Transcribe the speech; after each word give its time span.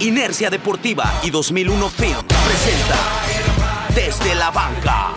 Inercia 0.00 0.48
Deportiva 0.48 1.20
y 1.22 1.28
2001 1.28 1.90
Film 1.90 2.16
presenta 2.46 2.96
Desde 3.94 4.34
la 4.34 4.50
Banca. 4.50 5.08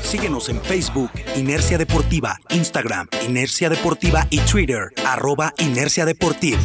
Síguenos 0.00 0.48
en 0.48 0.60
Facebook, 0.60 1.10
Inercia 1.34 1.76
Deportiva, 1.76 2.38
Instagram, 2.50 3.08
Inercia 3.26 3.68
Deportiva 3.68 4.28
y 4.30 4.38
Twitter, 4.40 4.90
arroba 5.04 5.52
Inercia 5.58 6.04
Deportiva. 6.04 6.60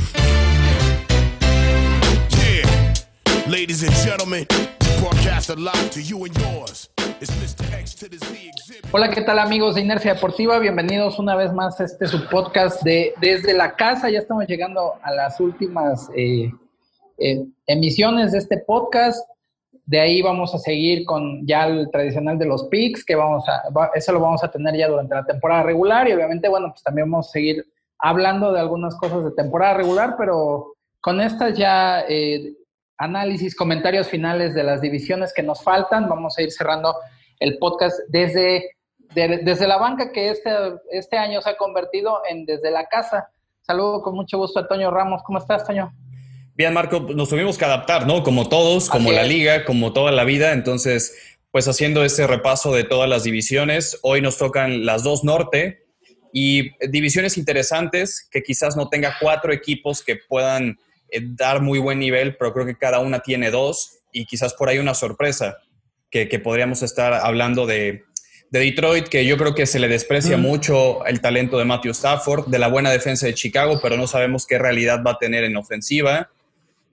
Ladies 3.48 3.82
and 3.82 3.96
gentlemen, 4.06 4.46
broadcast 5.00 5.50
live 5.58 5.90
to 5.90 6.00
you 6.00 6.26
and 6.26 6.38
yours. 6.38 6.92
Hola, 8.92 9.10
¿qué 9.10 9.22
tal 9.22 9.40
amigos 9.40 9.74
de 9.74 9.82
Inercia 9.82 10.14
Deportiva? 10.14 10.60
Bienvenidos 10.60 11.18
una 11.18 11.36
vez 11.36 11.52
más 11.54 11.80
a 11.80 11.86
este 11.86 12.06
su 12.06 12.28
podcast 12.28 12.84
de 12.84 13.16
Desde 13.20 13.56
la 13.56 13.76
Casa. 13.76 14.12
Ya 14.12 14.20
estamos 14.20 14.46
llegando 14.46 14.94
a 15.02 15.12
las 15.12 15.40
últimas 15.40 16.10
eh, 16.16 16.52
eh, 17.18 17.46
emisiones 17.66 18.32
de 18.32 18.40
este 18.40 18.58
podcast. 18.60 19.28
De 19.86 20.00
ahí 20.00 20.22
vamos 20.22 20.54
a 20.54 20.58
seguir 20.58 21.06
con 21.06 21.46
ya 21.48 21.68
el 21.68 21.90
tradicional 21.92 22.38
de 22.38 22.46
los 22.46 22.66
picks, 22.66 23.06
que 23.06 23.16
vamos 23.16 23.46
a, 23.48 23.64
eso 23.96 24.12
lo 24.12 24.20
vamos 24.20 24.44
a 24.44 24.52
tener 24.52 24.76
ya 24.76 24.88
durante 24.88 25.16
la 25.16 25.26
temporada 25.26 25.64
regular 25.64 26.08
y 26.08 26.14
obviamente, 26.14 26.50
bueno, 26.50 26.70
pues 26.70 26.84
también 26.84 27.10
vamos 27.10 27.30
a 27.30 27.32
seguir 27.32 27.66
hablando 28.00 28.52
de 28.52 28.60
algunas 28.60 28.96
cosas 28.96 29.24
de 29.24 29.32
temporada 29.32 29.76
regular, 29.76 30.16
pero 30.18 30.74
con 31.00 31.22
estas 31.22 31.58
ya 31.58 32.02
eh, 32.08 32.54
análisis, 32.98 33.56
comentarios 33.56 34.08
finales 34.08 34.54
de 34.54 34.64
las 34.64 34.82
divisiones 34.82 35.34
que 35.34 35.44
nos 35.44 35.64
faltan. 35.64 36.10
Vamos 36.10 36.38
a 36.38 36.42
ir 36.42 36.52
cerrando 36.52 36.96
el 37.40 37.58
podcast 37.58 37.98
desde, 38.10 38.72
desde 39.14 39.68
la 39.68 39.78
banca 39.78 40.12
que 40.12 40.30
este, 40.30 40.52
este 40.92 41.18
año 41.18 41.42
se 41.42 41.52
ha 41.52 41.58
convertido 41.58 42.22
en 42.30 42.46
desde 42.46 42.72
la 42.72 42.88
casa. 42.88 43.30
Saludo 43.62 44.02
con 44.02 44.16
mucho 44.16 44.38
gusto 44.38 44.60
a 44.60 44.68
Toño 44.68 44.92
Ramos. 44.92 45.24
¿Cómo 45.24 45.40
estás, 45.40 45.66
Toño? 45.66 45.94
Bien, 46.58 46.74
Marco, 46.74 47.00
nos 47.00 47.30
tuvimos 47.30 47.56
que 47.56 47.66
adaptar, 47.66 48.08
¿no? 48.08 48.24
Como 48.24 48.50
todos, 48.50 48.90
como 48.90 49.12
la 49.12 49.22
liga, 49.22 49.64
como 49.64 49.94
toda 49.94 50.12
la 50.12 50.24
vida. 50.24 50.54
Entonces, 50.54 51.16
pues 51.52 51.68
haciendo 51.68 52.04
ese 52.04 52.26
repaso 52.26 52.74
de 52.74 52.84
todas 52.84 53.08
las 53.08 53.24
divisiones, 53.24 54.00
hoy 54.02 54.22
nos 54.22 54.40
tocan 54.40 54.84
las 54.84 55.04
dos 55.04 55.24
norte 55.24 55.86
y 56.34 56.72
divisiones 56.90 57.38
interesantes 57.38 58.28
que 58.32 58.42
quizás 58.42 58.76
no 58.76 58.90
tenga 58.90 59.18
cuatro 59.22 59.54
equipos 59.54 60.04
que 60.04 60.16
puedan 60.16 60.80
eh, 61.12 61.22
dar 61.22 61.62
muy 61.62 61.78
buen 61.78 62.00
nivel, 62.00 62.36
pero 62.38 62.52
creo 62.54 62.66
que 62.66 62.76
cada 62.76 63.02
una 63.02 63.20
tiene 63.20 63.52
dos 63.52 64.00
y 64.12 64.26
quizás 64.26 64.56
por 64.56 64.68
ahí 64.68 64.80
una 64.80 64.96
sorpresa 64.96 65.60
que, 66.10 66.26
podríamos 66.40 66.82
estar 66.82 67.14
hablando 67.14 67.68
de, 67.68 68.04
Detroit, 68.50 69.10
que 69.10 69.28
yo 69.28 69.38
creo 69.38 69.54
que 69.54 69.68
se 69.68 69.78
le 69.78 69.90
desprecia 69.90 70.38
mucho 70.38 71.06
el 71.06 71.22
talento 71.22 71.60
de 71.60 71.66
Matthew 71.66 71.92
Stafford, 71.92 72.48
de 72.48 72.58
la 72.58 72.68
buena 72.68 72.90
defensa 72.90 73.28
de 73.28 73.36
Chicago, 73.36 73.80
pero 73.80 73.96
no 73.96 74.08
sabemos 74.08 74.48
qué 74.48 74.58
realidad 74.58 75.04
va 75.06 75.12
a 75.12 75.18
tener 75.20 75.44
en 75.44 75.56
ofensiva. 75.56 76.32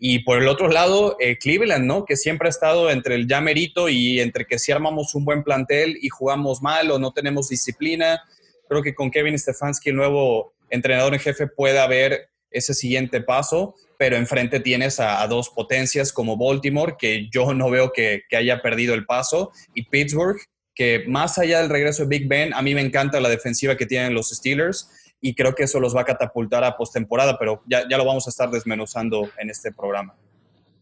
Y 0.06 0.19
por 0.19 0.42
el 0.42 0.48
otro 0.48 0.69
lado, 0.69 1.16
eh, 1.19 1.38
Cleveland, 1.38 1.86
¿no? 1.86 2.05
Que 2.05 2.16
siempre 2.16 2.47
ha 2.47 2.50
estado 2.50 2.91
entre 2.91 3.14
el 3.14 3.27
ya 3.27 3.41
merito 3.41 3.88
y 3.88 4.20
entre 4.20 4.44
que 4.44 4.58
si 4.58 4.70
armamos 4.70 5.14
un 5.14 5.24
buen 5.24 5.42
plantel 5.42 5.97
y 5.98 6.10
jugamos 6.10 6.60
mal 6.60 6.91
o 6.91 6.98
no 6.98 7.12
tenemos 7.12 7.48
disciplina. 7.48 8.22
Creo 8.69 8.82
que 8.82 8.94
con 8.94 9.10
Kevin 9.10 9.38
Stefanski, 9.38 9.88
el 9.88 9.97
nuevo 9.97 10.52
entrenador 10.69 11.14
en 11.14 11.20
jefe, 11.20 11.47
puede 11.47 11.78
haber 11.78 12.28
ese 12.50 12.75
siguiente 12.75 13.22
paso 13.22 13.77
pero 13.98 14.16
enfrente 14.16 14.60
tienes 14.60 15.00
a, 15.00 15.27
dos 15.28 15.48
potencias 15.48 16.12
como 16.12 16.36
Baltimore, 16.36 16.97
que 16.98 17.28
yo 17.30 17.55
no 17.55 17.70
veo 17.70 17.92
que, 17.92 18.25
haya 18.36 18.60
perdido 18.60 18.92
el 18.92 19.06
paso, 19.06 19.52
y 19.72 19.84
Pittsburgh, 19.84 20.36
que 20.75 21.05
más 21.06 21.38
allá 21.38 21.60
del 21.60 21.70
regreso 21.70 22.02
de 22.02 22.08
Big 22.08 22.28
Ben, 22.28 22.52
a 22.52 22.60
mí 22.60 22.75
me 22.75 22.80
encanta 22.80 23.20
la 23.20 23.28
defensiva 23.28 23.77
que 23.77 23.86
tienen 23.86 24.12
los 24.12 24.28
Steelers 24.28 24.91
y 25.20 25.34
creo 25.34 25.54
que 25.54 25.64
eso 25.64 25.80
los 25.80 25.96
va 25.96 26.02
a 26.02 26.04
catapultar 26.04 26.64
a 26.64 26.76
postemporada, 26.76 27.38
pero 27.38 27.62
ya, 27.66 27.88
ya 27.88 27.96
lo 27.96 28.04
vamos 28.04 28.26
a 28.26 28.30
estar 28.30 28.50
desmenuzando 28.50 29.28
en 29.38 29.50
este 29.50 29.72
programa. 29.72 30.14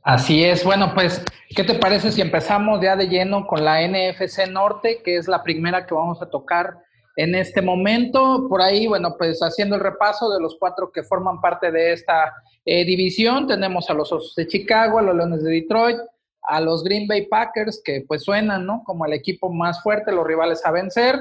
Así 0.02 0.44
es. 0.44 0.64
Bueno, 0.64 0.92
pues, 0.94 1.24
¿qué 1.54 1.62
te 1.62 1.74
parece 1.74 2.10
si 2.10 2.20
empezamos 2.20 2.80
ya 2.80 2.96
de 2.96 3.06
lleno 3.06 3.46
con 3.46 3.64
la 3.64 3.86
NFC 3.86 4.48
Norte, 4.50 5.00
que 5.04 5.16
es 5.16 5.28
la 5.28 5.44
primera 5.44 5.86
que 5.86 5.94
vamos 5.94 6.20
a 6.20 6.28
tocar 6.28 6.76
en 7.14 7.36
este 7.36 7.62
momento? 7.62 8.46
Por 8.48 8.60
ahí, 8.60 8.88
bueno, 8.88 9.14
pues 9.16 9.40
haciendo 9.40 9.76
el 9.76 9.80
repaso 9.80 10.28
de 10.28 10.40
los 10.40 10.56
cuatro 10.58 10.90
que 10.90 11.04
forman 11.04 11.40
parte 11.40 11.70
de 11.70 11.92
esta 11.92 12.32
eh, 12.64 12.84
división 12.84 13.48
tenemos 13.48 13.90
a 13.90 13.94
los 13.94 14.12
Osos 14.12 14.34
de 14.36 14.46
Chicago, 14.46 14.98
a 14.98 15.02
los 15.02 15.16
Leones 15.16 15.42
de 15.42 15.50
Detroit, 15.50 15.98
a 16.42 16.60
los 16.60 16.84
Green 16.84 17.08
Bay 17.08 17.26
Packers, 17.26 17.80
que 17.84 18.04
pues 18.06 18.22
suenan, 18.22 18.66
¿no? 18.66 18.82
Como 18.84 19.04
el 19.04 19.12
equipo 19.12 19.52
más 19.52 19.82
fuerte, 19.82 20.12
los 20.12 20.26
rivales 20.26 20.64
a 20.64 20.70
vencer, 20.70 21.16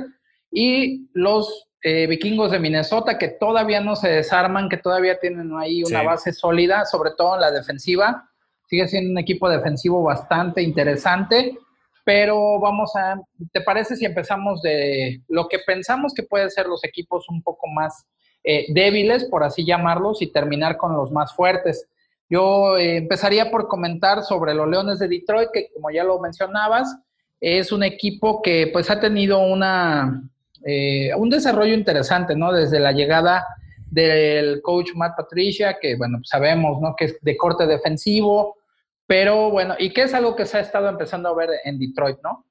y 0.51 1.09
los 1.13 1.67
eh, 1.83 2.05
vikingos 2.07 2.51
de 2.51 2.59
Minnesota, 2.59 3.17
que 3.17 3.29
todavía 3.29 3.81
no 3.81 3.95
se 3.95 4.09
desarman, 4.09 4.69
que 4.69 4.77
todavía 4.77 5.19
tienen 5.19 5.51
ahí 5.57 5.83
una 5.83 6.03
base 6.03 6.33
sólida, 6.33 6.85
sobre 6.85 7.11
todo 7.17 7.35
en 7.35 7.41
la 7.41 7.51
defensiva. 7.51 8.29
Sigue 8.67 8.87
siendo 8.87 9.11
un 9.11 9.17
equipo 9.17 9.49
defensivo 9.49 10.03
bastante 10.03 10.61
interesante, 10.61 11.57
pero 12.05 12.59
vamos 12.59 12.95
a, 12.95 13.19
¿te 13.51 13.61
parece 13.61 13.95
si 13.95 14.05
empezamos 14.05 14.61
de 14.61 15.21
lo 15.27 15.47
que 15.47 15.59
pensamos 15.65 16.13
que 16.13 16.23
pueden 16.23 16.49
ser 16.51 16.67
los 16.67 16.83
equipos 16.83 17.27
un 17.29 17.41
poco 17.41 17.67
más 17.67 18.05
eh, 18.43 18.65
débiles, 18.69 19.25
por 19.25 19.43
así 19.43 19.65
llamarlos, 19.65 20.21
y 20.21 20.31
terminar 20.31 20.77
con 20.77 20.95
los 20.95 21.11
más 21.11 21.33
fuertes. 21.33 21.87
Yo 22.29 22.77
eh, 22.77 22.97
empezaría 22.97 23.51
por 23.51 23.67
comentar 23.67 24.23
sobre 24.23 24.53
los 24.53 24.67
Leones 24.67 24.99
de 24.99 25.07
Detroit, 25.07 25.49
que 25.53 25.69
como 25.73 25.91
ya 25.91 26.03
lo 26.03 26.19
mencionabas, 26.19 26.95
es 27.39 27.71
un 27.71 27.83
equipo 27.83 28.41
que 28.41 28.69
pues 28.71 28.89
ha 28.89 28.99
tenido 28.99 29.39
una, 29.39 30.23
eh, 30.65 31.13
un 31.15 31.29
desarrollo 31.29 31.73
interesante, 31.73 32.35
¿no? 32.35 32.51
Desde 32.51 32.79
la 32.79 32.91
llegada 32.91 33.45
del 33.89 34.61
coach 34.61 34.91
Matt 34.95 35.17
Patricia, 35.17 35.77
que 35.81 35.95
bueno, 35.95 36.19
sabemos, 36.23 36.79
¿no? 36.81 36.95
Que 36.95 37.05
es 37.05 37.21
de 37.21 37.37
corte 37.37 37.67
defensivo, 37.67 38.57
pero 39.05 39.49
bueno, 39.49 39.75
y 39.77 39.91
que 39.91 40.03
es 40.03 40.13
algo 40.13 40.35
que 40.35 40.45
se 40.45 40.57
ha 40.57 40.61
estado 40.61 40.87
empezando 40.87 41.29
a 41.29 41.35
ver 41.35 41.49
en 41.65 41.77
Detroit, 41.77 42.17
¿no? 42.23 42.45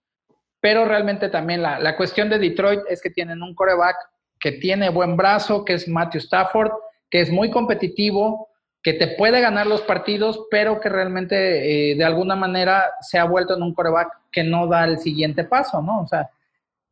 Pero 0.61 0.85
realmente 0.85 1.31
también 1.31 1.63
la, 1.63 1.79
la 1.79 1.97
cuestión 1.97 2.29
de 2.29 2.39
Detroit 2.39 2.81
es 2.89 3.01
que 3.01 3.11
tienen 3.11 3.43
un 3.43 3.55
coreback 3.55 3.97
que 4.39 4.53
tiene 4.53 4.91
buen 4.91 5.17
brazo, 5.17 5.65
que 5.65 5.75
es 5.75 5.89
Matthew 5.89 6.21
Stafford, 6.21 6.73
que 7.11 7.21
es 7.21 7.31
muy 7.31 7.51
competitivo, 7.51 8.49
que 8.83 8.95
te 8.95 9.09
puede 9.09 9.41
ganar 9.41 9.67
los 9.67 9.83
partidos, 9.83 10.47
pero 10.51 10.81
que 10.81 10.89
realmente 10.89 11.93
eh, 11.93 11.95
de 11.97 12.05
alguna 12.05 12.35
manera 12.35 12.85
se 13.01 13.19
ha 13.19 13.25
vuelto 13.25 13.55
en 13.55 13.63
un 13.63 13.75
coreback 13.75 14.09
que 14.33 14.43
no 14.43 14.67
da 14.67 14.85
el 14.85 14.99
siguiente 14.99 15.45
paso, 15.45 15.83
¿no? 15.83 16.03
O 16.03 16.09
sea, 16.09 16.31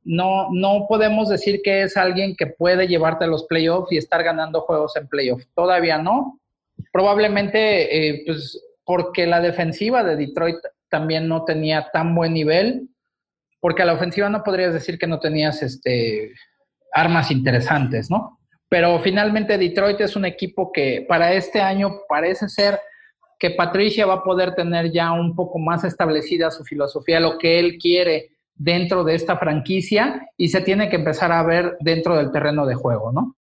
no, 0.04 0.48
no 0.52 0.86
podemos 0.88 1.28
decir 1.28 1.60
que 1.62 1.82
es 1.82 1.96
alguien 1.96 2.34
que 2.36 2.46
puede 2.46 2.86
llevarte 2.86 3.24
a 3.24 3.28
los 3.28 3.44
playoffs 3.44 3.92
y 3.92 3.96
estar 3.96 4.22
ganando 4.22 4.62
juegos 4.62 4.96
en 4.96 5.08
playoffs. 5.08 5.48
Todavía 5.54 5.98
no. 5.98 6.40
Probablemente, 6.92 8.08
eh, 8.08 8.22
pues, 8.26 8.62
porque 8.84 9.26
la 9.26 9.40
defensiva 9.40 10.02
de 10.02 10.16
Detroit 10.16 10.56
también 10.88 11.28
no 11.28 11.44
tenía 11.44 11.88
tan 11.92 12.14
buen 12.14 12.32
nivel, 12.32 12.88
porque 13.60 13.82
a 13.82 13.84
la 13.84 13.94
ofensiva 13.94 14.28
no 14.28 14.42
podrías 14.42 14.72
decir 14.72 14.98
que 14.98 15.06
no 15.06 15.20
tenías 15.20 15.62
este 15.62 16.32
armas 16.92 17.30
interesantes, 17.30 18.10
¿no? 18.10 18.38
Pero 18.68 18.98
finalmente 19.00 19.58
Detroit 19.58 20.00
es 20.00 20.16
un 20.16 20.24
equipo 20.24 20.72
que 20.72 21.04
para 21.08 21.32
este 21.32 21.60
año 21.60 22.00
parece 22.08 22.48
ser 22.48 22.80
que 23.38 23.50
Patricia 23.50 24.06
va 24.06 24.14
a 24.14 24.22
poder 24.22 24.54
tener 24.54 24.90
ya 24.90 25.12
un 25.12 25.34
poco 25.34 25.58
más 25.58 25.84
establecida 25.84 26.50
su 26.50 26.64
filosofía, 26.64 27.20
lo 27.20 27.38
que 27.38 27.58
él 27.58 27.78
quiere 27.78 28.30
dentro 28.58 29.04
de 29.04 29.14
esta 29.14 29.38
franquicia 29.38 30.28
y 30.36 30.48
se 30.48 30.60
tiene 30.60 30.90
que 30.90 30.96
empezar 30.96 31.32
a 31.32 31.42
ver 31.42 31.76
dentro 31.80 32.16
del 32.16 32.30
terreno 32.32 32.66
de 32.66 32.74
juego, 32.74 33.12
¿no? 33.12 33.36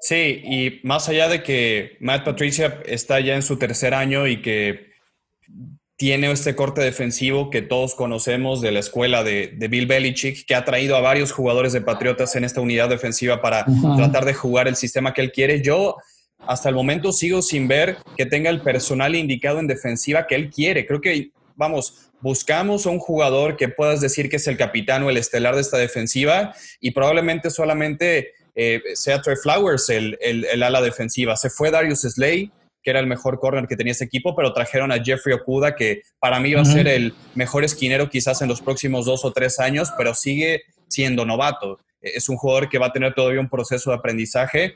Sí, 0.00 0.42
y 0.44 0.80
más 0.82 1.08
allá 1.08 1.28
de 1.28 1.42
que 1.42 1.96
Matt 2.00 2.24
Patricia 2.24 2.82
está 2.84 3.20
ya 3.20 3.34
en 3.34 3.42
su 3.42 3.58
tercer 3.58 3.94
año 3.94 4.26
y 4.26 4.42
que 4.42 4.92
tiene 5.96 6.30
este 6.30 6.56
corte 6.56 6.82
defensivo 6.82 7.50
que 7.50 7.62
todos 7.62 7.94
conocemos 7.94 8.60
de 8.60 8.72
la 8.72 8.80
escuela 8.80 9.22
de, 9.22 9.56
Bill 9.70 9.86
Belichick, 9.86 10.44
que 10.44 10.54
ha 10.54 10.64
traído 10.64 10.96
a 10.96 11.00
varios 11.00 11.32
jugadores 11.32 11.72
de 11.72 11.80
Patriotas 11.80 12.34
en 12.36 12.44
esta 12.44 12.60
unidad 12.60 12.88
defensiva 12.88 13.40
para 13.40 13.64
tratar 13.96 14.24
de 14.24 14.34
jugar 14.34 14.68
el 14.68 14.76
sistema 14.76 15.14
que 15.14 15.22
él 15.22 15.32
quiere. 15.32 15.62
Yo 15.62 15.96
hasta 16.38 16.68
el 16.68 16.74
momento 16.74 17.12
sigo 17.12 17.40
sin 17.40 17.68
ver 17.68 17.96
que 18.16 18.26
tenga 18.26 18.50
el 18.50 18.60
personal 18.60 19.14
indicado 19.14 19.60
en 19.60 19.66
defensiva 19.66 20.26
que 20.26 20.34
él 20.34 20.50
quiere. 20.50 20.84
Creo 20.84 21.00
que, 21.00 21.30
vamos, 21.54 22.10
buscamos 22.24 22.86
a 22.86 22.90
un 22.90 22.98
jugador 22.98 23.58
que 23.58 23.68
puedas 23.68 24.00
decir 24.00 24.30
que 24.30 24.36
es 24.36 24.46
el 24.46 24.56
capitán 24.56 25.02
o 25.02 25.10
el 25.10 25.18
estelar 25.18 25.54
de 25.54 25.60
esta 25.60 25.76
defensiva 25.76 26.54
y 26.80 26.92
probablemente 26.92 27.50
solamente 27.50 28.32
eh, 28.54 28.80
sea 28.94 29.20
Trey 29.20 29.36
Flowers 29.36 29.90
el, 29.90 30.16
el 30.22 30.62
ala 30.62 30.80
defensiva. 30.80 31.36
Se 31.36 31.50
fue 31.50 31.70
Darius 31.70 32.00
Slay 32.00 32.50
que 32.82 32.90
era 32.90 33.00
el 33.00 33.06
mejor 33.06 33.40
corner 33.40 33.66
que 33.66 33.76
tenía 33.76 33.92
ese 33.92 34.04
equipo, 34.04 34.34
pero 34.34 34.52
trajeron 34.52 34.92
a 34.92 35.02
Jeffrey 35.02 35.34
Okuda, 35.34 35.74
que 35.74 36.02
para 36.18 36.38
mí 36.38 36.52
va 36.52 36.60
a 36.60 36.66
ser 36.66 36.86
el 36.86 37.14
mejor 37.34 37.64
esquinero 37.64 38.10
quizás 38.10 38.42
en 38.42 38.48
los 38.48 38.60
próximos 38.60 39.06
dos 39.06 39.24
o 39.24 39.32
tres 39.32 39.58
años, 39.58 39.90
pero 39.96 40.14
sigue 40.14 40.64
siendo 40.88 41.24
novato. 41.24 41.80
Es 42.02 42.28
un 42.28 42.36
jugador 42.36 42.68
que 42.68 42.78
va 42.78 42.86
a 42.86 42.92
tener 42.92 43.14
todavía 43.14 43.40
un 43.40 43.48
proceso 43.48 43.90
de 43.90 43.96
aprendizaje, 43.96 44.74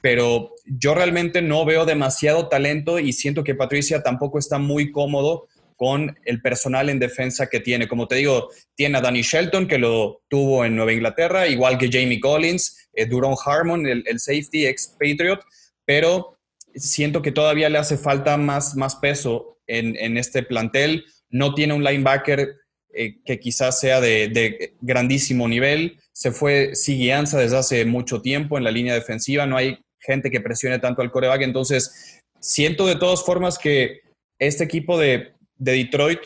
pero 0.00 0.50
yo 0.64 0.94
realmente 0.94 1.40
no 1.40 1.64
veo 1.64 1.84
demasiado 1.84 2.48
talento 2.48 2.98
y 2.98 3.12
siento 3.12 3.44
que 3.44 3.54
Patricia 3.54 4.02
tampoco 4.02 4.40
está 4.40 4.58
muy 4.58 4.90
cómodo 4.90 5.46
con 5.76 6.16
el 6.24 6.40
personal 6.40 6.88
en 6.88 6.98
defensa 6.98 7.48
que 7.48 7.60
tiene. 7.60 7.86
Como 7.86 8.08
te 8.08 8.16
digo, 8.16 8.50
tiene 8.74 8.98
a 8.98 9.00
Danny 9.02 9.22
Shelton, 9.22 9.68
que 9.68 9.78
lo 9.78 10.22
tuvo 10.28 10.64
en 10.64 10.74
Nueva 10.74 10.92
Inglaterra, 10.92 11.46
igual 11.46 11.78
que 11.78 11.90
Jamie 11.90 12.20
Collins, 12.20 12.88
eh, 12.94 13.06
Duron 13.06 13.36
Harmon, 13.44 13.86
el, 13.86 14.18
safety 14.18 14.66
ex-Patriot, 14.66 15.40
pero 15.84 16.38
siento 16.74 17.22
que 17.22 17.32
todavía 17.32 17.68
le 17.68 17.78
hace 17.78 17.98
falta 17.98 18.36
más, 18.36 18.74
más 18.74 18.96
peso 18.96 19.58
en, 19.66 20.16
este 20.16 20.42
plantel. 20.42 21.04
No 21.28 21.54
tiene 21.54 21.74
un 21.74 21.84
linebacker 21.84 22.56
eh, 22.94 23.16
que 23.24 23.38
quizás 23.38 23.78
sea 23.78 24.00
de, 24.00 24.74
grandísimo 24.80 25.46
nivel. 25.46 26.00
Se 26.12 26.32
fue 26.32 26.74
Siguianza 26.74 27.38
desde 27.38 27.58
hace 27.58 27.84
mucho 27.84 28.22
tiempo 28.22 28.56
en 28.56 28.64
la 28.64 28.70
línea 28.70 28.94
defensiva. 28.94 29.46
No 29.46 29.56
hay 29.56 29.78
gente 30.00 30.30
que 30.30 30.40
presione 30.40 30.78
tanto 30.78 31.02
al 31.02 31.10
coreback. 31.10 31.42
Entonces, 31.42 32.22
siento 32.40 32.86
de 32.86 32.96
todas 32.96 33.24
formas 33.24 33.58
que 33.58 34.00
este 34.38 34.64
equipo 34.64 34.98
de, 34.98 35.35
Detroit 35.58 36.20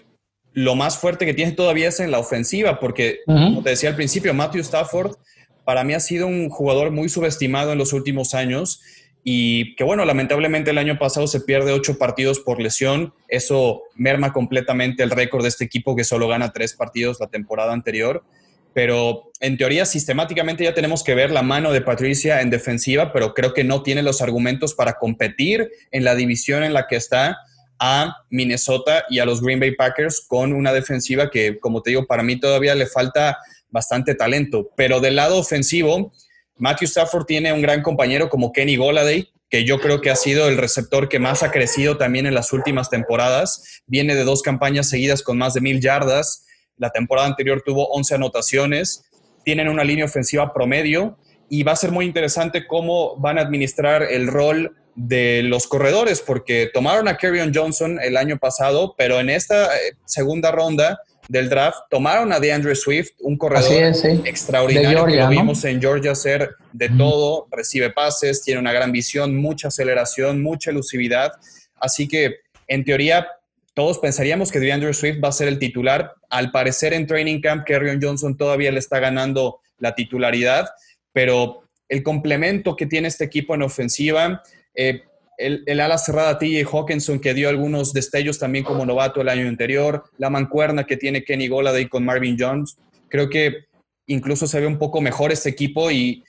lo 0.53 0.75
más 0.75 0.99
fuerte 0.99 1.27
que 1.27 1.35
tiene 1.35 1.53
todavía 1.53 1.89
es 1.89 2.01
en 2.01 2.11
la 2.11 2.19
ofensiva, 2.19 2.81
porque, 2.81 3.21
como 3.25 3.63
te 3.63 3.71
decía 3.71 3.89
al 3.89 3.97
principio, 3.97 4.35
Matthew 4.35 4.63
Stafford 4.63 5.17
para 5.65 5.85
mí 5.85 5.95
ha 5.95 6.01
sido 6.01 6.27
un 6.27 6.49
jugador 6.49 6.91
muy 6.91 7.09
subestimado 7.09 7.73
en 7.73 7.79
los 7.79 7.93
últimos 7.93 8.35
años 8.35 8.81
y 9.23 9.77
que 9.77 9.85
bueno, 9.85 10.05
lamentablemente 10.05 10.71
el 10.71 10.79
año 10.79 10.99
pasado 10.99 11.27
se 11.27 11.43
pierde 11.43 11.73
ocho 11.73 11.99
partidos 11.99 12.41
por 12.41 12.61
lesión. 12.61 13.13
Eso 13.29 13.83
merma 13.95 14.33
completamente 14.33 15.03
el 15.03 15.11
récord 15.11 15.43
de 15.43 15.49
este 15.49 15.65
equipo 15.65 15.95
que 15.95 16.05
solo 16.05 16.27
gana 16.27 16.53
tres 16.53 16.75
partidos 16.75 17.21
la 17.21 17.29
temporada 17.29 17.73
anterior. 17.73 18.25
Pero 18.73 19.31
en 19.41 19.59
teoría, 19.59 19.85
sistemáticamente 19.85 20.65
ya 20.65 20.75
tenemos 20.75 21.05
que 21.05 21.15
ver 21.15 21.31
la 21.31 21.43
mano 21.43 21.73
de 21.73 21.83
Patricia 21.83 22.41
en 22.41 22.51
defensiva, 22.51 23.13
pero 23.13 23.35
creo 23.35 23.53
que 23.53 23.65
no 23.65 23.83
tiene 23.83 24.03
los 24.03 24.23
argumentos 24.23 24.75
para 24.75 24.95
competir 24.95 25.71
en 25.91 26.05
la 26.05 26.15
división 26.15 26.63
en 26.63 26.73
la 26.73 26.87
que 26.87 26.97
está 26.97 27.37
a 27.81 28.15
Minnesota 28.29 29.05
y 29.09 29.19
a 29.19 29.25
los 29.25 29.41
Green 29.41 29.59
Bay 29.59 29.75
Packers 29.75 30.25
con 30.29 30.53
una 30.53 30.73
defensiva 30.73 31.31
que, 31.31 31.59
como 31.59 31.83
te 31.83 31.91
digo, 31.91 32.07
para 32.07 32.23
mí 32.23 32.39
todavía 32.39 32.75
le 32.75 32.87
falta 32.87 33.39
bastante 33.71 34.15
talento. 34.15 34.71
Pero 34.77 35.01
del 35.01 35.17
lado 35.17 35.39
ofensivo, 35.39 36.13
Matthew 36.57 36.87
Stafford 36.87 37.25
tiene 37.25 37.53
un 37.55 37.63
gran 37.63 37.83
compañero 37.83 38.29
como 38.29 38.53
Kenny 38.53 38.77
Goladay, 38.77 39.33
que 39.49 39.65
yo 39.65 39.81
creo 39.81 40.03
que 40.03 40.11
ha 40.11 40.17
sido 40.17 40.47
el 40.49 40.59
receptor 40.59 41.09
que 41.09 41.19
más 41.19 41.43
ha 41.43 41.51
crecido 41.51 41.97
también 41.97 42.27
en 42.27 42.35
las 42.35 42.53
últimas 42.53 42.91
temporadas. 42.91 43.83
Viene 43.87 44.15
de 44.15 44.25
dos 44.25 44.43
campañas 44.43 44.89
seguidas 44.89 45.23
con 45.23 45.39
más 45.39 45.55
de 45.55 45.63
mil 45.63 45.81
yardas. 45.81 46.47
La 46.77 46.91
temporada 46.91 47.27
anterior 47.27 47.63
tuvo 47.65 47.89
11 47.89 48.17
anotaciones. 48.17 49.05
Tienen 49.43 49.69
una 49.69 49.85
línea 49.85 50.05
ofensiva 50.05 50.53
promedio 50.53 51.19
y 51.49 51.63
va 51.63 51.73
a 51.73 51.77
ser 51.77 51.91
muy 51.93 52.05
interesante 52.05 52.67
cómo 52.67 53.17
van 53.17 53.39
a 53.39 53.41
administrar 53.43 54.03
el 54.03 54.29
rol 54.29 54.77
de 55.07 55.43
los 55.43 55.67
corredores, 55.67 56.21
porque 56.21 56.71
tomaron 56.73 57.09
a 57.09 57.17
Kerryon 57.17 57.53
Johnson 57.55 57.99
el 58.03 58.19
año 58.19 58.39
pasado, 58.39 58.95
pero 58.99 59.19
en 59.19 59.31
esta 59.31 59.75
eh, 59.77 59.95
segunda 60.05 60.51
ronda 60.51 61.01
del 61.27 61.49
draft, 61.49 61.79
tomaron 61.89 62.33
a 62.33 62.41
DeAndre 62.41 62.75
Swift, 62.75 63.13
un 63.21 63.39
corredor 63.39 63.95
extraordinario 64.25 65.07
que 65.07 65.17
lo 65.17 65.29
vimos 65.29 65.65
en 65.65 65.81
Georgia 65.81 66.11
hacer 66.11 66.51
de 66.73 66.89
todo, 66.91 67.47
recibe 67.51 67.91
pases, 67.91 68.43
tiene 68.43 68.61
una 68.61 68.73
gran 68.73 68.91
visión, 68.91 69.37
mucha 69.37 69.69
aceleración, 69.69 70.43
mucha 70.43 70.71
elusividad. 70.71 71.33
Así 71.77 72.09
que, 72.09 72.41
en 72.67 72.85
teoría, 72.85 73.29
todos 73.75 73.99
pensaríamos 74.01 74.51
que 74.51 74.59
DeAndre 74.59 74.93
Swift 74.93 75.23
va 75.23 75.29
a 75.29 75.33
ser 75.33 75.49
el 75.49 75.59
titular. 75.59 76.15
Al 76.29 76.51
parecer, 76.51 76.93
en 76.93 77.07
Training 77.07 77.41
Camp, 77.41 77.65
Kerryon 77.65 78.01
Johnson 78.03 78.37
todavía 78.37 78.73
le 78.73 78.81
está 78.81 78.99
ganando 78.99 79.61
la 79.79 79.95
titularidad, 79.95 80.69
pero 81.13 81.63
el 81.89 82.03
complemento 82.03 82.77
que 82.77 82.87
tiene 82.87 83.09
este 83.09 83.25
equipo 83.25 83.55
en 83.55 83.63
ofensiva, 83.63 84.43
eh, 84.83 85.03
el, 85.37 85.81
ala 85.81 85.99
cerrada 85.99 86.39
TJ 86.39 86.65
Hawkinson, 86.65 87.21
que 87.21 87.35
dio 87.35 87.51
algunos 87.51 87.93
destellos 87.93 88.39
también 88.39 88.65
como 88.65 88.87
novato 88.87 89.21
el 89.21 89.29
año 89.29 89.47
anterior, 89.47 90.05
la 90.17 90.31
mancuerna 90.31 90.85
que 90.85 90.97
tiene 90.97 91.23
Kenny 91.23 91.49
Goladay 91.49 91.87
con 91.87 92.03
Marvin 92.03 92.37
Jones. 92.39 92.79
Creo 93.09 93.29
que 93.29 93.67
incluso 94.07 94.47
se 94.47 94.59
ve 94.59 94.67
un 94.67 94.79
poco 94.79 95.03
mejor 95.03 95.33
este 95.33 95.51
equipo 95.51 95.91
y 95.91 96.25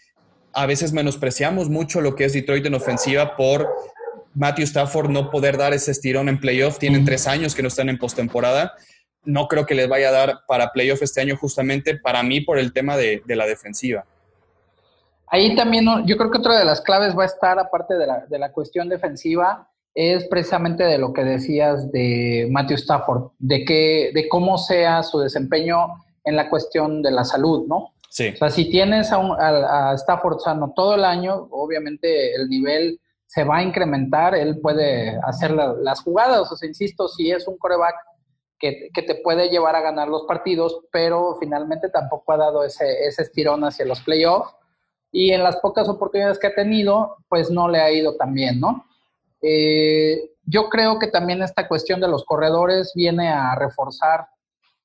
a 0.53 0.65
veces 0.65 0.91
menospreciamos 0.91 1.69
mucho 1.69 2.01
lo 2.01 2.13
que 2.13 2.25
es 2.25 2.33
Detroit 2.33 2.65
en 2.65 2.73
ofensiva 2.73 3.37
por 3.37 3.69
Matthew 4.33 4.65
Stafford 4.65 5.09
no 5.09 5.31
poder 5.31 5.57
dar 5.57 5.73
ese 5.73 5.91
estirón 5.91 6.27
en 6.27 6.39
playoff. 6.39 6.77
Tienen 6.77 7.05
tres 7.05 7.27
años 7.27 7.55
que 7.55 7.61
no 7.61 7.69
están 7.69 7.87
en 7.87 7.97
postemporada. 7.97 8.73
No 9.23 9.47
creo 9.47 9.65
que 9.65 9.75
les 9.75 9.87
vaya 9.87 10.09
a 10.09 10.11
dar 10.11 10.39
para 10.45 10.71
playoff 10.71 11.01
este 11.03 11.21
año 11.21 11.37
justamente 11.37 11.97
para 11.97 12.21
mí 12.21 12.41
por 12.41 12.59
el 12.59 12.73
tema 12.73 12.97
de 12.97 13.21
la 13.27 13.45
defensiva. 13.45 14.05
Ahí 15.31 15.55
también 15.55 15.85
yo 16.05 16.17
creo 16.17 16.29
que 16.29 16.39
otra 16.39 16.59
de 16.59 16.65
las 16.65 16.81
claves 16.81 17.17
va 17.17 17.23
a 17.23 17.27
estar, 17.27 17.57
aparte 17.57 17.97
de 17.97 18.05
la, 18.05 18.25
de 18.27 18.37
la 18.37 18.51
cuestión 18.51 18.89
defensiva, 18.89 19.69
es 19.93 20.25
precisamente 20.27 20.83
de 20.83 20.97
lo 20.97 21.13
que 21.13 21.23
decías 21.23 21.89
de 21.93 22.49
Matthew 22.51 22.75
Stafford, 22.75 23.31
de, 23.39 23.63
que, 23.63 24.11
de 24.13 24.27
cómo 24.27 24.57
sea 24.57 25.01
su 25.03 25.19
desempeño 25.19 26.03
en 26.25 26.35
la 26.35 26.49
cuestión 26.49 27.01
de 27.01 27.11
la 27.11 27.23
salud, 27.23 27.65
¿no? 27.65 27.93
Sí. 28.09 28.27
O 28.33 28.37
sea, 28.37 28.49
si 28.49 28.69
tienes 28.69 29.09
a, 29.13 29.93
Stafford 29.95 30.39
sano 30.39 30.73
todo 30.75 30.95
el 30.95 31.05
año, 31.05 31.47
obviamente 31.51 32.35
el 32.35 32.49
nivel 32.49 32.99
se 33.25 33.45
va 33.45 33.59
a 33.59 33.63
incrementar, 33.63 34.35
él 34.35 34.59
puede 34.59 35.17
hacer 35.23 35.51
las 35.51 36.01
jugadas, 36.01 36.51
o 36.51 36.57
sea, 36.57 36.67
insisto, 36.67 37.07
si 37.07 37.31
es 37.31 37.47
un 37.47 37.57
coreback 37.57 37.95
que, 38.59 38.89
que, 38.93 39.01
te 39.01 39.15
puede 39.15 39.49
llevar 39.49 39.77
a 39.77 39.81
ganar 39.81 40.09
los 40.09 40.23
partidos, 40.23 40.81
pero 40.91 41.37
finalmente 41.39 41.89
tampoco 41.89 42.33
ha 42.33 42.37
dado 42.37 42.65
ese, 42.65 43.05
ese 43.07 43.21
estirón 43.21 43.63
hacia 43.63 43.85
los 43.85 44.01
playoffs 44.01 44.53
y 45.11 45.31
en 45.31 45.43
las 45.43 45.57
pocas 45.57 45.89
oportunidades 45.89 46.39
que 46.39 46.47
ha 46.47 46.55
tenido, 46.55 47.17
pues 47.27 47.51
no 47.51 47.67
le 47.67 47.79
ha 47.79 47.91
ido 47.91 48.15
tan 48.15 48.33
bien, 48.33 48.59
¿no? 48.59 48.85
Eh, 49.41 50.31
yo 50.45 50.69
creo 50.69 50.99
que 50.99 51.07
también 51.07 51.41
esta 51.41 51.67
cuestión 51.67 51.99
de 51.99 52.07
los 52.07 52.23
corredores 52.23 52.93
viene 52.95 53.29
a 53.29 53.55
reforzar 53.55 54.27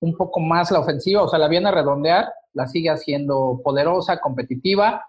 un 0.00 0.16
poco 0.16 0.40
más 0.40 0.70
la 0.70 0.80
ofensiva, 0.80 1.22
o 1.22 1.28
sea, 1.28 1.38
la 1.38 1.48
viene 1.48 1.68
a 1.68 1.72
redondear, 1.72 2.32
la 2.52 2.66
sigue 2.66 2.90
haciendo 2.90 3.60
poderosa, 3.62 4.20
competitiva, 4.20 5.04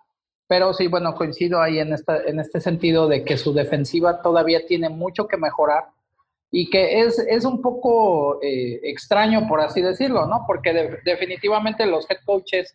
pero 0.47 0.73
sí, 0.73 0.87
bueno, 0.87 1.13
coincido 1.15 1.61
ahí 1.61 1.79
en, 1.79 1.93
esta, 1.93 2.23
en 2.23 2.39
este 2.39 2.61
sentido 2.61 3.07
de 3.07 3.23
que 3.23 3.37
su 3.37 3.53
defensiva 3.53 4.21
todavía 4.21 4.65
tiene 4.65 4.89
mucho 4.89 5.27
que 5.27 5.37
mejorar 5.37 5.89
y 6.49 6.69
que 6.69 7.01
es, 7.01 7.19
es 7.19 7.43
un 7.43 7.61
poco 7.61 8.41
eh, 8.41 8.79
extraño, 8.83 9.47
por 9.47 9.59
así 9.59 9.81
decirlo, 9.81 10.25
¿no? 10.25 10.45
Porque 10.47 10.99
definitivamente 11.03 11.85
los 11.85 12.09
head 12.09 12.19
coaches 12.25 12.73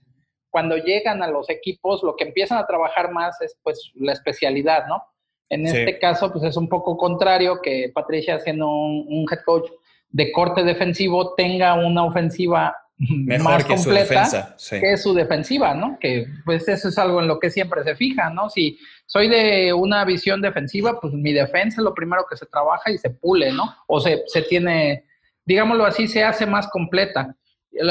cuando 0.53 0.77
llegan 0.77 1.23
a 1.23 1.29
los 1.29 1.49
equipos, 1.49 2.03
lo 2.03 2.15
que 2.15 2.25
empiezan 2.25 2.59
a 2.59 2.67
trabajar 2.67 3.11
más 3.11 3.41
es 3.41 3.57
pues 3.63 3.91
la 3.95 4.13
especialidad, 4.13 4.87
¿no? 4.87 5.03
En 5.49 5.67
este 5.67 5.99
caso, 5.99 6.31
pues 6.31 6.45
es 6.45 6.57
un 6.57 6.69
poco 6.69 6.97
contrario 6.97 7.61
que 7.63 7.91
Patricia, 7.93 8.39
siendo 8.39 8.71
un, 8.71 9.27
head 9.31 9.41
coach 9.45 9.71
de 10.11 10.31
corte 10.31 10.63
defensivo, 10.63 11.35
tenga 11.35 11.75
una 11.75 12.05
ofensiva 12.05 12.77
más 12.99 13.65
completa 13.65 14.57
que 14.71 14.97
su 14.97 15.15
defensiva, 15.15 15.75
¿no? 15.75 15.99
Que 15.99 16.27
pues 16.45 16.69
eso 16.69 16.89
es 16.89 16.99
algo 16.99 17.21
en 17.21 17.29
lo 17.29 17.39
que 17.39 17.51
siempre 17.51 17.83
se 17.83 17.97
fija, 17.97 18.31
¿no? 18.31 18.49
Si 18.51 18.79
soy 19.07 19.29
de 19.29 19.73
una 19.73 20.05
visión 20.05 20.41
defensiva, 20.41 20.99
pues 21.01 21.13
mi 21.15 21.33
defensa 21.33 21.81
es 21.81 21.85
lo 21.85 21.95
primero 21.95 22.25
que 22.29 22.37
se 22.37 22.47
trabaja 22.47 22.91
y 22.91 22.99
se 22.99 23.11
pule, 23.11 23.53
¿no? 23.53 23.75
O 23.87 24.01
se, 24.01 24.23
se 24.27 24.43
tiene, 24.43 25.05
digámoslo 25.45 25.85
así, 25.85 26.09
se 26.09 26.25
hace 26.25 26.47
más 26.47 26.69
completa 26.69 27.37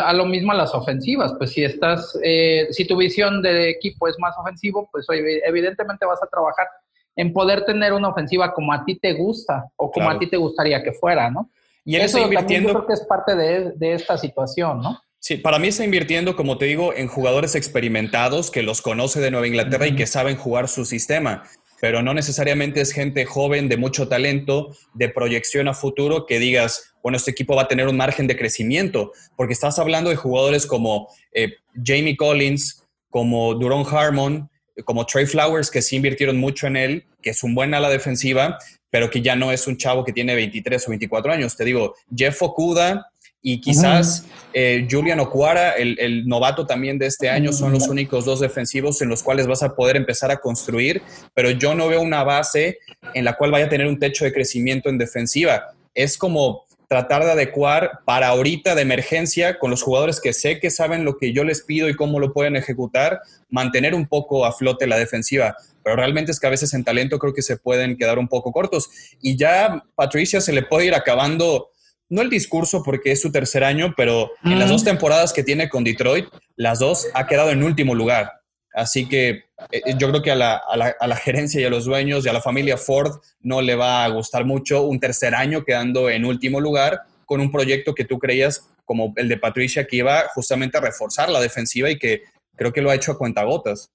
a 0.04 0.14
lo 0.14 0.26
mismo 0.26 0.52
a 0.52 0.56
las 0.56 0.74
ofensivas, 0.74 1.34
pues 1.38 1.52
si 1.52 1.64
estás, 1.64 2.18
eh, 2.24 2.68
si 2.72 2.86
tu 2.86 2.98
visión 2.98 3.42
de 3.42 3.70
equipo 3.70 4.08
es 4.08 4.18
más 4.20 4.36
ofensivo, 4.38 4.90
pues 4.92 5.06
evidentemente 5.10 6.06
vas 6.06 6.22
a 6.22 6.28
trabajar 6.28 6.68
en 7.16 7.34
poder 7.34 7.66
tener 7.66 7.94
una 7.94 8.10
ofensiva 8.10 8.54
como 8.54 8.74
a 8.74 8.86
ti 8.86 8.96
te 8.96 9.14
gusta 9.14 9.66
o 9.76 9.92
como 9.92 10.10
a 10.10 10.18
ti 10.18 10.28
te 10.28 10.38
gustaría 10.38 10.84
que 10.84 10.94
fuera, 10.94 11.30
¿no? 11.30 11.50
Y 11.84 11.96
Eso 11.96 12.20
invirtiendo... 12.20 12.70
yo 12.70 12.76
creo 12.76 12.88
que 12.88 12.94
es 12.94 13.02
parte 13.02 13.36
de, 13.36 13.72
de 13.72 13.94
esta 13.94 14.18
situación, 14.18 14.82
¿no? 14.82 15.02
Sí, 15.20 15.38
para 15.38 15.60
mí 15.60 15.68
está 15.68 15.84
invirtiendo, 15.84 16.36
como 16.36 16.58
te 16.58 16.66
digo, 16.66 16.94
en 16.96 17.08
jugadores 17.08 17.54
experimentados 17.54 18.50
que 18.50 18.64
los 18.64 18.82
conoce 18.82 19.20
de 19.20 19.30
Nueva 19.30 19.48
Inglaterra 19.48 19.88
y 19.88 19.96
que 19.96 20.08
saben 20.08 20.36
jugar 20.36 20.68
su 20.68 20.84
sistema 20.84 21.44
pero 21.82 22.04
no 22.04 22.14
necesariamente 22.14 22.80
es 22.80 22.94
gente 22.94 23.26
joven 23.26 23.68
de 23.68 23.76
mucho 23.76 24.08
talento, 24.08 24.74
de 24.94 25.10
proyección 25.10 25.68
a 25.68 25.74
futuro, 25.74 26.28
que 26.28 26.38
digas, 26.38 26.94
bueno, 27.02 27.18
este 27.18 27.32
equipo 27.32 27.56
va 27.56 27.64
a 27.64 27.68
tener 27.68 27.88
un 27.88 27.98
margen 27.98 28.28
de 28.28 28.38
crecimiento, 28.38 29.12
porque 29.36 29.54
estás 29.54 29.80
hablando 29.80 30.12
de 30.12 30.16
jugadores 30.16 30.68
como 30.68 31.10
eh, 31.34 31.56
Jamie 31.84 32.16
Collins, 32.16 32.86
como 33.10 33.56
Duron 33.56 33.84
Harmon, 33.92 34.48
como 34.86 35.08
Trey 35.08 35.26
Flowers, 35.26 35.72
que 35.72 35.82
sí 35.82 35.96
invirtieron 35.96 36.38
mucho 36.38 36.68
en 36.68 36.78
él, 36.78 37.08
que 37.20 37.32
es 37.32 37.44
un 37.44 37.56
buen 37.56 37.74
ala 37.74 37.90
defensiva, 37.90 38.60
pero 38.92 39.10
que 39.10 39.24
ya 39.24 39.36
no 39.36 39.52
es 39.52 39.66
un 39.66 39.76
chavo 39.76 40.06
que 40.06 40.14
tiene 40.14 40.36
23 40.36 40.88
o 40.88 40.90
24 40.92 41.34
años. 41.34 41.58
Te 41.58 41.66
digo, 41.66 41.96
Jeff 42.16 42.44
Okuda, 42.44 43.11
y 43.42 43.60
quizás 43.60 44.26
eh, 44.54 44.88
Julian 44.90 45.20
Ocuara, 45.20 45.72
el, 45.72 46.28
novato 46.28 46.66
también 46.66 47.00
de 47.00 47.08
este 47.08 47.30
año, 47.30 47.52
son 47.52 47.72
los 47.74 47.88
únicos 47.88 48.26
dos 48.26 48.40
defensivos 48.40 49.02
en 49.02 49.10
los 49.10 49.24
cuales 49.24 49.48
vas 49.48 49.64
a 49.64 49.76
poder 49.76 49.96
empezar 49.96 50.30
a 50.32 50.38
construir, 50.38 51.02
pero 51.34 51.50
yo 51.50 51.74
no 51.74 51.88
veo 51.88 52.02
una 52.02 52.24
base 52.24 52.78
en 53.14 53.26
la 53.26 53.34
cual 53.34 53.52
vaya 53.52 53.66
a 53.66 53.70
tener 53.70 53.88
un 53.88 54.00
techo 54.00 54.26
de 54.26 54.34
crecimiento 54.34 54.90
en 54.90 54.98
defensiva. 54.98 55.74
Es 55.96 56.18
como 56.18 56.66
tratar 56.88 57.24
de 57.24 57.32
adecuar 57.32 58.02
para 58.06 58.28
ahorita 58.28 58.76
de 58.76 58.82
emergencia 58.82 59.58
con 59.58 59.72
los 59.72 59.82
jugadores 59.82 60.20
que 60.20 60.34
sé 60.34 60.60
que 60.60 60.70
saben 60.70 61.06
lo 61.06 61.18
que 61.18 61.32
yo 61.32 61.46
les 61.46 61.62
pido 61.62 61.88
y 61.88 61.96
cómo 61.96 62.20
lo 62.20 62.34
pueden 62.34 62.58
ejecutar, 62.58 63.22
mantener 63.50 63.96
un 63.96 64.08
poco 64.08 64.46
a 64.46 64.52
flote 64.52 64.88
la 64.88 64.98
defensiva. 64.98 65.56
Pero 65.84 65.96
realmente 65.96 66.32
es 66.32 66.40
que 66.40 66.48
a 66.48 66.52
veces 66.52 66.74
en 66.74 66.84
talento 66.84 67.18
creo 67.18 67.34
que 67.34 67.42
se 67.42 67.58
pueden 67.58 67.98
quedar 67.98 68.20
un 68.20 68.28
poco 68.28 68.52
cortos. 68.52 68.90
Y 69.22 69.38
ya 69.38 69.84
Patricia 69.96 70.42
se 70.42 70.52
le 70.52 70.64
puede 70.64 70.88
ir 70.88 70.94
acabando 70.94 71.70
no 72.12 72.22
el 72.22 72.30
discurso 72.30 72.84
porque 72.84 73.14
es 73.14 73.22
su 73.22 73.32
tercer 73.32 73.64
año, 73.64 73.94
pero 73.96 74.32
en 74.44 74.60
las 74.60 74.70
dos 74.70 74.84
temporadas 74.84 75.32
que 75.32 75.44
tiene 75.44 75.70
con 75.70 75.86
Detroit, 75.86 76.28
las 76.58 76.80
dos 76.80 77.08
ha 77.14 77.26
quedado 77.26 77.52
en 77.52 77.64
último 77.64 77.96
lugar. 77.96 78.34
Así 78.74 79.08
que 79.08 79.46
eh, 79.72 79.82
yo 79.98 80.10
creo 80.10 80.22
que 80.22 80.32
a 80.32 80.36
la, 80.36 80.62
a, 80.70 80.76
la, 80.76 80.96
a 81.00 81.08
la, 81.08 81.16
gerencia 81.16 81.62
y 81.62 81.64
a 81.64 81.70
los 81.70 81.86
dueños 81.86 82.26
y 82.26 82.30
a 82.30 82.34
la 82.34 82.42
familia 82.42 82.78
Ford 82.78 83.22
no 83.40 83.62
le 83.62 83.76
va 83.76 84.04
a 84.04 84.10
gustar 84.10 84.46
mucho 84.46 84.84
un 84.84 85.00
tercer 85.00 85.34
año 85.34 85.64
quedando 85.64 86.10
en 86.10 86.26
último 86.26 86.60
lugar 86.60 87.02
con 87.26 87.40
un 87.40 87.50
proyecto 87.50 87.96
que 87.96 88.06
tú 88.06 88.20
creías 88.20 88.70
como 88.84 89.14
el 89.16 89.30
de 89.30 89.38
Patricia 89.38 89.88
que 89.88 89.98
iba 89.98 90.28
justamente 90.36 90.78
a 90.78 90.82
reforzar 90.82 91.30
la 91.30 91.40
defensiva 91.40 91.90
y 91.90 91.98
que 91.98 92.24
creo 92.58 92.74
que 92.74 92.82
lo 92.82 92.92
ha 92.92 92.96
hecho 92.96 93.14
a 93.14 93.18
cuentagotas. 93.18 93.90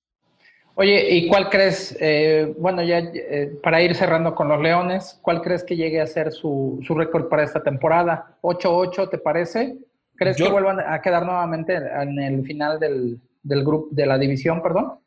Oye, 0.79 1.09
¿y 1.09 1.29
cuál 1.29 1.49
crees, 1.49 1.97
eh, 2.01 2.55
bueno, 2.59 2.83
ya 2.83 2.99
eh, 2.99 3.51
para 3.63 3.81
ir 3.81 3.95
cerrando 3.95 4.35
con 4.35 4.49
los 4.49 4.61
Leones, 4.61 5.19
cuál 5.23 5.41
crees 5.41 5.65
que 5.65 5.75
llegue 5.75 6.03
a 6.03 6.07
ser 6.07 6.33
su, 6.33 6.81
su 6.87 6.95
récord 6.95 7.31
para 7.31 7.45
esta 7.45 7.63
temporada? 7.63 8.37
¿8-8 8.43 9.09
te 9.09 9.17
parece? 9.17 9.79
¿Crees 10.17 10.37
que 10.37 10.51
vuelvan 10.51 10.81
a 10.81 11.01
quedar 11.01 11.25
nuevamente 11.25 11.75
en 11.77 12.19
el 12.19 12.45
final 12.45 12.79
del, 12.79 13.19
del 13.43 13.65
grupo, 13.65 13.89
de 13.91 14.05
la 14.05 14.19
división, 14.19 14.63
perdón? 14.63 14.99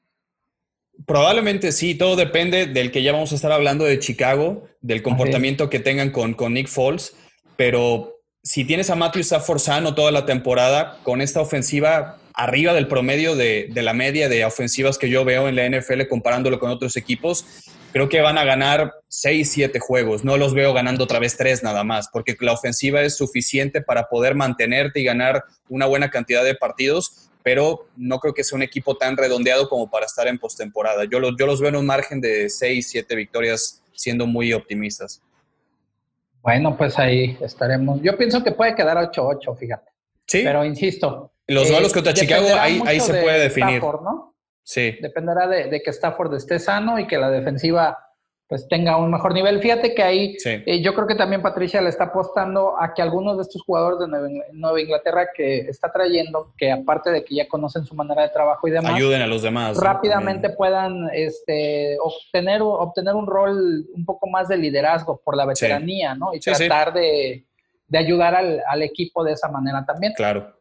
Probablemente 1.05 1.71
sí, 1.71 1.95
todo 1.95 2.15
depende 2.15 2.65
del 2.65 2.91
que 2.91 3.03
ya 3.03 3.11
vamos 3.11 3.31
a 3.31 3.35
estar 3.35 3.51
hablando 3.51 3.85
de 3.85 3.99
Chicago, 3.99 4.67
del 4.81 5.03
comportamiento 5.03 5.69
que 5.69 5.79
tengan 5.79 6.09
con, 6.09 6.33
con 6.33 6.55
Nick 6.55 6.67
Foles, 6.67 7.15
pero 7.57 8.15
si 8.41 8.65
tienes 8.65 8.89
a 8.89 8.95
Matthew 8.95 9.21
Stafford 9.21 9.59
sano 9.59 9.93
toda 9.93 10.11
la 10.11 10.25
temporada, 10.25 10.97
con 11.03 11.21
esta 11.21 11.41
ofensiva 11.41 12.17
arriba 12.39 12.74
del 12.74 12.88
promedio 12.88 13.36
de, 13.36 13.69
la 13.75 13.93
media 13.93 14.29
de 14.29 14.46
ofensivas 14.46 14.98
que 14.98 15.10
yo 15.10 15.25
veo 15.25 15.50
en 15.50 15.58
la 15.58 15.67
NFL 15.67 16.08
comparándolo 16.08 16.58
con 16.58 16.72
otros 16.72 16.96
equipos, 16.96 17.46
creo 17.91 18.08
que 18.08 18.22
van 18.22 18.38
a 18.38 18.46
ganar 18.46 18.93
6, 19.10 19.51
7 19.51 19.79
juegos. 19.79 20.24
No 20.24 20.38
los 20.38 20.53
veo 20.53 20.74
ganando 20.74 21.03
otra 21.03 21.19
vez 21.19 21.36
3 21.36 21.63
nada 21.63 21.84
más, 21.84 22.08
porque 22.08 22.38
la 22.39 22.53
ofensiva 22.53 23.01
es 23.01 23.17
suficiente 23.17 23.81
para 23.81 24.08
poder 24.08 24.36
mantenerte 24.36 25.01
y 25.01 25.03
ganar 25.03 25.43
una 25.67 25.86
buena 25.86 26.10
cantidad 26.10 26.46
de 26.46 26.55
partidos, 26.55 27.29
pero 27.43 27.88
no 27.98 28.19
creo 28.19 28.34
que 28.34 28.46
sea 28.46 28.55
un 28.55 28.63
equipo 28.63 28.96
tan 28.96 29.17
redondeado 29.17 29.67
como 29.67 29.89
para 29.89 30.05
estar 30.05 30.27
en 30.27 30.39
postemporada. 30.39 31.03
Yo, 31.12 31.19
yo 31.38 31.46
los 31.46 31.60
veo 31.60 31.69
en 31.69 31.75
un 31.75 31.86
margen 31.86 32.22
de 32.22 32.50
6, 32.50 32.88
7 32.89 33.15
victorias 33.17 33.84
siendo 33.91 34.25
muy 34.27 34.53
optimistas. 34.53 35.22
Bueno, 36.41 36.77
pues 36.77 36.98
ahí 36.98 37.38
estaremos. 37.41 38.01
Yo 38.01 38.17
pienso 38.17 38.41
que 38.46 38.53
puede 38.53 38.75
quedar 38.75 38.96
8-8, 38.96 39.58
fíjate. 39.58 39.91
Sí. 40.25 40.41
Pero 40.46 40.63
insisto, 40.63 41.34
los 41.49 41.69
duelos 41.69 41.91
eh, 41.91 41.93
contra 41.93 42.13
Chicago, 42.13 42.47
ahí, 42.59 42.81
ahí 42.85 42.99
se 42.99 43.13
puede 43.13 43.39
definir. 43.39 43.77
Stafford, 43.77 44.01
¿no? 44.03 44.35
Sí. 44.69 44.97
Dependerá 45.01 45.47
de, 45.47 45.81
que 45.81 45.89
Stafford 45.89 46.35
esté 46.35 46.59
sano 46.59 46.99
y 46.99 47.07
que 47.07 47.17
la 47.17 47.31
defensiva 47.31 47.97
pues 48.47 48.67
tenga 48.67 48.97
un 48.97 49.11
mejor 49.11 49.33
nivel. 49.33 49.61
Fíjate 49.61 49.95
que 49.95 50.03
ahí 50.03 50.37
eh, 50.45 50.81
yo 50.81 50.93
creo 50.95 51.07
que 51.07 51.15
también 51.15 51.41
Patricia 51.41 51.81
le 51.81 51.89
está 51.89 52.05
apostando 52.05 52.79
a 52.79 52.93
que 52.93 53.01
algunos 53.01 53.37
de 53.37 53.43
estos 53.43 53.63
jugadores 53.63 53.99
de 53.99 54.43
Nueva, 54.53 54.81
Inglaterra 54.81 55.27
que 55.35 55.61
está 55.61 55.91
trayendo, 55.91 56.53
que 56.57 56.71
aparte 56.71 57.11
de 57.11 57.23
que 57.23 57.35
ya 57.35 57.47
conocen 57.47 57.85
su 57.85 57.95
manera 57.95 58.23
de 58.23 58.29
trabajo 58.29 58.67
y 58.67 58.71
demás, 58.71 58.93
ayuden 58.93 59.21
a 59.23 59.27
los 59.27 59.43
demás. 59.43 59.77
Rápidamente 59.77 60.51
puedan 60.51 61.09
este, 61.13 61.97
obtener, 62.01 62.61
obtener 62.61 63.15
un 63.15 63.25
rol 63.25 63.85
un 63.93 64.05
poco 64.05 64.27
más 64.27 64.47
de 64.47 64.57
liderazgo 64.57 65.19
por 65.23 65.35
la 65.35 65.45
veteranía, 65.45 66.13
¿no? 66.13 66.33
Y 66.33 66.39
tratar 66.39 66.93
de, 66.93 67.45
de, 67.87 67.97
ayudar 67.97 68.35
al, 68.35 68.63
al 68.67 68.81
equipo 68.83 69.23
de 69.23 69.33
esa 69.33 69.47
manera 69.47 69.83
también. 69.85 70.13
Claro. 70.15 70.58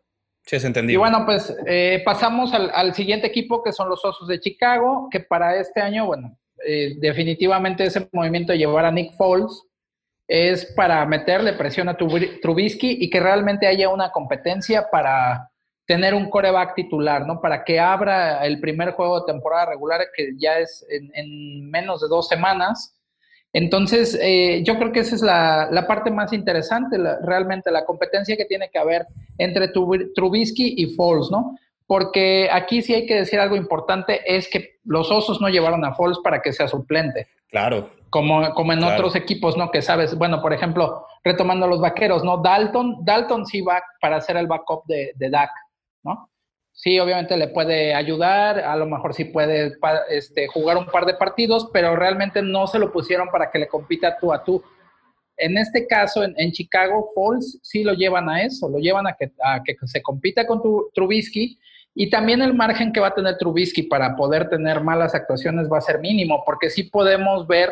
Sí, 0.49 0.57
es 0.57 0.65
entendido. 0.65 0.95
Y 0.95 0.97
bueno, 0.97 1.27
pues 1.27 1.55
eh, 1.67 2.01
pasamos 2.07 2.55
al, 2.55 2.95
siguiente 2.95 3.27
equipo 3.27 3.63
que 3.63 3.71
son 3.71 3.91
los 3.91 4.03
Osos 4.03 4.27
de 4.29 4.41
Chicago, 4.41 5.09
que 5.11 5.21
para 5.21 5.57
este 5.57 5.83
año, 5.83 6.07
bueno, 6.07 6.39
eh, 6.67 6.95
definitivamente 6.99 7.85
ese 7.85 8.09
movimiento 8.13 8.53
de 8.53 8.59
llevar 8.59 8.87
a 8.87 8.91
Nick 8.91 9.13
Foles 9.13 9.63
es 10.27 10.65
para 10.75 11.05
meterle 11.05 11.53
presión 11.53 11.91
a 11.91 11.99
Trubisky 11.99 12.97
y 12.99 13.11
que 13.11 13.21
realmente 13.21 13.67
haya 13.67 13.91
una 13.91 14.11
competencia 14.11 14.89
para 14.91 15.51
tener 15.85 16.15
un 16.15 16.31
coreback 16.31 16.75
titular, 16.75 17.27
¿no? 17.27 17.43
Para 17.43 17.63
que 17.63 17.79
abra 17.79 18.43
el 18.47 18.59
primer 18.59 18.93
juego 18.93 19.21
de 19.21 19.31
temporada 19.31 19.67
regular, 19.67 20.01
que 20.17 20.31
ya 20.39 20.61
es 20.61 20.87
en 20.89 21.71
menos 21.71 22.01
de 22.01 22.09
dos 22.09 22.27
semanas 22.27 22.98
entonces, 23.59 24.17
eh, 24.23 24.63
yo 24.65 24.79
creo 24.79 24.93
que 24.93 25.01
esa 25.01 25.17
es 25.17 25.23
la, 25.23 25.85
parte 25.89 26.13
más 26.13 26.33
interesante, 26.33 26.97
realmente 27.25 27.73
la 27.73 27.85
competencia 27.85 28.37
que 28.37 28.45
tiene 28.45 28.71
que 28.71 28.79
haber 28.79 29.05
entre 29.37 29.67
Trubisky 29.69 30.75
y 30.77 30.95
Foles, 30.95 31.29
¿no? 31.33 31.59
Porque 31.85 32.49
aquí 32.53 32.83
sí 32.83 32.95
hay 32.95 33.05
que 33.05 33.17
decir 33.17 33.41
algo 33.41 33.57
importante, 33.57 34.21
es 34.25 34.49
que 34.49 34.77
los 34.85 35.11
Osos 35.11 35.41
no 35.41 35.49
llevaron 35.49 35.85
a 35.85 35.93
Foles 35.93 36.19
para 36.23 36.41
que 36.41 36.53
sea 36.53 36.69
suplente. 36.69 37.27
Claro. 37.51 37.91
Como, 38.11 38.55
como 38.55 38.73
en 38.73 38.85
otros 38.85 39.17
equipos, 39.17 39.57
¿no? 39.57 39.73
Que 39.73 39.83
sabes, 39.83 40.17
bueno, 40.17 40.41
por 40.41 40.53
ejemplo, 40.53 41.05
retomando 41.25 41.67
los 41.67 41.81
vaqueros, 41.81 42.23
¿no? 42.23 42.37
Dalton, 42.37 43.05
Dalton 43.05 43.45
sí 43.45 43.61
va 43.61 43.83
para 44.01 44.21
ser 44.21 44.37
el 44.37 44.47
backup 44.47 44.87
de, 44.87 45.15
de 45.17 45.31
Dak, 45.31 45.51
¿no? 46.05 46.31
Sí, 46.79 46.97
obviamente 47.01 47.37
le 47.37 47.49
puede 47.49 47.93
ayudar, 47.93 48.61
a 48.61 48.77
lo 48.77 48.87
mejor 48.87 49.13
sí 49.13 49.25
puede 49.25 49.77
este, 50.11 50.47
jugar 50.47 50.77
un 50.77 50.87
par 50.87 51.07
de 51.07 51.15
partidos, 51.15 51.69
pero 51.73 51.97
realmente 51.97 52.41
no 52.41 52.69
se 52.69 52.79
lo 52.79 52.93
pusieron 52.93 53.31
para 53.33 53.51
que 53.51 53.59
le 53.59 53.67
compita 53.67 54.17
tú 54.17 54.33
a 54.33 54.45
tú. 54.45 54.63
En 55.37 55.59
este 55.59 55.89
caso, 55.89 56.23
en, 56.23 56.53
Chicago, 56.53 57.11
Falls 57.17 57.59
sí 57.65 57.83
lo 57.83 57.95
llevan 57.95 58.29
a 58.29 58.43
eso, 58.45 58.69
lo 58.69 58.79
llevan 58.79 59.09
a 59.09 59.15
que, 59.15 59.33
a 59.43 59.61
que 59.65 59.75
se 59.89 60.01
compita 60.03 60.47
con 60.47 60.63
tu, 60.63 60.89
Trubisky 60.95 61.59
y 61.97 62.11
también 62.11 62.43
el 62.43 62.55
margen 62.55 62.93
que 62.93 63.01
va 63.01 63.09
a 63.09 63.15
tener 63.15 63.39
Trubisky 63.39 63.83
para 63.83 64.15
poder 64.15 64.49
tener 64.49 64.81
malas 64.81 65.17
actuaciones 65.17 65.69
va 65.69 65.79
a 65.79 65.81
ser 65.81 65.99
mínimo, 65.99 66.45
porque 66.47 66.71
sí 66.71 66.85
podemos 66.85 67.49
ver 67.49 67.71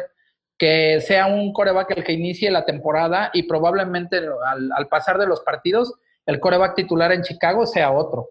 que 0.58 1.00
sea 1.00 1.26
un 1.26 1.52
coreback 1.52 1.92
el 1.96 2.02
que 2.02 2.12
inicie 2.12 2.50
la 2.50 2.64
temporada 2.64 3.30
y 3.32 3.44
probablemente 3.44 4.16
al, 4.16 4.72
al 4.72 4.88
pasar 4.88 5.16
de 5.16 5.28
los 5.28 5.42
partidos, 5.42 5.94
el 6.26 6.40
coreback 6.40 6.74
titular 6.74 7.12
en 7.12 7.22
Chicago 7.22 7.66
sea 7.66 7.92
otro. 7.92 8.30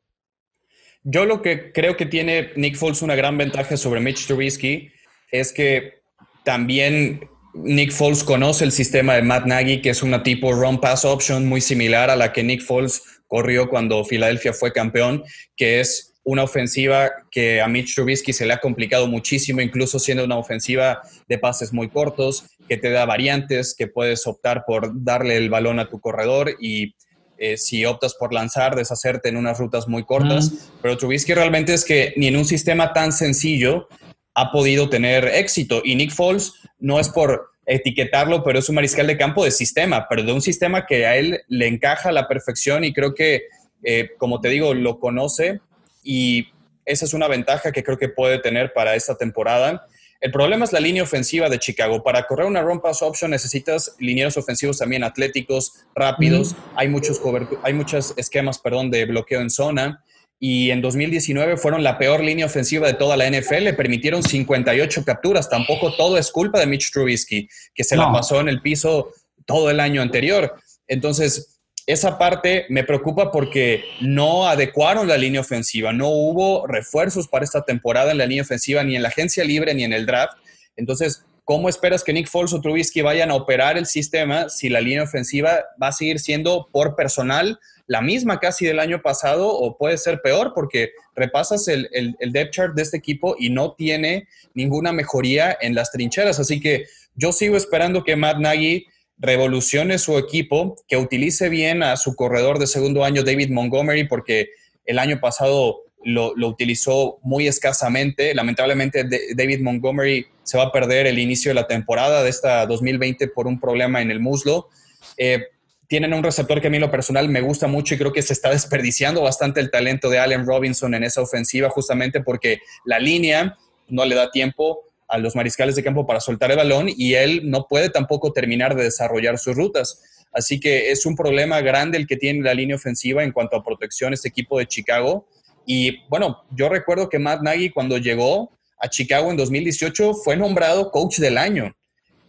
Yo 1.07 1.25
lo 1.25 1.43
que 1.43 1.71
creo 1.71 1.95
que 1.95 2.07
tiene 2.07 2.49
Nick 2.55 2.77
Foles 2.77 3.03
una 3.03 3.13
gran 3.13 3.37
ventaja 3.37 3.77
sobre 3.77 4.01
Mitch 4.01 4.25
Trubisky 4.25 4.91
es 5.31 5.53
que 5.53 5.99
también 6.43 7.29
Nick 7.53 7.91
Foles 7.91 8.23
conoce 8.23 8.63
el 8.63 8.71
sistema 8.71 9.13
de 9.13 9.21
Matt 9.21 9.45
Nagy, 9.45 9.83
que 9.83 9.91
es 9.91 10.01
una 10.01 10.23
tipo 10.23 10.51
run 10.51 10.81
pass 10.81 11.05
option 11.05 11.45
muy 11.45 11.61
similar 11.61 12.09
a 12.09 12.15
la 12.15 12.33
que 12.33 12.43
Nick 12.43 12.63
Foles 12.63 13.03
corrió 13.27 13.69
cuando 13.69 14.03
Filadelfia 14.03 14.51
fue 14.51 14.73
campeón, 14.73 15.23
que 15.55 15.79
es 15.79 16.15
una 16.23 16.41
ofensiva 16.41 17.11
que 17.29 17.61
a 17.61 17.67
Mitch 17.67 17.93
Trubisky 17.93 18.33
se 18.33 18.47
le 18.47 18.53
ha 18.53 18.59
complicado 18.59 19.05
muchísimo, 19.07 19.61
incluso 19.61 19.99
siendo 19.99 20.23
una 20.23 20.39
ofensiva 20.39 21.03
de 21.29 21.37
pases 21.37 21.71
muy 21.71 21.87
cortos, 21.89 22.45
que 22.67 22.77
te 22.77 22.89
da 22.89 23.05
variantes, 23.05 23.75
que 23.77 23.85
puedes 23.85 24.25
optar 24.25 24.63
por 24.65 25.03
darle 25.03 25.37
el 25.37 25.51
balón 25.51 25.77
a 25.77 25.87
tu 25.87 25.99
corredor 25.99 26.55
y 26.59 26.95
eh, 27.37 27.57
si 27.57 27.85
optas 27.85 28.15
por 28.15 28.33
lanzar, 28.33 28.75
deshacerte 28.75 29.29
en 29.29 29.37
unas 29.37 29.57
rutas 29.57 29.87
muy 29.87 30.03
cortas. 30.03 30.71
Pero 30.81 30.97
Trubisky 30.97 31.33
realmente 31.33 31.73
es 31.73 31.85
que 31.85 32.13
ni 32.17 32.27
en 32.27 32.37
un 32.37 32.45
sistema 32.45 32.93
tan 32.93 33.11
sencillo 33.11 33.87
ha 34.33 34.51
podido 34.51 34.89
tener 34.89 35.25
éxito. 35.25 35.81
Y 35.83 35.95
Nick 35.95 36.11
Foles 36.11 36.53
no 36.79 36.99
es 36.99 37.09
por 37.09 37.51
etiquetarlo, 37.65 38.43
pero 38.43 38.59
es 38.59 38.69
un 38.69 38.75
mariscal 38.75 39.07
de 39.07 39.17
campo 39.17 39.43
de 39.43 39.51
sistema, 39.51 40.07
pero 40.09 40.23
de 40.23 40.31
un 40.31 40.41
sistema 40.41 40.85
que 40.85 41.05
a 41.05 41.17
él 41.17 41.41
le 41.47 41.67
encaja 41.67 42.09
a 42.09 42.11
la 42.11 42.27
perfección 42.27 42.83
y 42.83 42.93
creo 42.93 43.15
que, 43.15 43.43
eh, 43.83 44.11
como 44.17 44.39
te 44.39 44.49
digo, 44.49 44.73
lo 44.73 44.99
conoce 44.99 45.61
y 46.03 46.49
esa 46.85 47.05
es 47.05 47.13
una 47.13 47.27
ventaja 47.27 47.71
que 47.71 47.83
creo 47.83 47.97
que 47.97 48.09
puede 48.09 48.39
tener 48.39 48.71
para 48.73 48.95
esta 48.95 49.17
temporada. 49.17 49.87
El 50.21 50.31
problema 50.31 50.65
es 50.65 50.73
la 50.73 50.79
línea 50.79 51.03
ofensiva 51.03 51.49
de 51.49 51.59
Chicago. 51.59 52.01
Para 52.01 52.25
correr 52.25 52.47
una 52.47 52.61
run 52.61 52.79
pass 52.79 53.01
option 53.01 53.31
necesitas 53.31 53.95
linieros 53.99 54.37
ofensivos 54.37 54.79
también 54.79 55.03
atléticos, 55.03 55.73
rápidos. 55.93 56.55
Hay 56.75 56.87
muchos 56.87 57.21
hay 57.63 57.73
muchos 57.73 58.13
esquemas, 58.17 58.57
perdón, 58.57 58.89
de 58.91 59.05
bloqueo 59.05 59.41
en 59.41 59.49
zona. 59.49 60.03
Y 60.39 60.71
en 60.71 60.81
2019 60.81 61.57
fueron 61.57 61.83
la 61.83 61.97
peor 61.97 62.23
línea 62.23 62.45
ofensiva 62.45 62.87
de 62.87 62.93
toda 62.93 63.17
la 63.17 63.29
NFL. 63.29 63.63
Le 63.63 63.73
permitieron 63.73 64.23
58 64.23 65.03
capturas. 65.05 65.49
Tampoco 65.49 65.95
todo 65.95 66.17
es 66.17 66.31
culpa 66.31 66.59
de 66.59 66.65
Mitch 66.65 66.91
Trubisky, 66.91 67.47
que 67.73 67.83
se 67.83 67.95
la 67.95 68.11
pasó 68.11 68.41
en 68.41 68.49
el 68.49 68.61
piso 68.61 69.11
todo 69.45 69.69
el 69.69 69.79
año 69.79 70.01
anterior. 70.01 70.55
Entonces, 70.87 71.54
esa 71.87 72.17
parte 72.17 72.65
me 72.69 72.83
preocupa 72.83 73.31
porque 73.31 73.83
no 74.01 74.47
adecuaron 74.47 75.07
la 75.07 75.17
línea 75.17 75.41
ofensiva, 75.41 75.93
no 75.93 76.09
hubo 76.09 76.65
refuerzos 76.65 77.27
para 77.27 77.45
esta 77.45 77.63
temporada 77.63 78.11
en 78.11 78.17
la 78.17 78.25
línea 78.25 78.43
ofensiva, 78.43 78.83
ni 78.83 78.95
en 78.95 79.03
la 79.03 79.09
agencia 79.09 79.43
libre, 79.43 79.73
ni 79.75 79.83
en 79.83 79.93
el 79.93 80.07
draft. 80.07 80.37
Entonces, 80.75 81.25
¿cómo 81.43 81.69
esperas 81.69 82.03
que 82.03 82.11
Nick 82.11 82.27
Foles 82.27 82.53
o 82.53 82.61
Trubisky 82.61 83.01
vayan 83.01 83.29
a 83.29 83.35
operar 83.35 83.77
el 83.77 83.85
sistema 83.85 84.49
si 84.49 84.67
la 84.67 84.81
línea 84.81 85.03
ofensiva 85.03 85.63
va 85.81 85.89
a 85.89 85.91
seguir 85.91 86.19
siendo 86.19 86.69
por 86.71 86.95
personal 86.95 87.59
la 87.85 88.01
misma 88.01 88.39
casi 88.39 88.65
del 88.65 88.79
año 88.79 89.03
pasado 89.03 89.47
o 89.47 89.77
puede 89.77 89.99
ser 89.99 90.21
peor 90.23 90.53
porque 90.55 90.89
repasas 91.15 91.67
el, 91.67 91.87
el 91.91 92.31
depth 92.31 92.51
chart 92.51 92.73
de 92.73 92.81
este 92.81 92.97
equipo 92.97 93.35
y 93.37 93.51
no 93.51 93.73
tiene 93.73 94.27
ninguna 94.55 94.91
mejoría 94.91 95.55
en 95.61 95.75
las 95.75 95.91
trincheras? 95.91 96.39
Así 96.39 96.59
que 96.59 96.87
yo 97.13 97.31
sigo 97.31 97.55
esperando 97.55 98.03
que 98.03 98.15
Matt 98.15 98.39
Nagy 98.39 98.87
revolucione 99.17 99.97
su 99.97 100.17
equipo, 100.17 100.75
que 100.87 100.97
utilice 100.97 101.49
bien 101.49 101.83
a 101.83 101.97
su 101.97 102.15
corredor 102.15 102.59
de 102.59 102.67
segundo 102.67 103.03
año, 103.03 103.23
David 103.23 103.49
Montgomery, 103.49 104.07
porque 104.07 104.49
el 104.85 104.99
año 104.99 105.19
pasado 105.19 105.83
lo, 106.03 106.33
utilizó 106.47 107.19
muy 107.23 107.47
escasamente. 107.47 108.33
Lamentablemente, 108.33 109.05
David 109.35 109.61
Montgomery 109.61 110.27
se 110.43 110.57
va 110.57 110.65
a 110.65 110.71
perder 110.71 111.07
el 111.07 111.19
inicio 111.19 111.49
de 111.49 111.55
la 111.55 111.67
temporada 111.67 112.23
de 112.23 112.29
esta 112.29 112.65
2020 112.67 113.27
por 113.29 113.47
un 113.47 113.59
problema 113.59 114.01
en 114.01 114.11
el 114.11 114.19
muslo. 114.19 114.69
Eh, 115.17 115.47
tienen 115.87 116.13
un 116.13 116.23
receptor 116.23 116.61
que 116.61 116.67
a 116.67 116.69
mí 116.69 116.79
lo 116.79 116.91
personal 116.91 117.29
me 117.29 117.41
gusta 117.41 117.67
mucho 117.67 117.95
y 117.95 117.97
creo 117.97 118.13
que 118.13 118.21
se 118.21 118.33
está 118.33 118.49
desperdiciando 118.51 119.21
bastante 119.21 119.59
el 119.59 119.71
talento 119.71 120.09
de 120.09 120.19
Allen 120.19 120.45
Robinson 120.45 120.93
en 120.93 121.03
esa 121.03 121.21
ofensiva 121.21 121.69
justamente 121.69 122.21
porque 122.21 122.59
la 122.85 122.99
línea 122.99 123.57
no 123.87 124.05
le 124.05 124.15
da 124.15 124.31
tiempo 124.31 124.83
a 125.07 125.17
los 125.17 125.35
mariscales 125.35 125.75
de 125.75 125.83
campo 125.83 126.05
para 126.05 126.19
soltar 126.19 126.51
el 126.51 126.57
balón 126.57 126.87
y 126.89 127.13
él 127.13 127.41
no 127.49 127.67
puede 127.67 127.89
tampoco 127.89 128.31
terminar 128.31 128.75
de 128.75 128.83
desarrollar 128.83 129.37
sus 129.37 129.55
rutas. 129.55 130.01
Así 130.31 130.59
que 130.59 130.91
es 130.91 131.05
un 131.05 131.15
problema 131.15 131.61
grande 131.61 131.97
el 131.97 132.07
que 132.07 132.17
tiene 132.17 132.41
la 132.41 132.53
línea 132.53 132.75
ofensiva 132.75 133.23
en 133.23 133.31
cuanto 133.31 133.55
a 133.55 133.63
protección 133.63 134.13
este 134.13 134.27
equipo 134.27 134.59
de 134.59 134.67
Chicago. 134.67 135.27
Y 135.65 136.03
bueno, 136.09 136.43
yo 136.51 136.69
recuerdo 136.69 137.07
que 137.07 137.19
Matt 137.19 137.41
Nagy 137.41 137.69
cuando 137.69 137.97
llegó 137.97 138.51
a 138.79 138.89
Chicago 138.89 139.31
en 139.31 139.37
2018 139.37 140.13
fue 140.13 140.35
nombrado 140.35 140.91
coach 140.91 141.19
del 141.19 141.37
año. 141.37 141.73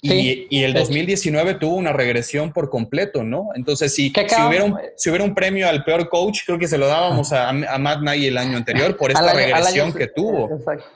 y, 0.02 0.62
el 0.62 0.72
2019 0.72 1.54
tuvo 1.54 1.74
una 1.74 1.92
regresión 1.92 2.52
por 2.52 2.70
completo, 2.70 3.24
¿no? 3.24 3.48
Entonces, 3.56 3.92
si, 3.92 4.12
si, 4.14 4.42
hubiera 4.42 4.64
un, 4.64 4.78
si 4.96 5.08
hubiera 5.08 5.24
un 5.24 5.34
premio 5.34 5.68
al 5.68 5.82
peor 5.82 6.08
coach, 6.08 6.42
creo 6.46 6.58
que 6.58 6.68
se 6.68 6.78
lo 6.78 6.86
dábamos 6.86 7.32
a, 7.32 7.48
a 7.48 7.78
Matt 7.78 8.02
Nagy 8.02 8.26
el 8.26 8.38
año 8.38 8.56
anterior 8.56 8.96
por 8.96 9.10
esta 9.10 9.32
regresión 9.32 9.92
que 9.92 10.06
tuvo. 10.06 10.54
Exacto. 10.54 10.86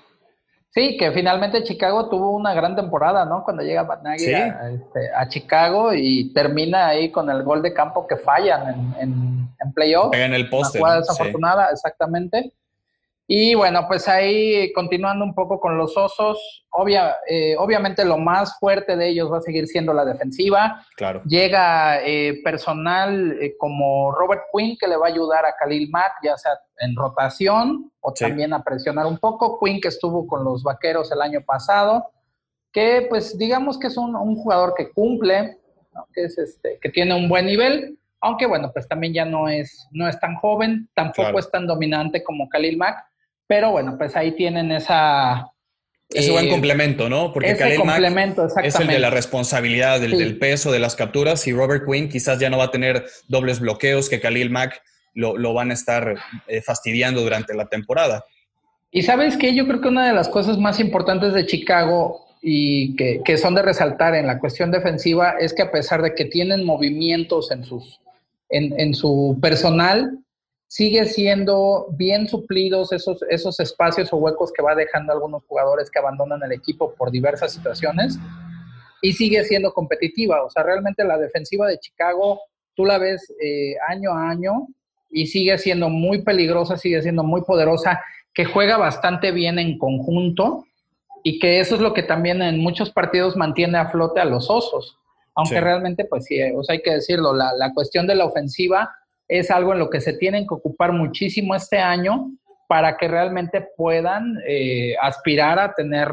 Sí, 0.73 0.97
que 0.97 1.11
finalmente 1.11 1.65
Chicago 1.65 2.09
tuvo 2.09 2.31
una 2.31 2.55
gran 2.55 2.77
temporada, 2.77 3.25
¿no? 3.25 3.43
Cuando 3.43 3.65
llega 3.65 3.83
Matt 3.83 4.03
Nagy 4.03 4.25
este, 4.25 5.11
a, 5.17 5.27
Chicago 5.29 5.93
y 5.93 6.33
termina 6.33 6.87
ahí 6.87 7.11
con 7.11 7.29
el 7.29 7.43
gol 7.43 7.61
de 7.61 7.75
campo 7.75 8.07
que 8.07 8.17
fallan 8.17 8.69
en, 8.69 8.95
en, 9.01 9.49
en 9.59 9.73
playoff. 9.73 10.15
En 10.15 10.33
el 10.33 10.49
poste. 10.49 10.79
Una 10.79 10.87
jugada 10.87 11.01
desafortunada, 11.01 11.69
exactamente. 11.73 12.53
Y 13.33 13.55
bueno, 13.55 13.85
pues 13.87 14.09
ahí 14.09 14.73
continuando 14.73 15.25
un 15.25 15.37
poco 15.37 15.61
con 15.61 15.79
los 15.79 15.97
osos, 15.97 16.67
obvia, 16.71 17.15
eh, 17.29 17.55
obviamente 17.57 18.05
lo 18.05 18.19
más 18.19 18.59
fuerte 18.59 18.97
de 18.97 19.11
ellos 19.11 19.31
va 19.31 19.39
a 19.39 19.41
seguir 19.41 19.69
siendo 19.69 19.93
la 19.93 20.05
defensiva. 20.05 20.85
Claro. 20.97 21.23
Llega 21.27 22.05
eh, 22.05 22.41
personal 22.43 23.39
eh, 23.41 23.55
como 23.57 24.11
Robert 24.11 24.43
Quinn 24.53 24.77
que 24.77 24.89
le 24.89 24.97
va 24.97 25.07
a 25.07 25.11
ayudar 25.11 25.47
a 25.47 25.55
Khalil 25.57 25.89
Mack, 25.91 26.15
ya 26.25 26.37
sea 26.37 26.59
en 26.79 26.97
rotación 26.97 27.93
o 28.01 28.13
también 28.13 28.53
a 28.53 28.65
presionar 28.65 29.07
un 29.07 29.19
poco. 29.19 29.61
Quinn 29.61 29.81
que 29.81 29.87
estuvo 29.87 30.27
con 30.27 30.43
los 30.43 30.65
vaqueros 30.65 31.13
el 31.13 31.23
año 31.23 31.41
pasado, 31.41 32.11
que 32.73 33.07
pues 33.09 33.39
digamos 33.39 33.79
que 33.79 33.87
es 33.87 33.97
un, 33.97 34.13
jugador 34.35 34.75
que 34.77 34.91
cumple, 34.91 35.57
que, 36.13 36.25
es 36.25 36.37
este, 36.37 36.81
que 36.83 36.89
tiene 36.89 37.15
un 37.15 37.29
buen 37.29 37.47
nivel. 37.47 37.97
Aunque 38.23 38.47
bueno, 38.47 38.73
pues 38.73 38.89
también 38.89 39.15
ya 39.15 39.25
no 39.25 39.49
es, 39.49 39.87
no 39.93 40.09
es 40.09 40.19
tan 40.19 40.35
joven, 40.35 40.91
tampoco 40.95 41.39
es 41.39 41.49
tan 41.49 41.69
dominante 41.69 42.25
como 42.25 42.49
Khalil 42.49 42.77
Mack, 42.77 43.10
pero 43.51 43.73
bueno, 43.73 43.99
pues 43.99 44.15
ahí 44.15 44.31
tienen 44.37 44.71
esa... 44.71 45.51
Ese 46.09 46.31
buen 46.31 46.47
eh, 46.47 46.51
complemento, 46.51 47.09
¿no? 47.09 47.33
Porque 47.33 47.57
Khalil 47.57 47.83
Mack 47.85 48.39
es 48.63 48.79
el 48.79 48.87
de 48.87 49.01
la 49.01 49.11
responsabilidad, 49.11 50.01
del, 50.01 50.39
peso, 50.39 50.71
de 50.71 50.79
las 50.79 50.95
capturas, 50.95 51.49
y 51.49 51.53
Robert 51.53 51.85
Quinn 51.85 52.09
quizás 52.09 52.39
ya 52.39 52.49
no 52.49 52.59
va 52.59 52.67
a 52.67 52.71
tener 52.71 53.07
dobles 53.27 53.59
bloqueos 53.59 54.09
que 54.09 54.21
Khalil 54.21 54.51
Mack 54.51 54.81
lo, 55.15 55.53
van 55.53 55.73
a 55.73 55.75
estar 55.75 56.17
eh, 56.47 56.63
fastidiando 56.63 57.23
durante 57.23 57.53
la 57.55 57.67
temporada. 57.67 58.25
Y 58.93 59.03
sabes 59.03 59.37
que 59.37 59.53
yo 59.53 59.67
creo 59.67 59.81
que 59.81 59.89
una 59.89 60.07
de 60.07 60.15
las 60.15 60.29
cosas 60.29 60.57
más 60.57 60.79
importantes 60.79 61.33
de 61.33 61.45
Chicago 61.45 62.27
y 62.41 62.95
que, 62.95 63.21
que, 63.25 63.37
son 63.37 63.57
de 63.57 63.63
resaltar 63.63 64.15
en 64.15 64.29
la 64.29 64.39
cuestión 64.39 64.71
defensiva 64.71 65.35
es 65.41 65.53
que 65.55 65.63
a 65.63 65.73
pesar 65.73 66.03
de 66.03 66.15
que 66.15 66.25
tienen 66.25 66.65
movimientos 66.65 67.51
en, 67.51 67.65
sus, 67.65 68.01
en, 68.49 68.79
en 68.79 68.95
su 68.95 69.39
personal, 69.43 70.21
sigue 70.71 71.05
siendo 71.07 71.89
bien 71.97 72.29
suplidos 72.29 72.93
esos, 72.93 73.25
esos 73.29 73.59
espacios 73.59 74.13
o 74.13 74.19
huecos 74.19 74.53
que 74.53 74.63
va 74.63 74.77
dejando 74.77 75.13
algunos 75.13 75.43
jugadores 75.49 75.91
que 75.91 75.99
abandonan 75.99 76.41
el 76.45 76.53
equipo 76.53 76.95
por 76.95 77.11
diversas 77.11 77.53
situaciones 77.53 78.17
y 79.03 79.13
sigue 79.13 79.43
siendo 79.43 79.73
competitiva. 79.73 80.45
O 80.45 80.49
sea, 80.49 80.63
realmente 80.63 81.03
la 81.03 81.19
defensiva 81.19 81.67
de 81.67 81.81
Chicago, 81.81 82.43
tú 82.77 82.85
la 82.85 82.99
ves 82.99 83.35
eh, 83.43 83.75
año 83.89 84.13
a 84.13 84.31
año 84.31 84.69
y 85.11 85.27
sigue 85.27 85.59
siendo 85.59 85.89
muy 85.89 86.23
peligrosa, 86.23 86.77
sigue 86.77 87.03
siendo 87.03 87.25
muy 87.25 87.43
poderosa, 87.43 88.01
que 88.33 88.45
juega 88.45 88.77
bastante 88.77 89.33
bien 89.33 89.59
en 89.59 89.77
conjunto 89.77 90.67
y 91.25 91.41
que 91.41 91.59
eso 91.59 91.75
es 91.75 91.81
lo 91.81 91.95
que 91.95 92.05
también 92.05 92.43
en 92.43 92.61
muchos 92.61 92.91
partidos 92.91 93.37
mantiene 93.37 93.77
a 93.77 93.91
flote 93.91 94.21
a 94.21 94.25
los 94.25 94.49
osos. 94.49 94.97
Aunque 95.35 95.61
realmente, 95.61 96.05
pues 96.05 96.27
sí, 96.27 96.41
o 96.55 96.63
sea, 96.63 96.75
hay 96.75 96.83
que 96.83 96.93
decirlo, 96.93 97.35
la, 97.35 97.55
la 97.57 97.75
cuestión 97.75 98.07
de 98.07 98.15
la 98.15 98.27
ofensiva 98.27 98.89
es 99.31 99.49
algo 99.51 99.73
en 99.73 99.79
lo 99.79 99.89
que 99.89 100.01
se 100.01 100.15
tienen 100.15 100.47
que 100.47 100.55
ocupar 100.55 100.93
muchísimo 100.93 101.55
este 101.55 101.79
año 101.79 102.33
para 102.67 102.97
que 102.97 103.07
realmente 103.07 103.65
puedan 103.77 104.39
eh, 104.47 104.97
aspirar 105.01 105.59
a 105.61 105.73
tener, 105.73 106.09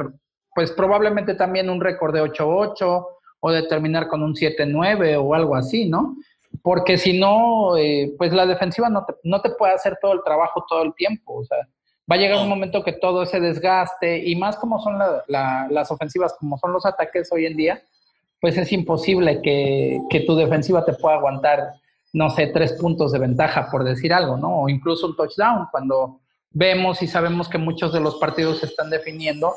pues 0.54 0.72
probablemente 0.72 1.34
también 1.34 1.70
un 1.70 1.82
récord 1.82 2.14
de 2.14 2.22
8-8 2.22 3.08
o 3.40 3.52
de 3.52 3.64
terminar 3.64 4.08
con 4.08 4.22
un 4.22 4.36
7-9 4.36 5.18
o 5.20 5.34
algo 5.34 5.56
así, 5.56 5.90
¿no? 5.90 6.16
Porque 6.62 6.98
si 6.98 7.20
no, 7.20 7.76
eh, 7.76 8.14
pues 8.20 8.32
la 8.34 8.46
defensiva 8.46 8.88
no 8.88 9.04
te, 9.04 9.16
no 9.24 9.42
te 9.42 9.50
puede 9.50 9.74
hacer 9.74 9.98
todo 10.00 10.14
el 10.14 10.24
trabajo 10.24 10.64
todo 10.70 10.84
el 10.84 10.94
tiempo, 10.94 11.40
o 11.40 11.46
sea, 11.46 11.58
va 12.10 12.16
a 12.16 12.20
llegar 12.20 12.40
un 12.40 12.50
momento 12.50 12.84
que 12.84 12.94
todo 12.94 13.24
ese 13.24 13.40
desgaste 13.40 14.20
y 14.20 14.36
más 14.36 14.58
como 14.58 14.80
son 14.80 15.00
las 15.28 15.92
ofensivas, 15.92 16.36
como 16.40 16.58
son 16.60 16.72
los 16.72 16.86
ataques 16.86 17.32
hoy 17.32 17.48
en 17.48 17.58
día, 17.58 17.82
pues 18.40 18.58
es 18.58 18.72
imposible 18.72 19.42
que, 19.42 20.00
que 20.10 20.20
tu 20.22 20.36
defensiva 20.36 20.86
te 20.86 20.94
pueda 20.94 21.16
aguantar 21.16 21.74
no 22.14 22.30
sé, 22.30 22.48
tres 22.48 22.74
puntos 22.74 23.12
de 23.12 23.20
ventaja, 23.20 23.70
por 23.70 23.84
decir 23.84 24.14
algo, 24.14 24.38
¿no? 24.38 24.62
O 24.62 24.70
incluso 24.70 25.08
un 25.08 25.16
touchdown, 25.16 25.68
cuando 25.72 26.22
vemos 26.52 27.02
y 27.02 27.08
sabemos 27.08 27.50
que 27.50 27.58
muchos 27.58 27.94
de 27.94 28.00
los 28.00 28.16
partidos 28.16 28.60
se 28.60 28.68
están 28.68 28.90
definiendo 28.90 29.54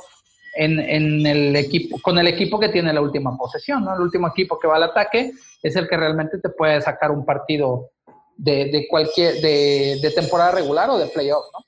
en, 0.54 0.80
en, 0.80 1.26
el 1.26 1.54
equipo, 1.56 1.98
con 2.02 2.18
el 2.18 2.26
equipo 2.26 2.58
que 2.58 2.68
tiene 2.68 2.92
la 2.92 3.00
última 3.00 3.36
posesión, 3.36 3.84
¿no? 3.84 3.94
El 3.94 4.02
último 4.02 4.28
equipo 4.28 4.58
que 4.58 4.66
va 4.68 4.76
al 4.76 4.82
ataque 4.82 5.32
es 5.62 5.76
el 5.76 5.88
que 5.88 5.96
realmente 5.96 6.38
te 6.38 6.48
puede 6.50 6.80
sacar 6.82 7.10
un 7.10 7.24
partido 7.24 7.90
de, 8.36 8.66
de 8.66 8.86
cualquier, 8.88 9.34
de, 9.40 9.98
de, 10.02 10.10
temporada 10.10 10.50
regular 10.50 10.90
o 10.90 10.98
de 10.98 11.06
playoff, 11.06 11.44
¿no? 11.52 11.64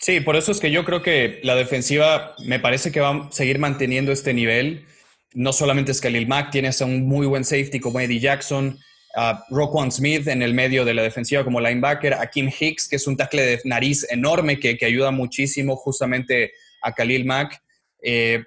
Sí, 0.00 0.20
por 0.20 0.36
eso 0.36 0.52
es 0.52 0.60
que 0.60 0.70
yo 0.70 0.84
creo 0.84 1.02
que 1.02 1.40
la 1.42 1.56
defensiva 1.56 2.34
me 2.44 2.60
parece 2.60 2.92
que 2.92 3.00
va 3.00 3.10
a 3.10 3.32
seguir 3.32 3.58
manteniendo 3.58 4.12
este 4.12 4.32
nivel. 4.32 4.86
No 5.34 5.52
solamente 5.52 5.90
es 5.90 6.00
que 6.00 6.08
Lil 6.08 6.28
Mack, 6.28 6.50
tienes 6.50 6.80
a 6.80 6.84
un 6.84 7.06
muy 7.06 7.26
buen 7.26 7.44
safety 7.44 7.80
como 7.80 7.98
Eddie 7.98 8.20
Jackson, 8.20 8.78
a 9.20 9.44
Roquan 9.50 9.90
Smith 9.90 10.28
en 10.28 10.42
el 10.42 10.54
medio 10.54 10.84
de 10.84 10.94
la 10.94 11.02
defensiva 11.02 11.42
como 11.42 11.60
linebacker, 11.60 12.14
a 12.14 12.30
Kim 12.30 12.48
Hicks, 12.48 12.86
que 12.88 12.94
es 12.94 13.06
un 13.08 13.16
tackle 13.16 13.42
de 13.42 13.60
nariz 13.64 14.06
enorme 14.10 14.60
que, 14.60 14.78
ayuda 14.80 15.10
muchísimo 15.10 15.74
justamente 15.74 16.52
a 16.82 16.92
Khalil 16.92 17.24
Mack. 17.24 17.60
Eh, 18.00 18.44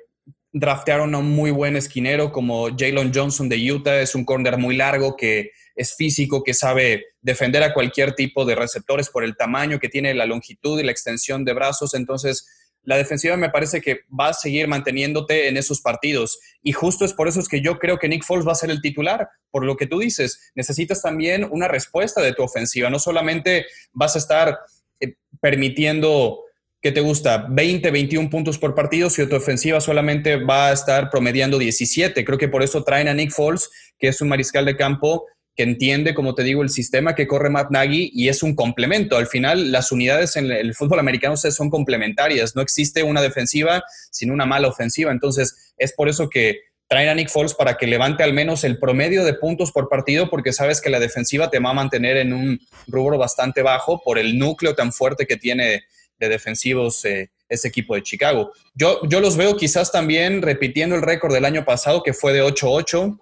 draftearon 0.53 1.13
a 1.13 1.17
un 1.17 1.29
muy 1.29 1.51
buen 1.51 1.75
esquinero 1.75 2.31
como 2.31 2.69
Jalen 2.69 3.11
Johnson 3.13 3.49
de 3.49 3.69
Utah, 3.69 3.99
es 3.99 4.15
un 4.15 4.23
corner 4.23 4.57
muy 4.57 4.77
largo 4.77 5.17
que 5.17 5.51
es 5.75 5.93
físico, 5.93 6.41
que 6.41 6.53
sabe 6.53 7.03
defender 7.19 7.63
a 7.63 7.73
cualquier 7.73 8.13
tipo 8.13 8.45
de 8.45 8.55
receptores 8.55 9.09
por 9.09 9.25
el 9.25 9.35
tamaño 9.35 9.77
que 9.77 9.89
tiene, 9.89 10.13
la 10.13 10.25
longitud 10.25 10.79
y 10.79 10.83
la 10.83 10.91
extensión 10.93 11.43
de 11.43 11.51
brazos. 11.51 11.93
Entonces, 11.95 12.47
la 12.83 12.97
defensiva 12.97 13.37
me 13.37 13.49
parece 13.49 13.81
que 13.81 14.01
va 14.07 14.29
a 14.29 14.33
seguir 14.33 14.67
manteniéndote 14.67 15.47
en 15.47 15.57
esos 15.57 15.81
partidos. 15.81 16.39
Y 16.63 16.71
justo 16.71 17.05
es 17.05 17.13
por 17.13 17.27
eso 17.27 17.39
es 17.39 17.47
que 17.47 17.61
yo 17.61 17.77
creo 17.79 17.99
que 17.99 18.07
Nick 18.07 18.23
Foles 18.23 18.47
va 18.47 18.53
a 18.53 18.55
ser 18.55 18.71
el 18.71 18.81
titular, 18.81 19.29
por 19.51 19.65
lo 19.65 19.75
que 19.75 19.87
tú 19.87 19.99
dices. 19.99 20.51
Necesitas 20.55 21.01
también 21.01 21.47
una 21.51 21.67
respuesta 21.67 22.21
de 22.21 22.33
tu 22.33 22.43
ofensiva. 22.43 22.89
No 22.89 22.99
solamente 22.99 23.65
vas 23.93 24.15
a 24.15 24.19
estar 24.19 24.59
eh, 24.99 25.15
permitiendo 25.39 26.39
que 26.81 26.91
te 26.91 27.01
gusta 27.01 27.45
20, 27.47 27.91
21 27.91 28.29
puntos 28.29 28.57
por 28.57 28.73
partido 28.73 29.09
si 29.11 29.25
tu 29.27 29.35
ofensiva 29.35 29.79
solamente 29.79 30.37
va 30.37 30.69
a 30.69 30.73
estar 30.73 31.11
promediando 31.11 31.59
17. 31.59 32.25
Creo 32.25 32.39
que 32.39 32.47
por 32.47 32.63
eso 32.63 32.83
traen 32.83 33.07
a 33.07 33.13
Nick 33.13 33.31
Foles, 33.31 33.69
que 33.99 34.07
es 34.07 34.19
un 34.21 34.29
mariscal 34.29 34.65
de 34.65 34.75
campo 34.75 35.27
que 35.55 35.63
entiende, 35.63 36.13
como 36.13 36.33
te 36.33 36.43
digo, 36.43 36.63
el 36.63 36.69
sistema 36.69 37.13
que 37.13 37.27
corre 37.27 37.49
Matt 37.49 37.71
Nagy 37.71 38.11
y 38.13 38.29
es 38.29 38.41
un 38.41 38.55
complemento. 38.55 39.17
Al 39.17 39.27
final, 39.27 39.71
las 39.71 39.91
unidades 39.91 40.35
en 40.35 40.49
el 40.49 40.73
fútbol 40.73 40.99
americano 40.99 41.35
son 41.35 41.69
complementarias. 41.69 42.55
No 42.55 42.61
existe 42.61 43.03
una 43.03 43.21
defensiva 43.21 43.83
sin 44.11 44.31
una 44.31 44.45
mala 44.45 44.69
ofensiva. 44.69 45.11
Entonces, 45.11 45.73
es 45.77 45.93
por 45.93 46.07
eso 46.07 46.29
que 46.29 46.61
traen 46.87 47.09
a 47.09 47.15
Nick 47.15 47.29
Foles 47.29 47.53
para 47.53 47.77
que 47.77 47.87
levante 47.87 48.23
al 48.23 48.33
menos 48.33 48.63
el 48.63 48.77
promedio 48.77 49.23
de 49.23 49.33
puntos 49.33 49.71
por 49.71 49.89
partido, 49.89 50.29
porque 50.29 50.53
sabes 50.53 50.81
que 50.81 50.89
la 50.89 50.99
defensiva 50.99 51.49
te 51.49 51.59
va 51.59 51.69
a 51.69 51.73
mantener 51.73 52.17
en 52.17 52.33
un 52.33 52.59
rubro 52.87 53.17
bastante 53.17 53.61
bajo 53.61 54.01
por 54.03 54.19
el 54.19 54.37
núcleo 54.37 54.75
tan 54.75 54.91
fuerte 54.91 55.25
que 55.25 55.37
tiene 55.37 55.83
de 56.19 56.29
defensivos 56.29 57.03
eh, 57.05 57.31
ese 57.49 57.67
equipo 57.67 57.95
de 57.95 58.03
Chicago. 58.03 58.51
Yo, 58.73 59.01
yo 59.07 59.19
los 59.19 59.37
veo 59.37 59.57
quizás 59.57 59.91
también 59.91 60.41
repitiendo 60.41 60.95
el 60.95 61.01
récord 61.01 61.33
del 61.33 61.45
año 61.45 61.65
pasado, 61.65 62.03
que 62.03 62.13
fue 62.13 62.33
de 62.33 62.43
8-8 62.43 63.19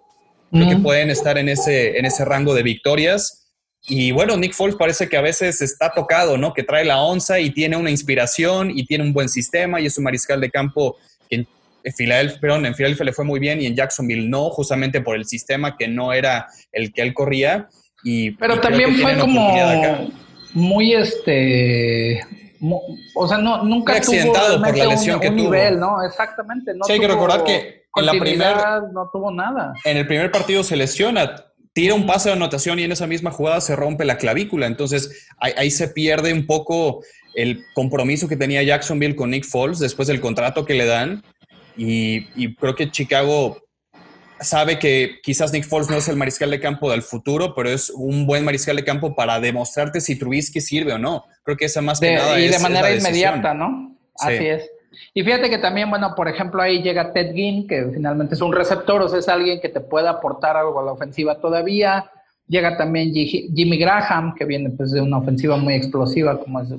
Creo 0.52 0.70
que 0.70 0.78
pueden 0.78 1.10
estar 1.10 1.38
en 1.38 1.50
ese, 1.50 1.98
en 1.98 2.06
ese 2.06 2.26
rango 2.26 2.54
de 2.54 2.64
victorias. 2.64 3.52
Y 3.88 4.12
bueno, 4.12 4.36
Nick 4.36 4.54
Foles 4.54 4.76
parece 4.76 5.08
que 5.08 5.18
a 5.18 5.22
veces 5.22 5.62
está 5.62 5.92
tocado, 5.92 6.38
¿no? 6.38 6.54
Que 6.54 6.64
trae 6.64 6.86
la 6.86 7.02
onza 7.02 7.40
y 7.40 7.52
tiene 7.52 7.78
una 7.78 7.90
inspiración 7.90 8.72
y 8.72 8.86
tiene 8.86 9.04
un 9.04 9.14
buen 9.14 9.30
sistema 9.30 9.80
y 9.80 9.86
es 9.86 9.98
un 9.98 10.04
mariscal 10.04 10.42
de 10.42 10.50
campo 10.50 10.98
que 11.30 11.36
en 11.38 11.94
Filadelfia, 11.94 12.40
en 12.56 12.76
Filadelfia 12.76 13.06
le 13.06 13.14
fue 13.14 13.26
muy 13.26 13.40
bien 13.40 13.62
y 13.62 13.68
en 13.68 13.76
Jacksonville 13.76 14.28
no, 14.28 14.50
justamente 14.50 15.02
por 15.02 15.16
el 15.16 15.26
sistema 15.26 15.78
que 15.78 15.88
no 15.88 16.12
era 16.12 16.48
el 16.72 16.92
que 16.92 17.02
él 17.02 17.14
corría. 17.14 17.70
Y, 18.04 18.32
Pero 18.32 18.60
también 18.60 18.96
fue 18.96 19.18
como 19.18 20.12
muy 20.54 20.94
este 20.94 22.22
o 23.16 23.28
sea, 23.28 23.38
no, 23.38 23.64
nunca 23.64 23.94
accidentado 23.94 24.62
por 24.62 24.78
la 24.78 24.86
lesión 24.86 25.20
que 25.20 25.30
tuvo. 25.30 25.44
nivel, 25.44 25.80
¿no? 25.80 26.04
Exactamente. 26.04 26.74
No 26.74 26.84
sí, 26.84 26.94
hay 26.94 27.00
que 27.00 27.08
recordar 27.08 27.44
que 27.44 27.79
en 27.96 28.06
la 28.06 28.12
primera 28.14 28.82
no 28.94 29.10
tuvo 29.12 29.32
nada. 29.32 29.74
En 29.84 29.98
el 29.98 30.08
primer 30.08 30.32
partido 30.32 30.64
se 30.64 30.76
lesiona. 30.76 31.46
tira 31.74 31.94
un 31.94 32.06
pase 32.06 32.30
de 32.30 32.36
anotación 32.36 32.80
y 32.80 32.84
en 32.84 32.92
esa 32.92 33.08
misma 33.08 33.32
jugada 33.32 33.62
se 33.62 33.76
rompe 33.76 34.06
la 34.06 34.18
clavícula. 34.18 34.68
Entonces 34.68 35.28
ahí, 35.40 35.72
se 35.72 35.88
pierde 35.90 36.34
un 36.34 36.46
poco 36.46 37.04
el 37.36 37.64
compromiso 37.74 38.28
que 38.28 38.36
tenía 38.36 38.64
Jacksonville 38.64 39.16
con 39.16 39.32
Nick 39.32 39.46
Foles 39.46 39.80
después 39.80 40.08
del 40.08 40.20
contrato 40.20 40.66
que 40.66 40.74
le 40.74 40.86
dan. 40.86 41.24
Y, 41.78 42.56
creo 42.56 42.76
que 42.76 42.92
Chicago 42.92 43.58
sabe 44.42 44.80
que 44.80 45.20
quizás 45.24 45.54
Nick 45.54 45.66
Foles 45.66 45.90
no 45.90 45.98
es 45.98 46.08
el 46.10 46.18
mariscal 46.18 46.52
de 46.52 46.60
campo 46.60 46.92
del 46.92 47.02
futuro, 47.02 47.54
pero 47.56 47.70
es 47.70 47.90
un 47.90 48.26
buen 48.26 48.44
mariscal 48.44 48.76
de 48.76 48.84
campo 48.84 49.16
para 49.16 49.40
demostrarte 49.40 50.02
si 50.02 50.18
Trubisky 50.18 50.60
sirve 50.60 50.94
o 50.94 50.98
no. 50.98 51.24
Creo 51.44 51.56
que 51.56 51.66
esa 51.66 51.82
más 51.82 52.00
que 52.00 52.16
nada 52.16 52.40
y 52.40 52.50
de 52.50 52.60
manera 52.60 52.94
inmediata, 52.94 53.54
¿no? 53.54 53.98
Así 54.18 54.48
es. 54.48 54.70
Y 55.14 55.24
fíjate 55.24 55.50
que 55.50 55.58
también, 55.58 55.90
bueno, 55.90 56.14
por 56.16 56.28
ejemplo, 56.28 56.62
ahí 56.62 56.82
llega 56.82 57.14
Ted 57.14 57.34
Ginn, 57.34 57.68
que 57.68 57.90
finalmente 57.94 58.36
es 58.36 58.42
un 58.42 58.54
receptor, 58.54 59.02
o 59.02 59.10
sea, 59.10 59.20
es 59.20 59.30
alguien 59.30 59.60
que 59.62 59.70
te 59.70 59.82
puede 59.82 60.08
aportar 60.08 60.58
algo 60.58 60.80
a 60.80 60.84
la 60.84 60.92
ofensiva 60.92 61.40
todavía. 61.40 62.12
Llega 62.48 62.78
también 62.78 63.14
Jimmy 63.14 63.78
Graham, 63.78 64.34
que 64.36 64.46
viene 64.46 64.72
pues 64.72 64.92
de 64.92 65.02
una 65.02 65.18
ofensiva 65.20 65.58
muy 65.58 65.76
explosiva 65.76 66.40
como 66.40 66.62
es 66.62 66.74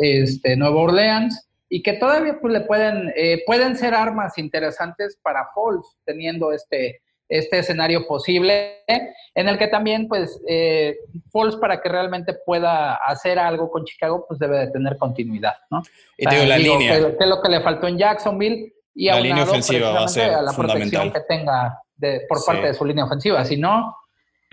este, 0.00 0.56
Nueva 0.56 0.76
Orleans, 0.76 1.48
y 1.68 1.82
que 1.82 1.94
todavía 1.94 2.38
pues 2.40 2.52
le 2.52 2.60
pueden, 2.60 3.12
eh, 3.16 3.42
pueden 3.46 3.76
ser 3.76 3.94
armas 3.94 4.36
interesantes 4.38 5.18
para 5.22 5.48
Foles, 5.54 5.86
teniendo 6.04 6.52
este, 6.52 7.00
este 7.28 7.58
escenario 7.58 8.06
posible, 8.06 8.82
en 8.86 9.48
el 9.48 9.58
que 9.58 9.68
también, 9.68 10.08
pues, 10.08 10.40
eh, 10.48 10.96
Foles 11.30 11.56
para 11.56 11.80
que 11.80 11.88
realmente 11.88 12.34
pueda 12.46 12.94
hacer 12.94 13.38
algo 13.38 13.70
con 13.70 13.84
Chicago, 13.84 14.24
pues 14.28 14.38
debe 14.38 14.58
de 14.58 14.70
tener 14.70 14.96
continuidad, 14.96 15.54
¿no? 15.70 15.82
Y 16.16 16.26
tengo 16.26 16.44
la 16.44 16.58
línea. 16.58 16.98
Que, 16.98 17.16
es 17.18 17.26
lo 17.26 17.40
que 17.40 17.48
le 17.48 17.60
faltó 17.60 17.88
en 17.88 17.98
Jacksonville 17.98 18.72
y 18.94 19.06
la 19.06 19.20
línea 19.20 19.42
ofensiva 19.42 19.90
va 19.90 20.04
a 20.04 20.08
ser 20.08 20.30
a 20.34 20.42
la 20.42 20.52
protección 20.52 21.12
que 21.12 21.20
tenga 21.20 21.80
de, 21.96 22.22
por 22.28 22.44
parte 22.44 22.68
de 22.68 22.74
su 22.74 22.84
línea 22.84 23.04
ofensiva. 23.04 23.44
Si 23.44 23.56
no, 23.56 23.96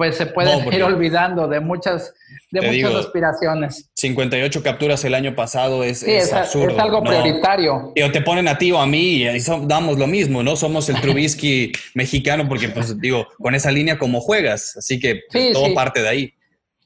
pues 0.01 0.17
se 0.17 0.25
puede 0.25 0.49
ir 0.75 0.81
olvidando 0.81 1.47
de 1.47 1.59
muchas, 1.59 2.15
de 2.49 2.59
muchas 2.63 3.05
aspiraciones. 3.05 3.91
58 3.93 4.63
capturas 4.63 5.05
el 5.05 5.13
año 5.13 5.35
pasado 5.35 5.83
es, 5.83 6.01
es, 6.01 6.33
absurdo. 6.33 6.73
Es 6.73 6.79
algo 6.79 7.03
prioritario. 7.03 7.93
Y 7.93 8.11
te 8.11 8.19
ponen 8.21 8.47
a 8.47 8.57
ti 8.57 8.71
o 8.71 8.79
a 8.79 8.87
mí 8.87 9.21
y 9.21 9.39
damos 9.67 9.99
lo 9.99 10.07
mismo, 10.07 10.41
¿no? 10.41 10.55
Somos 10.55 10.89
el 10.89 10.99
Trubisky 10.99 11.71
mexicano 11.93 12.49
porque, 12.49 12.69
pues, 12.69 12.99
digo, 12.99 13.27
con 13.37 13.53
esa 13.53 13.69
línea 13.69 13.99
como 13.99 14.21
juegas. 14.21 14.75
Así 14.75 14.99
que 14.99 15.21
pues, 15.31 15.53
todo 15.53 15.71
parte 15.75 16.01
de 16.01 16.09
ahí. 16.09 16.33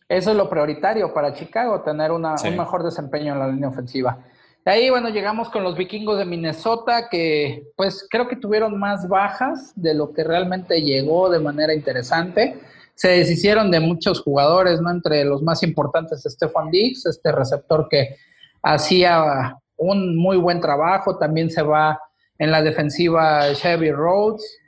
Eso 0.09 0.31
es 0.31 0.35
lo 0.35 0.49
prioritario 0.49 1.13
para 1.13 1.33
Chicago, 1.33 1.83
tener 1.83 2.11
una, 2.11 2.35
un 2.43 2.57
mejor 2.57 2.83
desempeño 2.83 3.31
en 3.31 3.39
la 3.39 3.47
línea 3.47 3.69
ofensiva. 3.69 4.25
De 4.65 4.71
ahí, 4.71 4.89
bueno, 4.89 5.07
llegamos 5.07 5.49
con 5.49 5.63
los 5.63 5.77
vikingos 5.77 6.17
de 6.17 6.25
Minnesota, 6.25 7.07
que 7.09 7.63
pues 7.77 8.05
creo 8.09 8.27
que 8.27 8.35
tuvieron 8.35 8.77
más 8.77 9.07
bajas 9.07 9.71
de 9.77 9.93
lo 9.93 10.11
que 10.11 10.25
realmente 10.25 10.81
llegó 10.81 11.29
de 11.29 11.39
manera 11.39 11.73
interesante 11.73 12.59
se 12.95 13.09
deshicieron 13.09 13.69
de 13.71 13.79
muchos 13.79 14.21
jugadores, 14.21 14.81
¿no? 14.81 14.89
Entre 14.89 15.23
los 15.25 15.43
más 15.43 15.61
importantes, 15.63 16.23
Stefan 16.23 16.71
Diggs, 16.71 17.05
este 17.05 17.31
receptor 17.31 17.87
que 17.89 18.15
hacía 18.63 19.57
un 19.77 20.15
muy 20.15 20.37
buen 20.37 20.61
trabajo, 20.61 21.17
también 21.17 21.51
se 21.51 21.61
va 21.61 21.99
en 22.39 22.51
la 22.51 22.61
defensiva 22.61 23.53
Chevy 23.53 23.91
Rhodes. 23.91 24.59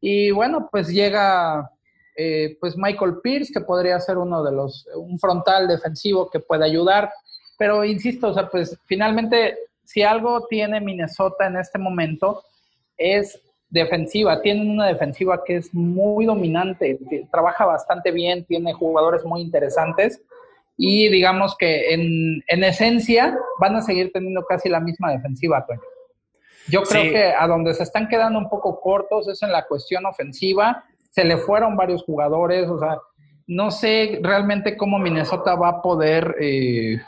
Y 0.00 0.30
bueno, 0.30 0.68
pues 0.70 0.88
llega 0.88 1.70
eh, 2.16 2.56
pues 2.60 2.76
Michael 2.76 3.16
Pierce, 3.22 3.52
que 3.52 3.60
podría 3.60 3.98
ser 3.98 4.18
uno 4.18 4.44
de 4.44 4.52
los, 4.52 4.86
un 4.94 5.18
frontal 5.18 5.66
defensivo 5.66 6.30
que 6.30 6.40
puede 6.40 6.64
ayudar. 6.64 7.10
Pero 7.58 7.84
insisto, 7.84 8.28
o 8.28 8.34
sea, 8.34 8.48
pues 8.48 8.78
finalmente, 8.86 9.56
si 9.84 10.02
algo 10.02 10.46
tiene 10.48 10.80
Minnesota 10.80 11.46
en 11.46 11.56
este 11.56 11.78
momento, 11.78 12.42
es 12.96 13.40
defensiva. 13.74 14.40
Tienen 14.40 14.70
una 14.70 14.86
defensiva 14.86 15.42
que 15.44 15.56
es 15.56 15.74
muy 15.74 16.24
dominante, 16.24 16.98
trabaja 17.30 17.66
bastante 17.66 18.12
bien, 18.12 18.44
tiene 18.44 18.72
jugadores 18.72 19.24
muy 19.24 19.42
interesantes 19.42 20.22
y 20.76 21.08
digamos 21.08 21.56
que 21.58 21.92
en, 21.92 22.42
en 22.46 22.64
esencia 22.64 23.36
van 23.60 23.76
a 23.76 23.82
seguir 23.82 24.10
teniendo 24.12 24.44
casi 24.44 24.68
la 24.68 24.80
misma 24.80 25.10
defensiva, 25.10 25.66
Toño. 25.66 25.80
Yo 26.68 26.82
creo 26.82 27.12
que 27.12 27.24
a 27.24 27.46
donde 27.46 27.74
se 27.74 27.82
están 27.82 28.08
quedando 28.08 28.38
un 28.38 28.48
poco 28.48 28.80
cortos 28.80 29.28
es 29.28 29.42
en 29.42 29.52
la 29.52 29.66
cuestión 29.66 30.06
ofensiva. 30.06 30.84
Se 31.10 31.24
le 31.24 31.36
fueron 31.36 31.76
varios 31.76 32.02
jugadores, 32.04 32.68
o 32.70 32.78
sea, 32.78 32.98
no 33.46 33.70
sé 33.70 34.18
realmente 34.22 34.76
cómo 34.76 34.98
Minnesota 34.98 35.56
va 35.56 35.68
a 35.68 35.82
poder, 35.82 36.34
eh, 36.40 36.98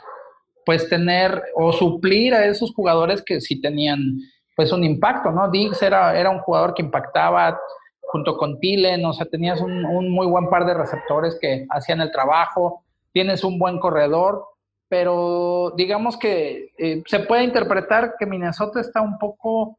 pues, 0.63 0.87
tener 0.89 1.41
o 1.55 1.71
suplir 1.73 2.35
a 2.35 2.45
esos 2.45 2.71
jugadores 2.73 3.23
que 3.25 3.41
sí 3.41 3.59
tenían 3.59 4.19
pues 4.57 4.71
un 4.71 4.83
impacto, 4.83 5.29
¿no? 5.31 5.51
Diggs 5.51 5.83
era, 5.83 6.19
era 6.19 6.31
un 6.31 6.39
jugador 6.39 6.73
que 6.73 6.81
impactaba 6.81 7.59
junto 8.01 8.35
con 8.35 8.59
Thielen, 8.59 9.05
o 9.05 9.13
sea, 9.13 9.27
tenías 9.27 9.61
un, 9.61 10.09
muy 10.09 10.25
buen 10.25 10.49
par 10.49 10.65
de 10.65 10.73
receptores 10.73 11.37
que 11.39 11.67
hacían 11.69 12.01
el 12.01 12.11
trabajo, 12.11 12.83
tienes 13.13 13.43
un 13.43 13.59
buen 13.59 13.77
corredor, 13.77 14.43
pero 14.89 15.73
digamos 15.77 16.17
que 16.17 16.71
eh, 16.79 17.03
se 17.05 17.19
puede 17.19 17.43
interpretar 17.43 18.15
que 18.17 18.25
Minnesota 18.25 18.81
está 18.81 19.01
un 19.01 19.19
poco 19.19 19.77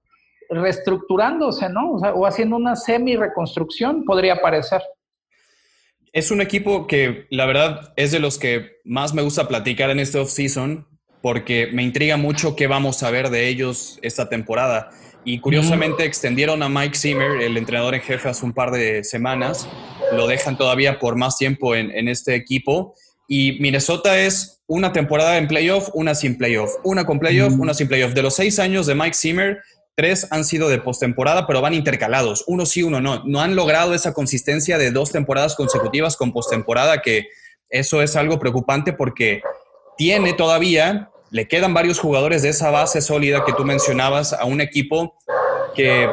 reestructurándose, 0.49 1.69
¿no? 1.69 1.95
O, 1.95 1.99
sea, 1.99 2.15
o 2.15 2.25
haciendo 2.25 2.55
una 2.55 2.77
semi-reconstrucción, 2.77 4.05
podría 4.05 4.41
parecer. 4.41 4.81
Es 6.13 6.31
un 6.31 6.41
equipo 6.41 6.87
que 6.87 7.27
la 7.31 7.47
verdad 7.47 7.93
es 7.97 8.13
de 8.13 8.21
los 8.21 8.39
que 8.39 8.77
más 8.85 9.13
me 9.13 9.23
gusta 9.23 9.49
platicar 9.49 9.91
en 9.91 9.99
este 9.99 10.21
off-season 10.21 10.87
porque 11.23 11.69
me 11.73 11.83
intriga 11.83 12.17
mucho 12.17 12.57
qué 12.57 12.67
vamos 12.67 13.03
a 13.03 13.11
ver 13.11 13.31
de 13.31 13.49
ellos 13.49 13.99
esta 14.03 14.29
temporada. 14.29 14.91
Y 15.25 15.41
curiosamente 15.41 16.05
extendieron 16.05 16.63
a 16.63 16.69
Mike 16.69 16.97
Zimmer, 16.97 17.43
el 17.43 17.57
entrenador 17.57 17.95
en 17.95 18.01
jefe, 18.01 18.29
hace 18.29 18.45
un 18.45 18.53
par 18.53 18.71
de 18.71 19.05
semanas. 19.05 19.69
Lo 20.13 20.27
dejan 20.27 20.57
todavía 20.57 20.99
por 20.99 21.17
más 21.17 21.37
tiempo 21.37 21.75
en, 21.75 22.09
este 22.09 22.35
equipo. 22.35 22.95
Y 23.27 23.59
Minnesota 23.61 24.19
es 24.19 24.63
una 24.67 24.93
temporada 24.93 25.37
en 25.37 25.49
playoff, 25.49 25.91
una 25.93 26.15
sin 26.15 26.39
playoff. 26.39 26.71
Una 26.83 27.05
con 27.05 27.19
playoff, 27.19 27.53
una 27.59 27.75
sin 27.75 27.89
playoff. 27.89 28.15
De 28.15 28.23
los 28.23 28.37
seis 28.37 28.59
años 28.59 28.87
de 28.87 28.95
Mike 28.95 29.15
Zimmer, 29.15 29.59
tres 29.97 30.29
han 30.31 30.45
sido 30.45 30.69
de 30.69 30.79
postemporada, 30.79 31.47
pero 31.47 31.61
van 31.61 31.75
intercalados. 31.75 32.45
Uno 32.47 32.65
sí, 32.65 32.83
uno 32.83 33.01
no. 33.01 33.25
No 33.27 33.43
han 33.43 33.55
logrado 33.55 33.93
esa 33.95 34.15
consistencia 34.15 34.79
de 34.79 34.93
dos 34.93 35.13
temporadas 35.13 35.57
consecutivas 35.57 36.17
con 36.17 36.33
postemporada, 36.33 37.03
que 37.03 37.27
eso 37.69 38.01
es 38.01 38.17
algo 38.17 38.39
preocupante 38.39 38.95
porque 38.95 39.43
tiene 39.99 40.33
todavía, 40.33 41.11
le 41.31 41.49
quedan 41.49 41.75
varios 41.75 41.99
jugadores 41.99 42.43
de 42.43 42.49
esa 42.49 42.71
base 42.71 43.03
sólida 43.03 43.45
que 43.45 43.53
tú 43.53 43.65
mencionabas 43.65 44.33
a 44.33 44.45
un 44.45 44.63
equipo 44.63 45.19
que 45.75 46.09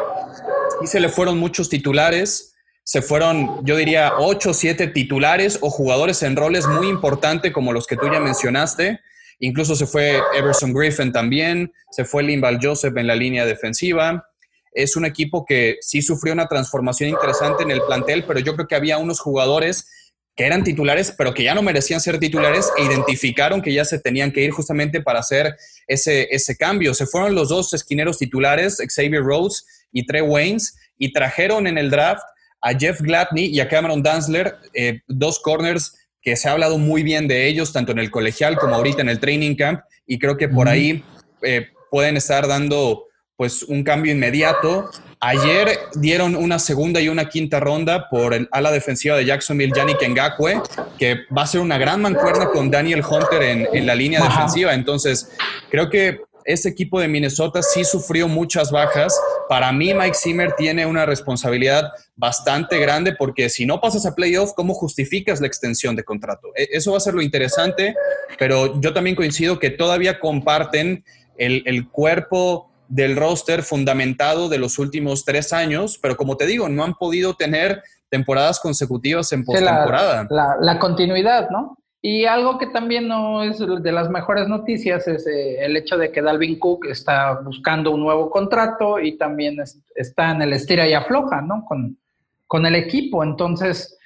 sí 0.82 0.88
se 0.88 1.00
le 1.00 1.08
fueron 1.08 1.38
muchos 1.38 1.70
titulares, 1.70 2.56
se 2.84 3.02
fueron, 3.02 3.66
yo 3.66 3.78
diría, 3.78 4.14
ocho 4.18 4.50
o 4.50 4.54
siete 4.54 4.88
titulares 4.88 5.60
o 5.62 5.70
jugadores 5.70 6.22
en 6.24 6.36
roles 6.36 6.68
muy 6.68 6.88
importantes 6.88 7.54
como 7.54 7.74
los 7.74 7.88
que 7.88 7.96
tú 7.96 8.08
ya 8.12 8.20
mencionaste. 8.20 9.00
Incluso 9.40 9.76
se 9.76 9.86
fue 9.86 10.22
Everson 10.36 10.74
Griffin 10.74 11.12
también, 11.12 11.72
se 11.92 12.06
fue 12.06 12.24
Limbal 12.24 12.60
Joseph 12.62 12.96
en 12.98 13.08
la 13.08 13.16
línea 13.16 13.46
defensiva. 13.46 14.28
Es 14.72 14.96
un 14.96 15.06
equipo 15.06 15.46
que 15.46 15.78
sí 15.82 16.02
sufrió 16.02 16.34
una 16.34 16.48
transformación 16.48 17.10
interesante 17.10 17.64
en 17.64 17.72
el 17.72 17.82
plantel, 17.82 18.24
pero 18.26 18.40
yo 18.40 18.56
creo 18.56 18.68
que 18.68 18.76
había 18.76 18.98
unos 18.98 19.20
jugadores 19.20 19.88
que 20.36 20.46
eran 20.46 20.64
titulares, 20.64 21.14
pero 21.18 21.34
que 21.34 21.44
ya 21.44 21.56
no 21.56 21.62
merecían 21.62 22.02
ser 22.02 22.20
titulares 22.20 22.70
e 22.78 22.84
identificaron 22.84 23.62
que 23.62 23.74
ya 23.74 23.86
se 23.86 24.00
tenían 24.00 24.32
que 24.32 24.42
ir 24.42 24.52
justamente 24.52 25.02
para 25.02 25.20
hacer 25.20 25.56
ese, 25.88 26.28
ese 26.30 26.58
cambio. 26.58 26.94
Se 26.94 27.06
fueron 27.06 27.36
los 27.36 27.50
dos 27.50 27.74
esquineros 27.74 28.18
titulares, 28.18 28.78
Xavier 28.94 29.24
Rhodes 29.24 29.66
y 29.94 30.06
Trey 30.06 30.22
Waynes, 30.22 30.76
y 30.98 31.14
trajeron 31.14 31.68
en 31.68 31.78
el 31.78 31.90
draft 31.90 32.24
a 32.62 32.74
Jeff 32.78 33.00
Gladney 33.02 33.46
y 33.46 33.60
a 33.60 33.70
Cameron 33.70 34.04
Danzler, 34.04 34.56
eh, 34.74 35.02
dos 35.08 35.40
corners 35.40 35.96
que 36.22 36.36
se 36.36 36.50
ha 36.50 36.54
hablado 36.54 36.78
muy 36.78 37.04
bien 37.04 37.28
de 37.28 37.48
ellos, 37.48 37.72
tanto 37.72 37.92
en 37.92 38.00
el 38.00 38.12
colegial 38.12 38.58
como 38.58 38.76
ahorita 38.76 39.02
en 39.02 39.10
el 39.10 39.20
training 39.20 39.56
camp, 39.56 39.82
y 40.08 40.18
creo 40.20 40.36
que 40.36 40.50
por 40.50 40.68
ahí 40.68 41.04
eh, 41.44 41.68
pueden 41.92 42.18
estar 42.18 42.48
dando 42.48 43.05
pues 43.38 43.64
un 43.64 43.84
cambio 43.84 44.12
inmediato. 44.12 44.90
Ayer 45.20 45.80
dieron 45.96 46.36
una 46.36 46.60
segunda 46.60 47.02
y 47.02 47.10
una 47.10 47.28
quinta 47.28 47.60
ronda 47.60 48.10
por 48.10 48.34
el 48.34 48.48
ala 48.52 48.72
defensiva 48.72 49.18
de 49.18 49.26
Jacksonville, 49.26 49.74
Yannick 49.76 50.08
Ngakwe, 50.08 50.62
que 50.98 51.20
va 51.36 51.44
a 51.44 51.48
ser 51.48 51.62
una 51.62 51.78
gran 51.78 52.02
mancuerna 52.02 52.48
con 52.48 52.70
Daniel 52.70 53.04
Hunter 53.04 53.42
en, 53.42 53.86
la 53.86 53.96
línea 53.96 54.24
defensiva. 54.24 54.74
Entonces, 54.74 55.32
creo 55.70 55.90
que 55.90 56.22
este 56.46 56.70
equipo 56.70 57.00
de 57.00 57.08
Minnesota 57.08 57.64
sí 57.64 57.84
sufrió 57.84 58.28
muchas 58.28 58.72
bajas. 58.72 59.20
Para 59.50 59.72
mí, 59.72 59.94
Mike 59.94 60.16
Zimmer 60.16 60.54
tiene 60.54 60.86
una 60.86 61.06
responsabilidad 61.06 61.92
bastante 62.16 62.80
grande 62.80 63.14
porque 63.14 63.50
si 63.50 63.66
no 63.66 63.82
pasas 63.82 64.06
a 64.06 64.14
playoff, 64.14 64.54
¿cómo 64.56 64.76
justificas 64.76 65.42
la 65.42 65.48
extensión 65.48 65.96
de 65.96 66.04
contrato? 66.04 66.50
E, 66.56 66.70
eso 66.72 66.92
va 66.92 66.98
a 66.98 67.02
ser 67.02 67.16
lo 67.16 67.22
interesante, 67.22 67.96
pero 68.38 68.80
yo 68.80 68.94
también 68.94 69.16
coincido 69.16 69.60
que 69.60 69.72
todavía 69.72 70.20
comparten 70.20 71.04
el, 71.38 71.64
el 71.66 71.90
cuerpo 71.90 72.70
del 72.88 73.16
roster 73.16 73.64
fundamentado 73.64 74.50
de 74.50 74.58
los 74.58 74.80
últimos 74.80 75.26
tres 75.26 75.54
años, 75.54 75.98
pero 76.02 76.16
como 76.16 76.38
te 76.38 76.46
digo, 76.46 76.70
no 76.70 76.84
han 76.84 76.94
podido 76.94 77.34
tener 77.34 77.84
temporadas 78.10 78.60
consecutivas 78.60 79.32
en 79.34 79.44
postemporada. 79.44 80.28
La, 80.60 80.80
continuidad, 80.80 81.50
¿no? 81.50 81.78
Y 82.02 82.26
algo 82.26 82.60
que 82.60 82.68
también 82.68 83.08
no 83.08 83.44
es 83.44 83.58
de 83.60 83.92
las 83.92 84.10
mejores 84.10 84.48
noticias 84.48 85.08
es 85.08 85.26
eh, 85.26 85.66
el 85.66 85.76
hecho 85.76 85.98
de 85.98 86.12
que 86.12 86.22
Dalvin 86.22 86.60
Cook 86.60 86.86
está 86.86 87.40
buscando 87.42 87.92
un 87.92 88.02
nuevo 88.02 88.30
contrato 88.30 89.00
y 89.00 89.18
también 89.18 89.58
está 89.96 90.32
en 90.32 90.44
el 90.44 90.54
estira 90.54 90.88
y 90.88 90.94
afloja, 90.94 91.42
¿no? 91.42 91.66
Con, 91.66 91.98
con 92.46 92.66
el 92.68 92.76
equipo. 92.76 93.24
Entonces, 93.24 93.98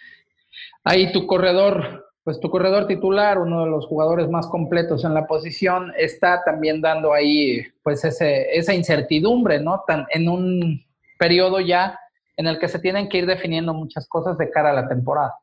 Ahí 0.84 1.12
tu 1.12 1.28
corredor, 1.28 2.09
pues 2.24 2.40
tu 2.40 2.50
corredor 2.50 2.88
titular, 2.88 3.38
uno 3.40 3.64
de 3.64 3.72
los 3.72 3.86
jugadores 3.88 4.30
más 4.30 4.48
completos 4.48 5.04
en 5.04 5.14
la 5.14 5.26
posición, 5.26 5.94
está 5.98 6.44
también 6.44 6.82
dando 6.82 7.14
ahí 7.14 7.64
pues 7.84 8.04
ese, 8.04 8.48
esa 8.58 8.74
incertidumbre, 8.74 9.60
¿no? 9.60 9.84
Tan, 9.88 10.06
en 10.12 10.30
un 10.30 10.86
periodo 11.18 11.60
ya 11.60 12.00
en 12.38 12.48
el 12.48 12.60
que 12.60 12.68
se 12.68 12.80
tienen 12.80 13.10
que 13.10 13.18
ir 13.18 13.26
definiendo 13.26 13.74
muchas 13.74 14.08
cosas 14.08 14.38
de 14.38 14.50
cara 14.50 14.72
a 14.72 14.74
la 14.74 14.88
temporada. 14.88 15.34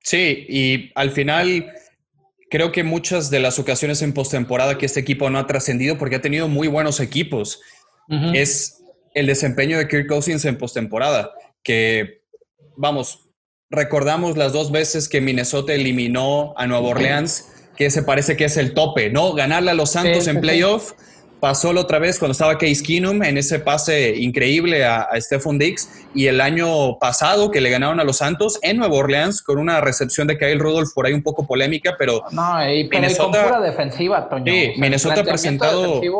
Sí, 0.00 0.46
y 0.48 0.92
al 0.94 1.10
final 1.10 1.72
creo 2.50 2.70
que 2.70 2.84
muchas 2.84 3.30
de 3.30 3.40
las 3.40 3.58
ocasiones 3.58 4.02
en 4.02 4.12
postemporada 4.12 4.76
que 4.76 4.86
este 4.86 5.00
equipo 5.00 5.30
no 5.30 5.38
ha 5.38 5.46
trascendido 5.46 5.96
porque 5.96 6.16
ha 6.16 6.20
tenido 6.20 6.48
muy 6.48 6.68
buenos 6.68 7.00
equipos 7.00 7.62
es 8.34 8.84
el 9.14 9.26
desempeño 9.26 9.78
de 9.78 9.88
Kirk 9.88 10.06
Cousins 10.06 10.44
en 10.44 10.58
postemporada, 10.58 11.32
que 11.62 12.20
vamos, 12.76 13.30
recordamos 13.72 14.36
las 14.36 14.52
dos 14.52 14.70
veces 14.70 15.08
que 15.08 15.20
Minnesota 15.20 15.72
eliminó 15.72 16.54
a 16.56 16.66
Nueva 16.66 16.88
Orleans, 16.88 17.48
que 17.76 17.90
se 17.90 18.02
parece 18.02 18.36
que 18.36 18.44
es 18.44 18.56
el 18.58 18.74
tope, 18.74 19.10
¿no? 19.10 19.32
Ganarle 19.32 19.70
a 19.72 19.74
los 19.74 19.90
Santos 19.90 20.28
en 20.28 20.40
playoff. 20.40 20.92
Pasó 21.40 21.72
la 21.72 21.80
otra 21.80 21.98
vez 21.98 22.20
cuando 22.20 22.32
estaba 22.32 22.56
Case 22.56 22.84
Keenum 22.84 23.24
en 23.24 23.36
ese 23.36 23.58
pase 23.58 24.14
increíble 24.16 24.84
a, 24.84 25.00
a 25.00 25.20
Stephon 25.20 25.58
Diggs 25.58 25.88
y 26.14 26.28
el 26.28 26.40
año 26.40 26.98
pasado 27.00 27.50
que 27.50 27.60
le 27.60 27.68
ganaron 27.68 27.98
a 27.98 28.04
los 28.04 28.18
Santos 28.18 28.60
en 28.62 28.76
Nueva 28.76 28.94
Orleans 28.94 29.42
con 29.42 29.58
una 29.58 29.80
recepción 29.80 30.28
de 30.28 30.38
Kyle 30.38 30.60
Rudolph 30.60 30.90
por 30.94 31.06
ahí 31.06 31.14
un 31.14 31.22
poco 31.24 31.44
polémica, 31.44 31.96
pero 31.98 32.22
no, 32.30 32.72
y, 32.72 32.88
Minnesota, 32.88 33.42
pura 33.42 33.60
defensiva, 33.60 34.28
Toño. 34.28 34.52
Sí, 34.52 34.74
Minnesota 34.76 35.22
ha 35.22 35.24
presentado 35.24 36.00
eh, 36.00 36.10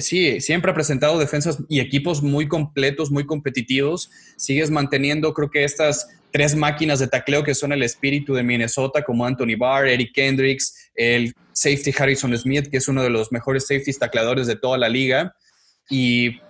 sí, 0.00 0.40
siempre 0.40 0.70
ha 0.70 0.74
presentado 0.74 1.18
defensas 1.18 1.58
y 1.68 1.80
equipos 1.80 2.22
muy 2.22 2.48
completos, 2.48 3.10
muy 3.10 3.26
competitivos. 3.26 4.10
Sigues 4.36 4.70
manteniendo, 4.70 5.34
creo 5.34 5.50
que 5.50 5.64
estas 5.64 6.08
tres 6.30 6.54
máquinas 6.56 6.98
de 6.98 7.08
tacleo 7.08 7.44
que 7.44 7.54
son 7.54 7.72
el 7.72 7.82
espíritu 7.82 8.34
de 8.34 8.42
Minnesota, 8.42 9.02
como 9.02 9.26
Anthony 9.26 9.56
Barr, 9.58 9.86
Eric 9.86 10.12
Kendricks, 10.14 10.90
el 10.94 11.34
safety 11.52 11.92
Harrison 11.96 12.36
Smith, 12.36 12.68
que 12.70 12.78
es 12.78 12.88
uno 12.88 13.02
de 13.02 13.10
los 13.10 13.30
mejores 13.32 13.66
safety 13.66 13.92
tacleadores 13.92 14.46
de 14.46 14.56
toda 14.56 14.78
la 14.78 14.88
liga. 14.88 15.36
Y 15.90 16.40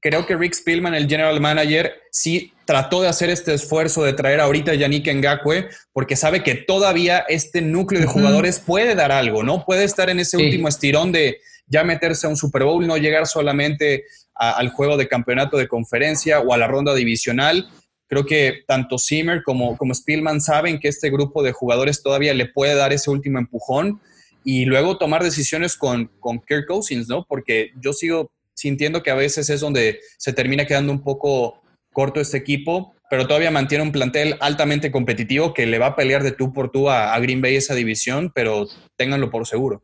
creo 0.00 0.26
que 0.26 0.36
Rick 0.36 0.54
Spielman, 0.54 0.94
el 0.94 1.08
general 1.08 1.40
manager, 1.40 1.94
sí 2.12 2.52
trató 2.66 3.02
de 3.02 3.08
hacer 3.08 3.30
este 3.30 3.54
esfuerzo 3.54 4.04
de 4.04 4.12
traer 4.12 4.40
ahorita 4.40 4.72
a 4.72 4.74
Yannick 4.74 5.12
Ngakwe, 5.12 5.70
porque 5.92 6.16
sabe 6.16 6.42
que 6.42 6.54
todavía 6.54 7.24
este 7.28 7.62
núcleo 7.62 8.00
de 8.00 8.06
jugadores 8.06 8.60
puede 8.60 8.94
dar 8.94 9.10
algo, 9.10 9.42
¿no? 9.42 9.64
Puede 9.64 9.84
estar 9.84 10.10
en 10.10 10.20
ese 10.20 10.36
último 10.36 10.68
estirón 10.68 11.12
de 11.12 11.38
ya 11.70 11.84
meterse 11.84 12.26
a 12.26 12.30
un 12.30 12.36
Super 12.36 12.64
Bowl, 12.64 12.86
no 12.86 12.98
llegar 12.98 13.26
solamente 13.26 14.04
al 14.34 14.70
juego 14.70 14.96
de 14.96 15.08
campeonato 15.08 15.56
de 15.56 15.68
conferencia 15.68 16.40
o 16.40 16.52
a 16.52 16.58
la 16.58 16.66
ronda 16.66 16.94
divisional. 16.94 17.68
Creo 18.08 18.26
que 18.26 18.64
tanto 18.66 18.98
Zimmer 18.98 19.42
como, 19.44 19.78
como 19.78 19.94
Spielman 19.94 20.40
saben 20.40 20.80
que 20.80 20.88
este 20.88 21.10
grupo 21.10 21.42
de 21.42 21.52
jugadores 21.52 22.02
todavía 22.02 22.34
le 22.34 22.46
puede 22.46 22.74
dar 22.74 22.92
ese 22.92 23.10
último 23.10 23.38
empujón 23.38 24.00
y 24.44 24.64
luego 24.64 24.98
tomar 24.98 25.22
decisiones 25.22 25.76
con, 25.76 26.10
con 26.18 26.40
Kirk 26.40 26.66
Cousins, 26.66 27.08
¿no? 27.08 27.24
Porque 27.28 27.70
yo 27.80 27.92
sigo 27.92 28.32
sintiendo 28.54 29.02
que 29.02 29.12
a 29.12 29.14
veces 29.14 29.48
es 29.48 29.60
donde 29.60 30.00
se 30.18 30.32
termina 30.32 30.66
quedando 30.66 30.92
un 30.92 31.04
poco 31.04 31.62
corto 31.92 32.20
este 32.20 32.36
equipo, 32.36 32.94
pero 33.08 33.28
todavía 33.28 33.50
mantiene 33.52 33.84
un 33.84 33.92
plantel 33.92 34.36
altamente 34.40 34.90
competitivo 34.90 35.54
que 35.54 35.66
le 35.66 35.78
va 35.78 35.86
a 35.86 35.96
pelear 35.96 36.24
de 36.24 36.32
tú 36.32 36.52
por 36.52 36.70
tú 36.70 36.90
a 36.90 37.16
Green 37.20 37.40
Bay 37.40 37.56
esa 37.56 37.74
división, 37.74 38.32
pero 38.34 38.66
ténganlo 38.96 39.30
por 39.30 39.46
seguro. 39.46 39.82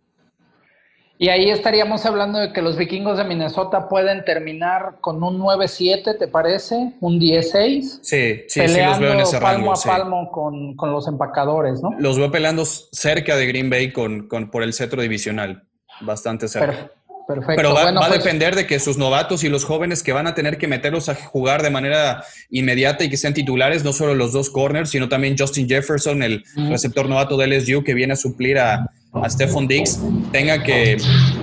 Y 1.19 1.31
ahí 1.31 1.51
estaríamos 1.51 2.05
hablando 2.05 2.39
de 2.39 2.53
que 2.53 2.61
los 2.61 2.77
vikingos 2.77 3.17
de 3.17 3.25
Minnesota 3.25 3.89
pueden 3.89 4.25
terminar 4.25 4.97
con 5.01 5.23
un 5.23 5.39
9-7, 5.39 6.19
¿te 6.19 6.29
parece? 6.29 6.93
Un 7.01 7.19
10-6. 7.19 8.01
Sí, 8.03 8.45
sí, 8.49 8.69
sí 8.69 8.81
los 8.85 8.99
veo 8.99 9.13
en 9.15 9.21
ese 9.21 9.41
palmo 9.41 9.73
a 9.73 9.77
palmo 9.77 10.31
con, 10.31 10.77
con, 10.77 10.93
los 10.93 11.09
empacadores, 11.09 11.83
¿no? 11.83 11.91
Los 11.99 12.19
veo 12.19 12.31
peleando 12.31 12.65
cerca 12.67 13.35
de 13.37 13.47
Green 13.47 13.71
Bay 13.71 13.93
con, 13.93 14.29
con 14.29 14.51
por 14.51 14.63
el 14.63 14.75
cetro 14.75 15.01
divisional. 15.01 15.65
Bastante 16.03 16.49
cerca. 16.49 16.91
Perfecto. 17.27 17.55
Pero 17.57 17.75
va, 17.75 17.89
a 17.89 18.09
pues 18.09 18.23
depender 18.23 18.55
de 18.55 18.67
que 18.67 18.79
sus 18.79 18.99
novatos 18.99 19.43
y 19.43 19.49
los 19.49 19.65
jóvenes 19.65 20.05
que 20.05 20.13
van 20.13 20.29
a 20.29 20.35
tener 20.35 20.59
que 20.59 20.69
meterlos 20.69 21.09
a 21.09 21.17
jugar 21.17 21.63
de 21.63 21.71
manera 21.71 22.23
inmediata 22.51 23.03
y 23.03 23.11
que 23.11 23.17
sean 23.17 23.35
titulares, 23.35 23.83
no 23.83 23.93
solo 23.93 24.15
los 24.15 24.33
dos 24.33 24.49
corners, 24.49 24.91
sino 24.91 25.09
también 25.09 25.35
Justin 25.37 25.69
Jefferson, 25.69 26.23
el 26.23 26.45
receptor 26.71 27.09
novato 27.09 27.37
de 27.37 27.49
LSU 27.49 27.83
que 27.83 27.95
viene 27.95 28.13
a 28.13 28.17
suplir 28.17 28.59
a, 28.59 28.91
a 29.23 29.31
Stephon 29.31 29.67
Diggs 29.67 30.01
tenga 30.33 30.63
que, 30.63 30.97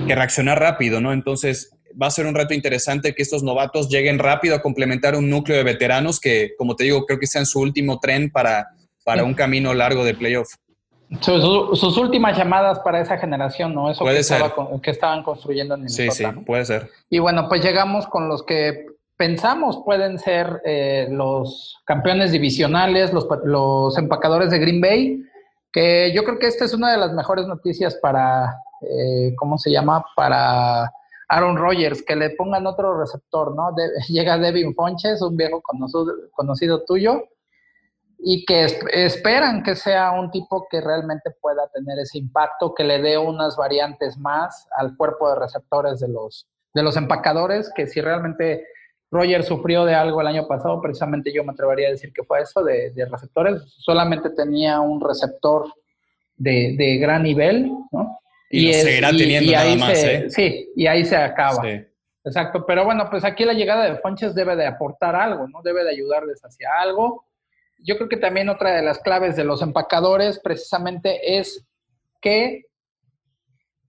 reaccionar 0.06 0.60
rápido, 0.60 1.00
¿no? 1.00 1.12
Entonces 1.12 1.70
va 2.00 2.08
a 2.08 2.10
ser 2.10 2.26
un 2.26 2.34
reto 2.34 2.54
interesante 2.54 3.14
que 3.14 3.22
estos 3.22 3.42
novatos 3.42 3.88
lleguen 3.88 4.18
rápido 4.18 4.56
a 4.56 4.62
complementar 4.62 5.16
un 5.16 5.30
núcleo 5.30 5.56
de 5.56 5.64
veteranos 5.64 6.20
que, 6.20 6.52
como 6.58 6.76
te 6.76 6.84
digo, 6.84 7.04
creo 7.06 7.18
que 7.18 7.24
está 7.24 7.38
en 7.38 7.46
su 7.46 7.60
último 7.60 8.00
tren 8.00 8.30
para, 8.30 8.68
para 9.04 9.24
un 9.24 9.34
camino 9.34 9.74
largo 9.74 10.04
de 10.04 10.14
playoff. 10.14 10.48
Sus, 11.20 11.96
últimas 11.98 12.36
llamadas 12.36 12.80
para 12.80 13.00
esa 13.00 13.16
generación, 13.18 13.74
¿no? 13.74 13.90
Eso 13.90 14.04
que, 14.04 14.80
que, 14.82 14.90
estaban 14.90 15.22
construyendo 15.22 15.74
en 15.74 15.82
Minnesota, 15.82 16.12
Sí, 16.12 16.24
sí, 16.24 16.44
puede 16.44 16.64
ser. 16.64 16.90
Y 17.08 17.20
bueno, 17.20 17.48
pues 17.48 17.62
llegamos 17.62 18.06
con 18.06 18.28
los 18.28 18.42
que 18.42 18.86
pensamos 19.16 19.80
pueden 19.84 20.18
ser 20.18 20.60
eh, 20.64 21.06
los 21.10 21.76
campeones 21.84 22.32
divisionales, 22.32 23.12
los, 23.12 23.28
los 23.44 23.96
empacadores 23.96 24.50
de 24.50 24.58
Green 24.58 24.80
Bay 24.80 25.22
que 25.74 26.12
yo 26.14 26.22
creo 26.22 26.38
que 26.38 26.46
esta 26.46 26.64
es 26.64 26.72
una 26.72 26.92
de 26.92 26.98
las 26.98 27.12
mejores 27.12 27.48
noticias 27.48 27.96
para, 27.96 28.62
eh, 28.80 29.34
¿cómo 29.36 29.58
se 29.58 29.72
llama? 29.72 30.04
Para 30.14 30.88
Aaron 31.28 31.56
Rodgers, 31.56 32.00
que 32.06 32.14
le 32.14 32.30
pongan 32.30 32.64
otro 32.68 32.96
receptor, 32.96 33.56
¿no? 33.56 33.74
llega 34.08 34.38
Devin 34.38 34.72
Fonches, 34.72 35.20
un 35.20 35.36
viejo 35.36 35.60
conocido, 36.32 36.84
tuyo, 36.84 37.24
y 38.20 38.44
que 38.44 38.66
esperan 38.92 39.64
que 39.64 39.74
sea 39.74 40.12
un 40.12 40.30
tipo 40.30 40.68
que 40.70 40.80
realmente 40.80 41.32
pueda 41.40 41.68
tener 41.74 41.98
ese 41.98 42.18
impacto, 42.18 42.72
que 42.72 42.84
le 42.84 43.02
dé 43.02 43.18
unas 43.18 43.56
variantes 43.56 44.16
más 44.16 44.68
al 44.76 44.96
cuerpo 44.96 45.28
de 45.28 45.40
receptores 45.40 45.98
de 45.98 46.06
los, 46.06 46.46
de 46.72 46.84
los 46.84 46.96
empacadores, 46.96 47.72
que 47.74 47.88
si 47.88 48.00
realmente 48.00 48.64
Roger 49.14 49.44
sufrió 49.44 49.84
de 49.84 49.94
algo 49.94 50.20
el 50.20 50.26
año 50.26 50.48
pasado, 50.48 50.82
precisamente 50.82 51.32
yo 51.32 51.44
me 51.44 51.52
atrevería 51.52 51.86
a 51.86 51.90
decir 51.92 52.12
que 52.12 52.24
fue 52.24 52.40
eso, 52.40 52.64
de, 52.64 52.92
receptores. 53.08 53.62
Solamente 53.78 54.30
tenía 54.30 54.80
un 54.80 55.00
receptor 55.00 55.72
de, 56.36 56.98
gran 57.00 57.22
nivel, 57.22 57.70
¿no? 57.92 58.18
Y, 58.50 58.66
lo 58.66 58.72
seguirá 58.72 59.10
teniendo 59.10 59.52
nada 59.52 59.76
más, 59.76 60.04
¿eh? 60.04 60.26
Sí, 60.30 60.68
y 60.74 60.88
ahí 60.88 61.04
se 61.04 61.16
acaba. 61.16 61.62
Exacto, 62.24 62.64
pero 62.66 62.84
bueno, 62.84 63.08
pues 63.08 63.22
aquí 63.24 63.44
la 63.44 63.52
llegada 63.52 63.84
de 63.84 64.00
Fonches 64.00 64.34
debe 64.34 64.56
de 64.56 64.66
aportar 64.66 65.14
algo, 65.14 65.46
¿no? 65.46 65.62
Debe 65.62 65.84
de 65.84 65.90
ayudarles 65.90 66.40
hacia 66.40 66.68
algo. 66.80 67.24
Yo 67.78 67.96
creo 67.96 68.08
que 68.08 68.16
también 68.16 68.48
otra 68.48 68.74
de 68.74 68.82
las 68.82 68.98
claves 68.98 69.36
de 69.36 69.44
los 69.44 69.62
empacadores 69.62 70.40
precisamente 70.40 71.38
es 71.38 71.64
que 72.20 72.64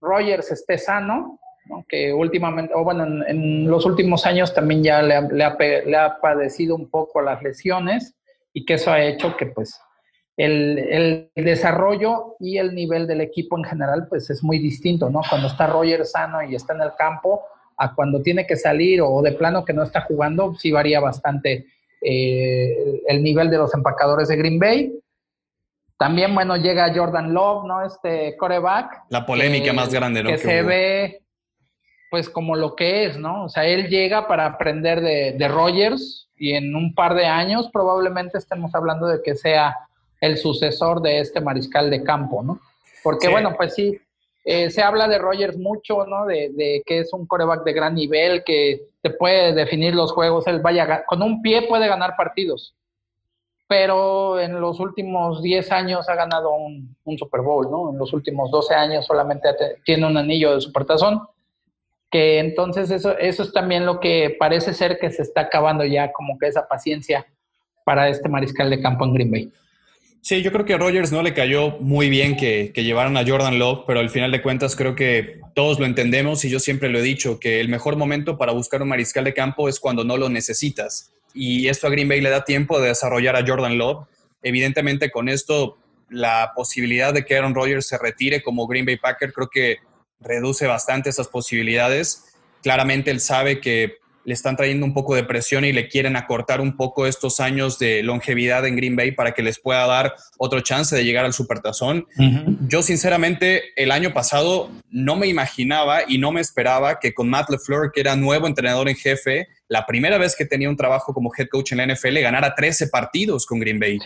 Rogers 0.00 0.52
esté 0.52 0.78
sano, 0.78 1.40
que 1.88 2.12
últimamente, 2.12 2.72
o 2.74 2.84
bueno, 2.84 3.24
en, 3.26 3.68
los 3.68 3.84
últimos 3.86 4.26
años 4.26 4.54
también 4.54 4.82
ya 4.82 5.02
le 5.02 5.44
ha, 5.44 6.18
padecido 6.20 6.74
un 6.74 6.88
poco 6.88 7.20
las 7.20 7.42
lesiones 7.42 8.14
y 8.52 8.64
que 8.64 8.74
eso 8.74 8.92
ha 8.92 9.02
hecho 9.02 9.36
que 9.36 9.46
pues 9.46 9.80
el, 10.36 11.30
desarrollo 11.34 12.36
y 12.38 12.58
el 12.58 12.74
nivel 12.74 13.06
del 13.06 13.20
equipo 13.20 13.56
en 13.56 13.64
general 13.64 14.06
pues 14.08 14.30
es 14.30 14.42
muy 14.42 14.58
distinto, 14.58 15.10
¿no? 15.10 15.20
Cuando 15.28 15.48
está 15.48 15.66
Roger 15.66 16.04
sano 16.04 16.42
y 16.42 16.54
está 16.54 16.74
en 16.74 16.82
el 16.82 16.94
campo 16.96 17.42
a 17.76 17.94
cuando 17.94 18.22
tiene 18.22 18.46
que 18.46 18.56
salir 18.56 19.02
o 19.02 19.20
de 19.22 19.32
plano 19.32 19.64
que 19.64 19.72
no 19.72 19.82
está 19.82 20.02
jugando, 20.02 20.54
sí 20.54 20.72
varía 20.72 21.00
bastante 21.00 21.66
eh, 22.00 23.02
el 23.06 23.22
nivel 23.22 23.50
de 23.50 23.58
los 23.58 23.74
empacadores 23.74 24.28
de 24.28 24.36
Green 24.36 24.58
Bay. 24.58 24.98
También, 25.98 26.34
bueno, 26.34 26.56
llega 26.56 26.92
Jordan 26.94 27.32
Love, 27.32 27.66
¿no? 27.66 27.82
Este 27.84 28.36
coreback. 28.36 29.04
La 29.08 29.24
polémica 29.24 29.72
más 29.72 29.92
grande, 29.92 30.22
¿no? 30.22 30.28
Que, 30.28 30.38
se 30.38 30.62
ve 30.62 31.25
pues 32.16 32.30
como 32.30 32.56
lo 32.56 32.74
que 32.74 33.04
es, 33.04 33.18
¿no? 33.18 33.44
O 33.44 33.48
sea, 33.50 33.66
él 33.66 33.88
llega 33.88 34.26
para 34.26 34.46
aprender 34.46 35.02
de, 35.02 35.32
de 35.32 35.48
Rogers 35.48 36.30
y 36.38 36.54
en 36.54 36.74
un 36.74 36.94
par 36.94 37.14
de 37.14 37.26
años 37.26 37.68
probablemente 37.70 38.38
estemos 38.38 38.74
hablando 38.74 39.06
de 39.06 39.20
que 39.22 39.34
sea 39.34 39.76
el 40.22 40.38
sucesor 40.38 41.02
de 41.02 41.18
este 41.20 41.42
mariscal 41.42 41.90
de 41.90 42.02
campo, 42.02 42.42
¿no? 42.42 42.58
Porque 43.02 43.28
bueno, 43.28 43.52
pues 43.54 43.74
sí, 43.74 44.00
eh, 44.46 44.70
se 44.70 44.80
habla 44.80 45.08
de 45.08 45.18
Rogers 45.18 45.58
mucho, 45.58 46.06
¿no? 46.06 46.24
De, 46.24 46.52
de, 46.54 46.82
que 46.86 47.00
es 47.00 47.12
un 47.12 47.26
coreback 47.26 47.64
de 47.64 47.74
gran 47.74 47.94
nivel, 47.94 48.42
que 48.44 48.86
te 49.02 49.10
puede 49.10 49.52
definir 49.52 49.94
los 49.94 50.10
juegos, 50.12 50.46
él 50.46 50.60
vaya, 50.60 51.04
con 51.04 51.20
un 51.20 51.42
pie 51.42 51.68
puede 51.68 51.86
ganar 51.86 52.16
partidos, 52.16 52.74
pero 53.68 54.40
en 54.40 54.58
los 54.58 54.80
últimos 54.80 55.42
10 55.42 55.70
años 55.70 56.08
ha 56.08 56.14
ganado 56.14 56.50
un, 56.52 56.96
un 57.04 57.18
Super 57.18 57.42
Bowl, 57.42 57.70
¿no? 57.70 57.90
En 57.90 57.98
los 57.98 58.14
últimos 58.14 58.50
12 58.50 58.74
años 58.74 59.04
solamente 59.04 59.50
tiene 59.84 60.06
un 60.06 60.16
anillo 60.16 60.54
de 60.54 60.62
supertazón 60.62 61.20
que 62.10 62.38
entonces 62.38 62.90
eso, 62.90 63.16
eso 63.18 63.42
es 63.42 63.52
también 63.52 63.84
lo 63.84 64.00
que 64.00 64.36
parece 64.38 64.72
ser 64.74 64.98
que 64.98 65.10
se 65.10 65.22
está 65.22 65.42
acabando 65.42 65.84
ya 65.84 66.12
como 66.12 66.38
que 66.38 66.46
esa 66.46 66.66
paciencia 66.68 67.26
para 67.84 68.08
este 68.08 68.28
mariscal 68.28 68.70
de 68.70 68.80
campo 68.80 69.04
en 69.04 69.14
Green 69.14 69.30
Bay. 69.30 69.52
Sí, 70.20 70.42
yo 70.42 70.50
creo 70.50 70.64
que 70.64 70.74
a 70.74 70.78
Rogers 70.78 71.12
no 71.12 71.22
le 71.22 71.34
cayó 71.34 71.78
muy 71.78 72.10
bien 72.10 72.36
que, 72.36 72.72
que, 72.74 72.82
llevaran 72.82 73.16
a 73.16 73.24
Jordan 73.24 73.60
Love, 73.60 73.84
pero 73.86 74.00
al 74.00 74.10
final 74.10 74.32
de 74.32 74.42
cuentas 74.42 74.74
creo 74.74 74.96
que 74.96 75.40
todos 75.54 75.78
lo 75.78 75.86
entendemos 75.86 76.44
y 76.44 76.50
yo 76.50 76.58
siempre 76.58 76.88
lo 76.88 76.98
he 76.98 77.02
dicho, 77.02 77.38
que 77.38 77.60
el 77.60 77.68
mejor 77.68 77.96
momento 77.96 78.36
para 78.36 78.52
buscar 78.52 78.82
un 78.82 78.88
mariscal 78.88 79.22
de 79.22 79.34
campo 79.34 79.68
es 79.68 79.78
cuando 79.78 80.02
no 80.02 80.16
lo 80.16 80.28
necesitas. 80.28 81.12
Y 81.32 81.68
esto 81.68 81.86
a 81.86 81.90
Green 81.90 82.08
Bay 82.08 82.20
le 82.20 82.30
da 82.30 82.44
tiempo 82.44 82.80
de 82.80 82.88
desarrollar 82.88 83.36
a 83.36 83.46
Jordan 83.46 83.78
Love 83.78 84.08
Evidentemente 84.46 85.10
con 85.10 85.28
esto 85.28 85.76
la 86.08 86.52
posibilidad 86.54 87.12
de 87.12 87.24
que 87.24 87.36
Aaron 87.36 87.52
Rodgers 87.52 87.88
se 87.88 87.98
retire 87.98 88.42
como 88.42 88.68
Green 88.68 88.86
Bay 88.86 88.96
Packer 88.96 89.32
creo 89.32 89.48
que 89.48 89.78
reduce 90.20 90.66
bastante 90.66 91.10
esas 91.10 91.28
posibilidades. 91.28 92.24
Claramente 92.62 93.10
él 93.10 93.20
sabe 93.20 93.60
que 93.60 93.98
le 94.26 94.34
están 94.34 94.56
trayendo 94.56 94.84
un 94.84 94.92
poco 94.92 95.14
de 95.14 95.22
presión 95.22 95.64
y 95.64 95.72
le 95.72 95.88
quieren 95.88 96.16
acortar 96.16 96.60
un 96.60 96.76
poco 96.76 97.06
estos 97.06 97.38
años 97.38 97.78
de 97.78 98.02
longevidad 98.02 98.66
en 98.66 98.74
Green 98.74 98.96
Bay 98.96 99.12
para 99.12 99.32
que 99.32 99.42
les 99.42 99.60
pueda 99.60 99.86
dar 99.86 100.16
otro 100.36 100.60
chance 100.60 100.96
de 100.96 101.04
llegar 101.04 101.24
al 101.24 101.32
Supertazón. 101.32 102.06
Yo 102.68 102.82
sinceramente 102.82 103.62
el 103.76 103.92
año 103.92 104.12
pasado 104.12 104.68
no 104.90 105.14
me 105.14 105.28
imaginaba 105.28 106.00
y 106.08 106.18
no 106.18 106.32
me 106.32 106.40
esperaba 106.40 106.98
que 106.98 107.14
con 107.14 107.28
Matt 107.28 107.50
LeFleur, 107.50 107.92
que 107.92 108.00
era 108.00 108.16
nuevo 108.16 108.48
entrenador 108.48 108.88
en 108.88 108.96
jefe, 108.96 109.46
la 109.68 109.86
primera 109.86 110.18
vez 110.18 110.36
que 110.36 110.44
tenía 110.44 110.68
un 110.68 110.76
trabajo 110.76 111.12
como 111.12 111.32
head 111.36 111.48
coach 111.48 111.72
en 111.72 111.78
la 111.78 111.86
NFL, 111.86 112.18
ganara 112.20 112.54
13 112.54 112.88
partidos 112.88 113.46
con 113.46 113.58
Green 113.58 113.80
Bay. 113.80 113.98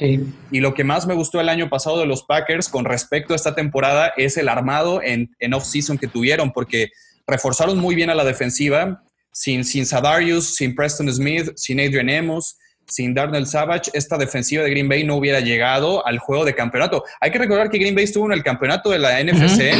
Y 0.51 0.61
lo 0.61 0.75
que 0.75 0.85
más 0.85 1.07
me 1.07 1.15
gustó 1.15 1.41
el 1.41 1.49
año 1.49 1.69
pasado 1.69 1.99
de 1.99 2.07
los 2.07 2.23
Packers 2.23 2.69
con 2.69 2.85
respecto 2.85 3.33
a 3.33 3.37
esta 3.37 3.55
temporada 3.55 4.13
es 4.17 4.37
el 4.37 4.49
armado 4.49 5.03
en, 5.03 5.35
en 5.39 5.55
off-season 5.55 5.99
que 5.99 6.07
tuvieron, 6.07 6.53
porque 6.53 6.91
reforzaron 7.27 7.79
muy 7.79 7.95
bien 7.95 8.11
a 8.11 8.15
la 8.15 8.25
defensiva, 8.25 9.03
sin, 9.33 9.65
sin 9.65 9.87
Sadarius, 9.87 10.57
sin 10.57 10.75
Preston 10.75 11.13
Smith, 11.13 11.53
sin 11.57 11.79
Adrian 11.79 12.11
Amos, 12.11 12.57
sin 12.87 13.15
Darnell 13.15 13.47
Savage, 13.47 13.91
esta 13.95 14.19
defensiva 14.19 14.65
de 14.65 14.71
Green 14.71 14.89
Bay 14.89 15.05
no 15.05 15.17
hubiera 15.17 15.41
llegado 15.41 16.05
al 16.07 16.19
juego 16.19 16.45
de 16.45 16.55
campeonato. 16.55 17.05
Hay 17.21 17.31
que 17.31 17.39
recordar 17.39 17.71
que 17.71 17.79
Green 17.79 17.95
Bay 17.95 18.05
estuvo 18.05 18.27
en 18.27 18.33
el 18.33 18.43
campeonato 18.43 18.91
de 18.91 18.99
la 18.99 19.23
NFC 19.23 19.73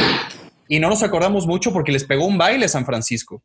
y 0.67 0.79
no 0.79 0.89
nos 0.89 1.03
acordamos 1.03 1.45
mucho 1.45 1.73
porque 1.73 1.91
les 1.91 2.05
pegó 2.05 2.25
un 2.25 2.37
baile 2.37 2.69
San 2.69 2.85
Francisco. 2.85 3.41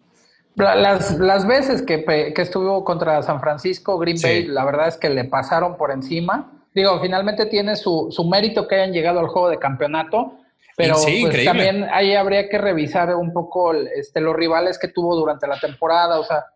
Las, 0.57 1.19
las 1.19 1.47
veces 1.47 1.83
que, 1.83 2.03
que, 2.05 2.42
estuvo 2.42 2.83
contra 2.83 3.23
San 3.23 3.40
Francisco, 3.40 3.99
Green 3.99 4.16
Bay, 4.23 4.47
la 4.47 4.64
verdad 4.64 4.88
es 4.88 4.97
que 4.97 5.11
le 5.11 5.25
pasaron 5.25 5.77
por 5.77 5.90
encima. 5.90 6.51
Digo, 6.75 6.99
finalmente 7.01 7.45
tiene 7.45 7.77
su, 7.77 8.09
su 8.11 8.25
mérito 8.25 8.66
que 8.66 8.77
hayan 8.77 8.92
llegado 8.92 9.21
al 9.21 9.29
juego 9.29 9.51
de 9.51 9.59
campeonato, 9.59 10.33
pero 10.75 10.95
pues, 10.95 11.45
también 11.45 11.85
ahí 11.90 12.14
habría 12.14 12.49
que 12.49 12.57
revisar 12.57 13.14
un 13.14 13.35
poco 13.35 13.75
este, 13.75 14.23
los 14.23 14.35
rivales 14.35 14.79
que 14.79 14.88
tuvo 14.88 15.14
durante 15.14 15.47
la 15.47 15.61
temporada. 15.61 16.19
O 16.19 16.25
sea, 16.25 16.47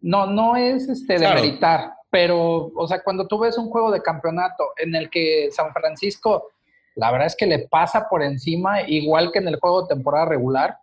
no, 0.00 0.26
no 0.26 0.56
es 0.56 0.88
este, 0.88 1.18
de 1.18 1.28
meritar, 1.28 1.92
pero, 2.08 2.72
o 2.74 2.86
sea, 2.86 3.02
cuando 3.02 3.26
tú 3.26 3.38
ves 3.38 3.58
un 3.58 3.68
juego 3.68 3.90
de 3.90 4.02
campeonato 4.02 4.64
en 4.78 4.94
el 4.94 5.10
que 5.10 5.48
San 5.50 5.70
Francisco, 5.74 6.48
la 6.94 7.10
verdad 7.10 7.26
es 7.26 7.36
que 7.36 7.46
le 7.46 7.60
pasa 7.68 8.08
por 8.08 8.22
encima, 8.22 8.82
igual 8.82 9.32
que 9.32 9.40
en 9.40 9.48
el 9.48 9.56
juego 9.60 9.82
de 9.82 9.94
temporada 9.94 10.26
regular, 10.26 10.78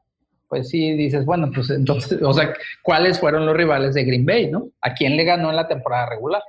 pues 0.52 0.68
sí 0.68 0.98
dices, 0.98 1.24
bueno, 1.24 1.50
pues 1.56 1.70
entonces, 1.70 2.20
o 2.22 2.34
sea, 2.34 2.54
¿cuáles 2.84 3.22
fueron 3.22 3.46
los 3.46 3.56
rivales 3.56 3.96
de 3.96 4.04
Green 4.04 4.26
Bay, 4.26 4.52
no? 4.52 4.70
¿A 4.82 4.94
quién 4.94 5.16
le 5.16 5.24
ganó 5.24 5.50
en 5.50 5.56
la 5.56 5.70
temporada 5.70 6.10
regular? 6.10 6.44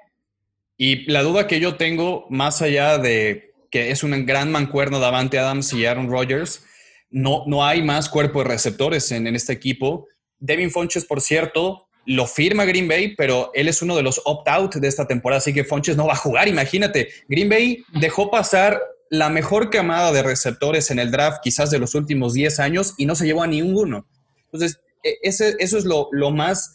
Y 0.77 1.09
la 1.09 1.23
duda 1.23 1.47
que 1.47 1.61
yo 1.61 1.77
tengo, 1.77 2.27
más 2.29 2.63
allá 2.63 2.99
de 2.99 3.53
que 3.71 3.93
es 3.93 4.03
un 4.03 4.27
gran 4.27 4.51
mancuerno 4.51 4.99
de 4.99 5.07
Avante 5.07 5.39
Adams 5.39 5.73
y 5.73 5.87
Aaron 5.87 6.11
Rodgers. 6.11 6.65
No, 7.11 7.45
no 7.47 7.65
hay 7.65 7.81
más 7.81 8.09
cuerpo 8.09 8.41
de 8.43 8.51
receptores 8.51 9.11
en, 9.13 9.27
este 9.29 9.53
equipo. 9.53 10.09
Devin 10.41 10.71
Fonches, 10.71 11.05
por 11.05 11.21
cierto, 11.21 11.87
lo 12.05 12.27
firma 12.27 12.65
Green 12.65 12.89
Bay, 12.89 13.15
pero 13.17 13.53
él 13.55 13.69
es 13.69 13.81
uno 13.83 13.95
de 13.95 14.03
los 14.03 14.21
opt-out 14.25 14.75
de 14.75 14.89
esta 14.89 15.07
temporada, 15.07 15.39
así 15.39 15.55
que 15.55 15.65
Fonches 15.65 15.97
no 15.97 16.07
va 16.07 16.15
a 16.15 16.17
jugar. 16.17 16.49
Imagínate, 16.49 17.09
Green 17.29 17.49
Bay 17.49 17.85
dejó 17.95 18.31
pasar 18.31 18.79
la 19.13 19.29
mejor 19.29 19.69
camada 19.69 20.11
de 20.11 20.23
receptores 20.23 20.91
en 20.91 20.99
el 20.99 21.11
draft, 21.11 21.43
quizás 21.43 21.71
de 21.71 21.79
los 21.79 21.95
últimos 21.95 22.33
10 22.33 22.59
años, 22.61 22.95
y 22.97 23.05
no 23.05 23.15
se 23.15 23.27
llevó 23.27 23.43
a 23.43 23.47
ninguno. 23.47 24.07
Entonces, 24.47 24.81
e, 25.05 25.19
ese, 25.23 25.55
eso 25.59 25.77
es 25.77 25.85
lo, 25.85 26.09
lo 26.13 26.31
más 26.31 26.75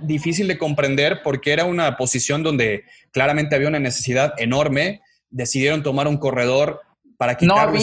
difícil 0.00 0.46
de 0.46 0.56
comprender 0.56 1.22
porque 1.24 1.52
era 1.52 1.64
una 1.64 1.96
posición 1.96 2.44
donde 2.44 2.84
claramente 3.10 3.56
había 3.56 3.66
una 3.66 3.80
necesidad 3.80 4.32
enorme 4.38 5.00
decidieron 5.28 5.82
tomar 5.82 6.06
un 6.06 6.18
corredor 6.18 6.82
para 7.18 7.36
quitar 7.36 7.56
no 7.56 7.60
Aaron 7.60 7.80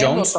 Jones. 0.00 0.34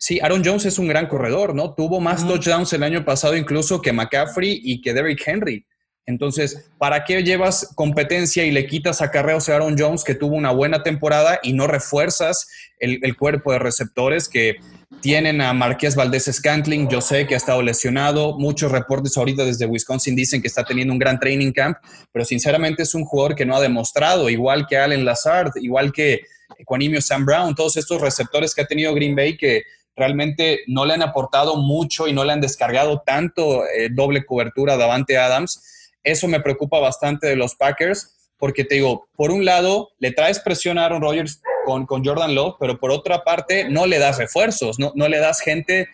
Sí, 0.00 0.18
Aaron 0.20 0.42
Jones 0.44 0.64
es 0.66 0.80
un 0.80 0.88
gran 0.88 1.06
corredor, 1.06 1.54
¿no? 1.54 1.74
Tuvo 1.74 2.00
más 2.00 2.26
touchdowns 2.26 2.72
el 2.72 2.82
año 2.82 3.04
pasado 3.04 3.36
incluso 3.36 3.80
que 3.80 3.92
McCaffrey 3.92 4.60
y 4.64 4.80
que 4.80 4.92
Derrick 4.92 5.22
Henry. 5.24 5.64
Entonces, 6.08 6.70
¿para 6.78 7.04
qué 7.04 7.22
llevas 7.22 7.68
competencia 7.74 8.42
y 8.46 8.50
le 8.50 8.66
quitas 8.66 9.02
acarreos 9.02 9.46
a 9.48 9.56
Aaron 9.56 9.76
Jones, 9.78 10.04
que 10.04 10.14
tuvo 10.14 10.36
una 10.36 10.50
buena 10.52 10.82
temporada, 10.82 11.38
y 11.42 11.52
no 11.52 11.66
refuerzas 11.66 12.48
el, 12.80 13.14
cuerpo 13.14 13.52
de 13.52 13.58
receptores 13.58 14.26
que 14.26 14.56
tienen 15.02 15.42
a 15.42 15.52
Marqués 15.52 15.96
Valdés 15.96 16.30
Scantling, 16.32 16.88
yo 16.88 17.02
sé 17.02 17.26
que 17.26 17.34
ha 17.34 17.36
estado 17.36 17.60
lesionado. 17.60 18.38
Muchos 18.38 18.72
reportes 18.72 19.18
ahorita 19.18 19.44
desde 19.44 19.66
Wisconsin 19.66 20.16
dicen 20.16 20.40
que 20.40 20.48
está 20.48 20.64
teniendo 20.64 20.94
un 20.94 20.98
gran 20.98 21.20
training 21.20 21.52
camp, 21.52 21.76
pero 22.10 22.24
sinceramente 22.24 22.84
es 22.84 22.94
un 22.94 23.04
jugador 23.04 23.34
que 23.34 23.44
no 23.44 23.54
ha 23.54 23.60
demostrado, 23.60 24.30
igual 24.30 24.66
que 24.66 24.78
Allen 24.78 25.04
Lazard, 25.04 25.50
igual 25.60 25.92
que 25.92 26.22
Equanimio 26.58 27.02
Sam 27.02 27.26
Brown, 27.26 27.54
todos 27.54 27.76
estos 27.76 28.00
receptores 28.00 28.54
que 28.54 28.62
ha 28.62 28.66
tenido 28.66 28.94
Green 28.94 29.14
Bay 29.14 29.36
que 29.36 29.64
realmente 29.94 30.60
no 30.68 30.86
le 30.86 30.94
han 30.94 31.02
aportado 31.02 31.56
mucho 31.56 32.08
y 32.08 32.14
no 32.14 32.24
le 32.24 32.32
han 32.32 32.40
descargado 32.40 33.02
tanto 33.04 33.66
eh, 33.66 33.90
doble 33.92 34.24
cobertura 34.24 34.72
de 34.72 34.78
Davante 34.78 35.18
Adams. 35.18 35.74
Eso 36.02 36.28
me 36.28 36.40
preocupa 36.40 36.78
bastante 36.78 37.26
de 37.26 37.36
los 37.36 37.54
Packers, 37.54 38.30
porque 38.38 38.64
te 38.64 38.76
digo, 38.76 39.08
por 39.16 39.30
un 39.30 39.44
lado, 39.44 39.90
le 39.98 40.12
traes 40.12 40.40
presión 40.40 40.78
a 40.78 40.84
Aaron 40.84 41.02
Rodgers 41.02 41.42
con, 41.86 42.04
Jordan 42.04 42.34
Love, 42.34 42.56
pero 42.58 42.78
por 42.78 42.90
otra 42.90 43.24
parte 43.24 43.68
no 43.68 43.86
le 43.86 43.98
das 43.98 44.18
refuerzos, 44.18 44.78
no, 44.78 44.92
no 44.94 45.08
le 45.08 45.18
das 45.18 45.40
gente 45.40 45.88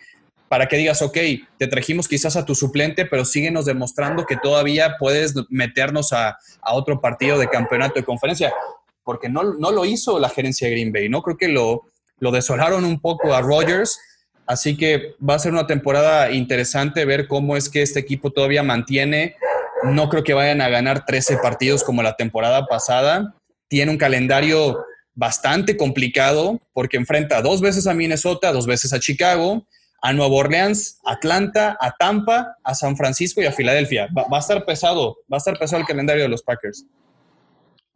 para 0.47 0.67
que 0.67 0.77
digas, 0.77 1.01
ok, 1.01 1.17
te 1.57 1.67
trajimos 1.67 2.07
quizás 2.07 2.35
a 2.35 2.45
tu 2.45 2.55
suplente, 2.55 3.05
pero 3.05 3.25
síguenos 3.25 3.65
demostrando 3.65 4.25
que 4.25 4.37
todavía 4.37 4.95
puedes 4.99 5.33
meternos 5.49 6.13
a, 6.13 6.37
otro 6.71 7.01
partido 7.01 7.37
de 7.37 7.49
campeonato 7.49 7.95
de 7.95 8.05
conferencia, 8.05 8.53
porque 9.03 9.27
no, 9.27 9.43
no, 9.43 9.71
lo 9.71 9.85
hizo 9.85 10.19
la 10.19 10.29
gerencia 10.29 10.67
de 10.67 10.73
Green 10.73 10.93
Bay, 10.93 11.09
¿no? 11.09 11.21
Creo 11.21 11.37
que 11.37 11.47
lo, 11.47 11.83
lo 12.19 12.31
desolaron 12.31 12.85
un 12.85 12.99
poco 12.99 13.33
a 13.33 13.41
Rodgers, 13.41 13.99
así 14.45 14.77
que 14.77 15.15
va 15.27 15.35
a 15.35 15.39
ser 15.39 15.51
una 15.51 15.67
temporada 15.67 16.31
interesante 16.31 17.05
ver 17.05 17.27
cómo 17.27 17.57
es 17.57 17.69
que 17.69 17.81
este 17.81 17.99
equipo 17.99 18.31
todavía 18.31 18.63
mantiene. 18.63 19.35
No 19.83 20.09
creo 20.09 20.23
que 20.23 20.33
vayan 20.33 20.61
a 20.61 20.69
ganar 20.69 21.05
13 21.05 21.37
partidos 21.37 21.83
como 21.83 22.01
la 22.01 22.15
temporada 22.15 22.65
pasada. 22.65 23.35
Tiene 23.67 23.91
un 23.91 23.97
calendario 23.97 24.85
bastante 25.13 25.77
complicado 25.77 26.59
porque 26.73 26.97
enfrenta 26.97 27.41
dos 27.41 27.61
veces 27.61 27.87
a 27.87 27.93
Minnesota, 27.93 28.51
dos 28.51 28.67
veces 28.67 28.93
a 28.93 28.99
Chicago, 28.99 29.65
a 30.01 30.13
Nueva 30.13 30.35
Orleans, 30.35 30.99
Atlanta, 31.05 31.77
a 31.79 31.91
Tampa, 31.97 32.57
a 32.63 32.75
San 32.75 32.95
Francisco 32.95 33.41
y 33.41 33.45
a 33.45 33.51
Filadelfia. 33.51 34.07
Va, 34.15 34.37
a 34.37 34.39
estar 34.39 34.65
pesado, 34.65 35.17
va 35.31 35.37
a 35.37 35.39
estar 35.39 35.57
pesado 35.57 35.81
el 35.81 35.87
calendario 35.87 36.23
de 36.23 36.29
los 36.29 36.43
Packers. 36.43 36.85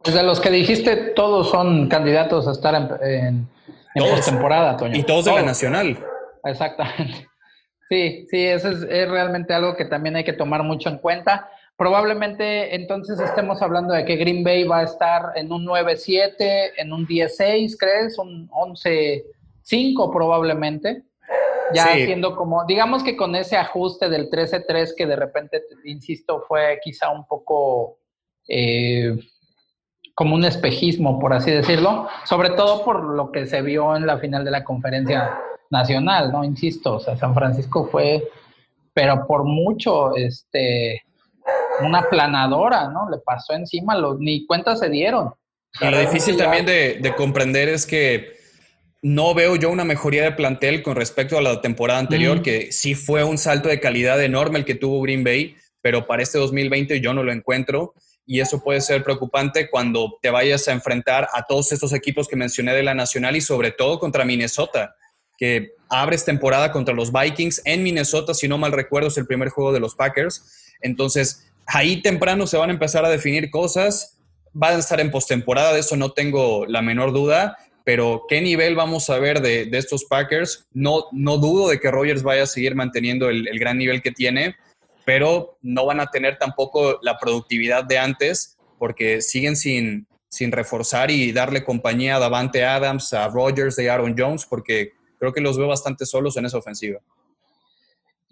Pues 0.02 0.14
de 0.14 0.22
los 0.22 0.40
que 0.40 0.50
dijiste, 0.50 0.96
todos 1.14 1.50
son 1.50 1.88
candidatos 1.88 2.48
a 2.48 2.52
estar 2.52 2.74
en, 3.02 3.46
en, 3.94 4.22
temporada, 4.24 4.76
Toño. 4.76 4.96
Y 4.96 5.02
todos 5.02 5.26
de 5.26 5.34
la 5.34 5.42
Nacional. 5.42 5.98
Exactamente. 6.44 7.28
Sí, 7.90 8.26
sí, 8.30 8.44
eso 8.44 8.70
es, 8.70 8.82
es 8.82 9.08
realmente 9.08 9.52
algo 9.52 9.76
que 9.76 9.84
también 9.84 10.16
hay 10.16 10.24
que 10.24 10.32
tomar 10.32 10.62
mucho 10.62 10.88
en 10.88 10.98
cuenta 10.98 11.50
probablemente 11.80 12.74
entonces 12.74 13.18
estemos 13.18 13.62
hablando 13.62 13.94
de 13.94 14.04
que 14.04 14.16
Green 14.16 14.44
Bay 14.44 14.64
va 14.64 14.80
a 14.80 14.82
estar 14.82 15.32
en 15.34 15.50
un 15.50 15.64
9-7, 15.64 16.72
en 16.76 16.92
un 16.92 17.06
10-6, 17.06 17.74
¿crees? 17.78 18.18
Un 18.18 18.50
11-5 18.50 20.12
probablemente. 20.12 21.04
Ya 21.72 21.86
siendo 21.94 22.36
como, 22.36 22.66
digamos 22.66 23.02
que 23.02 23.16
con 23.16 23.34
ese 23.34 23.56
ajuste 23.56 24.10
del 24.10 24.28
13-3 24.28 24.90
que 24.94 25.06
de 25.06 25.16
repente, 25.16 25.62
insisto, 25.86 26.44
fue 26.46 26.78
quizá 26.84 27.08
un 27.08 27.26
poco 27.26 27.96
eh, 28.46 29.16
como 30.14 30.34
un 30.34 30.44
espejismo, 30.44 31.18
por 31.18 31.32
así 31.32 31.50
decirlo, 31.50 32.08
sobre 32.26 32.50
todo 32.50 32.84
por 32.84 33.02
lo 33.02 33.32
que 33.32 33.46
se 33.46 33.62
vio 33.62 33.96
en 33.96 34.06
la 34.06 34.18
final 34.18 34.44
de 34.44 34.50
la 34.50 34.64
conferencia 34.64 35.40
nacional, 35.70 36.30
¿no? 36.30 36.44
Insisto, 36.44 36.96
o 36.96 37.00
sea, 37.00 37.16
San 37.16 37.32
Francisco 37.32 37.86
fue, 37.86 38.28
pero 38.92 39.26
por 39.26 39.44
mucho, 39.44 40.14
este, 40.14 41.04
una 41.82 42.08
planadora, 42.08 42.88
¿no? 42.88 43.08
Le 43.10 43.18
pasó 43.18 43.54
encima, 43.54 43.96
los, 43.96 44.18
ni 44.18 44.46
cuenta 44.46 44.76
se 44.76 44.88
dieron. 44.88 45.32
Y 45.80 45.86
lo 45.86 45.98
difícil 45.98 46.36
también 46.36 46.66
de, 46.66 47.14
comprender 47.16 47.68
es 47.68 47.86
que 47.86 48.38
no 49.02 49.34
veo 49.34 49.56
yo 49.56 49.70
una 49.70 49.84
mejoría 49.84 50.24
de 50.24 50.32
plantel 50.32 50.82
con 50.82 50.96
respecto 50.96 51.38
a 51.38 51.42
la 51.42 51.60
temporada 51.60 52.00
anterior, 52.00 52.42
que 52.42 52.72
sí 52.72 52.94
fue 52.94 53.24
un 53.24 53.38
salto 53.38 53.68
de 53.68 53.80
calidad 53.80 54.22
enorme 54.22 54.58
el 54.58 54.64
que 54.64 54.74
tuvo 54.74 55.00
Green 55.00 55.24
Bay, 55.24 55.56
pero 55.80 56.06
para 56.06 56.22
este 56.22 56.38
2020 56.38 57.00
yo 57.00 57.14
no 57.14 57.22
lo 57.22 57.32
encuentro 57.32 57.94
y 58.26 58.40
eso 58.40 58.62
puede 58.62 58.80
ser 58.80 59.02
preocupante 59.02 59.70
cuando 59.70 60.18
te 60.20 60.30
vayas 60.30 60.68
a 60.68 60.72
enfrentar 60.72 61.28
a 61.32 61.46
todos 61.46 61.72
estos 61.72 61.92
equipos 61.92 62.28
que 62.28 62.36
mencioné 62.36 62.74
de 62.74 62.82
la 62.82 62.94
Nacional 62.94 63.36
y 63.36 63.40
sobre 63.40 63.72
todo 63.72 63.98
contra 63.98 64.24
Minnesota, 64.24 64.94
que 65.38 65.72
abres 65.88 66.24
temporada 66.24 66.70
contra 66.70 66.94
los 66.94 67.10
Vikings 67.10 67.62
en 67.64 67.82
Minnesota, 67.82 68.34
si 68.34 68.46
no 68.46 68.58
mal 68.58 68.72
recuerdo, 68.72 69.08
es 69.08 69.16
el 69.16 69.26
primer 69.26 69.48
juego 69.48 69.72
de 69.72 69.80
los 69.80 69.94
Packers. 69.94 70.76
Entonces, 70.80 71.49
ahí 71.72 72.02
temprano 72.02 72.46
se 72.46 72.56
van 72.56 72.70
a 72.70 72.72
empezar 72.72 73.04
a 73.04 73.10
definir 73.10 73.50
cosas. 73.50 74.18
Van 74.52 74.74
a 74.74 74.78
estar 74.78 75.00
en 75.00 75.10
postemporada, 75.10 75.72
de 75.72 75.80
eso 75.80 75.96
no 75.96 76.12
tengo 76.12 76.66
la 76.66 76.82
menor 76.82 77.12
duda. 77.12 77.56
Pero 77.84 78.24
qué 78.28 78.40
nivel 78.40 78.74
vamos 78.74 79.08
a 79.10 79.18
ver 79.18 79.40
de, 79.40 79.68
estos 79.72 80.04
Packers. 80.04 80.66
No, 80.72 81.04
no 81.12 81.38
dudo 81.38 81.68
de 81.68 81.80
que 81.80 81.90
Rogers 81.90 82.22
vaya 82.22 82.42
a 82.42 82.46
seguir 82.46 82.74
manteniendo 82.74 83.30
el, 83.30 83.58
gran 83.58 83.78
nivel 83.78 84.02
que 84.02 84.10
tiene, 84.10 84.56
pero 85.04 85.58
no 85.62 85.86
van 85.86 86.00
a 86.00 86.06
tener 86.06 86.38
tampoco 86.38 86.98
la 87.02 87.18
productividad 87.18 87.84
de 87.84 87.98
antes 87.98 88.58
porque 88.78 89.22
siguen 89.22 89.56
sin, 89.56 90.06
sin 90.28 90.52
reforzar 90.52 91.10
y 91.10 91.32
darle 91.32 91.64
compañía 91.64 92.16
a 92.16 92.18
Davante 92.18 92.64
Adams, 92.64 93.12
a 93.12 93.28
Rogers, 93.28 93.78
a 93.78 93.94
Aaron 93.94 94.14
Jones, 94.16 94.46
porque 94.46 94.92
creo 95.18 95.32
que 95.32 95.40
los 95.40 95.58
veo 95.58 95.68
bastante 95.68 96.06
solos 96.06 96.36
en 96.36 96.46
esa 96.46 96.58
ofensiva. 96.58 97.00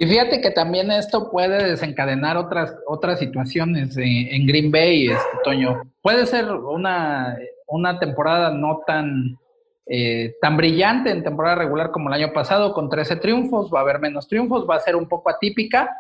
Y 0.01 0.07
fíjate 0.07 0.40
que 0.40 0.53
también 0.53 0.92
esto 0.92 1.28
puede 1.28 1.70
desencadenar 1.70 2.36
otras, 2.36 2.72
otras 2.86 3.18
situaciones 3.18 3.96
en 3.96 4.46
Green 4.46 4.70
Bay, 4.70 5.09
este, 5.09 5.28
Toño. 5.42 5.82
Puede 6.01 6.24
ser 6.26 6.53
una, 6.53 7.36
una 7.66 7.99
temporada 7.99 8.53
no 8.53 8.82
tan, 8.86 9.36
eh, 9.86 10.36
tan 10.40 10.57
brillante 10.57 11.11
en 11.11 11.24
temporada 11.24 11.57
regular 11.57 11.90
como 11.90 12.09
el 12.09 12.14
año 12.14 12.32
pasado, 12.32 12.72
con 12.74 12.88
13 12.88 13.16
triunfos, 13.16 13.74
va 13.74 13.80
a 13.80 13.82
haber 13.82 13.99
menos 13.99 14.28
triunfos, 14.28 14.68
va 14.70 14.76
a 14.76 14.80
ser 14.80 14.94
un 14.94 15.09
poco 15.09 15.30
atípica. 15.30 15.90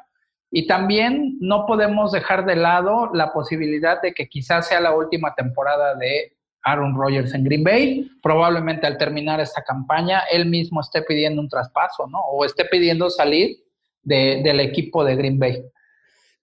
Y 0.48 0.68
también 0.68 1.36
no 1.40 1.66
podemos 1.66 2.12
dejar 2.12 2.46
de 2.46 2.54
lado 2.54 3.10
la 3.12 3.32
posibilidad 3.32 4.00
de 4.00 4.14
que 4.14 4.28
quizás 4.28 4.68
sea 4.68 4.80
la 4.80 4.94
última 4.94 5.34
temporada 5.34 5.96
de 5.96 6.36
Aaron 6.62 6.94
Rodgers 6.94 7.34
en 7.34 7.42
Green 7.42 7.64
Bay. 7.64 8.08
Probablemente 8.22 8.86
al 8.86 8.96
terminar 8.96 9.40
esta 9.40 9.64
campaña, 9.64 10.20
él 10.30 10.46
mismo 10.46 10.82
esté 10.82 11.02
pidiendo 11.02 11.42
un 11.42 11.48
traspaso, 11.48 12.06
¿no? 12.06 12.20
O 12.20 12.44
esté 12.44 12.64
pidiendo 12.64 13.10
salir 13.10 13.56
del 14.02 14.60
equipo 14.60 15.04
de 15.04 15.16
Green 15.16 15.38
Bay. 15.38 15.62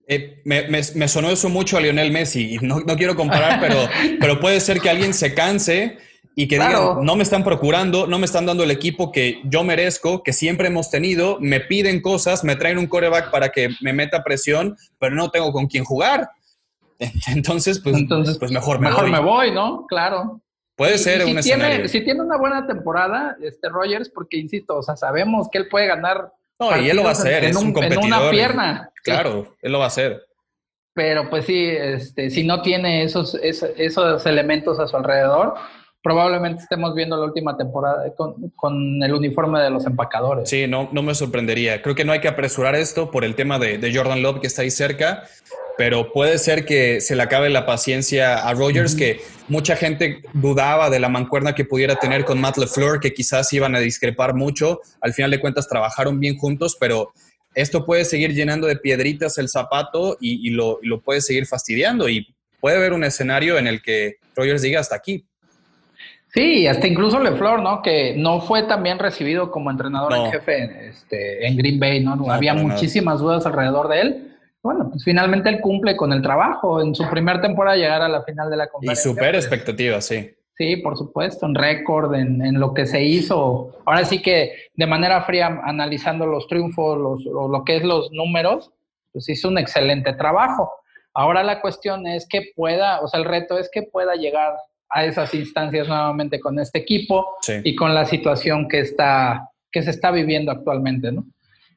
Eh, 0.07 0.41
me, 0.45 1.07
sonó 1.07 1.31
eso 1.31 1.49
mucho 1.49 1.77
a 1.77 1.81
Lionel 1.81 2.11
Messi, 2.11 2.55
y 2.55 2.57
no, 2.59 2.83
quiero 2.95 3.15
comparar, 3.15 3.59
pero, 3.59 3.77
pero 4.19 4.39
puede 4.39 4.59
ser 4.59 4.79
que 4.79 4.89
alguien 4.89 5.13
se 5.13 5.33
canse 5.33 5.97
y 6.35 6.47
que 6.47 6.55
digan, 6.55 7.03
no 7.03 7.15
me 7.15 7.23
están 7.23 7.43
procurando, 7.43 8.07
no 8.07 8.19
me 8.19 8.25
están 8.25 8.45
dando 8.45 8.63
el 8.63 8.71
equipo 8.71 9.11
que 9.11 9.41
yo 9.45 9.63
merezco, 9.63 10.21
que 10.21 10.33
siempre 10.33 10.67
hemos 10.67 10.91
tenido, 10.91 11.37
me 11.39 11.61
piden 11.61 12.01
cosas, 12.01 12.43
me 12.43 12.57
traen 12.57 12.77
un 12.77 12.87
coreback 12.87 13.31
para 13.31 13.49
que 13.49 13.69
me 13.81 13.93
meta 13.93 14.23
presión, 14.23 14.75
pero 14.99 15.15
no 15.15 15.31
tengo 15.31 15.53
con 15.53 15.67
quién 15.67 15.85
jugar. 15.85 16.29
Entonces, 17.27 17.79
pues, 17.79 17.95
Entonces, 17.95 18.37
pues 18.37 18.51
mejor 18.51 18.79
me 18.79 18.89
mejor 18.89 19.09
me 19.09 19.19
voy, 19.19 19.51
¿no? 19.51 19.85
Claro. 19.87 20.41
Puede 20.75 20.97
ser 20.97 21.25
un 21.25 21.41
si. 21.41 21.49
Tiene, 21.49 21.87
si 21.87 22.03
tiene 22.03 22.21
una 22.21 22.37
buena 22.37 22.67
temporada, 22.67 23.37
este 23.41 23.69
Rogers, 23.69 24.09
porque 24.09 24.37
insisto, 24.37 24.75
o 24.75 24.83
sea, 24.83 24.97
sabemos 24.97 25.47
que 25.49 25.57
él 25.57 25.69
puede 25.69 25.87
ganar 25.87 26.33
no, 26.59 26.81
y 26.81 26.89
él 26.89 26.95
lo 26.95 27.03
va 27.03 27.09
a 27.09 27.13
hacer, 27.13 27.43
es 27.43 27.55
un, 27.55 27.73
competidor. 27.73 28.03
En 28.03 28.13
una 28.13 28.29
pierna. 28.29 28.89
Claro, 29.03 29.55
él 29.61 29.71
lo 29.71 29.79
va 29.79 29.85
a 29.85 29.87
hacer. 29.87 30.25
Pero 30.93 31.29
pues 31.29 31.45
sí, 31.45 31.67
este, 31.67 32.29
si 32.29 32.45
no 32.45 32.61
tiene 32.61 33.03
esos, 33.03 33.37
esos, 33.43 34.25
elementos 34.25 34.79
a 34.79 34.87
su 34.87 34.95
alrededor, 34.95 35.55
probablemente 36.01 36.63
estemos 36.63 36.95
viendo 36.95 37.17
la 37.17 37.25
última 37.25 37.57
temporada 37.57 38.05
con, 38.15 39.03
el 39.03 39.13
uniforme 39.13 39.59
de 39.59 39.69
los 39.69 39.85
empacadores. 39.85 40.49
Sí, 40.49 40.67
no, 40.67 40.87
no 40.93 41.03
me 41.03 41.13
sorprendería. 41.13 41.81
Creo 41.81 41.95
que 41.95 42.05
no 42.05 42.13
hay 42.13 42.21
que 42.21 42.29
apresurar 42.29 42.75
esto 42.75 43.11
por 43.11 43.25
el 43.25 43.35
tema 43.35 43.59
de, 43.59 43.77
de 43.77 43.93
Jordan 43.93 44.21
Love 44.21 44.39
que 44.39 44.47
está 44.47 44.61
ahí 44.61 44.71
cerca 44.71 45.25
pero 45.77 46.11
puede 46.11 46.37
ser 46.37 46.65
que 46.65 47.01
se 47.01 47.15
le 47.15 47.23
acabe 47.23 47.49
la 47.49 47.65
paciencia 47.65 48.47
a 48.47 48.53
Rogers, 48.53 48.95
que 48.95 49.21
mucha 49.47 49.75
gente 49.75 50.21
dudaba 50.33 50.89
de 50.89 50.99
la 50.99 51.09
mancuerna 51.09 51.53
que 51.53 51.65
pudiera 51.65 51.95
tener 51.95 52.23
con 52.23 52.39
Matt 52.39 52.57
LeFleur, 52.57 52.99
que 52.99 53.13
quizás 53.13 53.51
iban 53.53 53.75
a 53.75 53.79
discrepar 53.79 54.33
mucho. 54.33 54.79
Al 55.01 55.13
final 55.13 55.31
de 55.31 55.39
cuentas 55.39 55.67
trabajaron 55.67 56.19
bien 56.19 56.37
juntos, 56.37 56.77
pero 56.79 57.11
esto 57.53 57.85
puede 57.85 58.05
seguir 58.05 58.33
llenando 58.33 58.67
de 58.67 58.77
piedritas 58.77 59.37
el 59.37 59.49
zapato 59.49 60.17
y, 60.19 60.49
lo, 60.51 60.79
puede 61.03 61.21
seguir 61.21 61.45
fastidiando. 61.45 62.07
Y 62.07 62.33
puede 62.61 62.77
haber 62.77 62.93
un 62.93 63.03
escenario 63.03 63.57
en 63.57 63.67
el 63.67 63.81
que 63.81 64.15
Rogers 64.35 64.61
diga 64.61 64.79
hasta 64.79 64.95
aquí. 64.95 65.25
Sí, 66.33 66.67
hasta 66.67 66.87
incluso 66.87 67.19
LeFleur, 67.19 67.61
¿no? 67.61 67.81
Que 67.81 68.13
no 68.17 68.41
fue 68.41 68.63
tan 68.63 68.83
bien 68.83 68.99
recibido 68.99 69.51
como 69.51 69.71
entrenador 69.71 70.13
en 70.13 70.31
jefe 70.31 70.89
este, 70.89 71.47
en 71.47 71.55
Green 71.55 71.79
Bay, 71.79 72.03
¿no? 72.03 72.29
Había 72.29 72.53
muchísimas 72.53 73.19
dudas 73.19 73.45
alrededor 73.45 73.87
de 73.87 74.01
él 74.01 74.34
bueno, 74.65 74.89
pues 74.89 75.03
finalmente 75.03 75.47
él 75.47 75.61
cumple 75.61 75.95
con 75.95 76.11
el 76.11 76.23
trabajo. 76.23 76.81
En 76.81 76.95
su 76.95 77.07
primera 77.07 77.39
temporada 77.39 77.77
llegar 77.77 78.01
a 78.01 78.09
la 78.09 78.23
final 78.23 78.49
de 78.49 78.57
la 78.57 78.67
conferencia. 78.67 79.11
Y 79.11 79.13
super 79.13 79.35
expectativa, 79.35 80.01
sí. 80.01 80.31
Sí, 80.57 80.77
por 80.77 80.97
supuesto, 80.97 81.45
en 81.45 81.53
récord, 81.53 82.15
en, 82.15 82.59
lo 82.59 82.73
que 82.73 82.87
se 82.87 83.03
hizo. 83.03 83.77
Ahora 83.85 84.05
sí 84.05 84.23
que 84.23 84.53
de 84.73 84.87
manera 84.87 85.21
fría, 85.21 85.61
analizando 85.63 86.25
los 86.25 86.47
triunfos, 86.47 86.97
los, 86.97 87.25
lo 87.25 87.63
que 87.63 87.75
es 87.77 87.83
los 87.83 88.11
números, 88.11 88.71
pues 89.13 89.29
hizo 89.29 89.49
un 89.49 89.59
excelente 89.59 90.13
trabajo. 90.13 90.71
Ahora 91.13 91.43
la 91.43 91.61
cuestión 91.61 92.07
es 92.07 92.27
que 92.27 92.51
pueda, 92.55 93.01
o 93.01 93.07
sea, 93.07 93.19
el 93.19 93.25
reto 93.27 93.59
es 93.59 93.69
que 93.71 93.83
pueda 93.83 94.15
llegar 94.15 94.55
a 94.89 95.05
esas 95.05 95.31
instancias 95.35 95.87
nuevamente 95.87 96.39
con 96.39 96.57
este 96.57 96.79
equipo 96.79 97.37
y 97.63 97.75
con 97.75 97.93
la 97.93 98.05
situación 98.05 98.67
que 98.67 98.79
está 98.79 99.47
que 99.71 99.83
se 99.83 99.91
está 99.91 100.09
viviendo 100.09 100.51
actualmente, 100.51 101.11
¿no? 101.11 101.25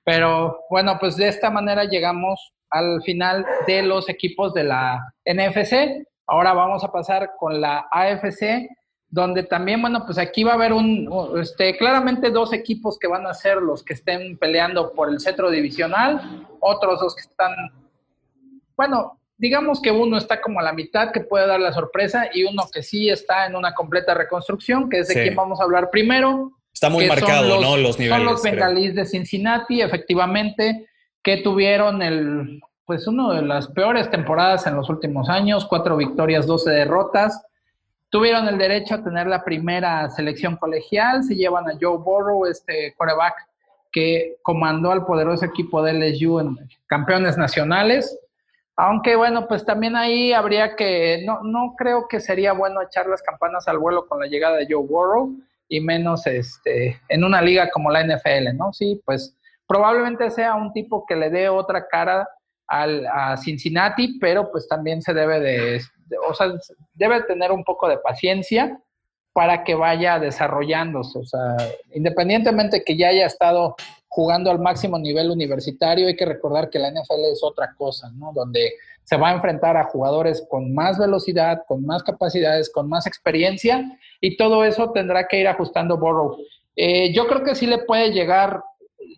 Pero 0.04 0.60
bueno, 0.70 0.96
pues 1.00 1.16
de 1.16 1.28
esta 1.28 1.50
manera 1.50 1.84
llegamos 1.84 2.54
al 2.70 3.02
final 3.02 3.46
de 3.66 3.82
los 3.82 4.08
equipos 4.08 4.54
de 4.54 4.64
la 4.64 5.12
NFC. 5.24 6.06
Ahora 6.26 6.52
vamos 6.52 6.84
a 6.84 6.92
pasar 6.92 7.32
con 7.38 7.60
la 7.60 7.86
AFC, 7.90 8.68
donde 9.08 9.42
también, 9.42 9.80
bueno, 9.80 10.04
pues 10.04 10.18
aquí 10.18 10.44
va 10.44 10.52
a 10.52 10.56
haber 10.56 10.72
un, 10.72 11.08
este, 11.40 11.76
claramente 11.78 12.30
dos 12.30 12.52
equipos 12.52 12.98
que 12.98 13.08
van 13.08 13.26
a 13.26 13.32
ser 13.32 13.56
los 13.56 13.82
que 13.82 13.94
estén 13.94 14.36
peleando 14.36 14.92
por 14.92 15.08
el 15.08 15.20
centro 15.20 15.50
divisional, 15.50 16.46
otros 16.60 17.00
dos 17.00 17.14
que 17.14 17.22
están, 17.22 17.52
bueno, 18.76 19.18
digamos 19.38 19.80
que 19.80 19.90
uno 19.90 20.18
está 20.18 20.42
como 20.42 20.60
a 20.60 20.62
la 20.62 20.72
mitad 20.72 21.12
que 21.12 21.20
puede 21.20 21.46
dar 21.46 21.60
la 21.60 21.72
sorpresa 21.72 22.28
y 22.34 22.44
uno 22.44 22.64
que 22.70 22.82
sí 22.82 23.08
está 23.08 23.46
en 23.46 23.56
una 23.56 23.72
completa 23.72 24.12
reconstrucción, 24.12 24.90
que 24.90 24.98
es 24.98 25.08
de 25.08 25.14
quien 25.14 25.34
vamos 25.34 25.60
a 25.60 25.64
hablar 25.64 25.88
primero. 25.90 26.52
Está 26.74 26.90
muy 26.90 27.06
marcado, 27.06 27.60
¿no? 27.60 27.76
Los 27.78 27.98
niveles. 27.98 28.18
Son 28.18 28.26
los 28.26 28.42
bengalíes 28.42 28.94
de 28.94 29.06
Cincinnati, 29.06 29.80
efectivamente 29.80 30.87
que 31.28 31.36
tuvieron 31.36 32.00
el, 32.00 32.58
pues 32.86 33.06
una 33.06 33.34
de 33.34 33.42
las 33.42 33.68
peores 33.68 34.10
temporadas 34.10 34.66
en 34.66 34.74
los 34.74 34.88
últimos 34.88 35.28
años, 35.28 35.66
cuatro 35.66 35.94
victorias, 35.94 36.46
doce 36.46 36.70
derrotas. 36.70 37.44
Tuvieron 38.08 38.48
el 38.48 38.56
derecho 38.56 38.94
a 38.94 39.04
tener 39.04 39.26
la 39.26 39.44
primera 39.44 40.08
selección 40.08 40.56
colegial, 40.56 41.22
se 41.22 41.36
llevan 41.36 41.68
a 41.68 41.74
Joe 41.78 41.98
Burrow, 41.98 42.46
este 42.46 42.94
quarterback 42.96 43.46
que 43.92 44.36
comandó 44.40 44.90
al 44.90 45.04
poderoso 45.04 45.44
equipo 45.44 45.82
de 45.82 45.92
LSU 45.92 46.40
en 46.40 46.56
campeones 46.86 47.36
nacionales. 47.36 48.18
Aunque 48.74 49.14
bueno, 49.14 49.46
pues 49.48 49.66
también 49.66 49.96
ahí 49.96 50.32
habría 50.32 50.76
que, 50.76 51.24
no, 51.26 51.42
no 51.42 51.74
creo 51.76 52.08
que 52.08 52.20
sería 52.20 52.54
bueno 52.54 52.80
echar 52.80 53.06
las 53.06 53.20
campanas 53.20 53.68
al 53.68 53.76
vuelo 53.76 54.06
con 54.06 54.18
la 54.18 54.28
llegada 54.28 54.56
de 54.56 54.66
Joe 54.66 54.82
Burrow 54.82 55.36
y 55.68 55.82
menos 55.82 56.26
este, 56.26 56.98
en 57.10 57.22
una 57.22 57.42
liga 57.42 57.68
como 57.68 57.90
la 57.90 58.02
NFL, 58.02 58.56
¿no? 58.56 58.72
Sí, 58.72 59.02
pues 59.04 59.37
Probablemente 59.68 60.30
sea 60.30 60.56
un 60.56 60.72
tipo 60.72 61.04
que 61.06 61.14
le 61.14 61.30
dé 61.30 61.48
otra 61.48 61.86
cara 61.86 62.26
al, 62.66 63.06
a 63.06 63.36
Cincinnati, 63.36 64.18
pero 64.18 64.50
pues 64.50 64.66
también 64.66 65.02
se 65.02 65.14
debe 65.14 65.38
de, 65.38 65.80
o 66.28 66.34
sea, 66.34 66.48
debe 66.94 67.22
tener 67.22 67.52
un 67.52 67.62
poco 67.62 67.88
de 67.88 67.98
paciencia 67.98 68.80
para 69.32 69.62
que 69.62 69.74
vaya 69.74 70.18
desarrollándose. 70.18 71.18
O 71.18 71.24
sea, 71.24 71.56
independientemente 71.92 72.82
que 72.82 72.96
ya 72.96 73.08
haya 73.08 73.26
estado 73.26 73.76
jugando 74.08 74.50
al 74.50 74.58
máximo 74.58 74.98
nivel 74.98 75.30
universitario, 75.30 76.08
hay 76.08 76.16
que 76.16 76.24
recordar 76.24 76.70
que 76.70 76.78
la 76.78 76.90
NFL 76.90 77.24
es 77.30 77.40
otra 77.42 77.74
cosa, 77.76 78.10
¿no? 78.16 78.32
Donde 78.32 78.72
se 79.04 79.16
va 79.16 79.30
a 79.30 79.34
enfrentar 79.34 79.76
a 79.76 79.84
jugadores 79.84 80.44
con 80.50 80.74
más 80.74 80.98
velocidad, 80.98 81.62
con 81.66 81.84
más 81.86 82.02
capacidades, 82.02 82.70
con 82.70 82.88
más 82.88 83.06
experiencia, 83.06 83.96
y 84.20 84.36
todo 84.36 84.64
eso 84.64 84.90
tendrá 84.92 85.28
que 85.28 85.40
ir 85.40 85.48
ajustando 85.48 85.98
Borrow. 85.98 86.36
Eh, 86.76 87.12
yo 87.12 87.26
creo 87.26 87.44
que 87.44 87.54
sí 87.54 87.66
le 87.66 87.78
puede 87.78 88.12
llegar 88.12 88.62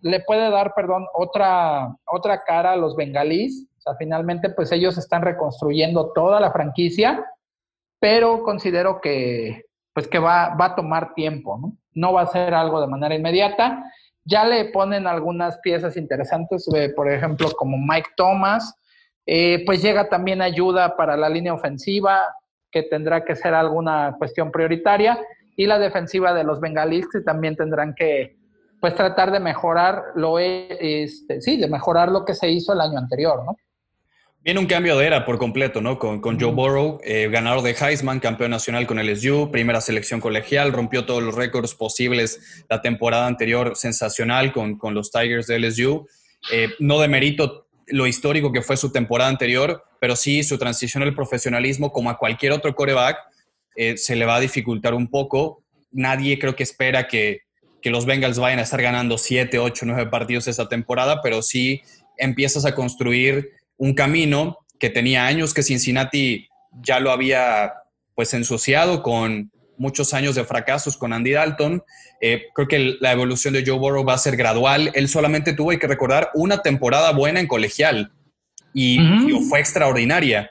le 0.01 0.21
puede 0.21 0.49
dar, 0.49 0.73
perdón, 0.73 1.05
otra, 1.13 1.95
otra 2.05 2.41
cara 2.43 2.73
a 2.73 2.77
los 2.77 2.95
bengalíes. 2.95 3.67
O 3.77 3.81
sea, 3.81 3.95
finalmente, 3.95 4.49
pues 4.49 4.71
ellos 4.71 4.97
están 4.97 5.21
reconstruyendo 5.21 6.11
toda 6.13 6.39
la 6.39 6.51
franquicia, 6.51 7.25
pero 7.99 8.43
considero 8.43 9.01
que, 9.01 9.65
pues 9.93 10.07
que 10.07 10.19
va, 10.19 10.55
va 10.55 10.65
a 10.65 10.75
tomar 10.75 11.13
tiempo, 11.13 11.57
¿no? 11.57 11.77
No 11.93 12.13
va 12.13 12.21
a 12.21 12.27
ser 12.27 12.53
algo 12.53 12.79
de 12.79 12.87
manera 12.87 13.15
inmediata. 13.15 13.83
Ya 14.23 14.45
le 14.45 14.65
ponen 14.65 15.07
algunas 15.07 15.57
piezas 15.59 15.97
interesantes, 15.97 16.67
eh, 16.73 16.93
por 16.95 17.11
ejemplo, 17.11 17.49
como 17.57 17.77
Mike 17.77 18.11
Thomas, 18.15 18.75
eh, 19.25 19.63
pues 19.65 19.81
llega 19.81 20.09
también 20.09 20.41
ayuda 20.41 20.95
para 20.95 21.17
la 21.17 21.29
línea 21.29 21.53
ofensiva, 21.53 22.21
que 22.71 22.83
tendrá 22.83 23.25
que 23.25 23.35
ser 23.35 23.53
alguna 23.53 24.15
cuestión 24.17 24.51
prioritaria, 24.51 25.19
y 25.55 25.65
la 25.65 25.79
defensiva 25.79 26.33
de 26.33 26.43
los 26.43 26.59
bengalíes, 26.59 27.07
que 27.11 27.21
también 27.21 27.55
tendrán 27.55 27.93
que, 27.93 28.37
pues 28.81 28.95
tratar 28.95 29.31
de 29.31 29.39
mejorar 29.39 30.03
lo 30.15 30.39
este, 30.39 31.39
sí, 31.41 31.57
de 31.57 31.67
mejorar 31.67 32.09
lo 32.11 32.25
que 32.25 32.33
se 32.33 32.49
hizo 32.49 32.73
el 32.73 32.81
año 32.81 32.97
anterior, 32.97 33.45
¿no? 33.45 33.55
Viene 34.43 34.59
un 34.59 34.65
cambio 34.65 34.97
de 34.97 35.05
era 35.05 35.23
por 35.23 35.37
completo, 35.37 35.81
¿no? 35.81 35.99
Con, 35.99 36.39
Joe 36.39 36.51
Burrow, 36.51 36.99
eh, 37.03 37.29
ganador 37.31 37.61
de 37.61 37.75
Heisman, 37.79 38.19
campeón 38.19 38.49
nacional 38.49 38.87
con 38.87 38.97
LSU, 38.97 39.51
primera 39.51 39.81
selección 39.81 40.19
colegial, 40.19 40.73
rompió 40.73 41.05
todos 41.05 41.21
los 41.21 41.35
récords 41.35 41.75
posibles 41.75 42.65
la 42.67 42.81
temporada 42.81 43.27
anterior, 43.27 43.75
sensacional 43.75 44.51
con, 44.51 44.79
con 44.79 44.95
los 44.95 45.11
Tigers 45.11 45.45
de 45.45 45.59
LSU. 45.59 46.07
Eh, 46.51 46.69
no 46.79 46.99
de 46.99 47.07
mérito 47.07 47.67
lo 47.85 48.07
histórico 48.07 48.51
que 48.51 48.63
fue 48.63 48.77
su 48.77 48.91
temporada 48.91 49.29
anterior, 49.29 49.83
pero 49.99 50.15
sí 50.15 50.41
su 50.41 50.57
transición 50.57 51.03
al 51.03 51.13
profesionalismo, 51.13 51.91
como 51.91 52.09
a 52.09 52.17
cualquier 52.17 52.51
otro 52.53 52.73
coreback, 52.73 53.19
eh, 53.75 53.95
se 53.97 54.15
le 54.15 54.25
va 54.25 54.37
a 54.37 54.39
dificultar 54.39 54.95
un 54.95 55.07
poco. 55.07 55.63
Nadie 55.91 56.39
creo 56.39 56.55
que 56.55 56.63
espera 56.63 57.07
que, 57.07 57.41
que 57.81 57.89
los 57.89 58.05
Bengals 58.05 58.39
vayan 58.39 58.59
a 58.59 58.63
estar 58.63 58.81
ganando 58.81 59.17
7, 59.17 59.59
8, 59.59 59.85
9 59.85 60.09
partidos 60.09 60.47
esta 60.47 60.69
temporada, 60.69 61.21
pero 61.21 61.41
sí 61.41 61.81
empiezas 62.17 62.65
a 62.65 62.75
construir 62.75 63.51
un 63.77 63.93
camino 63.93 64.59
que 64.79 64.89
tenía 64.89 65.25
años 65.25 65.53
que 65.53 65.63
Cincinnati 65.63 66.47
ya 66.83 66.99
lo 66.99 67.11
había 67.11 67.73
pues 68.15 68.33
ensuciado 68.33 69.01
con 69.01 69.51
muchos 69.77 70.13
años 70.13 70.35
de 70.35 70.45
fracasos 70.45 70.95
con 70.95 71.11
Andy 71.11 71.31
Dalton. 71.31 71.83
Eh, 72.21 72.43
creo 72.53 72.67
que 72.67 72.97
la 72.99 73.11
evolución 73.11 73.53
de 73.53 73.63
Joe 73.65 73.79
Burrow 73.79 74.05
va 74.05 74.13
a 74.13 74.19
ser 74.19 74.37
gradual. 74.37 74.91
Él 74.93 75.07
solamente 75.09 75.53
tuvo, 75.53 75.71
hay 75.71 75.79
que 75.79 75.87
recordar, 75.87 76.29
una 76.35 76.61
temporada 76.61 77.11
buena 77.11 77.39
en 77.39 77.47
colegial 77.47 78.11
y, 78.73 78.99
fue 79.49 79.59
extraordinaria. 79.59 80.49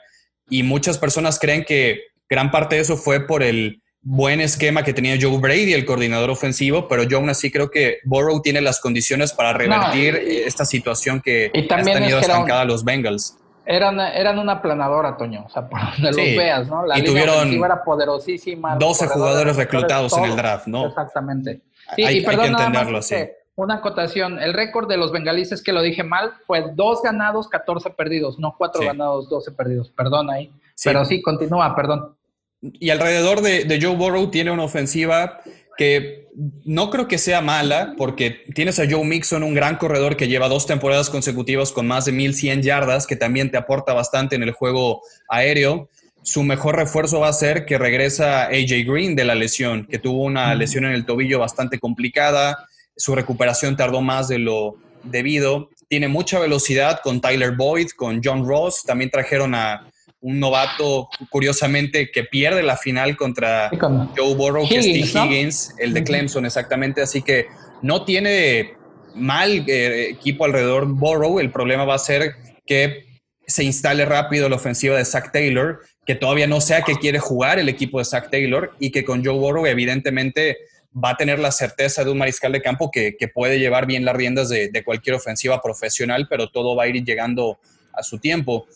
Y 0.49 0.63
muchas 0.63 0.97
personas 0.97 1.39
creen 1.39 1.63
que 1.63 2.01
gran 2.29 2.51
parte 2.51 2.75
de 2.75 2.81
eso 2.81 2.97
fue 2.97 3.25
por 3.25 3.41
el 3.41 3.81
buen 4.03 4.41
esquema 4.41 4.83
que 4.83 4.93
tenía 4.93 5.17
Joe 5.19 5.37
Brady, 5.39 5.73
el 5.73 5.85
coordinador 5.85 6.29
ofensivo, 6.29 6.87
pero 6.87 7.03
yo 7.03 7.17
aún 7.17 7.29
así 7.29 7.51
creo 7.51 7.69
que 7.69 7.99
Burrow 8.03 8.41
tiene 8.41 8.61
las 8.61 8.79
condiciones 8.79 9.33
para 9.33 9.53
revertir 9.53 10.15
esta 10.15 10.65
situación 10.65 11.21
que 11.21 11.51
han 11.69 11.85
tenido 11.85 12.19
estancada 12.19 12.65
los 12.65 12.83
Bengals. 12.83 13.37
Eran, 13.63 13.99
eran 13.99 14.39
una 14.39 14.59
planadora, 14.59 15.15
Toño, 15.15 15.45
o 15.45 15.49
sea, 15.49 15.69
por 15.69 15.79
donde 15.79 16.09
los 16.09 16.15
veas, 16.15 16.67
¿no? 16.67 16.85
La 16.85 16.97
y 16.97 17.03
tuvieron 17.03 17.53
era 17.63 17.83
poderosísima. 17.83 18.75
12 18.75 19.07
jugadores 19.07 19.55
reclutados 19.55 20.17
en 20.17 20.25
el 20.25 20.35
draft, 20.35 20.65
¿no? 20.65 20.87
Exactamente. 20.87 21.61
Sí, 21.95 22.03
hay, 22.03 22.17
y 22.17 22.21
perdón, 22.25 22.45
que 22.45 22.63
entenderlo 22.63 22.97
así. 22.97 23.15
Una 23.53 23.75
acotación, 23.75 24.39
el 24.39 24.53
récord 24.53 24.89
de 24.89 24.97
los 24.97 25.11
bengalíes, 25.11 25.61
que 25.61 25.73
lo 25.73 25.81
dije 25.83 26.03
mal, 26.03 26.33
fue 26.47 26.71
dos 26.73 27.03
ganados, 27.03 27.47
14 27.49 27.91
perdidos, 27.91 28.39
no 28.39 28.55
cuatro 28.57 28.83
ganados, 28.83 29.29
12 29.29 29.51
perdidos, 29.51 29.91
perdón 29.91 30.31
ahí. 30.31 30.51
Pero 30.83 31.05
sí, 31.05 31.21
continúa, 31.21 31.75
perdón. 31.75 32.15
Y 32.61 32.89
alrededor 32.89 33.41
de, 33.41 33.65
de 33.65 33.81
Joe 33.81 33.95
Burrow 33.95 34.29
tiene 34.29 34.51
una 34.51 34.63
ofensiva 34.63 35.41
que 35.77 36.27
no 36.63 36.89
creo 36.89 37.07
que 37.07 37.17
sea 37.17 37.41
mala, 37.41 37.93
porque 37.97 38.43
tienes 38.53 38.79
a 38.79 38.89
Joe 38.89 39.03
Mixon, 39.03 39.43
un 39.43 39.53
gran 39.53 39.77
corredor 39.77 40.15
que 40.15 40.27
lleva 40.27 40.47
dos 40.47 40.65
temporadas 40.65 41.09
consecutivas 41.09 41.71
con 41.71 41.87
más 41.87 42.05
de 42.05 42.11
1100 42.11 42.61
yardas, 42.61 43.07
que 43.07 43.15
también 43.15 43.51
te 43.51 43.57
aporta 43.57 43.93
bastante 43.93 44.35
en 44.35 44.43
el 44.43 44.51
juego 44.51 45.01
aéreo. 45.27 45.89
Su 46.23 46.43
mejor 46.43 46.75
refuerzo 46.75 47.19
va 47.19 47.29
a 47.29 47.33
ser 47.33 47.65
que 47.65 47.77
regresa 47.77 48.43
AJ 48.43 48.85
Green 48.85 49.15
de 49.15 49.25
la 49.25 49.35
lesión, 49.35 49.87
que 49.87 49.97
tuvo 49.97 50.23
una 50.23 50.53
lesión 50.55 50.85
en 50.85 50.91
el 50.91 51.05
tobillo 51.05 51.39
bastante 51.39 51.79
complicada. 51.79 52.67
Su 52.95 53.15
recuperación 53.15 53.75
tardó 53.75 54.01
más 54.01 54.27
de 54.27 54.37
lo 54.37 54.77
debido. 55.03 55.69
Tiene 55.87 56.07
mucha 56.07 56.39
velocidad 56.39 56.99
con 57.03 57.21
Tyler 57.21 57.55
Boyd, 57.55 57.89
con 57.95 58.21
John 58.23 58.47
Ross. 58.47 58.83
También 58.83 59.09
trajeron 59.09 59.55
a 59.55 59.90
un 60.21 60.39
novato, 60.39 61.09
curiosamente, 61.29 62.11
que 62.11 62.23
pierde 62.23 62.61
la 62.61 62.77
final 62.77 63.17
contra 63.17 63.69
Joe 64.15 64.35
Burrow, 64.35 64.67
que 64.69 64.77
es 64.77 64.85
T. 64.85 65.19
Higgins, 65.19 65.75
el 65.79 65.93
de 65.93 66.03
Clemson, 66.03 66.45
exactamente. 66.45 67.01
Así 67.01 67.23
que 67.23 67.47
no 67.81 68.05
tiene 68.05 68.75
mal 69.15 69.65
eh, 69.67 70.09
equipo 70.11 70.45
alrededor 70.45 70.85
Burrow. 70.85 71.39
El 71.39 71.51
problema 71.51 71.85
va 71.85 71.95
a 71.95 71.99
ser 71.99 72.35
que 72.65 73.05
se 73.47 73.63
instale 73.63 74.05
rápido 74.05 74.47
la 74.47 74.55
ofensiva 74.55 74.95
de 74.95 75.05
Zach 75.05 75.31
Taylor, 75.31 75.81
que 76.05 76.15
todavía 76.15 76.47
no 76.47 76.61
sea 76.61 76.83
que 76.83 76.95
quiere 76.95 77.19
jugar 77.19 77.59
el 77.59 77.67
equipo 77.67 77.97
de 77.99 78.05
Zach 78.05 78.29
Taylor 78.29 78.71
y 78.79 78.91
que 78.91 79.03
con 79.03 79.25
Joe 79.25 79.37
Burrow, 79.37 79.65
evidentemente, 79.65 80.57
va 80.93 81.11
a 81.11 81.17
tener 81.17 81.39
la 81.39 81.51
certeza 81.51 82.03
de 82.03 82.11
un 82.11 82.19
mariscal 82.19 82.51
de 82.51 82.61
campo 82.61 82.91
que, 82.91 83.15
puede 83.33 83.59
llevar 83.59 83.87
bien 83.87 84.05
las 84.05 84.15
riendas 84.15 84.49
de, 84.49 84.69
de, 84.69 84.83
cualquier 84.83 85.15
ofensiva 85.15 85.61
profesional, 85.61 86.27
pero 86.29 86.49
todo 86.49 86.75
va 86.75 86.83
a 86.83 86.87
ir 86.87 87.03
llegando 87.03 87.59
a 87.93 88.03
su 88.03 88.19
tiempo 88.19 88.67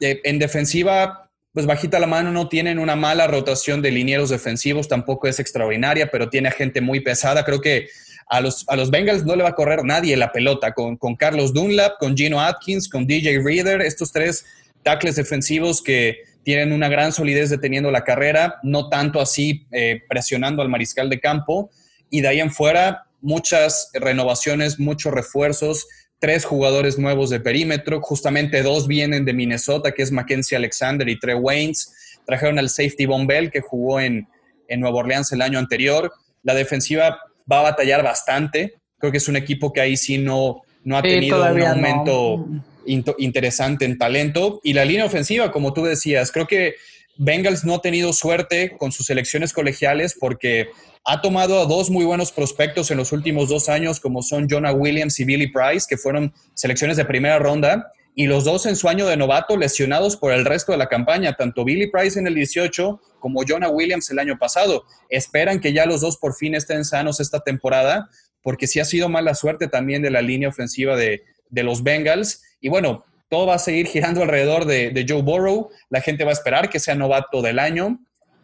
en 0.00 0.38
defensiva, 0.38 1.30
pues 1.52 1.66
bajita 1.66 1.98
la 1.98 2.06
mano, 2.06 2.32
no 2.32 2.48
tienen 2.48 2.78
una 2.78 2.96
mala 2.96 3.26
rotación 3.26 3.82
de 3.82 3.90
linieros 3.90 4.30
defensivos, 4.30 4.88
tampoco 4.88 5.28
es 5.28 5.40
extraordinaria, 5.40 6.10
pero 6.10 6.30
tiene 6.30 6.50
gente 6.50 6.80
muy 6.80 7.00
pesada. 7.00 7.44
Creo 7.44 7.60
que 7.60 7.88
a 8.28 8.40
los, 8.40 8.64
a 8.68 8.76
los 8.76 8.90
Bengals 8.90 9.24
no 9.24 9.34
le 9.34 9.42
va 9.42 9.50
a 9.50 9.54
correr 9.54 9.84
nadie 9.84 10.16
la 10.16 10.32
pelota, 10.32 10.72
con, 10.72 10.96
con 10.96 11.16
Carlos 11.16 11.52
Dunlap, 11.52 11.98
con 11.98 12.16
Gino 12.16 12.40
Atkins, 12.40 12.88
con 12.88 13.06
DJ 13.06 13.40
Reader, 13.42 13.80
estos 13.80 14.12
tres 14.12 14.44
tackles 14.84 15.16
defensivos 15.16 15.82
que 15.82 16.18
tienen 16.42 16.72
una 16.72 16.88
gran 16.88 17.12
solidez 17.12 17.50
deteniendo 17.50 17.90
la 17.90 18.04
carrera, 18.04 18.60
no 18.62 18.88
tanto 18.88 19.20
así 19.20 19.66
eh, 19.72 20.02
presionando 20.08 20.62
al 20.62 20.68
mariscal 20.68 21.10
de 21.10 21.20
campo. 21.20 21.70
Y 22.08 22.22
de 22.22 22.28
ahí 22.28 22.40
en 22.40 22.50
fuera, 22.50 23.06
muchas 23.20 23.90
renovaciones, 23.94 24.78
muchos 24.78 25.12
refuerzos 25.12 25.86
tres 26.20 26.44
jugadores 26.44 26.98
nuevos 26.98 27.30
de 27.30 27.40
perímetro, 27.40 28.00
justamente 28.00 28.62
dos 28.62 28.86
vienen 28.86 29.24
de 29.24 29.32
Minnesota, 29.32 29.92
que 29.92 30.02
es 30.02 30.12
Mackenzie 30.12 30.56
Alexander 30.56 31.08
y 31.08 31.18
Trey 31.18 31.34
Waynes. 31.34 32.20
Trajeron 32.26 32.58
al 32.58 32.68
safety 32.68 33.06
Von 33.06 33.26
Bell, 33.26 33.50
que 33.50 33.60
jugó 33.60 33.98
en, 33.98 34.28
en 34.68 34.80
Nueva 34.80 34.98
Orleans 34.98 35.32
el 35.32 35.42
año 35.42 35.58
anterior. 35.58 36.12
La 36.42 36.54
defensiva 36.54 37.18
va 37.50 37.60
a 37.60 37.62
batallar 37.62 38.04
bastante. 38.04 38.74
Creo 38.98 39.10
que 39.10 39.18
es 39.18 39.28
un 39.28 39.36
equipo 39.36 39.72
que 39.72 39.80
ahí 39.80 39.96
sí 39.96 40.18
no, 40.18 40.62
no 40.84 40.98
ha 40.98 41.02
tenido 41.02 41.42
un 41.52 41.62
aumento 41.62 42.46
interesante 42.84 43.86
en 43.86 43.96
talento. 43.96 44.60
Y 44.62 44.74
la 44.74 44.84
línea 44.84 45.06
ofensiva, 45.06 45.50
como 45.50 45.72
tú 45.72 45.84
decías, 45.84 46.30
creo 46.30 46.46
que 46.46 46.74
Bengals 47.22 47.64
no 47.64 47.74
ha 47.74 47.82
tenido 47.82 48.14
suerte 48.14 48.76
con 48.78 48.92
sus 48.92 49.06
selecciones 49.06 49.52
colegiales 49.52 50.16
porque 50.18 50.70
ha 51.04 51.20
tomado 51.20 51.60
a 51.60 51.66
dos 51.66 51.90
muy 51.90 52.06
buenos 52.06 52.32
prospectos 52.32 52.90
en 52.90 52.96
los 52.96 53.12
últimos 53.12 53.50
dos 53.50 53.68
años, 53.68 54.00
como 54.00 54.22
son 54.22 54.48
Jonah 54.48 54.72
Williams 54.72 55.20
y 55.20 55.26
Billy 55.26 55.48
Price, 55.48 55.86
que 55.86 55.98
fueron 55.98 56.32
selecciones 56.54 56.96
de 56.96 57.04
primera 57.04 57.38
ronda, 57.38 57.92
y 58.14 58.26
los 58.26 58.44
dos 58.44 58.64
en 58.64 58.74
su 58.74 58.88
año 58.88 59.06
de 59.06 59.18
novato 59.18 59.58
lesionados 59.58 60.16
por 60.16 60.32
el 60.32 60.46
resto 60.46 60.72
de 60.72 60.78
la 60.78 60.88
campaña, 60.88 61.34
tanto 61.34 61.62
Billy 61.62 61.90
Price 61.90 62.18
en 62.18 62.26
el 62.26 62.34
18 62.34 63.00
como 63.18 63.42
Jonah 63.46 63.68
Williams 63.68 64.10
el 64.10 64.18
año 64.18 64.38
pasado. 64.38 64.84
Esperan 65.10 65.60
que 65.60 65.74
ya 65.74 65.84
los 65.84 66.00
dos 66.00 66.16
por 66.16 66.34
fin 66.34 66.54
estén 66.54 66.86
sanos 66.86 67.20
esta 67.20 67.40
temporada, 67.40 68.08
porque 68.42 68.66
sí 68.66 68.80
ha 68.80 68.86
sido 68.86 69.10
mala 69.10 69.34
suerte 69.34 69.68
también 69.68 70.00
de 70.00 70.10
la 70.10 70.22
línea 70.22 70.48
ofensiva 70.48 70.96
de, 70.96 71.22
los 71.50 71.82
Bengals. 71.82 72.42
Y 72.62 72.70
bueno, 72.70 73.04
todo 73.30 73.46
va 73.46 73.54
a 73.54 73.58
seguir 73.58 73.86
girando 73.86 74.22
alrededor 74.22 74.66
de, 74.66 74.90
de 74.90 75.06
Joe 75.08 75.22
Burrow. 75.22 75.70
La 75.88 76.02
gente 76.02 76.24
va 76.24 76.30
a 76.30 76.34
esperar 76.34 76.68
que 76.68 76.78
sea 76.78 76.94
novato 76.94 77.40
del 77.40 77.58
año 77.58 78.00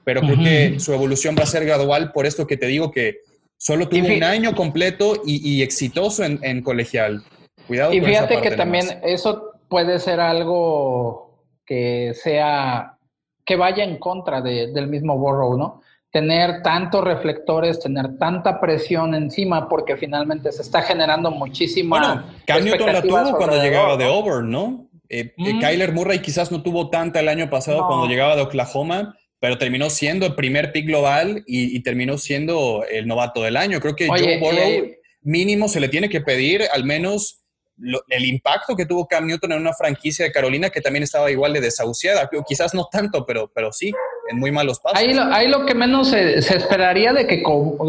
pero 0.07 0.21
creo 0.21 0.37
que 0.37 0.79
su 0.79 0.93
evolución 0.93 1.35
va 1.37 1.43
a 1.43 1.47
ser 1.47 1.65
gradual 1.67 2.13
por 2.13 2.27
esto 2.27 2.47
que 2.47 2.57
te 2.57 2.67
digo 2.67 2.93
que 2.93 3.23
solo 3.57 3.89
tuvo 3.89 4.07
un 4.07 4.23
año 4.23 4.55
completo 4.55 5.21
y, 5.27 5.63
exitoso 5.63 6.23
en, 6.23 6.63
colegial. 6.63 7.25
Cuidado. 7.67 7.93
Y 7.93 8.01
fíjate 8.01 8.41
que 8.41 8.53
también 8.53 9.01
eso 9.03 9.51
puede 9.69 9.99
ser 9.99 10.21
algo 10.21 11.43
que 11.67 12.13
sea, 12.15 12.97
que 13.45 13.57
vaya 13.57 13.83
en 13.83 13.99
contra 13.99 14.41
del 14.41 14.87
mismo 14.87 15.19
Borrow, 15.19 15.59
¿no? 15.59 15.83
Tener 16.17 16.63
tantos 16.63 17.05
reflectores, 17.05 17.79
tener 17.79 18.17
tanta 18.17 18.59
presión 18.59 19.15
encima, 19.15 19.69
porque 19.69 19.99
finalmente 19.99 20.51
se 20.51 20.63
está 20.63 20.81
generando 20.81 21.31
muchísima. 21.31 21.99
Bueno, 21.99 22.25
Cam 22.47 22.65
Newton 22.65 22.91
la 22.91 23.03
tuvo 23.03 23.37
cuando 23.37 23.63
llegaba 23.63 23.99
de 23.99 24.05
Auburn, 24.07 24.51
¿no? 24.51 24.89
Eh, 25.11 25.35
eh, 25.37 25.59
Kyler 25.61 25.93
Murray 25.93 26.21
quizás 26.21 26.51
no 26.51 26.63
tuvo 26.63 26.89
tanta 26.89 27.21
el 27.21 27.29
año 27.29 27.51
pasado 27.51 27.87
cuando 27.87 28.07
llegaba 28.07 28.35
de 28.35 28.41
Oklahoma, 28.41 29.15
pero 29.41 29.59
terminó 29.59 29.91
siendo 29.91 30.25
el 30.25 30.35
primer 30.35 30.73
pick 30.73 30.87
global 30.87 31.45
y, 31.47 31.79
terminó 31.81 32.17
siendo 32.17 32.87
el 32.91 33.07
novato 33.07 33.43
del 33.43 33.59
año. 33.59 33.79
Creo 33.81 33.95
que 33.95 34.09
Joe 34.09 34.41
Burrow 34.41 34.89
mínimo 35.21 35.69
se 35.69 35.81
le 35.81 35.91
tiene 35.91 36.09
que 36.09 36.23
pedir 36.23 36.63
al 36.73 36.85
menos 36.85 37.45
el 38.09 38.25
impacto 38.25 38.75
que 38.75 38.87
tuvo 38.87 39.07
Cam 39.07 39.27
Newton 39.27 39.53
en 39.53 39.61
una 39.61 39.73
franquicia 39.73 40.25
de 40.25 40.33
Carolina 40.33 40.71
que 40.71 40.81
también 40.81 41.03
estaba 41.03 41.31
igual 41.31 41.53
de 41.53 41.61
desahuciada. 41.61 42.29
Quizás 42.47 42.75
no 42.75 42.89
tanto, 42.91 43.25
pero, 43.27 43.51
pero 43.55 43.73
sí, 43.73 43.93
en 44.29 44.39
muy 44.39 44.51
malos 44.51 44.81
pasos. 44.81 44.99
Ahí 44.99 45.13
lo, 45.49 45.59
lo 45.59 45.67
que 45.67 45.75
menos 45.75 46.11
se, 46.11 46.39
esperaría 46.39 47.13
de 47.13 47.27
que, 47.27 47.43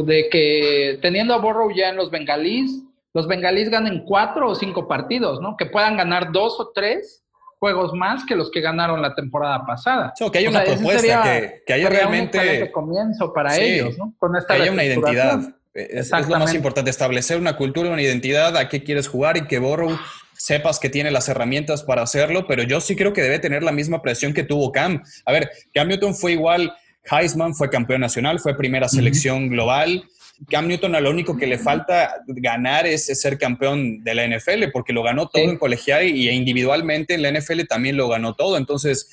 de 0.06 0.30
que 0.30 1.00
teniendo 1.02 1.34
a 1.34 1.38
Burrow 1.38 1.72
ya 1.74 1.90
en 1.90 1.96
los 1.96 2.12
bengalís, 2.12 2.84
los 3.14 3.28
bengalís 3.28 3.70
ganen 3.70 4.04
cuatro 4.06 4.50
o 4.50 4.56
cinco 4.56 4.88
partidos, 4.88 5.42
¿no? 5.42 5.56
Que 5.58 5.66
puedan 5.66 5.98
ganar 5.98 6.32
dos 6.32 6.60
o 6.60 6.72
tres 6.74 7.24
juegos 7.60 7.94
más 7.94 8.24
que 8.26 8.36
los 8.36 8.52
que 8.52 8.62
ganaron 8.62 9.02
la 9.02 9.16
temporada 9.16 9.66
pasada. 9.66 10.14
que 10.32 10.38
haya 10.38 10.50
una 10.50 10.64
propuesta, 10.64 11.24
que, 11.24 11.64
que, 11.66 11.74
haya 11.74 11.90
realmente... 11.90 12.72
comienzo 12.72 13.34
para 13.34 13.58
ellos, 13.58 13.98
¿no? 13.98 14.14
Con 14.20 14.36
esta 14.36 14.56
que 14.56 14.62
haya 14.62 14.72
una 14.72 14.84
identidad. 14.84 15.40
Es, 15.78 16.12
es, 16.12 16.28
lo 16.28 16.40
más 16.40 16.56
importante, 16.56 16.90
establecer 16.90 17.38
una 17.38 17.56
cultura, 17.56 17.92
una 17.92 18.02
identidad, 18.02 18.58
a 18.58 18.68
qué 18.68 18.84
quieres 18.84 19.08
jugar 19.08 19.38
y 19.38 19.46
que 19.46 19.60
Borrow 19.60 19.96
sepas 20.34 20.80
que 20.80 20.90
tiene 20.90 21.12
las 21.12 21.30
herramientas 21.30 21.84
para 21.84 22.02
hacerlo, 22.02 22.48
pero 22.48 22.64
yo 22.64 22.82
sí 22.82 22.96
creo 22.96 23.14
que 23.14 23.22
debe 23.22 23.38
tener 23.38 23.62
la 23.62 23.72
misma 23.72 24.02
presión 24.02 24.34
que 24.34 24.44
tuvo 24.44 24.72
Cam. 24.72 25.04
A 25.26 25.32
ver, 25.32 25.52
Cam 25.76 25.88
Newton 25.88 26.16
fue 26.16 26.32
igual, 26.32 26.74
Heisman 27.12 27.54
fue 27.54 27.70
campeón 27.70 28.02
nacional, 28.02 28.40
fue 28.40 28.58
primera 28.58 28.90
selección 28.90 29.50
global, 29.50 30.04
Cam 30.50 30.68
Newton 30.68 30.96
a 30.96 31.00
lo 31.00 31.12
único 31.12 31.38
que 31.38 31.46
le 31.46 31.60
falta 31.60 32.24
ganar 32.28 32.88
es, 32.88 33.06
ser 33.06 33.38
campeón 33.38 34.04
de 34.04 34.16
la 34.16 34.28
NFL, 34.28 34.72
porque 34.74 34.94
lo 34.94 35.04
ganó 35.04 35.28
todo 35.28 35.44
en 35.44 35.58
colegial 35.58 36.06
y 36.06 36.28
individualmente 36.30 37.14
en 37.14 37.22
la 37.22 37.32
NFL 37.32 37.66
también 37.68 37.98
lo 37.98 38.08
ganó 38.08 38.34
todo. 38.36 38.58
Entonces, 38.58 39.10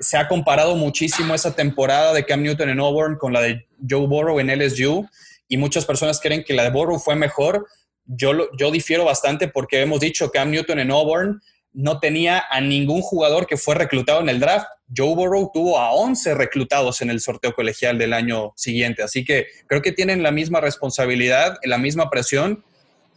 se 0.00 0.16
ha 0.16 0.28
comparado 0.28 0.76
muchísimo 0.76 1.34
esa 1.34 1.54
temporada 1.54 2.14
de 2.14 2.24
Cam 2.24 2.42
Newton 2.42 2.70
en 2.70 2.80
Auburn 2.80 3.16
con 3.16 3.32
la 3.32 3.40
de 3.40 3.66
Joe 3.88 4.06
Burrow 4.06 4.40
en 4.40 4.48
LSU 4.58 5.08
y 5.48 5.56
muchas 5.56 5.84
personas 5.84 6.20
creen 6.20 6.44
que 6.44 6.54
la 6.54 6.64
de 6.64 6.70
Burrow 6.70 6.98
fue 6.98 7.16
mejor. 7.16 7.66
Yo, 8.04 8.32
yo 8.56 8.70
difiero 8.70 9.04
bastante 9.04 9.48
porque 9.48 9.80
hemos 9.80 10.00
dicho 10.00 10.30
Cam 10.30 10.50
Newton 10.50 10.78
en 10.78 10.90
Auburn 10.90 11.40
no 11.72 12.00
tenía 12.00 12.44
a 12.50 12.60
ningún 12.60 13.02
jugador 13.02 13.46
que 13.46 13.56
fue 13.56 13.74
reclutado 13.74 14.20
en 14.20 14.28
el 14.28 14.40
draft. 14.40 14.66
Joe 14.94 15.14
Burrow 15.14 15.50
tuvo 15.52 15.78
a 15.78 15.92
11 15.92 16.34
reclutados 16.34 17.02
en 17.02 17.10
el 17.10 17.20
sorteo 17.20 17.52
colegial 17.52 17.98
del 17.98 18.14
año 18.14 18.52
siguiente. 18.56 19.02
Así 19.02 19.24
que 19.24 19.46
creo 19.66 19.82
que 19.82 19.92
tienen 19.92 20.22
la 20.22 20.30
misma 20.30 20.60
responsabilidad, 20.60 21.56
la 21.62 21.78
misma 21.78 22.10
presión. 22.10 22.64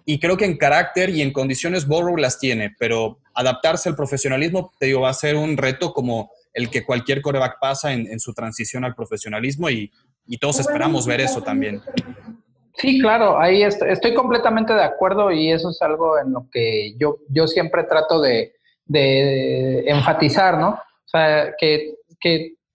Y 0.06 0.20
creo 0.20 0.36
que 0.36 0.46
en 0.46 0.58
carácter 0.58 1.10
y 1.10 1.22
en 1.22 1.32
condiciones 1.32 1.88
Burrow 1.88 2.18
las 2.18 2.40
tiene, 2.40 2.76
pero 2.78 3.20
adaptarse 3.34 3.88
al 3.88 3.96
profesionalismo, 3.96 4.74
te 4.80 4.88
digo, 4.88 5.02
va 5.02 5.10
a 5.10 5.14
ser 5.14 5.36
un 5.36 5.58
reto 5.58 5.94
como 5.94 6.32
el 6.54 6.70
que 6.70 6.84
cualquier 6.84 7.22
coreback 7.22 7.58
pasa 7.60 7.94
en, 7.94 8.20
su 8.20 8.34
transición 8.34 8.84
al 8.84 8.94
profesionalismo 8.94 9.70
y, 9.70 9.92
todos 10.38 10.60
esperamos 10.60 11.06
ver 11.06 11.22
eso 11.22 11.42
también. 11.42 11.82
Sí, 12.76 13.00
claro, 13.00 13.40
ahí 13.40 13.64
estoy, 13.64 14.14
completamente 14.14 14.74
de 14.74 14.84
acuerdo 14.84 15.32
y 15.32 15.52
eso 15.52 15.70
es 15.70 15.82
algo 15.82 16.18
en 16.18 16.32
lo 16.34 16.48
que 16.52 16.96
yo, 16.98 17.18
yo 17.30 17.48
siempre 17.48 17.84
trato 17.84 18.22
de, 18.22 18.54
enfatizar, 19.86 20.58
¿no? 20.58 20.70
O 20.70 21.08
sea, 21.08 21.54
que, 21.58 21.96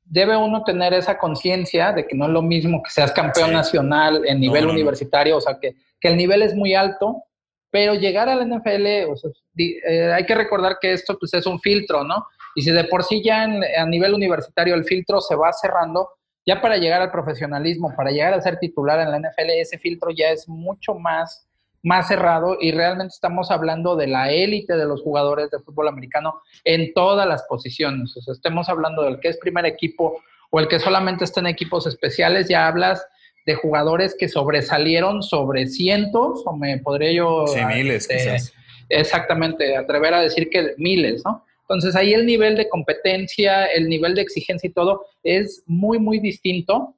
debe 0.09 0.37
uno 0.37 0.63
tener 0.63 0.95
esa 0.95 1.19
conciencia 1.19 1.93
de 1.93 2.07
que 2.07 2.15
no 2.15 2.27
es 2.27 2.31
lo 2.31 2.41
mismo 2.41 2.81
que 2.81 2.91
seas 2.91 3.11
campeón 3.11 3.53
nacional 3.53 4.23
en 4.25 4.39
nivel 4.39 4.67
universitario, 4.67 5.39
o 5.39 5.41
sea, 5.41 5.59
que, 5.61 5.75
que 6.01 6.09
el 6.09 6.17
nivel 6.17 6.43
es 6.43 6.55
muy 6.55 6.75
alto, 6.75 7.25
pero 7.71 7.95
llegar 7.95 8.29
al 8.29 8.49
NFL, 8.49 9.11
o 9.11 9.17
sea, 9.17 9.31
eh, 9.59 10.13
hay 10.13 10.25
que 10.25 10.35
recordar 10.37 10.79
que 10.81 10.93
esto 10.93 11.19
pues, 11.19 11.35
es 11.35 11.45
un 11.47 11.59
filtro, 11.59 12.05
¿no? 12.05 12.25
Y 12.55 12.63
si 12.63 12.71
de 12.71 12.85
por 12.85 13.03
sí 13.03 13.23
ya 13.23 13.43
a 13.43 13.87
nivel 13.87 14.15
universitario 14.15 14.75
el 14.75 14.85
filtro 14.85 15.21
se 15.21 15.35
va 15.35 15.53
cerrando, 15.53 16.09
ya 16.47 16.61
para 16.61 16.77
llegar 16.77 17.03
al 17.03 17.11
profesionalismo, 17.11 17.93
para 17.97 18.13
llegar 18.13 18.33
a 18.33 18.41
ser 18.41 18.59
titular 18.59 19.01
en 19.01 19.11
la 19.11 19.19
NFL, 19.19 19.51
ese 19.51 19.79
filtro 19.79 20.11
ya 20.11 20.31
es 20.31 20.49
mucho 20.49 20.95
más, 20.95 21.49
más 21.83 22.07
cerrado 22.07 22.57
y 22.61 22.71
realmente 22.71 23.13
estamos 23.13 23.51
hablando 23.51 23.97
de 23.97 24.07
la 24.07 24.31
élite 24.31 24.77
de 24.77 24.87
los 24.87 25.03
jugadores 25.03 25.51
de 25.51 25.59
fútbol 25.59 25.89
americano 25.89 26.41
en 26.65 26.95
todas 26.95 27.27
las 27.27 27.43
posiciones. 27.45 28.17
O 28.17 28.23
sea, 28.23 28.33
estemos 28.33 28.69
hablando 28.69 29.03
del 29.03 29.19
que 29.19 29.29
es 29.29 29.39
primer 29.39 29.67
equipo 29.67 30.23
o 30.51 30.61
el 30.61 30.69
que 30.69 30.79
solamente 30.79 31.25
está 31.25 31.41
en 31.41 31.49
equipos 31.49 31.87
especiales, 31.89 32.49
ya 32.49 32.69
hablas 32.69 33.05
de 33.45 33.55
jugadores 33.55 34.17
que 34.19 34.29
sobresalieron 34.29 35.23
sobre 35.23 35.67
cientos, 35.67 36.43
o 36.47 36.57
me 36.57 36.79
podría 36.79 37.13
yo... 37.13 37.47
Sí, 37.47 37.65
miles, 37.65 38.09
este, 38.09 38.17
quizás. 38.17 38.53
Exactamente, 38.89 39.77
atrever 39.77 40.15
a 40.15 40.21
decir 40.21 40.49
que 40.51 40.75
miles, 40.79 41.23
¿no? 41.25 41.45
Entonces 41.69 41.97
ahí 41.97 42.15
el 42.15 42.27
nivel 42.27 42.57
de 42.57 42.69
competencia, 42.69 43.67
el 43.67 43.89
nivel 43.89 44.15
de 44.15 44.23
exigencia 44.23 44.69
y 44.69 44.73
todo 44.73 45.07
es 45.25 45.65
muy, 45.67 45.99
muy 45.99 46.21
distinto. 46.21 46.95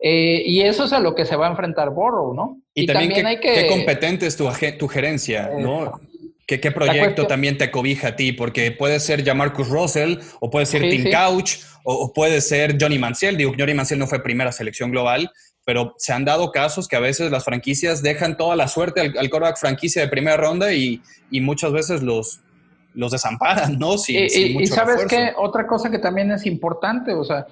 Eh, 0.00 0.42
y 0.46 0.60
eso 0.60 0.84
es 0.84 0.92
a 0.92 1.00
lo 1.00 1.16
que 1.16 1.24
se 1.24 1.34
va 1.34 1.48
a 1.48 1.50
enfrentar 1.50 1.90
Borrow, 1.90 2.32
¿no? 2.32 2.62
Y, 2.74 2.86
también, 2.86 3.26
hay 3.26 3.40
que... 3.40 3.52
qué 3.52 3.66
competente 3.66 4.26
es 4.26 4.36
tu, 4.36 4.48
tu 4.78 4.86
gerencia, 4.86 5.50
¿no? 5.58 6.00
¿Qué, 6.46 6.60
qué 6.60 6.70
proyecto 6.70 7.26
también 7.26 7.58
te 7.58 7.72
cobija 7.72 8.08
a 8.08 8.16
ti? 8.16 8.32
Porque 8.32 8.70
puede 8.70 9.00
ser 9.00 9.24
ya 9.24 9.34
Marcus 9.34 9.68
Russell, 9.68 10.18
o 10.40 10.48
puede 10.48 10.66
ser 10.66 10.88
Tim 10.88 11.10
Couch, 11.10 11.56
o, 11.82 12.12
puede 12.12 12.40
ser 12.40 12.76
Johnny 12.80 12.98
Manciel. 12.98 13.36
Digo, 13.36 13.52
Johnny 13.58 13.74
Manciel 13.74 13.98
no 13.98 14.06
fue 14.06 14.22
primera 14.22 14.52
selección 14.52 14.92
global, 14.92 15.30
pero 15.64 15.94
se 15.98 16.12
han 16.12 16.24
dado 16.24 16.52
casos 16.52 16.86
que 16.86 16.94
a 16.94 17.00
veces 17.00 17.32
las 17.32 17.44
franquicias 17.44 18.00
dejan 18.00 18.36
toda 18.36 18.54
la 18.54 18.68
suerte 18.68 19.00
al, 19.00 19.18
al 19.18 19.28
quarterback 19.28 19.58
franquicia 19.58 20.00
de 20.00 20.08
primera 20.08 20.36
ronda 20.36 20.72
y, 20.72 21.02
y 21.30 21.40
muchas 21.40 21.72
veces 21.72 22.02
los, 22.02 22.40
los 22.94 23.12
desamparan, 23.12 23.78
¿no? 23.78 23.94
y, 24.08 24.66
sabes 24.66 25.06
qué, 25.06 25.32
otra 25.36 25.66
cosa 25.66 25.90
que 25.90 25.98
también 25.98 26.30
es 26.32 26.46
importante, 26.46 27.14
o 27.14 27.24
sea, 27.24 27.46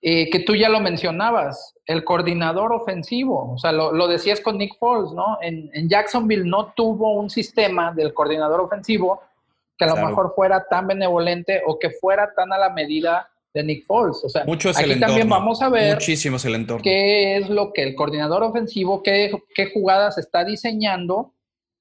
eh, 0.00 0.30
que 0.30 0.38
tú 0.40 0.54
ya 0.54 0.68
lo 0.68 0.78
mencionabas, 0.80 1.74
el 1.84 2.04
coordinador 2.04 2.72
ofensivo, 2.72 3.52
o 3.54 3.58
sea, 3.58 3.72
lo, 3.72 4.06
decías 4.06 4.40
con 4.40 4.56
Nick 4.56 4.78
Foles, 4.78 5.12
¿no? 5.12 5.38
En, 5.42 5.88
Jacksonville 5.88 6.44
no 6.44 6.72
tuvo 6.76 7.14
un 7.14 7.30
sistema 7.30 7.92
del 7.92 8.14
coordinador 8.14 8.60
ofensivo 8.60 9.20
que 9.76 9.84
a 9.84 9.88
lo 9.88 9.96
mejor 9.96 10.34
fuera 10.36 10.66
tan 10.68 10.86
benevolente 10.86 11.62
o 11.66 11.78
que 11.78 11.90
fuera 11.90 12.32
tan 12.34 12.52
a 12.52 12.58
la 12.58 12.70
medida 12.70 13.28
de 13.54 13.64
Nick 13.64 13.86
Foles. 13.86 14.20
O 14.22 14.28
sea, 14.28 14.44
Mucho 14.44 14.70
aquí 14.70 15.00
también 15.00 15.28
vamos 15.28 15.62
a 15.62 15.68
ver 15.68 15.94
Muchísimo 15.94 16.36
el 16.44 16.54
entorno. 16.54 16.82
qué 16.82 17.36
es 17.36 17.48
lo 17.48 17.72
que 17.72 17.82
el 17.82 17.94
coordinador 17.96 18.44
ofensivo, 18.44 19.02
qué, 19.02 19.32
qué 19.54 19.72
jugadas 19.72 20.18
está 20.18 20.44
diseñando, 20.44 21.32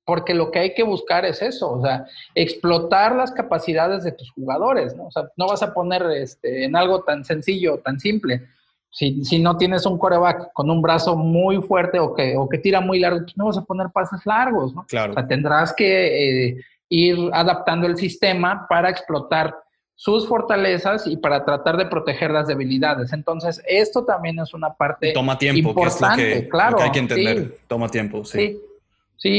porque 0.08 0.34
lo 0.34 0.51
que 0.51 0.60
hay 0.60 0.74
que 0.74 0.84
buscar 0.84 1.26
es 1.26 1.41
eso, 1.41 1.70
o 1.70 1.82
sea, 1.82 2.05
explotar 2.34 3.14
las 3.14 3.34
capacidades 3.34 4.05
de 4.05 4.14
tus 4.14 4.32
jugadores, 4.32 4.95
¿no? 4.95 5.08
O 5.08 5.12
sea, 5.12 5.24
no 5.36 5.47
vas 5.47 5.62
a 5.62 5.74
poner 5.74 6.01
este, 6.14 6.64
en 6.64 6.78
algo 6.78 7.03
tan 7.03 7.26
sencillo, 7.26 7.80
tan 7.80 7.99
simple. 7.99 8.47
Si, 8.89 9.26
si 9.26 9.38
no 9.38 9.58
tienes 9.58 9.86
un 9.86 9.97
coreback 9.97 10.53
con 10.53 10.72
un 10.72 10.82
brazo 10.82 11.18
muy 11.18 11.62
fuerte 11.62 11.99
o 11.99 12.16
que, 12.16 12.38
o 12.38 12.47
que 12.47 12.58
tira 12.58 12.80
muy 12.80 12.99
largo, 12.99 13.20
pues 13.20 13.36
no 13.36 13.47
vas 13.47 13.58
a 13.58 13.66
poner 13.66 13.88
pases 13.89 14.26
largos, 14.26 14.74
¿no? 14.74 14.86
Claro. 14.86 15.12
O 15.12 15.14
sea, 15.14 15.28
tendrás 15.28 15.74
que 15.74 16.47
eh, 16.47 16.58
ir 16.88 17.30
adaptando 17.34 17.86
el 17.86 17.97
sistema 17.97 18.66
para 18.70 18.89
explotar 18.89 19.53
sus 19.93 20.26
fortalezas 20.26 21.05
y 21.05 21.18
para 21.18 21.43
tratar 21.43 21.76
de 21.76 21.86
proteger 21.86 22.32
las 22.32 22.47
debilidades. 22.47 23.12
Entonces, 23.12 23.62
esto 23.68 24.05
también 24.05 24.39
es 24.39 24.53
una 24.53 24.74
parte 24.74 25.12
Toma 25.12 25.38
tiempo, 25.38 25.70
importante, 25.72 26.16
que 26.16 26.30
es 26.30 26.36
lo 26.38 26.41
que, 26.43 26.49
claro, 26.49 26.80
hay 26.80 26.91
que 26.91 26.99
entender. 26.99 27.58
Toma 27.68 27.89
tiempo, 27.89 28.24
sí. 28.24 28.38
sí. 28.38 28.62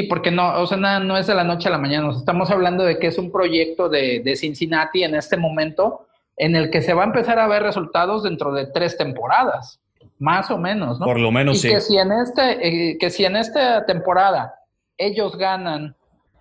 Porque 0.09 0.31
no, 0.31 0.61
o 0.61 0.67
sea, 0.67 0.77
no 0.77 1.17
es 1.17 1.27
de 1.27 1.35
la 1.35 1.45
noche 1.45 1.69
a 1.69 1.73
la 1.73 1.79
mañana. 1.79 2.11
estamos 2.11 2.51
hablando 2.51 2.85
de 2.85 2.99
que 2.99 3.07
es 3.09 3.19
un 3.19 3.31
proyecto 3.31 3.89
de, 3.89 4.21
de, 4.25 4.37
Cincinnati 4.37 5.05
en 5.05 5.15
este 5.15 5.37
momento 5.37 6.07
en 6.37 6.57
el 6.57 6.71
que 6.71 6.83
se 6.83 6.95
va 6.95 7.03
a 7.03 7.07
empezar 7.07 7.39
a 7.39 7.47
ver 7.47 7.63
resultados 7.63 8.23
dentro 8.23 8.53
de 8.53 8.67
tres 8.67 8.97
temporadas, 8.97 9.81
más 10.19 10.51
o 10.51 10.59
menos, 10.59 10.99
¿no? 10.99 11.07
Por 11.07 11.19
lo 11.19 11.31
menos, 11.31 11.65
y 11.65 11.69
Que 11.69 11.81
si 11.81 11.97
en 11.97 12.13
este, 12.13 12.91
eh, 12.91 12.99
que 12.99 13.11
si 13.11 13.25
en 13.25 13.37
esta 13.37 13.87
temporada 13.87 14.55
ellos 14.97 15.37
ganan 15.37 15.95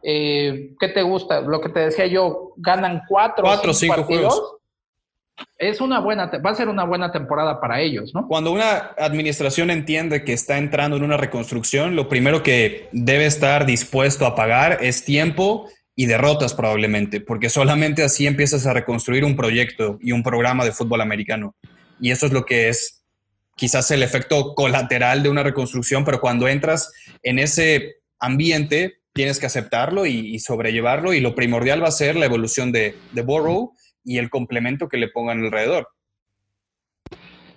eh, 0.04 0.74
¿qué 0.80 0.88
te 0.90 1.02
gusta? 1.02 1.42
Lo 1.42 1.60
que 1.60 1.70
te 1.70 1.80
decía 1.80 2.06
yo, 2.08 2.54
ganan 2.58 3.02
cuatro, 3.08 3.44
cuatro 3.44 3.72
o 3.72 3.74
cinco, 3.74 3.96
partidos. 3.96 4.34
Juegos. 4.34 4.57
Es 5.58 5.82
una 5.82 6.00
buena, 6.00 6.32
va 6.46 6.52
a 6.52 6.56
ser 6.56 6.68
una 6.68 6.84
buena 6.84 7.12
temporada 7.12 7.60
para 7.60 7.82
ellos, 7.82 8.14
¿no? 8.14 8.28
Cuando 8.28 8.52
una 8.52 8.92
administración 8.98 9.72
entiende 9.72 10.24
que 10.24 10.34
está 10.34 10.58
entrando 10.58 10.98
en 10.98 11.04
una 11.04 11.18
reconstrucción, 11.18 11.96
lo 11.96 12.10
primero 12.10 12.44
que 12.44 12.90
debe 12.92 13.26
estar 13.26 13.66
dispuesto 13.66 14.26
a 14.26 14.36
pagar 14.36 14.80
es 14.82 15.04
tiempo 15.04 15.68
y 15.96 16.06
derrotas 16.06 16.54
probablemente, 16.54 17.22
porque 17.22 17.50
solamente 17.50 18.04
así 18.04 18.28
empiezas 18.28 18.68
a 18.68 18.74
reconstruir 18.74 19.26
un 19.26 19.36
proyecto 19.36 19.98
y 20.00 20.12
un 20.12 20.22
programa 20.22 20.64
de 20.64 20.72
fútbol 20.72 21.02
americano. 21.02 21.56
Y 22.00 22.12
eso 22.12 22.28
es 22.28 22.34
lo 22.34 22.46
que 22.46 22.70
es 22.70 23.04
quizás 23.56 23.90
el 23.90 24.04
efecto 24.04 24.54
colateral 24.54 25.24
de 25.24 25.30
una 25.30 25.42
reconstrucción, 25.42 26.06
pero 26.06 26.22
cuando 26.22 26.48
entras 26.48 26.92
en 27.24 27.40
ese 27.40 27.96
ambiente, 28.20 29.00
tienes 29.14 29.40
que 29.40 29.48
aceptarlo 29.48 30.06
y, 30.06 30.38
sobrellevarlo 30.38 31.14
y 31.14 31.20
lo 31.20 31.34
primordial 31.34 31.84
va 31.84 31.88
a 31.88 31.92
ser 31.92 32.16
la 32.16 32.28
evolución 32.28 32.72
de, 32.72 32.96
de 33.14 33.24
y 34.08 34.18
el 34.18 34.30
complemento 34.30 34.88
que 34.88 34.98
le 34.98 35.10
pongan 35.10 35.44
alrededor. 35.44 35.90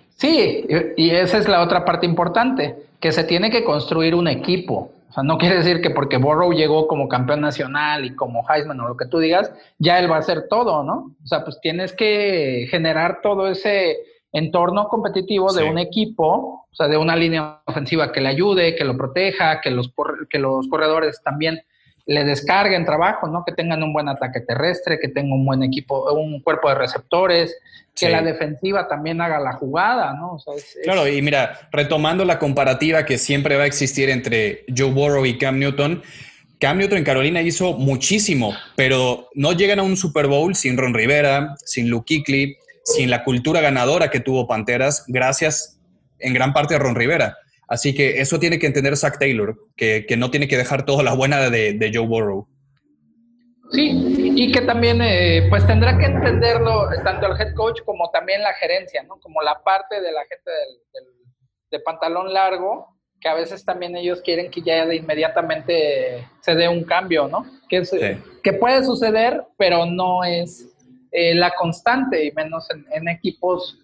Sí, 0.09 0.67
y 0.97 1.09
esa 1.09 1.37
es 1.37 1.47
la 1.47 1.63
otra 1.63 1.83
parte 1.85 2.05
importante, 2.05 2.75
que 2.99 3.11
se 3.11 3.23
tiene 3.23 3.49
que 3.49 3.63
construir 3.63 4.13
un 4.13 4.27
equipo. 4.27 4.91
O 5.09 5.13
sea, 5.13 5.23
no 5.23 5.37
quiere 5.37 5.57
decir 5.57 5.81
que 5.81 5.89
porque 5.89 6.17
Borrow 6.17 6.51
llegó 6.51 6.87
como 6.87 7.07
campeón 7.07 7.41
nacional 7.41 8.05
y 8.05 8.15
como 8.15 8.45
Heisman 8.47 8.79
o 8.81 8.87
lo 8.89 8.97
que 8.97 9.07
tú 9.07 9.19
digas, 9.19 9.51
ya 9.79 9.97
él 9.97 10.11
va 10.11 10.17
a 10.17 10.19
hacer 10.19 10.47
todo, 10.49 10.83
¿no? 10.83 11.15
O 11.23 11.27
sea, 11.27 11.43
pues 11.43 11.59
tienes 11.61 11.93
que 11.93 12.67
generar 12.69 13.19
todo 13.21 13.47
ese 13.47 13.97
entorno 14.31 14.87
competitivo 14.87 15.51
de 15.53 15.63
un 15.63 15.77
equipo, 15.77 16.67
o 16.71 16.75
sea, 16.75 16.87
de 16.87 16.97
una 16.97 17.15
línea 17.15 17.61
ofensiva 17.65 18.11
que 18.11 18.21
le 18.21 18.29
ayude, 18.29 18.75
que 18.75 18.85
lo 18.85 18.95
proteja, 18.95 19.59
que 19.59 19.71
los, 19.71 19.91
que 20.29 20.39
los 20.39 20.67
corredores 20.67 21.21
también 21.23 21.61
le 22.11 22.25
descarguen 22.25 22.85
trabajo, 22.85 23.27
¿no? 23.27 23.45
Que 23.45 23.53
tengan 23.53 23.81
un 23.83 23.93
buen 23.93 24.09
ataque 24.09 24.41
terrestre, 24.41 24.99
que 24.99 25.07
tengan 25.07 25.31
un 25.31 25.45
buen 25.45 25.63
equipo, 25.63 26.11
un 26.13 26.41
cuerpo 26.41 26.67
de 26.67 26.75
receptores, 26.75 27.55
que 27.95 28.09
la 28.09 28.21
defensiva 28.21 28.87
también 28.87 29.21
haga 29.21 29.39
la 29.39 29.53
jugada, 29.53 30.13
¿no? 30.13 30.37
Claro, 30.83 31.07
y 31.07 31.21
mira, 31.21 31.69
retomando 31.71 32.25
la 32.25 32.37
comparativa 32.37 33.05
que 33.05 33.17
siempre 33.17 33.55
va 33.55 33.63
a 33.63 33.65
existir 33.65 34.09
entre 34.09 34.65
Joe 34.75 34.91
Burrow 34.91 35.25
y 35.25 35.37
Cam 35.37 35.57
Newton, 35.59 36.03
Cam 36.59 36.77
Newton 36.77 36.97
en 36.99 37.03
Carolina 37.05 37.41
hizo 37.41 37.73
muchísimo, 37.73 38.53
pero 38.75 39.29
no 39.33 39.53
llegan 39.53 39.79
a 39.79 39.83
un 39.83 39.95
Super 39.95 40.27
Bowl 40.27 40.53
sin 40.55 40.77
Ron 40.77 40.93
Rivera, 40.93 41.55
sin 41.63 41.89
Luke 41.89 42.05
Kuechly, 42.07 42.57
sin 42.83 43.09
la 43.09 43.23
cultura 43.23 43.61
ganadora 43.61 44.09
que 44.09 44.19
tuvo 44.19 44.47
Panteras, 44.47 45.05
gracias 45.07 45.79
en 46.19 46.33
gran 46.33 46.51
parte 46.51 46.75
a 46.75 46.79
Ron 46.79 46.95
Rivera. 46.95 47.37
Así 47.71 47.95
que 47.95 48.19
eso 48.19 48.37
tiene 48.37 48.59
que 48.59 48.67
entender 48.67 48.97
Zach 48.97 49.17
Taylor, 49.17 49.57
que, 49.77 50.05
no 50.17 50.29
tiene 50.29 50.49
que 50.49 50.57
dejar 50.57 50.83
toda 50.83 51.03
la 51.03 51.13
buena 51.13 51.49
de, 51.49 51.91
Joe 51.93 52.05
Burrow. 52.05 52.45
Sí, 53.71 54.33
y 54.35 54.51
que 54.51 54.59
también 54.59 55.01
eh, 55.01 55.47
pues 55.49 55.65
tendrá 55.65 55.97
que 55.97 56.03
entenderlo 56.03 56.89
tanto 57.05 57.27
el 57.27 57.39
head 57.39 57.53
coach 57.55 57.79
como 57.85 58.09
también 58.11 58.41
la 58.41 58.53
gerencia, 58.55 59.03
¿no? 59.03 59.17
Como 59.21 59.41
la 59.41 59.63
parte 59.63 60.01
de 60.01 60.11
la 60.11 60.19
gente 60.25 60.51
del, 60.51 61.05
de 61.71 61.79
pantalón 61.79 62.33
largo, 62.33 62.99
que 63.21 63.29
a 63.29 63.35
veces 63.35 63.63
también 63.63 63.95
ellos 63.95 64.21
quieren 64.21 64.51
que 64.51 64.61
ya 64.61 64.85
de 64.85 64.97
inmediatamente 64.97 66.27
se 66.41 66.55
dé 66.55 66.67
un 66.67 66.83
cambio, 66.83 67.29
¿no? 67.29 67.45
Que, 67.69 67.83
que 68.43 68.51
puede 68.51 68.83
suceder, 68.83 69.45
pero 69.57 69.85
no 69.85 70.25
es 70.25 70.67
eh, 71.13 71.35
la 71.35 71.51
constante, 71.51 72.25
y 72.25 72.33
menos 72.33 72.67
en, 72.69 73.07
equipos 73.07 73.79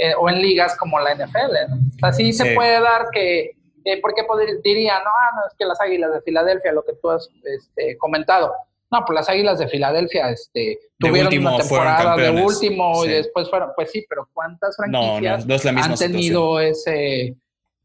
eh, 0.00 0.14
o 0.16 0.30
en 0.30 0.40
ligas 0.40 0.76
como 0.76 1.00
la 1.00 1.12
NFL. 1.12 1.74
Así 2.02 2.32
se 2.32 2.54
puede 2.54 2.80
dar 2.80 3.06
que, 3.12 3.56
eh, 3.84 4.00
porque 4.00 4.22
diría, 4.62 5.00
no, 5.00 5.10
ah, 5.10 5.30
no, 5.34 5.40
es 5.48 5.54
que 5.58 5.64
las 5.64 5.80
Águilas 5.80 6.12
de 6.12 6.22
Filadelfia, 6.22 6.70
lo 6.72 6.84
que 6.84 6.92
tú 7.02 7.10
has 7.10 7.28
este, 7.42 7.98
comentado, 7.98 8.52
no, 8.92 9.04
pues 9.04 9.16
las 9.16 9.28
Águilas 9.28 9.58
de 9.58 9.66
Filadelfia 9.66 10.30
este, 10.30 10.78
tuvieron 10.98 11.36
una 11.36 11.58
temporada 11.58 12.16
de 12.16 12.30
último 12.30 13.04
y 13.04 13.08
después 13.08 13.50
fueron, 13.50 13.70
pues 13.74 13.90
sí, 13.90 14.06
pero 14.08 14.28
¿cuántas 14.32 14.76
franquicias 14.76 15.44
han 15.66 15.94
tenido 15.96 16.60
ese, 16.60 17.36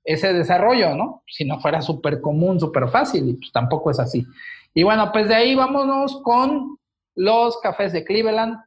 ese 0.04 0.34
desarrollo, 0.34 0.96
no? 0.96 1.24
Si 1.28 1.46
no 1.46 1.60
fuera 1.60 1.82
súper 1.82 2.22
común, 2.22 2.60
súper 2.60 2.90
fácil, 2.90 3.28
y 3.28 3.34
pues 3.34 3.52
tampoco 3.52 3.90
es 3.90 4.00
así. 4.00 4.24
Y 4.76 4.84
bueno, 4.84 5.12
pues 5.12 5.28
de 5.28 5.36
ahí 5.36 5.56
vámonos 5.56 6.22
con 6.22 6.78
los 7.16 7.60
Cafés 7.60 7.92
de 7.92 8.06
Cleveland, 8.06 8.58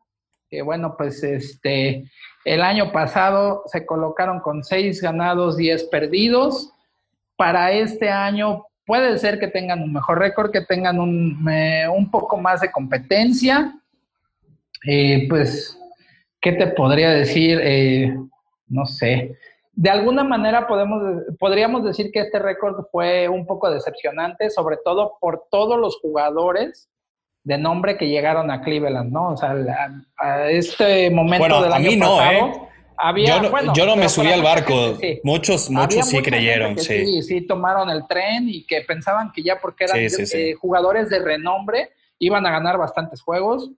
que 0.50 0.62
bueno, 0.62 0.96
pues 0.98 1.22
este, 1.22 2.10
el 2.46 2.62
año 2.62 2.92
pasado 2.92 3.64
se 3.66 3.84
colocaron 3.84 4.38
con 4.38 4.62
seis 4.62 5.02
ganados, 5.02 5.56
10 5.56 5.82
perdidos. 5.84 6.72
Para 7.34 7.72
este 7.72 8.08
año 8.08 8.66
puede 8.86 9.18
ser 9.18 9.40
que 9.40 9.48
tengan 9.48 9.82
un 9.82 9.92
mejor 9.92 10.20
récord, 10.20 10.52
que 10.52 10.60
tengan 10.60 11.00
un, 11.00 11.44
un 11.92 12.10
poco 12.10 12.36
más 12.36 12.60
de 12.60 12.70
competencia. 12.70 13.74
Eh, 14.86 15.26
pues, 15.28 15.76
¿qué 16.40 16.52
te 16.52 16.68
podría 16.68 17.10
decir? 17.10 17.58
Eh, 17.60 18.16
no 18.68 18.86
sé. 18.86 19.36
De 19.72 19.90
alguna 19.90 20.22
manera 20.22 20.68
podemos, 20.68 21.02
podríamos 21.40 21.84
decir 21.84 22.12
que 22.12 22.20
este 22.20 22.38
récord 22.38 22.86
fue 22.92 23.28
un 23.28 23.44
poco 23.44 23.68
decepcionante, 23.68 24.50
sobre 24.50 24.76
todo 24.84 25.14
por 25.20 25.46
todos 25.50 25.80
los 25.80 25.96
jugadores 25.96 26.88
de 27.46 27.58
nombre 27.58 27.96
que 27.96 28.08
llegaron 28.08 28.50
a 28.50 28.60
Cleveland, 28.60 29.12
¿no? 29.12 29.28
O 29.28 29.36
sea, 29.36 29.54
a, 30.18 30.50
este 30.50 31.08
momento 31.10 31.46
bueno, 31.46 31.62
del 31.62 31.72
a 31.72 31.76
año 31.76 31.90
mí 31.90 31.96
no, 31.96 32.16
pasado, 32.16 32.46
¿eh? 32.46 32.52
Había, 32.98 33.40
yo 33.40 33.50
no, 33.50 33.72
yo 33.72 33.86
no 33.86 33.94
me 33.94 34.08
subí 34.08 34.32
al 34.32 34.42
barco. 34.42 34.98
Muchos, 35.22 35.70
muchos 35.70 36.08
sí 36.08 36.20
creyeron, 36.22 36.76
sí. 36.76 37.06
sí. 37.06 37.22
sí. 37.22 37.40
tomaron 37.42 37.88
el 37.88 38.04
tren 38.08 38.48
y 38.48 38.64
que 38.64 38.80
pensaban 38.80 39.30
que 39.30 39.44
ya 39.44 39.60
porque 39.60 39.84
eran 39.84 39.98
eh, 40.00 40.54
jugadores 40.54 41.08
de 41.08 41.20
renombre 41.20 41.90
iban 42.18 42.44
a 42.46 42.50
ganar 42.50 42.78
bastantes 42.78 43.22
juegos. 43.22 43.70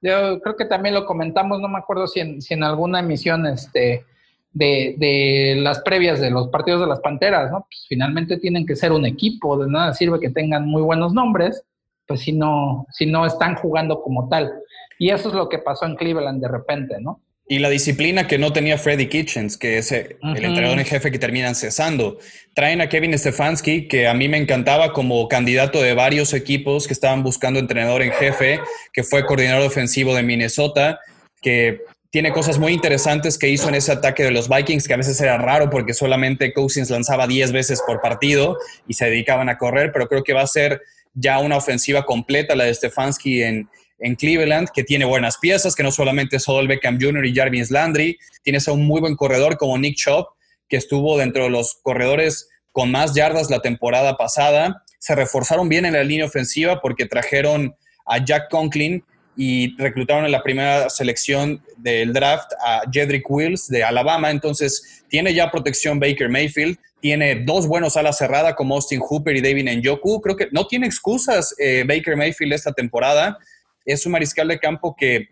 Yo 0.00 0.40
creo 0.40 0.54
que 0.54 0.66
también 0.66 0.94
lo 0.94 1.04
comentamos, 1.04 1.60
no 1.60 1.66
me 1.66 1.78
acuerdo 1.78 2.06
si 2.06 2.20
en, 2.20 2.40
si 2.40 2.54
en 2.54 2.62
alguna 2.62 3.00
emisión 3.00 3.44
este, 3.46 4.04
de, 4.52 4.94
de, 4.98 5.56
las 5.58 5.80
previas 5.80 6.20
de 6.20 6.30
los 6.30 6.46
partidos 6.48 6.80
de 6.82 6.86
las 6.86 7.00
Panteras, 7.00 7.50
¿no? 7.50 7.66
Pues 7.68 7.86
finalmente 7.88 8.36
tienen 8.36 8.66
que 8.66 8.76
ser 8.76 8.92
un 8.92 9.04
equipo, 9.04 9.58
de 9.58 9.68
nada 9.68 9.94
sirve 9.94 10.20
que 10.20 10.30
tengan 10.30 10.68
muy 10.68 10.82
buenos 10.82 11.12
nombres, 11.12 11.64
pues 12.06 12.20
si 12.20 12.32
no, 12.32 12.86
si 12.90 13.06
no 13.06 13.26
están 13.26 13.56
jugando 13.56 14.02
como 14.02 14.28
tal. 14.28 14.52
Y 14.98 15.10
eso 15.10 15.28
es 15.28 15.34
lo 15.34 15.48
que 15.48 15.58
pasó 15.58 15.86
en 15.86 15.96
Cleveland 15.96 16.40
de 16.40 16.48
repente, 16.48 16.96
¿no? 17.00 17.20
Y 17.48 17.60
la 17.60 17.70
disciplina 17.70 18.26
que 18.26 18.38
no 18.38 18.52
tenía 18.52 18.76
Freddy 18.76 19.06
Kitchens, 19.06 19.56
que 19.56 19.78
es 19.78 19.92
el 19.92 20.16
entrenador 20.20 20.80
en 20.80 20.84
jefe 20.84 21.12
que 21.12 21.18
terminan 21.18 21.54
cesando. 21.54 22.18
Traen 22.54 22.80
a 22.80 22.88
Kevin 22.88 23.16
Stefanski, 23.16 23.86
que 23.86 24.08
a 24.08 24.14
mí 24.14 24.28
me 24.28 24.36
encantaba 24.36 24.92
como 24.92 25.28
candidato 25.28 25.80
de 25.80 25.94
varios 25.94 26.34
equipos 26.34 26.88
que 26.88 26.92
estaban 26.92 27.22
buscando 27.22 27.60
entrenador 27.60 28.02
en 28.02 28.10
jefe, 28.10 28.58
que 28.92 29.04
fue 29.04 29.24
coordinador 29.24 29.64
ofensivo 29.64 30.12
de 30.16 30.24
Minnesota, 30.24 30.98
que 31.40 31.82
tiene 32.10 32.32
cosas 32.32 32.58
muy 32.58 32.72
interesantes 32.72 33.38
que 33.38 33.48
hizo 33.48 33.68
en 33.68 33.76
ese 33.76 33.92
ataque 33.92 34.24
de 34.24 34.32
los 34.32 34.48
Vikings, 34.48 34.88
que 34.88 34.94
a 34.94 34.96
veces 34.96 35.20
era 35.20 35.38
raro 35.38 35.70
porque 35.70 35.94
solamente 35.94 36.52
Cousins 36.52 36.90
lanzaba 36.90 37.28
10 37.28 37.52
veces 37.52 37.80
por 37.86 38.00
partido 38.00 38.56
y 38.88 38.94
se 38.94 39.04
dedicaban 39.04 39.48
a 39.48 39.58
correr, 39.58 39.92
pero 39.92 40.08
creo 40.08 40.24
que 40.24 40.32
va 40.32 40.42
a 40.42 40.46
ser 40.48 40.80
ya 41.16 41.40
una 41.40 41.56
ofensiva 41.56 42.04
completa 42.04 42.54
la 42.54 42.64
de 42.64 42.74
Stefanski 42.74 43.42
en, 43.42 43.68
en 43.98 44.14
Cleveland, 44.14 44.68
que 44.72 44.84
tiene 44.84 45.04
buenas 45.04 45.38
piezas, 45.38 45.74
que 45.74 45.82
no 45.82 45.90
solamente 45.90 46.36
es 46.36 46.48
Odell 46.48 46.68
Beckham 46.68 46.98
Jr. 47.00 47.26
y 47.26 47.34
Jarvis 47.34 47.70
Landry, 47.70 48.18
tienes 48.42 48.68
a 48.68 48.72
un 48.72 48.86
muy 48.86 49.00
buen 49.00 49.16
corredor 49.16 49.56
como 49.56 49.78
Nick 49.78 49.96
Chubb, 49.96 50.26
que 50.68 50.76
estuvo 50.76 51.16
dentro 51.18 51.44
de 51.44 51.50
los 51.50 51.78
corredores 51.82 52.48
con 52.70 52.90
más 52.90 53.14
yardas 53.14 53.50
la 53.50 53.60
temporada 53.60 54.16
pasada. 54.16 54.84
Se 54.98 55.14
reforzaron 55.14 55.68
bien 55.68 55.86
en 55.86 55.94
la 55.94 56.04
línea 56.04 56.26
ofensiva 56.26 56.80
porque 56.80 57.06
trajeron 57.06 57.74
a 58.04 58.22
Jack 58.24 58.50
Conklin 58.50 59.02
y 59.36 59.76
reclutaron 59.76 60.24
en 60.24 60.32
la 60.32 60.42
primera 60.42 60.88
selección 60.88 61.62
del 61.76 62.12
draft 62.12 62.52
a 62.64 62.82
Jedrick 62.90 63.30
Wills 63.30 63.68
de 63.68 63.84
Alabama. 63.84 64.30
Entonces, 64.30 65.04
tiene 65.08 65.34
ya 65.34 65.50
protección 65.50 66.00
Baker 66.00 66.28
Mayfield, 66.28 66.78
tiene 67.00 67.44
dos 67.44 67.66
buenos 67.66 67.96
alas 67.96 68.18
cerradas 68.18 68.54
como 68.54 68.74
Austin 68.74 69.00
Hooper 69.00 69.36
y 69.36 69.40
David 69.40 69.68
Njoku. 69.78 70.20
Creo 70.20 70.36
que 70.36 70.48
no 70.50 70.66
tiene 70.66 70.86
excusas 70.86 71.54
eh, 71.58 71.84
Baker 71.86 72.16
Mayfield 72.16 72.54
esta 72.54 72.72
temporada 72.72 73.38
es 73.86 74.04
un 74.04 74.12
mariscal 74.12 74.48
de 74.48 74.58
campo 74.58 74.94
que 74.98 75.28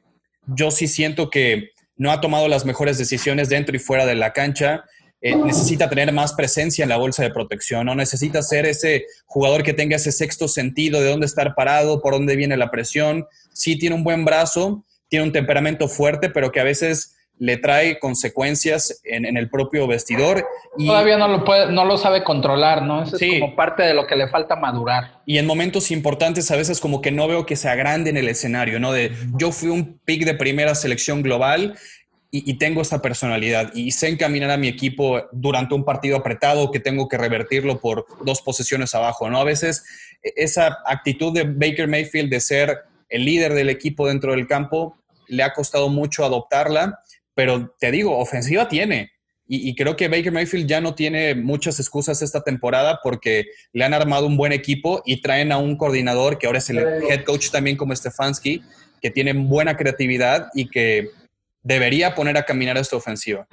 yo 0.46 0.70
sí 0.70 0.86
siento 0.86 1.28
que 1.28 1.70
no 1.96 2.10
ha 2.10 2.20
tomado 2.20 2.48
las 2.48 2.64
mejores 2.64 2.96
decisiones 2.96 3.48
dentro 3.48 3.76
y 3.76 3.80
fuera 3.80 4.06
de 4.06 4.14
la 4.14 4.32
cancha. 4.32 4.84
Eh, 5.26 5.34
necesita 5.36 5.88
tener 5.88 6.12
más 6.12 6.34
presencia 6.34 6.82
en 6.82 6.90
la 6.90 6.98
bolsa 6.98 7.22
de 7.22 7.30
protección, 7.30 7.86
¿no? 7.86 7.94
Necesita 7.94 8.42
ser 8.42 8.66
ese 8.66 9.06
jugador 9.24 9.62
que 9.62 9.72
tenga 9.72 9.96
ese 9.96 10.12
sexto 10.12 10.48
sentido 10.48 11.00
de 11.00 11.08
dónde 11.08 11.24
estar 11.24 11.54
parado, 11.54 12.02
por 12.02 12.12
dónde 12.12 12.36
viene 12.36 12.58
la 12.58 12.70
presión. 12.70 13.26
Sí 13.54 13.78
tiene 13.78 13.96
un 13.96 14.04
buen 14.04 14.26
brazo, 14.26 14.84
tiene 15.08 15.24
un 15.24 15.32
temperamento 15.32 15.88
fuerte, 15.88 16.28
pero 16.28 16.52
que 16.52 16.60
a 16.60 16.64
veces 16.64 17.16
le 17.38 17.56
trae 17.56 17.98
consecuencias 17.98 19.00
en, 19.02 19.38
el 19.38 19.48
propio 19.48 19.86
vestidor. 19.86 20.46
Y, 20.76 20.88
Todavía 20.88 21.16
no 21.16 21.28
lo, 21.28 21.42
puede, 21.42 21.72
no 21.72 21.86
lo 21.86 21.96
sabe 21.96 22.22
controlar, 22.22 22.82
¿no? 22.82 23.04
Eso 23.04 23.16
es 23.16 23.40
como 23.40 23.56
parte 23.56 23.82
de 23.82 23.94
lo 23.94 24.06
que 24.06 24.16
le 24.16 24.28
falta 24.28 24.56
madurar. 24.56 25.22
Y 25.24 25.38
en 25.38 25.46
momentos 25.46 25.90
importantes 25.90 26.50
a 26.50 26.56
veces 26.56 26.80
como 26.80 27.00
que 27.00 27.10
no 27.10 27.26
veo 27.28 27.46
que 27.46 27.56
se 27.56 27.70
agrande 27.70 28.10
en 28.10 28.18
el 28.18 28.28
escenario, 28.28 28.78
¿no? 28.78 28.92
De 28.92 29.12
yo 29.38 29.52
fui 29.52 29.70
un 29.70 29.98
pick 30.04 30.26
de 30.26 30.34
primera 30.34 30.74
selección 30.74 31.22
global 31.22 31.76
y, 32.36 32.54
tengo 32.54 32.82
esta 32.82 33.00
personalidad 33.00 33.72
y 33.74 33.92
sé 33.92 34.08
encaminar 34.08 34.50
a 34.50 34.56
mi 34.56 34.68
equipo 34.68 35.22
durante 35.32 35.74
un 35.74 35.84
partido 35.84 36.16
apretado 36.16 36.70
que 36.70 36.80
tengo 36.80 37.08
que 37.08 37.16
revertirlo 37.16 37.80
por 37.80 38.06
dos 38.24 38.42
posesiones 38.42 38.94
abajo, 38.94 39.30
¿no? 39.30 39.38
A 39.38 39.44
veces 39.44 39.84
e, 40.22 40.32
esa 40.36 40.78
actitud 40.86 41.32
de 41.32 41.44
Baker 41.44 41.86
Mayfield 41.86 42.30
de 42.30 42.40
ser 42.40 42.78
el 43.08 43.24
líder 43.24 43.54
del 43.54 43.70
equipo 43.70 44.08
dentro 44.08 44.32
del 44.32 44.46
campo 44.46 44.98
le 45.28 45.42
ha 45.42 45.52
costado 45.52 45.88
mucho 45.88 46.24
adoptarla 46.24 46.98
pero 47.34 47.74
te 47.78 47.90
digo, 47.90 48.16
ofensiva 48.18 48.68
tiene. 48.68 49.10
Y, 49.46 49.74
creo 49.74 49.94
que 49.94 50.08
Baker 50.08 50.32
Mayfield 50.32 50.66
ya 50.66 50.80
no 50.80 50.94
tiene 50.94 51.34
muchas 51.34 51.78
excusas 51.78 52.22
esta 52.22 52.42
temporada 52.42 53.00
porque 53.02 53.44
le 53.74 53.84
han 53.84 53.92
armado 53.92 54.26
un 54.26 54.38
buen 54.38 54.52
equipo 54.52 55.02
y 55.04 55.20
traen 55.20 55.52
a 55.52 55.58
un 55.58 55.76
coordinador 55.76 56.38
que 56.38 56.46
ahora 56.46 56.60
es 56.60 56.70
el 56.70 56.78
head 56.78 57.24
coach 57.24 57.50
también 57.50 57.76
como 57.76 57.94
Stefanski, 57.94 58.62
que 59.02 59.10
tiene 59.10 59.34
buena 59.34 59.76
creatividad 59.76 60.48
y 60.54 60.70
que 60.70 61.10
debería 61.64 62.14
poner 62.14 62.36
a 62.36 62.44
caminar 62.44 62.76
esta 62.76 62.96
ofensiva. 62.96 63.48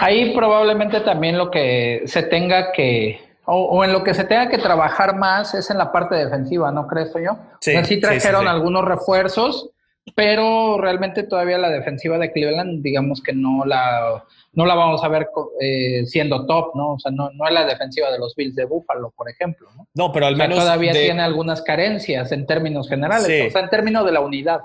Ahí 0.00 0.34
probablemente 0.34 1.00
también 1.00 1.36
lo 1.36 1.50
que 1.50 2.02
se 2.06 2.22
tenga 2.22 2.72
que, 2.72 3.20
o, 3.44 3.84
en 3.84 3.92
lo 3.92 4.04
que 4.04 4.14
se 4.14 4.24
tenga 4.24 4.48
que 4.48 4.58
trabajar 4.58 5.16
más 5.16 5.54
es 5.54 5.70
en 5.70 5.78
la 5.78 5.92
parte 5.92 6.14
defensiva, 6.14 6.70
¿no 6.70 6.86
crees 6.86 7.12
yo? 7.14 7.36
Sí, 7.60 7.72
sí 7.84 8.00
trajeron 8.00 8.46
algunos 8.46 8.84
refuerzos, 8.84 9.70
pero 10.14 10.78
realmente 10.80 11.22
todavía 11.24 11.58
la 11.58 11.70
defensiva 11.70 12.18
de 12.18 12.30
Cleveland, 12.32 12.82
digamos 12.82 13.22
que 13.22 13.32
no 13.32 13.64
la, 13.64 14.24
no 14.52 14.66
la 14.66 14.74
vamos 14.74 15.02
a 15.02 15.08
ver 15.08 15.28
eh, 15.60 16.06
siendo 16.06 16.46
top, 16.46 16.76
¿no? 16.76 16.92
O 16.92 16.98
sea, 16.98 17.10
no, 17.10 17.30
no 17.30 17.46
es 17.46 17.52
la 17.52 17.66
defensiva 17.66 18.10
de 18.10 18.18
los 18.18 18.34
Bills 18.36 18.54
de 18.54 18.64
Buffalo, 18.64 19.12
por 19.16 19.28
ejemplo, 19.28 19.68
¿no? 19.76 19.88
No, 19.94 20.12
pero 20.12 20.26
al 20.26 20.36
menos... 20.36 20.58
todavía 20.58 20.92
tiene 20.92 21.22
algunas 21.22 21.62
carencias 21.62 22.30
en 22.32 22.46
términos 22.46 22.88
generales, 22.88 23.48
o 23.48 23.50
sea, 23.50 23.62
en 23.62 23.70
términos 23.70 24.04
de 24.04 24.12
la 24.12 24.20
unidad. 24.20 24.60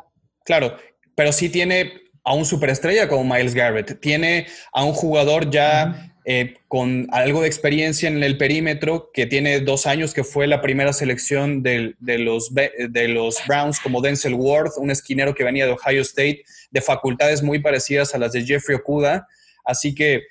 Claro, 0.46 0.76
pero 1.16 1.32
sí 1.32 1.50
tiene 1.50 2.04
a 2.24 2.34
un 2.34 2.46
superestrella 2.46 3.08
como 3.08 3.36
Miles 3.36 3.54
Garrett, 3.54 4.00
tiene 4.00 4.48
a 4.72 4.84
un 4.84 4.94
jugador 4.94 5.50
ya... 5.50 6.10
Eh, 6.26 6.56
con 6.70 7.08
algo 7.12 7.42
de 7.42 7.48
experiencia 7.48 8.08
en 8.08 8.24
el 8.24 8.38
perímetro, 8.38 9.12
que 9.14 9.26
tiene 9.26 9.60
dos 9.60 9.86
años, 9.86 10.14
que 10.14 10.24
fue 10.24 10.48
la 10.48 10.62
primera 10.62 10.94
selección 10.94 11.62
de, 11.64 11.96
los, 12.00 12.54
de 12.54 13.08
los 13.10 13.46
Browns 13.46 13.82
como 13.82 14.00
Denzel 14.00 14.36
Ward, 14.36 14.72
un 14.78 14.90
esquinero 14.90 15.36
que 15.36 15.44
venía 15.44 15.66
de 15.66 15.74
Ohio 15.74 16.02
State, 16.02 16.46
de 16.72 16.80
facultades 16.82 17.44
muy 17.44 17.60
parecidas 17.60 18.16
a 18.16 18.20
las 18.20 18.32
de 18.32 18.46
Jeffrey 18.46 18.78
Okuda. 18.78 19.28
Así 19.66 19.94
que 19.94 20.22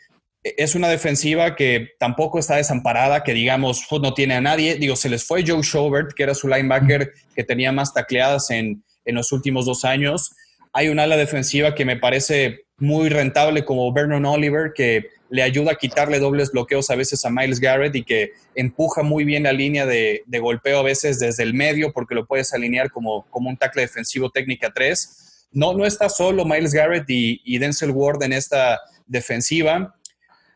e, 0.42 0.54
es 0.56 0.74
una 0.74 0.88
defensiva 0.88 1.56
que 1.56 1.90
tampoco 1.98 2.38
está 2.38 2.56
desamparada, 2.56 3.22
que 3.22 3.34
digamos 3.34 3.84
pues, 3.90 4.00
no 4.00 4.14
tiene 4.14 4.34
a 4.34 4.40
nadie. 4.40 4.76
Digo, 4.76 4.96
se 4.96 5.10
les 5.10 5.24
fue 5.24 5.44
Joe 5.46 5.62
Schobert, 5.62 6.14
que 6.14 6.22
era 6.22 6.34
su 6.34 6.48
linebacker 6.48 7.12
que 7.36 7.44
tenía 7.44 7.70
más 7.70 7.92
tacleadas 7.92 8.50
en, 8.50 8.82
en 9.04 9.14
los 9.14 9.30
últimos 9.30 9.66
dos 9.66 9.84
años. 9.84 10.34
Hay 10.72 10.88
un 10.88 10.98
ala 10.98 11.16
defensiva 11.16 11.74
que 11.74 11.84
me 11.84 11.96
parece 11.96 12.66
muy 12.78 13.08
rentable 13.08 13.64
como 13.64 13.92
Vernon 13.92 14.26
Oliver, 14.26 14.72
que 14.74 15.10
le 15.32 15.42
ayuda 15.42 15.72
a 15.72 15.74
quitarle 15.76 16.18
dobles 16.18 16.50
bloqueos 16.50 16.90
a 16.90 16.94
veces 16.94 17.24
a 17.24 17.30
Miles 17.30 17.58
Garrett 17.58 17.94
y 17.94 18.04
que 18.04 18.32
empuja 18.54 19.02
muy 19.02 19.24
bien 19.24 19.44
la 19.44 19.52
línea 19.52 19.86
de, 19.86 20.22
golpeo 20.40 20.80
a 20.80 20.82
veces 20.82 21.18
desde 21.18 21.42
el 21.42 21.54
medio 21.54 21.92
porque 21.92 22.14
lo 22.14 22.26
puedes 22.26 22.52
alinear 22.52 22.90
como, 22.90 23.24
como 23.30 23.48
un 23.48 23.56
tackle 23.56 23.82
defensivo 23.82 24.30
técnica 24.30 24.70
3. 24.74 25.48
No, 25.52 25.72
no 25.74 25.86
está 25.86 26.08
solo 26.08 26.44
Miles 26.44 26.74
Garrett 26.74 27.04
y, 27.08 27.58
Denzel 27.58 27.92
Ward 27.92 28.22
en 28.22 28.32
esta 28.32 28.80
defensiva. 29.06 29.94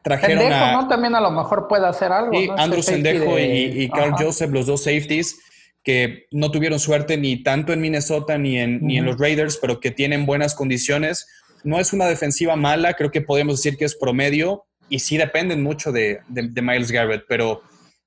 Trajeron 0.03 0.41
Sendejo, 0.41 0.73
¿no? 0.73 0.89
También 0.89 1.15
a 1.15 1.21
lo 1.21 1.31
mejor 1.31 1.69
puede 1.69 1.87
hacer 1.87 2.13
algo. 2.13 2.39
Y 2.39 2.51
Andrew 2.57 2.83
Sendejo 2.83 3.39
y, 3.39 3.89
Carl 3.89 4.13
Joseph, 4.19 4.51
los 4.51 4.67
dos 4.67 4.85
safeties, 4.85 5.39
que 5.87 6.27
no 6.31 6.51
tuvieron 6.51 6.79
suerte 6.79 7.17
ni 7.17 7.43
tanto 7.43 7.73
en 7.73 7.81
Minnesota 7.81 8.37
ni 8.37 8.59
en, 8.59 8.85
ni 8.85 8.99
en 8.99 9.07
los 9.07 9.19
Raiders, 9.19 9.57
pero 9.57 9.81
que 9.81 9.91
tienen 9.91 10.27
buenas 10.27 10.55
condiciones 10.55 11.27
no 11.67 11.81
es 11.81 11.93
una 11.93 12.07
defensiva 12.07 12.57
mala, 12.57 12.95
creo 12.95 13.11
que 13.11 13.21
podemos 13.21 13.57
decir 13.57 13.77
que 13.77 13.85
es 13.85 13.97
promedio 13.97 14.65
y 14.89 15.01
sí 15.01 15.17
dependen 15.17 15.63
mucho 15.63 15.91
de, 15.93 16.21
Miles 16.29 16.93
Garrett, 16.93 17.25
pero 17.29 17.63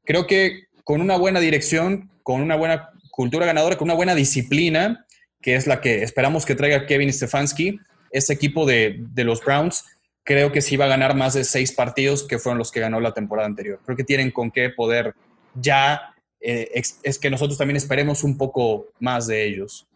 creo 0.05 0.27
que 0.27 0.67
con 0.83 1.01
una 1.01 1.17
buena 1.17 1.39
dirección, 1.39 2.09
con 2.23 2.41
una 2.41 2.55
buena 2.55 2.89
cultura 3.11 3.45
ganadora, 3.45 3.77
con 3.77 3.87
una 3.87 3.95
buena 3.95 4.15
disciplina, 4.15 5.05
que 5.41 5.55
es 5.55 5.67
la 5.67 5.81
que 5.81 6.03
esperamos 6.03 6.45
que 6.45 6.55
traiga 6.55 6.85
Kevin 6.85 7.11
Stefanski, 7.11 7.79
ese 8.11 8.33
equipo 8.33 8.65
de, 8.65 9.05
los 9.15 9.43
Browns, 9.43 9.83
creo 10.23 10.51
que 10.51 10.61
sí 10.61 10.77
va 10.77 10.85
a 10.85 10.89
ganar 10.89 11.15
más 11.15 11.33
de 11.33 11.43
seis 11.43 11.71
partidos 11.73 12.23
que 12.23 12.39
fueron 12.39 12.57
los 12.57 12.71
que 12.71 12.79
ganó 12.79 12.99
la 12.99 13.13
temporada 13.13 13.47
anterior. 13.47 13.79
Creo 13.85 13.97
que 13.97 14.03
tienen 14.03 14.31
con 14.31 14.51
qué 14.51 14.69
poder 14.69 15.13
ya, 15.53 16.13
eh, 16.41 16.81
es 17.03 17.19
que 17.19 17.29
nosotros 17.29 17.57
también 17.57 17.77
esperemos 17.77 18.23
un 18.23 18.37
poco 18.37 18.87
más 18.99 19.27
de 19.27 19.45
ellos. 19.45 19.87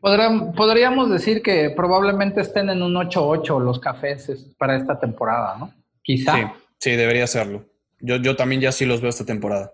podríamos 0.00 1.10
decir 1.10 1.42
que 1.42 1.70
probablemente 1.70 2.40
estén 2.40 2.70
en 2.70 2.82
un 2.82 2.94
8-8 2.94 3.60
los 3.60 3.78
cafés 3.78 4.46
para 4.58 4.76
esta 4.76 4.98
temporada, 4.98 5.56
¿no? 5.58 5.72
Quizá. 6.02 6.34
Sí, 6.34 6.42
sí, 6.78 6.90
debería 6.92 7.26
serlo. 7.26 7.64
Yo, 8.00 8.16
yo 8.16 8.36
también 8.36 8.60
ya 8.60 8.72
sí 8.72 8.84
los 8.84 9.00
veo 9.00 9.10
esta 9.10 9.24
temporada. 9.24 9.72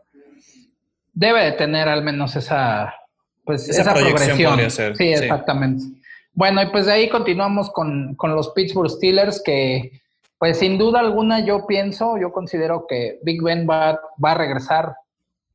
Debe 1.12 1.44
de 1.44 1.52
tener 1.52 1.88
al 1.88 2.02
menos 2.02 2.36
esa, 2.36 2.94
pues, 3.44 3.68
esa, 3.68 3.92
progresión. 3.92 4.70
Ser, 4.70 4.96
sí, 4.96 5.08
exactamente. 5.08 5.84
Bueno, 6.34 6.62
y 6.62 6.66
pues 6.66 6.86
de 6.86 6.92
ahí 6.92 7.08
continuamos 7.10 7.70
con, 7.70 8.14
con 8.14 8.34
los 8.34 8.50
Pittsburgh 8.50 8.90
Steelers 8.90 9.42
que 9.44 10.00
pues 10.38 10.58
sin 10.58 10.76
duda 10.76 10.98
alguna 10.98 11.44
yo 11.44 11.66
pienso, 11.68 12.18
yo 12.18 12.32
considero 12.32 12.86
que 12.88 13.20
Big 13.22 13.40
Ben 13.42 13.64
va, 13.68 14.00
va 14.22 14.32
a 14.32 14.34
regresar 14.34 14.96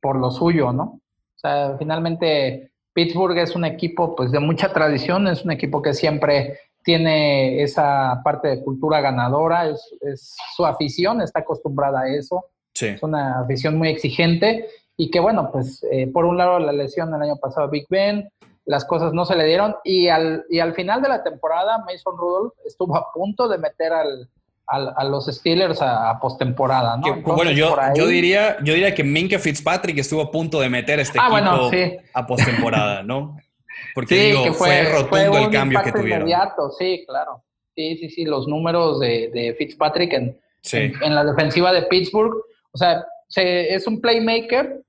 por 0.00 0.16
lo 0.16 0.30
suyo, 0.30 0.72
¿no? 0.72 1.00
O 1.36 1.40
sea, 1.40 1.76
finalmente 1.78 2.72
Pittsburgh 2.92 3.38
es 3.38 3.54
un 3.54 3.64
equipo 3.64 4.16
pues 4.16 4.32
de 4.32 4.40
mucha 4.40 4.72
tradición, 4.72 5.28
es 5.28 5.44
un 5.44 5.52
equipo 5.52 5.80
que 5.80 5.94
siempre 5.94 6.58
tiene 6.82 7.62
esa 7.62 8.20
parte 8.24 8.48
de 8.48 8.64
cultura 8.64 9.00
ganadora, 9.00 9.68
es, 9.68 10.36
su 10.56 10.66
afición 10.66 11.20
está 11.20 11.40
acostumbrada 11.40 12.00
a 12.00 12.08
eso, 12.08 12.46
es 12.74 13.02
una 13.02 13.40
afición 13.40 13.76
muy 13.76 13.88
exigente 13.88 14.66
y 14.96 15.10
que 15.10 15.20
bueno, 15.20 15.50
pues 15.52 15.84
eh, 15.92 16.06
por 16.12 16.24
un 16.24 16.36
lado 16.36 16.58
la 16.58 16.72
lesión 16.72 17.14
el 17.14 17.22
año 17.22 17.36
pasado 17.36 17.66
a 17.66 17.70
Big 17.70 17.86
Ben, 17.88 18.28
las 18.64 18.84
cosas 18.84 19.12
no 19.12 19.24
se 19.24 19.36
le 19.36 19.44
dieron 19.44 19.76
y 19.84 20.08
al, 20.08 20.44
y 20.48 20.60
al 20.60 20.74
final 20.74 21.00
de 21.02 21.08
la 21.08 21.22
temporada 21.22 21.78
Mason 21.78 22.16
Rudolph 22.16 22.54
estuvo 22.64 22.96
a 22.96 23.12
punto 23.12 23.48
de 23.48 23.58
meter 23.58 23.92
al, 23.92 24.28
a, 24.68 25.04
los 25.04 25.26
Steelers 25.26 25.80
a, 25.80 26.18
postemporada, 26.20 26.96
¿no? 26.98 27.22
bueno, 27.22 27.50
yo, 27.50 27.74
yo, 27.96 28.06
diría, 28.06 28.58
yo 28.62 28.74
diría 28.74 28.94
que 28.94 29.02
Minka 29.02 29.38
Fitzpatrick 29.38 29.98
estuvo 29.98 30.20
a 30.20 30.30
punto 30.30 30.60
de 30.60 30.68
meter 30.68 31.00
este 31.00 31.18
ah, 31.20 31.28
equipo 31.70 32.02
a 32.12 32.26
postemporada, 32.26 33.02
¿no? 33.02 33.38
Porque 33.94 34.32
digo, 34.32 34.52
fue, 34.52 34.84
rotundo 34.84 35.38
el 35.38 35.50
cambio 35.50 35.82
que 35.82 35.92
tuvieron. 35.92 36.28
Inmediato, 36.28 36.70
sí, 36.78 37.04
claro. 37.08 37.42
Sí, 37.74 37.96
sí, 37.96 38.10
sí, 38.10 38.24
los 38.24 38.46
números 38.46 39.00
de, 39.00 39.54
Fitzpatrick 39.56 40.12
en, 40.12 40.38
en, 40.72 41.14
la 41.14 41.24
defensiva 41.24 41.72
de 41.72 41.82
Pittsburgh, 41.82 42.34
o 42.72 42.78
sea, 42.78 43.04
es 43.34 43.86
un 43.86 44.00
playmaker, 44.00 44.82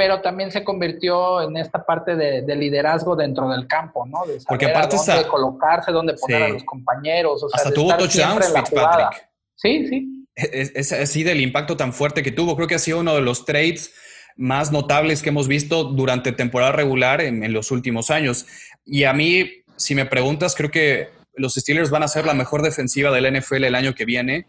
pero 0.00 0.22
también 0.22 0.50
se 0.50 0.64
convirtió 0.64 1.42
en 1.42 1.58
esta 1.58 1.84
parte 1.84 2.16
de, 2.16 2.56
liderazgo 2.56 3.14
dentro 3.14 3.50
del 3.50 3.66
campo, 3.66 4.06
¿no? 4.06 4.20
De 4.20 4.40
saber 4.40 4.46
Porque 4.48 4.64
aparte 4.64 4.96
dónde 4.96 5.28
colocarse, 5.28 5.92
dónde 5.92 6.14
poner 6.14 6.42
a 6.42 6.48
los 6.48 6.64
compañeros. 6.64 7.42
O 7.42 7.50
sea, 7.50 7.58
Hasta 7.58 7.70
tuvo 7.70 7.94
touchdowns 7.98 8.50
Fitzpatrick. 8.50 9.28
Sí, 9.56 9.86
sí. 9.88 10.26
Es, 10.34 10.92
así 10.92 11.22
del 11.22 11.42
impacto 11.42 11.76
tan 11.76 11.92
fuerte 11.92 12.22
que 12.22 12.32
tuvo. 12.32 12.56
Creo 12.56 12.66
que 12.66 12.76
ha 12.76 12.78
sido 12.78 13.00
uno 13.00 13.14
de 13.14 13.20
los 13.20 13.44
trades 13.44 13.92
más 14.38 14.72
notables 14.72 15.22
que 15.22 15.28
hemos 15.28 15.48
visto 15.48 15.84
durante 15.84 16.32
temporada 16.32 16.72
regular 16.72 17.20
en, 17.20 17.44
en 17.44 17.52
los 17.52 17.70
últimos 17.70 18.10
años. 18.10 18.46
Y 18.86 19.04
a 19.04 19.12
mí, 19.12 19.50
si 19.76 19.94
me 19.94 20.06
preguntas, 20.06 20.54
creo 20.54 20.70
que 20.70 21.10
los 21.34 21.52
Steelers 21.56 21.90
van 21.90 22.04
a 22.04 22.08
ser 22.08 22.24
la 22.24 22.32
mejor 22.32 22.62
defensiva 22.62 23.10
del 23.10 23.38
NFL 23.38 23.64
el 23.64 23.74
año 23.74 23.94
que 23.94 24.06
viene. 24.06 24.46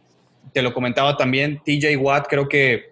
Te 0.53 0.61
lo 0.61 0.73
comentaba 0.73 1.17
también, 1.17 1.61
TJ 1.65 1.97
Watt 1.97 2.27
creo 2.29 2.47
que 2.47 2.90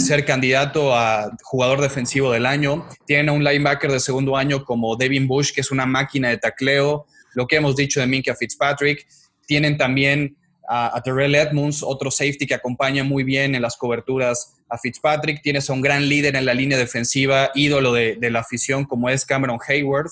ser 0.00 0.24
candidato 0.24 0.94
a 0.94 1.30
jugador 1.42 1.80
defensivo 1.80 2.32
del 2.32 2.46
año. 2.46 2.86
Tienen 3.06 3.28
a 3.28 3.32
un 3.32 3.44
linebacker 3.44 3.90
de 3.90 4.00
segundo 4.00 4.36
año 4.36 4.64
como 4.64 4.96
Devin 4.96 5.26
Bush, 5.26 5.52
que 5.52 5.60
es 5.60 5.70
una 5.70 5.86
máquina 5.86 6.28
de 6.28 6.38
tacleo. 6.38 7.06
Lo 7.34 7.46
que 7.46 7.56
hemos 7.56 7.76
dicho 7.76 8.00
de 8.00 8.06
Minka 8.06 8.34
Fitzpatrick. 8.34 9.06
Tienen 9.46 9.76
también 9.76 10.36
a, 10.68 11.00
Terrell 11.02 11.34
Edmonds, 11.34 11.82
otro 11.82 12.10
safety 12.10 12.46
que 12.46 12.54
acompaña 12.54 13.02
muy 13.02 13.24
bien 13.24 13.54
en 13.54 13.62
las 13.62 13.76
coberturas 13.76 14.54
a 14.68 14.78
Fitzpatrick. 14.78 15.42
Tienes 15.42 15.68
a 15.70 15.72
un 15.72 15.80
gran 15.80 16.08
líder 16.08 16.36
en 16.36 16.44
la 16.44 16.54
línea 16.54 16.76
defensiva, 16.76 17.50
ídolo 17.54 17.92
de, 17.92 18.18
la 18.30 18.40
afición 18.40 18.84
como 18.84 19.08
es 19.08 19.24
Cameron 19.24 19.58
Hayward. 19.66 20.10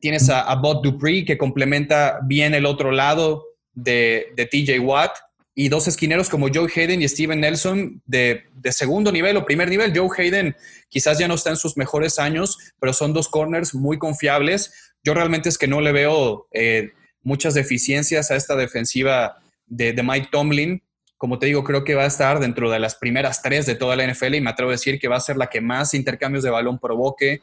Tienes 0.00 0.30
a, 0.30 0.40
a 0.40 0.56
Bob 0.56 0.82
Dupree 0.82 1.24
que 1.24 1.36
complementa 1.36 2.20
bien 2.24 2.54
el 2.54 2.64
otro 2.64 2.90
lado 2.90 3.44
de, 3.74 4.28
de 4.34 4.46
TJ 4.46 4.80
Watt 4.80 5.12
y 5.54 5.68
dos 5.68 5.88
esquineros 5.88 6.28
como 6.28 6.48
Joe 6.52 6.70
Hayden 6.74 7.02
y 7.02 7.08
Steven 7.08 7.40
Nelson 7.40 8.02
de, 8.06 8.44
segundo 8.70 9.10
nivel 9.10 9.36
o 9.36 9.44
primer 9.44 9.68
nivel. 9.68 9.92
Joe 9.96 10.08
Hayden 10.16 10.56
quizás 10.88 11.18
ya 11.18 11.28
no 11.28 11.34
está 11.34 11.50
en 11.50 11.56
sus 11.56 11.76
mejores 11.76 12.18
años, 12.18 12.58
pero 12.78 12.92
son 12.92 13.12
dos 13.12 13.28
corners 13.28 13.74
muy 13.74 13.98
confiables. 13.98 14.72
Yo 15.02 15.14
realmente 15.14 15.48
es 15.48 15.58
que 15.58 15.66
no 15.66 15.80
le 15.80 15.92
veo 15.92 16.46
eh, 16.52 16.90
muchas 17.22 17.54
deficiencias 17.54 18.30
a 18.30 18.36
esta 18.36 18.54
defensiva 18.54 19.38
de, 19.66 19.92
de, 19.92 20.02
Mike 20.02 20.28
Tomlin. 20.30 20.82
Como 21.16 21.38
te 21.38 21.46
digo, 21.46 21.64
creo 21.64 21.84
que 21.84 21.94
va 21.94 22.04
a 22.04 22.06
estar 22.06 22.38
dentro 22.38 22.70
de 22.70 22.78
las 22.78 22.94
primeras 22.94 23.42
tres 23.42 23.66
de 23.66 23.74
toda 23.74 23.96
la 23.96 24.06
NFL 24.06 24.36
y 24.36 24.40
me 24.40 24.50
atrevo 24.50 24.70
a 24.70 24.74
decir 24.74 24.98
que 24.98 25.08
va 25.08 25.16
a 25.16 25.20
ser 25.20 25.36
la 25.36 25.48
que 25.48 25.60
más 25.60 25.94
intercambios 25.94 26.44
de 26.44 26.50
balón 26.50 26.78
provoque, 26.78 27.42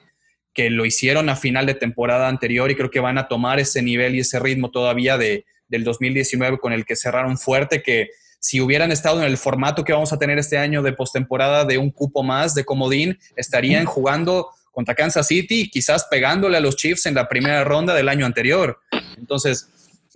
que 0.53 0.69
lo 0.69 0.85
hicieron 0.85 1.29
a 1.29 1.35
final 1.35 1.65
de 1.67 1.75
temporada 1.75 2.27
anterior 2.27 2.71
y 2.71 2.75
creo 2.75 2.89
que 2.89 2.99
van 2.99 3.19
a 3.19 3.27
tomar 3.27 3.59
ese 3.59 3.83
nivel 3.83 4.15
y 4.15 4.21
ese 4.21 4.39
ritmo 4.39 4.71
todavía 4.71 5.17
de, 5.17 5.45
del 5.67 5.83
2019 5.83 6.57
con 6.59 6.73
el 6.73 6.85
que 6.85 6.95
cerraron 6.95 7.37
fuerte, 7.37 7.81
que 7.81 8.09
si 8.39 8.61
hubieran 8.61 8.91
estado 8.91 9.19
en 9.19 9.25
el 9.25 9.37
formato 9.37 9.83
que 9.83 9.93
vamos 9.93 10.13
a 10.13 10.19
tener 10.19 10.37
este 10.37 10.57
año 10.57 10.81
de 10.81 10.93
postemporada 10.93 11.65
de 11.65 11.77
un 11.77 11.91
cupo 11.91 12.23
más 12.23 12.53
de 12.53 12.65
comodín, 12.65 13.17
estarían 13.35 13.85
jugando 13.85 14.49
contra 14.71 14.95
Kansas 14.95 15.27
City 15.27 15.61
y 15.61 15.69
quizás 15.69 16.05
pegándole 16.05 16.57
a 16.57 16.59
los 16.59 16.75
Chiefs 16.75 17.07
en 17.07 17.15
la 17.15 17.27
primera 17.27 17.63
ronda 17.63 17.95
del 17.95 18.09
año 18.09 18.25
anterior. 18.25 18.79
Entonces, 19.17 19.69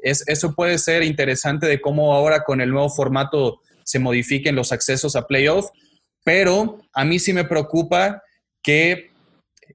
es, 0.03 0.23
eso 0.27 0.53
puede 0.53 0.77
ser 0.77 1.03
interesante 1.03 1.65
de 1.65 1.81
cómo 1.81 2.13
ahora 2.13 2.43
con 2.43 2.61
el 2.61 2.69
nuevo 2.69 2.89
formato 2.89 3.61
se 3.83 3.99
modifiquen 3.99 4.55
los 4.55 4.71
accesos 4.71 5.15
a 5.15 5.25
playoff, 5.25 5.69
pero 6.23 6.79
a 6.93 7.03
mí 7.03 7.17
sí 7.19 7.33
me 7.33 7.43
preocupa 7.43 8.21
que 8.61 9.11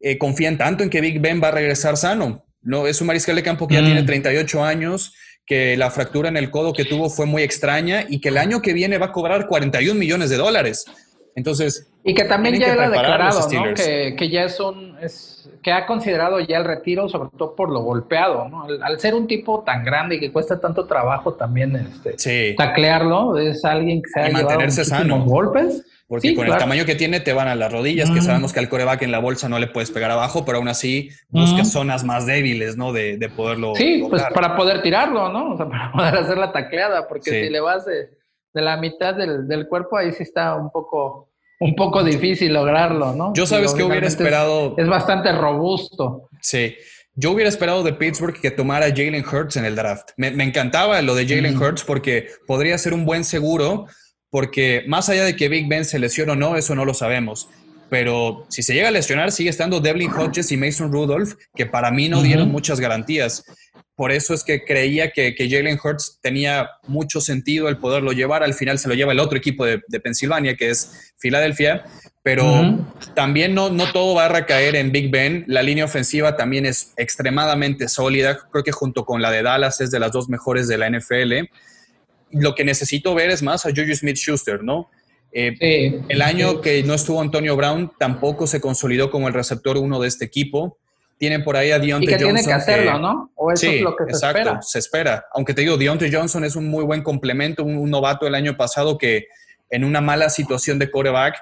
eh, 0.00 0.18
confían 0.18 0.56
tanto 0.56 0.82
en 0.82 0.90
que 0.90 1.00
Big 1.00 1.20
Ben 1.20 1.42
va 1.42 1.48
a 1.48 1.52
regresar 1.52 1.96
sano. 1.96 2.44
No, 2.62 2.86
es 2.86 3.00
un 3.00 3.06
mariscal 3.06 3.36
de 3.36 3.42
campo 3.42 3.68
que 3.68 3.74
ya 3.74 3.84
tiene 3.84 4.02
38 4.02 4.58
mm. 4.58 4.62
años, 4.62 5.14
que 5.46 5.76
la 5.76 5.90
fractura 5.90 6.28
en 6.28 6.36
el 6.36 6.50
codo 6.50 6.72
que 6.72 6.84
tuvo 6.84 7.08
fue 7.08 7.24
muy 7.24 7.42
extraña 7.42 8.04
y 8.08 8.20
que 8.20 8.28
el 8.28 8.38
año 8.38 8.60
que 8.60 8.72
viene 8.72 8.98
va 8.98 9.06
a 9.06 9.12
cobrar 9.12 9.46
41 9.46 9.98
millones 9.98 10.28
de 10.28 10.36
dólares. 10.36 10.86
Entonces. 11.36 11.88
Y 12.02 12.14
que 12.14 12.24
también 12.24 12.58
ya 12.58 12.72
ha 12.72 12.90
declarado, 12.90 13.48
¿no? 13.52 13.74
Que, 13.74 14.28
ya 14.30 14.44
es 14.44 14.58
un. 14.58 14.96
Es, 15.00 15.48
que 15.62 15.72
ha 15.72 15.86
considerado 15.86 16.40
ya 16.40 16.58
el 16.58 16.64
retiro, 16.64 17.08
sobre 17.08 17.28
todo 17.36 17.54
por 17.54 17.70
lo 17.70 17.80
golpeado, 17.80 18.48
¿no? 18.48 18.66
Al, 18.82 19.00
ser 19.00 19.14
un 19.14 19.26
tipo 19.26 19.64
tan 19.64 19.84
grande 19.84 20.16
y 20.16 20.20
que 20.20 20.32
cuesta 20.32 20.60
tanto 20.60 20.86
trabajo 20.86 21.34
también 21.34 21.74
este, 22.04 22.54
taclearlo, 22.54 23.36
es 23.38 23.64
alguien 23.64 24.00
que 24.00 24.08
se 24.08 24.20
ha 24.20 24.28
llevado 24.28 24.60
muchísimos 24.60 25.24
golpes. 25.24 25.84
Porque 26.08 26.36
con 26.36 26.46
el 26.46 26.56
tamaño 26.56 26.84
que 26.84 26.94
tiene 26.94 27.18
te 27.18 27.32
van 27.32 27.48
a 27.48 27.56
las 27.56 27.72
rodillas, 27.72 28.10
que 28.10 28.22
sabemos 28.22 28.52
que 28.52 28.60
al 28.60 28.68
coreback 28.68 29.02
en 29.02 29.10
la 29.10 29.18
bolsa 29.18 29.48
no 29.48 29.58
le 29.58 29.66
puedes 29.66 29.90
pegar 29.90 30.12
abajo, 30.12 30.44
pero 30.44 30.58
aún 30.58 30.68
así 30.68 31.10
busca 31.28 31.64
zonas 31.64 32.04
más 32.04 32.26
débiles, 32.26 32.76
¿no? 32.76 32.92
De, 32.92 33.16
de 33.16 33.28
poderlo. 33.28 33.74
Sí, 33.74 34.06
pues 34.08 34.22
para 34.32 34.54
poder 34.54 34.82
tirarlo, 34.82 35.32
¿no? 35.32 35.54
O 35.54 35.56
sea, 35.56 35.68
para 35.68 35.90
poder 35.90 36.16
hacer 36.16 36.38
la 36.38 36.52
tacleada, 36.52 37.08
porque 37.08 37.30
si 37.30 37.50
le 37.50 37.58
vas 37.58 37.84
de, 37.86 38.10
la 38.52 38.76
mitad 38.76 39.14
del, 39.14 39.66
cuerpo, 39.68 39.96
ahí 39.96 40.12
sí 40.12 40.22
está 40.22 40.54
un 40.54 40.70
poco, 40.70 41.30
un 41.58 41.74
poco 41.74 42.04
difícil 42.04 42.52
lograrlo, 42.54 43.12
¿no? 43.12 43.32
Yo 43.34 43.44
sabes 43.44 43.74
que 43.74 43.82
hubiera 43.82 44.06
esperado. 44.06 44.74
Es, 44.76 44.88
bastante 44.88 45.32
robusto. 45.32 46.28
Sí. 46.40 46.76
Yo 47.18 47.32
hubiera 47.32 47.48
esperado 47.48 47.82
de 47.82 47.94
Pittsburgh 47.94 48.38
que 48.38 48.50
tomara 48.50 48.90
Jalen 48.90 49.24
Hurts 49.26 49.56
en 49.56 49.64
el 49.64 49.74
draft. 49.74 50.10
Me, 50.18 50.28
encantaba 50.44 51.00
lo 51.02 51.14
de 51.14 51.26
Jalen 51.26 51.56
Hurts 51.60 51.82
porque 51.82 52.28
podría 52.46 52.76
ser 52.78 52.92
un 52.92 53.06
buen 53.06 53.24
seguro 53.24 53.86
porque 54.36 54.84
más 54.86 55.08
allá 55.08 55.24
de 55.24 55.34
que 55.34 55.48
Big 55.48 55.66
Ben 55.66 55.86
se 55.86 55.98
lesione 55.98 56.32
o 56.32 56.36
no, 56.36 56.56
eso 56.56 56.74
no 56.74 56.84
lo 56.84 56.92
sabemos. 56.92 57.48
Pero 57.88 58.44
si 58.50 58.62
se 58.62 58.74
llega 58.74 58.88
a 58.88 58.90
lesionar, 58.90 59.32
sigue 59.32 59.48
estando 59.48 59.80
Devlin 59.80 60.10
Hodges 60.12 60.52
y 60.52 60.58
Mason 60.58 60.92
Rudolph, 60.92 61.36
que 61.54 61.64
para 61.64 61.90
mí 61.90 62.10
no 62.10 62.20
dieron 62.20 62.50
muchas 62.50 62.78
garantías. 62.78 63.44
Por 63.94 64.12
eso 64.12 64.34
es 64.34 64.44
que 64.44 64.62
creía 64.62 65.10
que, 65.10 65.34
Jalen 65.38 65.78
Hurts 65.82 66.18
tenía 66.20 66.68
mucho 66.86 67.22
sentido 67.22 67.70
el 67.70 67.78
poderlo 67.78 68.12
llevar. 68.12 68.42
Al 68.42 68.52
final 68.52 68.78
se 68.78 68.88
lo 68.88 68.94
lleva 68.94 69.12
el 69.12 69.20
otro 69.20 69.38
equipo 69.38 69.64
de, 69.64 69.80
Pensilvania, 70.04 70.54
que 70.54 70.68
es 70.68 71.14
Filadelfia. 71.16 71.86
Pero 72.22 72.84
también 73.14 73.54
no, 73.54 73.70
no 73.70 73.90
todo 73.90 74.16
va 74.16 74.26
a 74.26 74.28
recaer 74.28 74.76
en 74.76 74.92
Big 74.92 75.10
Ben. 75.10 75.44
La 75.46 75.62
línea 75.62 75.86
ofensiva 75.86 76.36
también 76.36 76.66
es 76.66 76.92
extremadamente 76.98 77.88
sólida. 77.88 78.38
Creo 78.52 78.64
que 78.64 78.72
junto 78.72 79.06
con 79.06 79.22
la 79.22 79.30
de 79.30 79.42
Dallas 79.42 79.80
es 79.80 79.90
de 79.90 79.98
las 79.98 80.12
dos 80.12 80.28
mejores 80.28 80.68
de 80.68 80.76
la 80.76 80.90
NFL 80.90 81.48
lo 82.38 82.54
que 82.54 82.64
necesito 82.64 83.14
ver 83.14 83.30
es 83.30 83.42
más 83.42 83.66
a 83.66 83.70
Juju 83.70 83.94
Smith 83.94 84.16
Schuster, 84.16 84.62
¿no? 84.62 84.90
Eh, 85.32 86.00
el 86.08 86.22
año 86.22 86.62
que 86.62 86.82
no 86.82 86.94
estuvo 86.94 87.20
Antonio 87.20 87.56
Brown 87.56 87.92
tampoco 87.98 88.46
se 88.46 88.60
consolidó 88.60 89.10
como 89.10 89.28
el 89.28 89.34
receptor 89.34 89.76
uno 89.76 90.00
de 90.00 90.08
este 90.08 90.24
equipo. 90.24 90.78
Tienen 91.18 91.44
por 91.44 91.56
ahí 91.56 91.72
a 91.72 91.78
Deontay 91.78 92.14
Johnson. 92.14 92.34
Tiene 92.34 92.44
que 92.44 92.52
hacerlo, 92.52 92.98
¿no? 92.98 93.32
O 93.34 93.52
eso 93.52 93.66
es 93.70 93.82
lo 93.82 93.96
que 93.96 94.04
se 94.04 94.10
exacto, 94.10 94.38
espera. 94.38 94.62
Se 94.62 94.78
espera. 94.78 95.24
Aunque 95.34 95.54
te 95.54 95.62
digo, 95.62 95.76
Deontay 95.76 96.12
Johnson 96.12 96.44
es 96.44 96.56
un 96.56 96.68
muy 96.68 96.84
buen 96.84 97.02
complemento, 97.02 97.64
un, 97.64 97.90
novato 97.90 98.26
el 98.26 98.34
año 98.34 98.56
pasado 98.56 98.96
que 98.96 99.26
en 99.70 99.84
una 99.84 100.00
mala 100.00 100.30
situación 100.30 100.78
de 100.78 100.90
coreback 100.90 101.36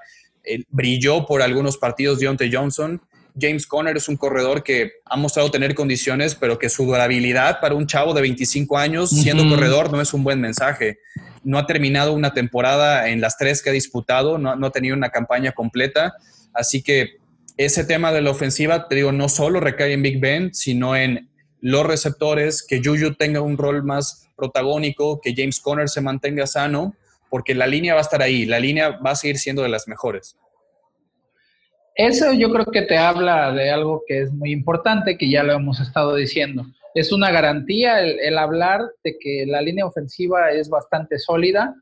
eh, 0.45 0.64
brilló 0.70 1.26
por 1.26 1.42
algunos 1.42 1.76
partidos 1.76 2.18
Deontay 2.18 2.53
Johnson. 2.53 3.01
James 3.39 3.66
Conner 3.66 3.97
es 3.97 4.09
un 4.09 4.16
corredor 4.16 4.62
que 4.62 4.93
ha 5.05 5.16
mostrado 5.16 5.51
tener 5.51 5.74
condiciones, 5.74 6.35
pero 6.35 6.59
que 6.59 6.68
su 6.68 6.87
durabilidad 6.87 7.61
para 7.61 7.74
un 7.74 7.87
chavo 7.87 8.14
de 8.14 8.22
25 8.22 8.78
años 8.78 9.11
siendo 9.11 9.49
corredor 9.49 9.91
no 9.91 10.01
es 10.01 10.14
un 10.14 10.22
buen 10.22 10.41
mensaje. 10.41 10.99
No 11.43 11.59
ha 11.59 11.66
terminado 11.66 12.12
una 12.12 12.32
temporada 12.32 13.09
en 13.09 13.20
las 13.20 13.37
tres 13.37 13.61
que 13.61 13.70
ha 13.70 13.72
disputado, 13.72 14.39
no, 14.39 14.66
ha 14.66 14.70
tenido 14.70 14.97
una 14.97 15.11
campaña 15.11 15.53
completa. 15.53 16.14
Así 16.53 16.82
que 16.82 17.16
ese 17.57 17.85
tema 17.85 18.12
de 18.12 18.22
la 18.22 18.30
ofensiva, 18.30 18.89
te 18.89 18.95
digo, 18.95 19.11
no 19.11 19.28
solo 19.28 19.61
recae 19.61 19.93
en 19.93 20.03
Big 20.03 20.20
Ben, 20.20 20.55
sino 20.55 20.97
en 20.97 21.28
los 21.61 21.87
receptores, 21.87 22.62
que 22.62 22.80
Juju 22.85 23.14
tenga 23.14 23.41
un 23.41 23.59
rol 23.59 23.82
más 23.82 24.28
protagónico, 24.37 25.20
que 25.20 25.35
James 25.37 25.61
Conner 25.61 25.89
se 25.89 26.01
mantenga 26.01 26.47
sano, 26.47 26.95
porque 27.30 27.55
la 27.55 27.66
línea 27.66 27.95
va 27.95 28.01
a 28.01 28.03
estar 28.03 28.22
ahí, 28.22 28.47
la 28.47 28.61
línea 28.61 28.91
va 28.91 29.11
a 29.11 29.16
seguir 29.16 29.39
siendo 29.39 29.62
de 29.62 29.68
las 29.68 29.89
mejores. 29.89 30.37
Eso 31.95 32.32
yo 32.32 32.51
creo 32.51 32.66
que 32.66 32.82
te 32.82 32.97
habla 32.97 33.53
de 33.53 33.70
algo 33.70 34.03
que 34.07 34.22
es 34.22 34.32
muy 34.32 34.51
importante, 34.51 35.16
que 35.16 35.30
ya 35.30 35.45
lo 35.45 35.53
hemos 35.53 35.80
estado 35.80 36.16
diciendo. 36.16 36.64
Es 36.95 37.12
una 37.12 37.30
garantía 37.30 38.01
el, 38.01 38.36
hablar 38.36 38.80
de 39.05 39.16
que 39.18 39.45
la 39.47 39.62
línea 39.62 39.86
ofensiva 39.86 40.51
es 40.51 40.68
bastante 40.68 41.18
sólida, 41.18 41.74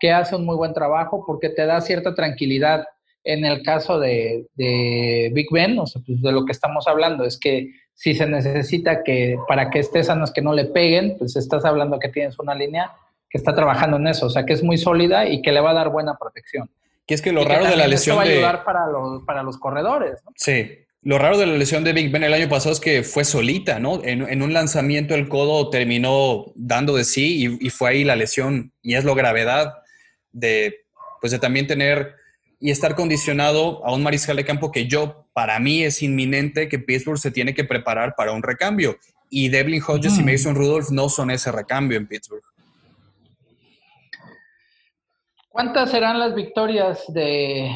que 0.00 0.12
hace 0.12 0.36
un 0.36 0.46
muy 0.46 0.56
buen 0.56 0.72
trabajo 0.72 1.24
porque 1.26 1.50
te 1.50 1.66
da 1.66 1.80
cierta 1.82 2.14
tranquilidad. 2.14 2.86
En 3.24 3.44
el 3.44 3.62
caso 3.62 3.98
de, 3.98 4.46
Big 4.56 5.48
Ben, 5.50 5.78
o 5.78 5.86
sea, 5.86 6.00
pues 6.06 6.22
de 6.22 6.32
lo 6.32 6.46
que 6.46 6.52
estamos 6.52 6.88
hablando, 6.88 7.24
es 7.24 7.38
que 7.38 7.70
si 7.94 8.14
se 8.14 8.26
necesita 8.26 9.02
que 9.02 9.36
para 9.48 9.70
que 9.70 9.80
estés 9.80 10.06
sanos 10.06 10.32
que 10.32 10.40
no 10.40 10.54
le 10.54 10.66
peguen, 10.66 11.16
pues 11.18 11.36
estás 11.36 11.64
hablando 11.66 11.98
que 11.98 12.08
tienes 12.08 12.38
una 12.38 12.54
línea 12.54 12.92
que 13.28 13.36
está 13.36 13.54
trabajando 13.54 13.98
en 13.98 14.06
eso, 14.06 14.26
o 14.26 14.30
sea, 14.30 14.46
que 14.46 14.54
es 14.54 14.62
muy 14.62 14.78
sólida 14.78 15.28
y 15.28 15.42
que 15.42 15.52
le 15.52 15.60
va 15.60 15.72
a 15.72 15.74
dar 15.74 15.90
buena 15.90 16.16
protección. 16.16 16.70
Que 17.08 17.14
es 17.14 17.22
que 17.22 17.32
lo 17.32 17.44
raro 17.44 17.64
de 17.64 17.74
la 17.74 17.88
lesión 17.88 18.18
va 18.18 18.22
a 18.22 18.26
ayudar 18.26 18.64
para 18.64 18.86
los, 18.86 19.24
para 19.24 19.42
los 19.42 19.58
corredores. 19.58 20.20
¿no? 20.24 20.32
Sí, 20.36 20.86
lo 21.02 21.16
raro 21.16 21.38
de 21.38 21.46
la 21.46 21.56
lesión 21.56 21.84
de 21.84 21.94
Big 21.94 22.10
Ben 22.10 22.22
el 22.22 22.34
año 22.34 22.48
pasado 22.48 22.72
es 22.72 22.80
que 22.80 23.02
fue 23.02 23.24
solita, 23.24 23.78
¿no? 23.78 24.02
En, 24.04 24.42
un 24.42 24.52
lanzamiento 24.52 25.14
el 25.14 25.28
codo 25.28 25.70
terminó 25.70 26.52
dando 26.54 26.96
de 26.96 27.04
sí 27.04 27.58
y, 27.60 27.70
fue 27.70 27.90
ahí 27.90 28.04
la 28.04 28.14
lesión. 28.14 28.72
Y 28.82 28.94
es 28.94 29.04
lo 29.04 29.14
gravedad 29.14 29.74
de, 30.32 30.84
pues 31.20 31.32
de 31.32 31.38
también 31.38 31.66
tener 31.66 32.14
y 32.60 32.72
estar 32.72 32.94
condicionado 32.94 33.82
a 33.86 33.94
un 33.94 34.02
mariscal 34.02 34.36
de 34.36 34.44
campo 34.44 34.70
que 34.70 34.86
yo, 34.86 35.28
para 35.32 35.60
mí 35.60 35.84
es 35.84 36.02
inminente 36.02 36.68
que 36.68 36.80
Pittsburgh 36.80 37.18
se 37.18 37.30
tiene 37.30 37.54
que 37.54 37.64
preparar 37.64 38.14
para 38.14 38.32
un 38.32 38.42
recambio. 38.42 38.98
Y 39.30 39.48
Devlin 39.48 39.82
Hodges 39.86 40.18
y 40.18 40.22
Mason 40.24 40.56
Rudolph 40.56 40.90
no 40.90 41.08
son 41.08 41.30
ese 41.30 41.52
recambio 41.52 41.96
en 41.96 42.06
Pittsburgh. 42.06 42.42
¿Cuántas 45.58 45.90
serán 45.90 46.20
las 46.20 46.36
victorias 46.36 47.02
de, 47.08 47.68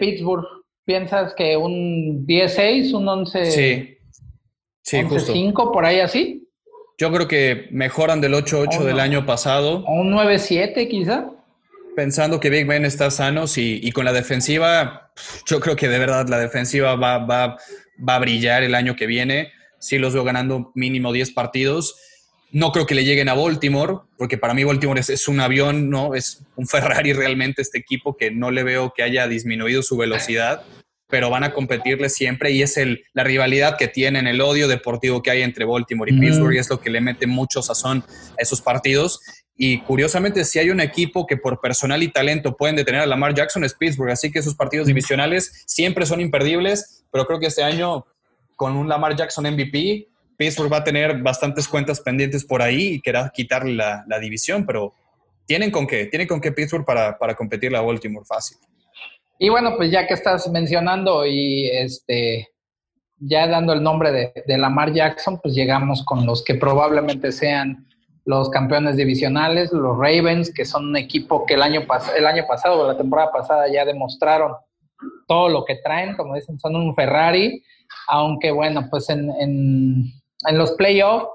Pittsburgh? 0.00 0.46
¿Piensas 0.86 1.34
que 1.34 1.54
un 1.54 2.26
10-6, 2.26 2.94
un 2.94 3.06
11? 3.06 3.50
Sí, 3.50 3.98
sí 4.80 5.04
5 5.06 5.70
por 5.70 5.84
ahí 5.84 6.00
así? 6.00 6.48
Yo 6.96 7.12
creo 7.12 7.28
que 7.28 7.68
mejoran 7.72 8.22
del 8.22 8.32
8-8 8.32 8.84
del 8.84 9.00
año 9.00 9.26
pasado. 9.26 9.84
¿O 9.86 10.00
un 10.00 10.14
9-7 10.14 10.88
quizá? 10.88 11.28
Pensando 11.94 12.40
que 12.40 12.48
Big 12.48 12.66
Ben 12.66 12.86
está 12.86 13.10
sano 13.10 13.46
sí, 13.46 13.80
y 13.82 13.92
con 13.92 14.06
la 14.06 14.14
defensiva, 14.14 15.12
yo 15.44 15.60
creo 15.60 15.76
que 15.76 15.88
de 15.88 15.98
verdad 15.98 16.26
la 16.30 16.38
defensiva 16.38 16.96
va, 16.96 17.18
va, 17.18 17.58
va 18.08 18.14
a 18.14 18.18
brillar 18.18 18.62
el 18.62 18.74
año 18.74 18.96
que 18.96 19.06
viene. 19.06 19.52
Sí 19.78 19.98
los 19.98 20.14
veo 20.14 20.24
ganando 20.24 20.72
mínimo 20.74 21.12
10 21.12 21.32
partidos 21.32 22.00
no 22.56 22.72
creo 22.72 22.86
que 22.86 22.94
le 22.94 23.04
lleguen 23.04 23.28
a 23.28 23.34
Baltimore, 23.34 23.98
porque 24.16 24.38
para 24.38 24.54
mí 24.54 24.64
Baltimore 24.64 24.98
es, 24.98 25.28
un 25.28 25.40
avión, 25.40 25.90
¿no? 25.90 26.14
Es 26.14 26.42
un 26.56 26.66
Ferrari 26.66 27.12
realmente 27.12 27.60
este 27.60 27.76
equipo 27.76 28.16
que 28.16 28.30
no 28.30 28.50
le 28.50 28.62
veo 28.62 28.94
que 28.96 29.02
haya 29.02 29.28
disminuido 29.28 29.82
su 29.82 29.98
velocidad, 29.98 30.62
pero 31.06 31.28
van 31.28 31.44
a 31.44 31.52
competirle 31.52 32.08
siempre 32.08 32.52
y 32.52 32.62
es 32.62 32.78
el, 32.78 33.04
la 33.12 33.24
rivalidad 33.24 33.76
que 33.76 33.88
tienen, 33.88 34.26
el 34.26 34.40
odio 34.40 34.68
deportivo 34.68 35.22
que 35.22 35.30
hay 35.30 35.42
entre 35.42 35.66
Baltimore 35.66 36.10
y 36.10 36.18
Pittsburgh 36.18 36.54
y 36.54 36.58
es 36.58 36.70
lo 36.70 36.80
que 36.80 36.88
le 36.88 37.02
mete 37.02 37.26
mucho 37.26 37.60
sazón 37.60 38.02
a 38.38 38.42
esos 38.42 38.62
partidos. 38.62 39.20
Y 39.54 39.80
curiosamente, 39.80 40.42
si 40.46 40.58
hay 40.58 40.70
un 40.70 40.80
equipo 40.80 41.26
que 41.26 41.36
por 41.36 41.60
personal 41.60 42.02
y 42.02 42.08
talento 42.08 42.56
pueden 42.56 42.76
detener 42.76 43.02
a 43.02 43.06
Lamar 43.06 43.34
Jackson 43.34 43.64
es 43.64 43.74
Pittsburgh, 43.74 44.12
así 44.12 44.32
que 44.32 44.38
esos 44.38 44.54
partidos 44.54 44.86
divisionales 44.86 45.62
siempre 45.66 46.06
son 46.06 46.22
imperdibles, 46.22 47.04
pero 47.12 47.26
creo 47.26 47.38
que 47.38 47.48
este 47.48 47.62
año 47.62 48.06
con 48.56 48.78
un 48.78 48.88
Lamar 48.88 49.14
Jackson 49.14 49.44
MVP 49.44 50.08
Pittsburgh 50.36 50.72
va 50.72 50.78
a 50.78 50.84
tener 50.84 51.22
bastantes 51.22 51.68
cuentas 51.68 52.00
pendientes 52.00 52.44
por 52.44 52.62
ahí 52.62 52.94
y 52.94 53.00
querrá 53.00 53.30
quitarle 53.34 53.74
la, 53.74 54.18
división, 54.20 54.66
pero 54.66 54.92
tienen 55.46 55.70
con 55.70 55.86
qué, 55.86 56.06
tienen 56.06 56.28
con 56.28 56.40
qué 56.40 56.52
Pittsburgh 56.52 56.84
para, 56.84 57.18
para 57.18 57.34
competir 57.34 57.72
la 57.72 57.80
Baltimore 57.80 58.26
fácil. 58.26 58.58
Y 59.38 59.48
bueno, 59.48 59.76
pues 59.76 59.90
ya 59.90 60.06
que 60.06 60.14
estás 60.14 60.48
mencionando 60.48 61.26
y 61.26 61.68
este 61.70 62.48
ya 63.18 63.46
dando 63.46 63.72
el 63.72 63.82
nombre 63.82 64.12
de, 64.12 64.44
de, 64.46 64.58
Lamar 64.58 64.92
Jackson, 64.92 65.40
pues 65.40 65.54
llegamos 65.54 66.04
con 66.04 66.26
los 66.26 66.44
que 66.44 66.54
probablemente 66.54 67.32
sean 67.32 67.86
los 68.26 68.50
campeones 68.50 68.96
divisionales, 68.96 69.72
los 69.72 69.96
Ravens, 69.96 70.52
que 70.52 70.64
son 70.64 70.88
un 70.88 70.96
equipo 70.96 71.46
que 71.46 71.54
el 71.54 71.62
año, 71.62 71.86
el 72.16 72.26
año 72.26 72.44
pasado 72.46 72.86
la 72.86 72.98
temporada 72.98 73.30
pasada 73.32 73.72
ya 73.72 73.84
demostraron 73.84 74.52
todo 75.28 75.48
lo 75.48 75.64
que 75.64 75.76
traen, 75.76 76.16
como 76.16 76.34
dicen, 76.34 76.58
son 76.58 76.76
un 76.76 76.94
Ferrari, 76.94 77.62
aunque 78.08 78.50
bueno, 78.50 78.88
pues 78.90 79.08
en, 79.10 79.30
en 79.40 80.12
los 80.52 80.72
playoffs 80.72 81.28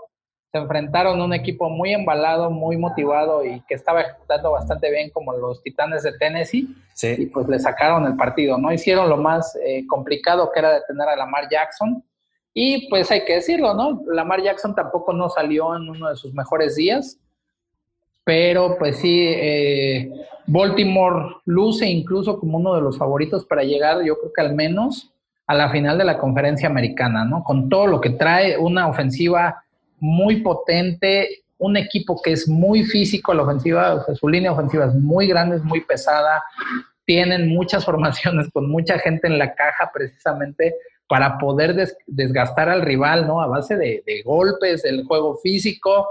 se 0.51 0.57
enfrentaron 0.57 1.21
a 1.21 1.25
un 1.25 1.33
equipo 1.33 1.69
muy 1.69 1.93
embalado, 1.93 2.51
muy 2.51 2.75
motivado 2.75 3.45
y 3.45 3.61
que 3.67 3.75
estaba 3.75 4.01
ejecutando 4.01 4.51
bastante 4.51 4.91
bien 4.91 5.09
como 5.09 5.31
los 5.33 5.63
Titanes 5.63 6.03
de 6.03 6.17
Tennessee. 6.17 6.67
Y 7.01 7.27
pues 7.27 7.47
le 7.47 7.57
sacaron 7.57 8.05
el 8.05 8.17
partido, 8.17 8.57
¿no? 8.57 8.71
Hicieron 8.71 9.09
lo 9.09 9.17
más 9.17 9.57
eh, 9.65 9.87
complicado 9.87 10.51
que 10.51 10.59
era 10.59 10.73
detener 10.73 11.07
a 11.07 11.15
Lamar 11.15 11.47
Jackson. 11.49 12.03
Y 12.53 12.89
pues 12.89 13.09
hay 13.11 13.23
que 13.23 13.35
decirlo, 13.35 13.73
¿no? 13.73 14.01
Lamar 14.07 14.41
Jackson 14.41 14.75
tampoco 14.75 15.13
no 15.13 15.29
salió 15.29 15.73
en 15.75 15.89
uno 15.89 16.09
de 16.09 16.17
sus 16.17 16.33
mejores 16.33 16.75
días, 16.75 17.17
pero 18.25 18.77
pues 18.77 18.97
sí, 18.97 19.25
eh, 19.25 20.11
Baltimore 20.47 21.37
luce 21.45 21.85
incluso 21.85 22.37
como 22.37 22.57
uno 22.57 22.75
de 22.75 22.81
los 22.81 22.97
favoritos 22.97 23.45
para 23.45 23.63
llegar, 23.63 24.03
yo 24.03 24.19
creo 24.19 24.33
que 24.33 24.41
al 24.41 24.53
menos 24.53 25.10
a 25.51 25.53
la 25.53 25.69
final 25.69 25.97
de 25.97 26.05
la 26.05 26.17
conferencia 26.17 26.69
americana, 26.69 27.25
¿no? 27.25 27.43
Con 27.43 27.67
todo 27.67 27.85
lo 27.85 27.99
que 27.99 28.11
trae, 28.11 28.57
una 28.57 28.87
ofensiva 28.87 29.65
muy 29.99 30.37
potente, 30.37 31.43
un 31.57 31.75
equipo 31.75 32.21
que 32.23 32.31
es 32.31 32.47
muy 32.47 32.85
físico, 32.85 33.33
la 33.33 33.43
ofensiva, 33.43 33.95
o 33.95 34.05
sea, 34.05 34.15
su 34.15 34.29
línea 34.29 34.53
ofensiva 34.53 34.85
es 34.85 34.95
muy 34.95 35.27
grande, 35.27 35.57
es 35.57 35.63
muy 35.63 35.81
pesada, 35.81 36.41
tienen 37.05 37.49
muchas 37.49 37.83
formaciones 37.89 38.47
con 38.53 38.71
mucha 38.71 38.97
gente 38.99 39.27
en 39.27 39.37
la 39.37 39.53
caja 39.53 39.91
precisamente 39.93 40.73
para 41.09 41.37
poder 41.37 41.75
desgastar 42.07 42.69
al 42.69 42.81
rival, 42.81 43.27
¿no? 43.27 43.41
A 43.41 43.47
base 43.47 43.75
de, 43.75 44.21
golpes, 44.23 44.83
del 44.83 45.03
juego 45.03 45.35
físico. 45.35 46.07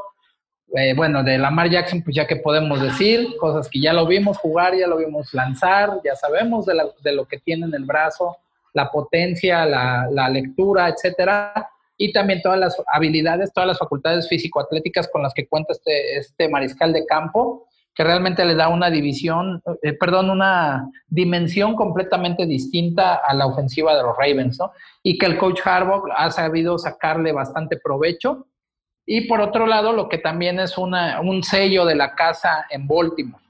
Eh, 0.77 0.93
bueno, 0.95 1.25
de 1.25 1.39
Lamar 1.39 1.71
Jackson, 1.71 2.03
pues 2.03 2.15
ya 2.15 2.27
que 2.27 2.37
podemos 2.37 2.83
decir, 2.83 3.27
cosas 3.41 3.71
que 3.71 3.81
ya 3.81 3.95
lo 3.95 4.07
vimos 4.07 4.37
jugar, 4.37 4.77
ya 4.77 4.87
lo 4.87 4.99
vimos 4.99 5.33
lanzar, 5.33 5.99
ya 6.05 6.15
sabemos 6.15 6.67
de, 6.67 6.75
de 7.03 7.13
lo 7.13 7.25
que 7.25 7.39
tiene 7.39 7.65
en 7.65 7.75
el 7.75 7.87
brazo 7.87 8.37
la 8.73 8.91
potencia, 8.91 9.67
la, 9.67 10.29
lectura, 10.29 10.89
etcétera, 10.89 11.69
y 11.97 12.13
también 12.13 12.41
todas 12.43 12.59
las 12.59 12.83
habilidades, 12.93 13.53
todas 13.53 13.69
las 13.69 13.79
facultades 13.79 14.29
físico-atléticas 14.29 15.09
con 15.09 15.23
las 15.23 15.35
que 15.35 15.47
cuenta 15.47 15.73
este, 15.73 16.17
este 16.17 16.49
mariscal 16.49 16.93
de 16.93 17.05
campo, 17.05 17.67
que 17.95 18.05
realmente 18.05 18.45
le 18.45 18.55
da 18.55 18.69
una 18.69 18.89
división, 18.89 19.63
eh, 19.83 19.93
perdón, 19.93 20.31
una 20.31 20.89
dimensión 21.09 21.75
completamente 21.75 22.47
distinta 22.47 23.17
a 23.17 23.35
la 23.35 23.47
ofensiva 23.47 23.97
de 23.97 24.03
los 24.03 24.17
Ravens, 24.17 24.59
¿no? 24.59 24.73
Y 25.03 25.19
que 25.19 25.27
el 25.27 25.37
coach 25.37 25.61
Harbaugh 25.65 26.05
ha 26.17 26.31
sabido 26.31 26.79
sacarle 26.79 27.33
bastante 27.33 27.79
provecho. 27.79 28.47
Y 29.05 29.23
por 29.23 29.41
otro 29.41 29.67
lado, 29.67 29.93
lo 29.93 30.09
que 30.09 30.19
también 30.19 30.61
es 30.61 30.79
una, 30.79 31.21
un 31.21 31.43
sello 31.43 31.85
de 31.85 31.97
la 31.97 32.15
casa 32.15 32.67
en 32.71 32.87
Baltimore, 32.87 33.45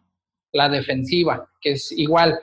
la 0.53 0.69
defensiva, 0.69 1.47
que 1.61 1.73
es 1.73 1.93
igual, 1.93 2.41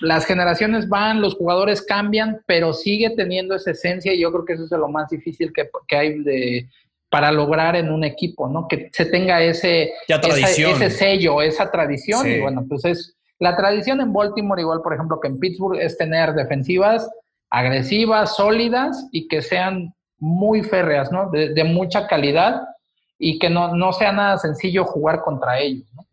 las 0.00 0.26
generaciones 0.26 0.88
van, 0.88 1.20
los 1.20 1.34
jugadores 1.34 1.82
cambian, 1.82 2.42
pero 2.46 2.72
sigue 2.72 3.10
teniendo 3.10 3.54
esa 3.54 3.70
esencia 3.70 4.12
y 4.12 4.20
yo 4.20 4.32
creo 4.32 4.44
que 4.44 4.52
eso 4.54 4.64
es 4.64 4.70
lo 4.70 4.88
más 4.88 5.08
difícil 5.08 5.52
que, 5.52 5.96
hay 5.96 6.22
de, 6.22 6.68
para 7.08 7.30
lograr 7.30 7.76
en 7.76 7.90
un 7.90 8.04
equipo, 8.04 8.48
¿no? 8.48 8.66
Que 8.68 8.90
se 8.92 9.06
tenga 9.06 9.40
ese, 9.42 9.92
ese 10.08 10.90
sello, 10.90 11.40
esa 11.40 11.70
tradición. 11.70 12.28
Y 12.28 12.40
bueno, 12.40 12.64
pues 12.68 12.84
es 12.84 13.16
la 13.38 13.56
tradición 13.56 14.00
en 14.00 14.12
Baltimore, 14.12 14.60
igual 14.60 14.82
por 14.82 14.94
ejemplo 14.94 15.20
que 15.20 15.28
en 15.28 15.38
Pittsburgh, 15.38 15.78
es 15.80 15.96
tener 15.96 16.34
defensivas 16.34 17.08
agresivas, 17.50 18.34
sólidas 18.34 19.08
y 19.12 19.28
que 19.28 19.42
sean 19.42 19.94
muy 20.18 20.62
férreas, 20.62 21.12
¿no? 21.12 21.30
De, 21.30 21.52
de 21.52 21.64
mucha 21.64 22.06
calidad 22.06 22.62
y 23.18 23.38
que 23.38 23.50
no, 23.50 23.76
no 23.76 23.92
sea 23.92 24.10
nada 24.10 24.38
sencillo 24.38 24.84
jugar 24.84 25.20
contra 25.22 25.60
ellos, 25.60 25.86
¿no? 25.94 26.06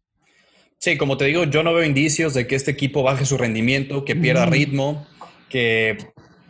Sí, 0.79 0.97
como 0.97 1.17
te 1.17 1.25
digo, 1.25 1.43
yo 1.43 1.61
no 1.61 1.73
veo 1.73 1.83
indicios 1.83 2.33
de 2.33 2.47
que 2.47 2.55
este 2.55 2.71
equipo 2.71 3.03
baje 3.03 3.25
su 3.25 3.37
rendimiento, 3.37 4.05
que 4.05 4.15
pierda 4.15 4.45
mm. 4.45 4.51
ritmo, 4.51 5.07
que 5.49 5.97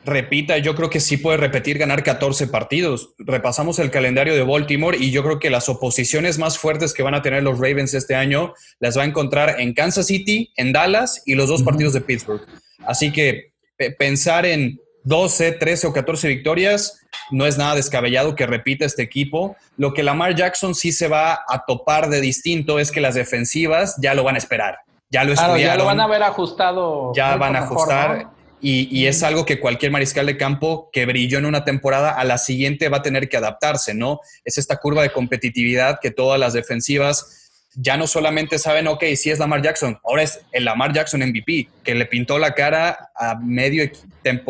repita. 0.05 0.59
Yo 0.59 0.75
creo 0.75 0.89
que 0.91 0.99
sí 0.99 1.17
puede 1.17 1.37
repetir 1.37 1.79
ganar 1.79 2.03
14 2.03 2.47
partidos. 2.47 3.15
Repasamos 3.17 3.79
el 3.79 3.89
calendario 3.89 4.35
de 4.35 4.43
Baltimore 4.43 4.97
y 4.97 5.09
yo 5.09 5.23
creo 5.23 5.39
que 5.39 5.49
las 5.49 5.67
oposiciones 5.67 6.37
más 6.37 6.59
fuertes 6.59 6.93
que 6.93 7.01
van 7.01 7.15
a 7.15 7.23
tener 7.23 7.41
los 7.41 7.57
Ravens 7.57 7.95
este 7.95 8.13
año 8.13 8.53
las 8.79 8.97
va 8.97 9.01
a 9.01 9.05
encontrar 9.05 9.59
en 9.59 9.73
Kansas 9.73 10.05
City, 10.05 10.51
en 10.57 10.73
Dallas 10.73 11.23
y 11.25 11.33
los 11.33 11.49
dos 11.49 11.63
partidos 11.63 11.93
de 11.93 12.01
Pittsburgh. 12.01 12.45
Así 12.85 13.11
que 13.11 13.51
pensar 13.97 14.45
en 14.45 14.79
12, 15.03 15.53
13 15.53 15.87
o 15.87 15.93
14 15.93 16.27
victorias, 16.27 17.01
no 17.31 17.45
es 17.45 17.57
nada 17.57 17.75
descabellado 17.75 18.35
que 18.35 18.45
repita 18.45 18.85
este 18.85 19.03
equipo. 19.03 19.55
Lo 19.77 19.93
que 19.93 20.03
Lamar 20.03 20.35
Jackson 20.35 20.75
sí 20.75 20.91
se 20.91 21.07
va 21.07 21.41
a 21.47 21.63
topar 21.65 22.09
de 22.09 22.21
distinto 22.21 22.79
es 22.79 22.91
que 22.91 23.01
las 23.01 23.15
defensivas 23.15 23.95
ya 24.01 24.13
lo 24.13 24.23
van 24.23 24.35
a 24.35 24.37
esperar. 24.37 24.79
Ya 25.09 25.23
lo 25.23 25.33
Ya 25.57 25.75
lo 25.75 25.85
van 25.85 25.99
a 25.99 26.07
ver 26.07 26.23
ajustado. 26.23 27.11
Ya 27.15 27.35
van 27.35 27.55
a 27.55 27.59
ajustar. 27.59 28.27
y, 28.61 29.05
es 29.07 29.23
algo 29.23 29.45
que 29.45 29.59
cualquier 29.59 29.91
mariscal 29.91 30.25
de 30.25 30.37
campo 30.37 30.89
que 30.91 31.05
brilló 31.05 31.37
en 31.37 31.45
una 31.45 31.63
temporada 31.63 32.11
a 32.11 32.25
la 32.25 32.37
siguiente 32.37 32.89
va 32.89 32.97
a 32.97 33.01
tener 33.01 33.29
que 33.29 33.37
adaptarse, 33.37 33.93
¿no? 33.93 34.19
Es 34.43 34.57
esta 34.57 34.77
curva 34.77 35.01
de 35.01 35.11
competitividad 35.11 35.99
que 36.01 36.11
todas 36.11 36.39
las 36.39 36.53
defensivas 36.53 37.48
ya 37.75 37.97
no 37.97 38.07
solamente 38.07 38.57
saben, 38.57 38.87
ok, 38.87 39.03
si 39.15 39.29
es 39.29 39.39
Lamar 39.39 39.61
Jackson, 39.61 39.99
ahora 40.03 40.23
es 40.23 40.41
el 40.51 40.65
Lamar 40.65 40.93
Jackson 40.93 41.21
MVP, 41.21 41.69
que 41.83 41.95
le 41.95 42.05
pintó 42.05 42.39
la 42.39 42.53
cara 42.53 43.11
a 43.15 43.35
medio, 43.35 43.89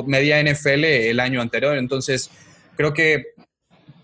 media 0.05 0.41
NFL 0.41 0.83
el 0.85 1.19
año 1.19 1.41
anterior. 1.41 1.77
Entonces, 1.77 2.31
creo 2.75 2.93
que 2.93 3.33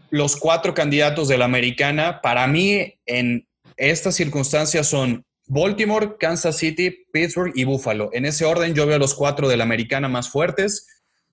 los 0.10 0.36
cuatro 0.36 0.74
candidatos 0.74 1.28
de 1.28 1.38
la 1.38 1.46
americana, 1.46 2.22
para 2.22 2.46
mí, 2.48 2.96
en 3.06 3.48
estas 3.78 4.16
circunstancias 4.16 4.88
son 4.88 5.26
Baltimore, 5.48 6.16
Kansas 6.20 6.58
City, 6.58 7.06
Pittsburgh 7.12 7.52
y 7.56 7.64
Buffalo. 7.66 8.10
En 8.14 8.26
ese 8.26 8.46
orden 8.46 8.74
yo 8.74 8.86
veo 8.86 8.98
los 8.98 9.14
cuatro 9.14 9.48
de 9.48 9.58
la 9.58 9.64
americana 9.64 10.08
más 10.08 10.30
fuertes. 10.30 10.88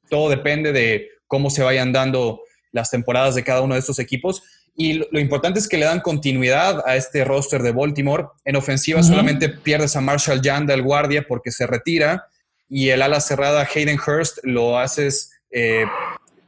Todo 0.09 0.29
depende 0.29 0.73
de 0.73 1.09
cómo 1.27 1.51
se 1.51 1.63
vayan 1.63 1.93
dando 1.93 2.43
las 2.73 2.91
temporadas 2.91 3.35
de 3.35 3.45
cada 3.45 3.63
uno 3.63 3.75
de 3.75 3.81
estos 3.81 3.99
equipos. 3.99 4.43
Y 4.75 4.95
lo, 4.95 5.21
importante 5.21 5.59
es 5.59 5.69
que 5.69 5.77
le 5.77 5.85
dan 5.85 6.01
continuidad 6.01 6.83
a 6.87 6.97
este 6.97 7.25
roster 7.25 7.63
de 7.63 7.73
Baltimore. 7.73 8.27
En 8.45 8.57
ofensiva 8.57 9.03
solamente 9.03 9.51
pierdes 9.51 9.97
a 9.97 10.01
Marshall 10.01 10.41
Jan 10.43 10.67
del 10.67 10.83
guardia 10.83 11.27
porque 11.29 11.51
se 11.51 11.67
retira 11.67 12.27
y 12.69 12.89
el 12.89 13.03
ala 13.03 13.21
cerrada 13.21 13.69
Hayden 13.75 13.99
Hurst 13.99 14.39
lo 14.45 14.79
haces 14.79 15.31
eh, 15.51 15.85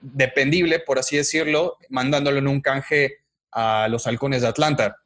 dependible, 0.01 0.81
por 0.81 0.99
así 0.99 1.19
decirlo, 1.19 1.77
mandándolo 1.91 2.39
en 2.39 2.49
un 2.49 2.63
canje 2.63 3.19
a 3.53 3.89
los 3.91 4.07
halcones 4.07 4.41
de 4.41 4.49
Atlanta. 4.49 4.97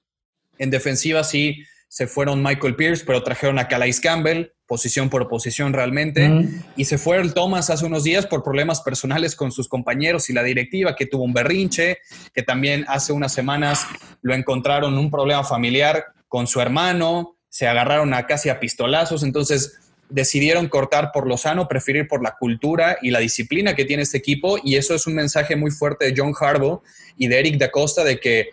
En 0.59 0.71
defensiva 0.71 1.25
sí 1.25 1.65
se 1.89 2.07
fueron 2.07 2.43
Michael 2.43 2.77
Pierce, 2.77 3.05
pero 3.05 3.25
trajeron 3.25 3.59
a 3.59 3.67
Calais 3.67 4.01
Campbell, 4.01 4.53
posición 4.69 5.09
por 5.09 5.29
posición 5.29 5.73
realmente, 5.73 6.31
y 6.77 6.85
se 6.85 6.99
fue 6.99 7.17
el 7.17 7.33
Thomas 7.33 7.71
hace 7.71 7.87
unos 7.87 8.05
días 8.05 8.27
por 8.27 8.45
problemas 8.45 8.83
personales 8.83 9.35
con 9.35 9.51
sus 9.51 9.67
compañeros 9.67 10.29
y 10.29 10.35
la 10.35 10.43
directiva, 10.43 10.95
que 10.95 11.07
tuvo 11.07 11.25
un 11.25 11.33
berrinche, 11.33 11.99
que 12.35 12.43
también 12.43 12.85
hace 12.87 13.13
unas 13.13 13.33
semanas 13.33 13.87
lo 14.21 14.35
encontraron 14.35 14.97
un 14.99 15.11
problema 15.11 15.43
familiar 15.43 16.05
con 16.29 16.47
su 16.47 16.61
hermano, 16.61 17.37
se 17.49 17.67
agarraron 17.67 18.13
a 18.13 18.27
casi 18.27 18.51
a 18.51 18.61
pistolazos, 18.61 19.23
entonces 19.23 19.79
decidieron 20.11 20.69
cortar 20.69 21.13
por 21.13 21.27
lo 21.27 21.39
sano, 21.39 21.67
preferir 21.67 22.07
por 22.07 22.23
la 22.23 22.37
cultura 22.39 22.99
y 23.01 23.11
la 23.11 23.21
disciplina 23.21 23.75
que 23.75 23.87
tiene 23.87 24.03
este 24.03 24.19
equipo, 24.19 24.59
y 24.63 24.77
eso 24.77 24.95
es 24.95 25.07
un 25.07 25.15
mensaje 25.15 25.57
muy 25.57 25.71
fuerte 25.71 26.05
de 26.05 26.15
John 26.15 26.35
Harbaugh 26.39 26.83
y 27.17 27.27
de 27.27 27.39
Eric 27.39 27.59
Da 27.59 27.71
Costa 27.71 28.05
de 28.05 28.21
que 28.21 28.51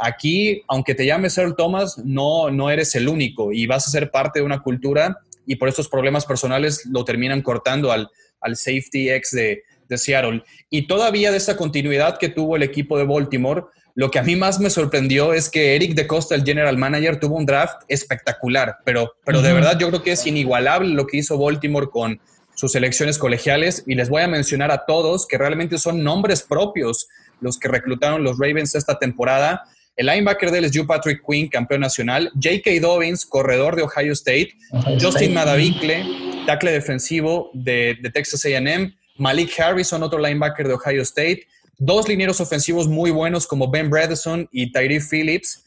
Aquí, 0.00 0.62
aunque 0.66 0.94
te 0.94 1.06
llames 1.06 1.38
Earl 1.38 1.54
Thomas, 1.54 1.98
no, 1.98 2.50
no 2.50 2.68
eres 2.68 2.94
el 2.96 3.08
único 3.08 3.52
y 3.52 3.66
vas 3.66 3.86
a 3.86 3.90
ser 3.90 4.10
parte 4.10 4.40
de 4.40 4.44
una 4.44 4.60
cultura 4.60 5.20
y 5.46 5.56
por 5.56 5.68
estos 5.68 5.88
problemas 5.88 6.26
personales 6.26 6.86
lo 6.86 7.04
terminan 7.04 7.42
cortando 7.42 7.92
al, 7.92 8.10
al 8.40 8.56
safety 8.56 9.10
ex 9.10 9.30
de, 9.30 9.62
de 9.88 9.98
Seattle. 9.98 10.44
Y 10.70 10.86
todavía 10.86 11.30
de 11.30 11.36
esa 11.36 11.56
continuidad 11.56 12.18
que 12.18 12.28
tuvo 12.28 12.56
el 12.56 12.62
equipo 12.62 12.98
de 12.98 13.04
Baltimore, 13.04 13.64
lo 13.94 14.10
que 14.10 14.18
a 14.18 14.22
mí 14.22 14.34
más 14.34 14.58
me 14.58 14.70
sorprendió 14.70 15.32
es 15.32 15.48
que 15.48 15.76
Eric 15.76 15.94
de 15.94 16.06
Costa, 16.06 16.34
el 16.34 16.44
general 16.44 16.76
manager, 16.76 17.20
tuvo 17.20 17.36
un 17.36 17.46
draft 17.46 17.82
espectacular, 17.88 18.78
pero, 18.84 19.14
pero 19.24 19.40
de 19.40 19.52
verdad 19.52 19.78
yo 19.78 19.88
creo 19.88 20.02
que 20.02 20.12
es 20.12 20.26
inigualable 20.26 20.88
lo 20.88 21.06
que 21.06 21.18
hizo 21.18 21.38
Baltimore 21.38 21.88
con 21.88 22.20
sus 22.56 22.72
selecciones 22.72 23.18
colegiales. 23.18 23.84
Y 23.86 23.94
les 23.94 24.08
voy 24.08 24.22
a 24.22 24.28
mencionar 24.28 24.70
a 24.72 24.84
todos 24.84 25.26
que 25.26 25.38
realmente 25.38 25.78
son 25.78 26.02
nombres 26.02 26.42
propios 26.42 27.08
los 27.40 27.58
que 27.58 27.68
reclutaron 27.68 28.24
los 28.24 28.38
Ravens 28.38 28.74
esta 28.74 28.98
temporada 28.98 29.64
el 29.96 30.06
linebacker 30.06 30.50
de 30.50 30.62
LSU, 30.62 30.86
Patrick 30.86 31.22
Quinn, 31.26 31.48
campeón 31.48 31.80
nacional, 31.80 32.30
J.K. 32.34 32.80
Dobbins, 32.80 33.24
corredor 33.24 33.76
de 33.76 33.82
Ohio 33.82 34.12
State, 34.12 34.54
Justin 35.00 35.34
Madavicle, 35.34 36.04
tackle 36.46 36.72
defensivo 36.72 37.50
de, 37.54 37.98
Texas 38.12 38.44
AM, 38.44 38.94
Malik 39.16 39.58
Harrison, 39.58 40.02
otro 40.02 40.18
linebacker 40.18 40.66
de 40.66 40.74
Ohio 40.74 41.02
State, 41.02 41.46
dos 41.78 42.08
linieros 42.08 42.40
ofensivos 42.40 42.88
muy 42.88 43.10
buenos 43.10 43.46
como 43.46 43.70
Ben 43.70 43.88
Bredesen 43.88 44.48
y 44.50 44.72
Tyree 44.72 45.00
Phillips, 45.00 45.64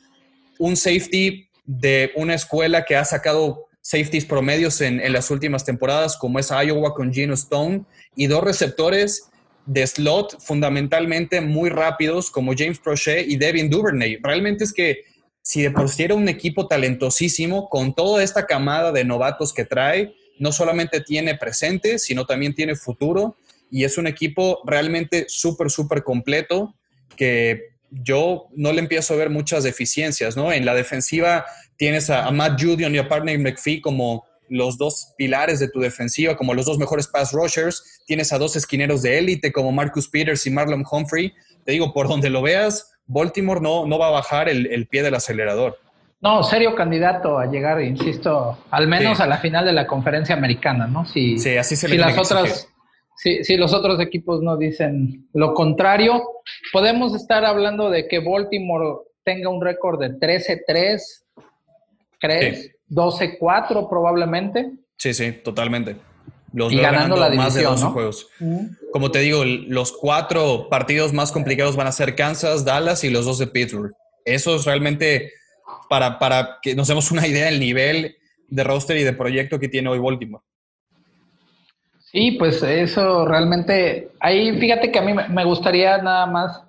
un 0.59 0.75
safety 0.75 1.47
de 1.65 2.11
una 2.15 2.33
escuela 2.33 2.83
que 2.83 2.95
ha 2.95 3.05
sacado 3.05 3.67
safeties 3.81 4.25
promedios 4.25 4.81
en, 4.81 4.99
en 4.99 5.13
las 5.13 5.31
últimas 5.31 5.63
temporadas, 5.63 6.17
como 6.17 6.39
es 6.39 6.51
Iowa 6.51 6.93
con 6.93 7.13
Geno 7.13 7.33
Stone, 7.33 7.85
y 8.15 8.27
dos 8.27 8.43
receptores 8.43 9.29
de 9.67 9.85
slot 9.85 10.41
fundamentalmente 10.41 11.41
muy 11.41 11.69
rápidos 11.69 12.31
como 12.31 12.53
James 12.57 12.79
Prochet 12.79 13.29
y 13.29 13.37
Devin 13.37 13.69
Duvernay. 13.69 14.17
Realmente 14.23 14.63
es 14.63 14.73
que 14.73 15.03
si 15.41 15.61
de 15.61 15.71
por 15.71 15.89
un 16.11 16.27
equipo 16.27 16.67
talentosísimo, 16.67 17.69
con 17.69 17.93
toda 17.93 18.23
esta 18.23 18.45
camada 18.45 18.91
de 18.91 19.05
novatos 19.05 19.53
que 19.53 19.63
trae, 19.63 20.13
no 20.39 20.51
solamente 20.51 21.01
tiene 21.01 21.35
presente, 21.35 21.99
sino 21.99 22.25
también 22.25 22.53
tiene 22.53 22.75
futuro. 22.75 23.37
Y 23.69 23.83
es 23.83 23.97
un 23.97 24.07
equipo 24.07 24.61
realmente 24.65 25.25
súper, 25.29 25.69
súper 25.69 26.03
completo 26.03 26.75
que 27.15 27.77
yo 27.89 28.47
no 28.55 28.73
le 28.73 28.79
empiezo 28.79 29.13
a 29.13 29.17
ver 29.17 29.29
muchas 29.29 29.63
deficiencias, 29.63 30.35
¿no? 30.35 30.51
En 30.51 30.65
la 30.65 30.73
defensiva 30.73 31.45
tienes 31.77 32.09
a, 32.09 32.29
Matt 32.31 32.61
Judion 32.61 32.93
y 32.93 32.97
a 32.97 33.07
Partner 33.07 33.39
McPhee 33.39 33.81
como 33.81 34.25
los 34.49 34.77
dos 34.77 35.13
pilares 35.17 35.59
de 35.59 35.69
tu 35.69 35.79
defensiva, 35.79 36.37
como 36.37 36.53
los 36.53 36.65
dos 36.65 36.77
mejores 36.77 37.07
pass 37.07 37.31
rushers. 37.31 37.96
Tienes 38.07 38.31
a 38.31 38.37
dos 38.37 38.55
esquineros 38.55 39.01
de 39.01 39.17
élite 39.17 39.51
como 39.51 39.71
Marcus 39.73 40.07
Peters 40.07 40.47
y 40.47 40.49
Marlon 40.49 40.85
Humphrey. 40.89 41.33
Te 41.65 41.73
digo, 41.73 41.93
por 41.93 42.07
donde 42.07 42.29
lo 42.29 42.41
veas, 42.41 42.97
Baltimore 43.05 43.59
no, 43.59 43.85
no 43.85 43.99
va 43.99 44.07
a 44.07 44.11
bajar 44.11 44.47
el, 44.47 44.87
pie 44.87 45.03
del 45.03 45.13
acelerador. 45.13 45.77
No, 46.21 46.41
serio 46.41 46.73
candidato 46.73 47.37
a 47.37 47.47
llegar, 47.47 47.81
insisto, 47.81 48.57
al 48.71 48.87
menos 48.87 49.19
a 49.19 49.27
la 49.27 49.37
final 49.37 49.65
de 49.65 49.73
la 49.73 49.85
conferencia 49.85 50.35
americana, 50.35 50.87
¿no? 50.87 51.05
Si, 51.05 51.37
sí, 51.37 51.57
así 51.57 51.75
se 51.75 51.89
si 51.89 51.97
las 51.97 52.17
otras, 52.17 52.69
si, 53.17 53.43
si, 53.43 53.57
los 53.57 53.73
otros 53.73 53.99
equipos 53.99 54.41
no 54.41 54.55
dicen 54.55 55.27
lo 55.33 55.53
contrario, 55.53 56.23
podemos 56.71 57.13
estar 57.13 57.43
hablando 57.43 57.89
de 57.89 58.07
que 58.07 58.19
Baltimore 58.19 59.01
tenga 59.23 59.49
un 59.49 59.61
récord 59.61 59.99
de 59.99 60.11
13-3, 60.17 61.01
¿crees? 62.19 62.71
12-4 62.89 63.89
probablemente. 63.89 64.71
Sí, 64.97 65.13
sí, 65.13 65.33
totalmente. 65.43 65.97
Los 66.53 66.71
y 66.71 66.77
ganando, 66.77 67.17
la 67.17 67.29
más 67.31 67.53
de 67.53 67.63
12 67.63 67.85
juegos. 67.87 68.29
Como 68.91 69.11
te 69.11 69.19
digo, 69.19 69.43
los 69.45 69.91
cuatro 69.91 70.67
partidos 70.69 71.13
más 71.13 71.31
complicados 71.31 71.75
van 71.75 71.87
a 71.87 71.91
ser 71.91 72.15
Kansas, 72.15 72.65
Dallas 72.65 73.03
y 73.03 73.09
los 73.09 73.25
dos 73.25 73.37
de 73.37 73.47
Pittsburgh. 73.47 73.93
Eso 74.25 74.55
es 74.55 74.65
realmente 74.65 75.33
para, 75.89 76.19
para 76.19 76.59
que 76.61 76.75
nos 76.75 76.87
demos 76.87 77.11
una 77.11 77.27
idea 77.27 77.45
del 77.45 77.59
nivel 77.59 78.17
de 78.47 78.63
roster 78.63 78.97
y 78.97 79.03
de 79.03 79.13
proyecto 79.13 79.59
que 79.59 79.67
tiene 79.67 79.89
hoy 79.89 79.99
Baltimore. 79.99 80.43
Sí, 81.99 82.31
pues 82.39 82.63
eso 82.63 83.25
realmente, 83.25 84.11
ahí 84.21 84.57
fíjate 84.57 84.91
que 84.91 84.99
a 84.99 85.01
mí 85.01 85.13
me 85.13 85.43
gustaría 85.43 85.97
nada 85.97 86.25
más 86.25 86.63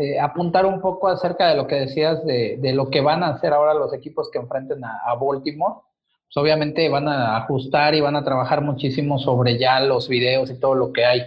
eh, 0.00 0.18
apuntar 0.18 0.64
un 0.64 0.80
poco 0.80 1.08
acerca 1.08 1.48
de 1.48 1.56
lo 1.56 1.66
que 1.66 1.74
decías 1.74 2.24
de, 2.24 2.58
lo 2.72 2.88
que 2.88 3.00
van 3.00 3.22
a 3.22 3.28
hacer 3.28 3.52
ahora 3.52 3.74
los 3.74 3.92
equipos 3.92 4.30
que 4.30 4.38
enfrenten 4.38 4.82
a, 4.82 5.14
Baltimore. 5.14 5.80
Pues 6.32 6.42
obviamente 6.42 6.88
van 6.88 7.08
a 7.08 7.36
ajustar 7.36 7.94
y 7.94 8.00
van 8.00 8.14
a 8.14 8.24
trabajar 8.24 8.60
muchísimo 8.62 9.18
sobre 9.18 9.58
ya 9.58 9.80
los 9.80 10.08
videos 10.08 10.50
y 10.50 10.60
todo 10.60 10.76
lo 10.76 10.92
que 10.92 11.04
hay 11.04 11.22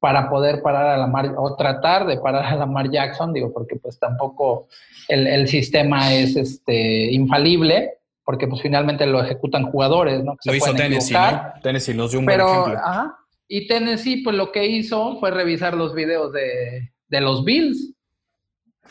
para 0.00 0.30
poder 0.30 0.62
parar 0.62 0.86
a 0.86 0.96
la 0.96 1.06
Mar, 1.06 1.34
o 1.36 1.54
tratar 1.56 2.06
de 2.06 2.18
parar 2.18 2.46
a 2.46 2.56
la 2.56 2.66
Mar 2.66 2.90
Jackson, 2.90 3.32
digo, 3.32 3.52
porque 3.52 3.76
pues 3.76 3.98
tampoco 3.98 4.68
el, 5.08 5.48
sistema 5.48 6.14
es 6.14 6.36
este 6.36 7.12
infalible, 7.12 7.98
porque 8.24 8.46
pues 8.46 8.62
finalmente 8.62 9.06
lo 9.06 9.22
ejecutan 9.22 9.70
jugadores, 9.70 10.24
¿no? 10.24 10.36
lo 10.44 10.54
hizo 10.54 10.72
Tennessee, 10.72 11.14
¿no? 11.14 11.52
Tennessee 11.62 11.94
los 11.94 12.12
dio 12.12 12.20
un 12.20 12.26
Pero, 12.26 12.46
buen 12.46 12.60
ejemplo. 12.60 12.80
Ajá, 12.84 13.18
y 13.48 13.66
Tennessee 13.66 14.22
pues 14.22 14.36
lo 14.36 14.52
que 14.52 14.66
hizo 14.66 15.18
fue 15.18 15.30
revisar 15.30 15.74
los 15.74 15.94
videos 15.94 16.32
de, 16.32 16.92
de 17.08 17.20
los 17.20 17.44
Bills 17.44 17.94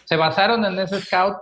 se 0.07 0.15
basaron 0.15 0.63
en 0.63 0.79
ese 0.79 1.01
scout, 1.01 1.35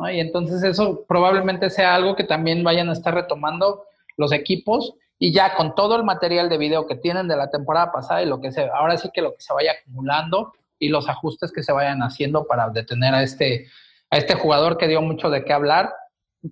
¿no? 0.00 0.10
Y 0.10 0.20
entonces 0.20 0.62
eso 0.62 1.04
probablemente 1.06 1.70
sea 1.70 1.94
algo 1.94 2.16
que 2.16 2.24
también 2.24 2.64
vayan 2.64 2.88
a 2.88 2.92
estar 2.92 3.14
retomando 3.14 3.84
los 4.16 4.32
equipos 4.32 4.94
y 5.18 5.32
ya 5.32 5.54
con 5.54 5.74
todo 5.74 5.96
el 5.96 6.04
material 6.04 6.48
de 6.48 6.58
video 6.58 6.86
que 6.86 6.96
tienen 6.96 7.28
de 7.28 7.36
la 7.36 7.50
temporada 7.50 7.92
pasada 7.92 8.22
y 8.22 8.26
lo 8.26 8.40
que 8.40 8.52
se, 8.52 8.62
ahora 8.62 8.96
sí 8.96 9.10
que 9.12 9.20
lo 9.20 9.34
que 9.34 9.42
se 9.42 9.52
vaya 9.52 9.72
acumulando 9.72 10.54
y 10.78 10.88
los 10.88 11.08
ajustes 11.08 11.52
que 11.52 11.62
se 11.62 11.72
vayan 11.72 12.00
haciendo 12.02 12.46
para 12.46 12.70
detener 12.70 13.14
a 13.14 13.22
este, 13.22 13.66
a 14.10 14.16
este 14.16 14.34
jugador 14.34 14.78
que 14.78 14.88
dio 14.88 15.02
mucho 15.02 15.28
de 15.28 15.44
qué 15.44 15.52
hablar, 15.52 15.92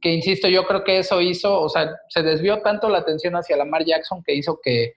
que 0.03 0.13
insisto, 0.13 0.49
yo 0.49 0.67
creo 0.67 0.85
que 0.85 0.99
eso 0.99 1.21
hizo, 1.23 1.61
o 1.61 1.69
sea, 1.71 1.91
se 2.11 2.23
desvió 2.23 2.61
tanto 2.61 2.91
la 2.91 2.99
atención 2.99 3.35
hacia 3.37 3.57
Lamar 3.57 3.85
Jackson 3.87 4.23
que 4.23 4.35
hizo 4.35 4.61
que 4.63 4.97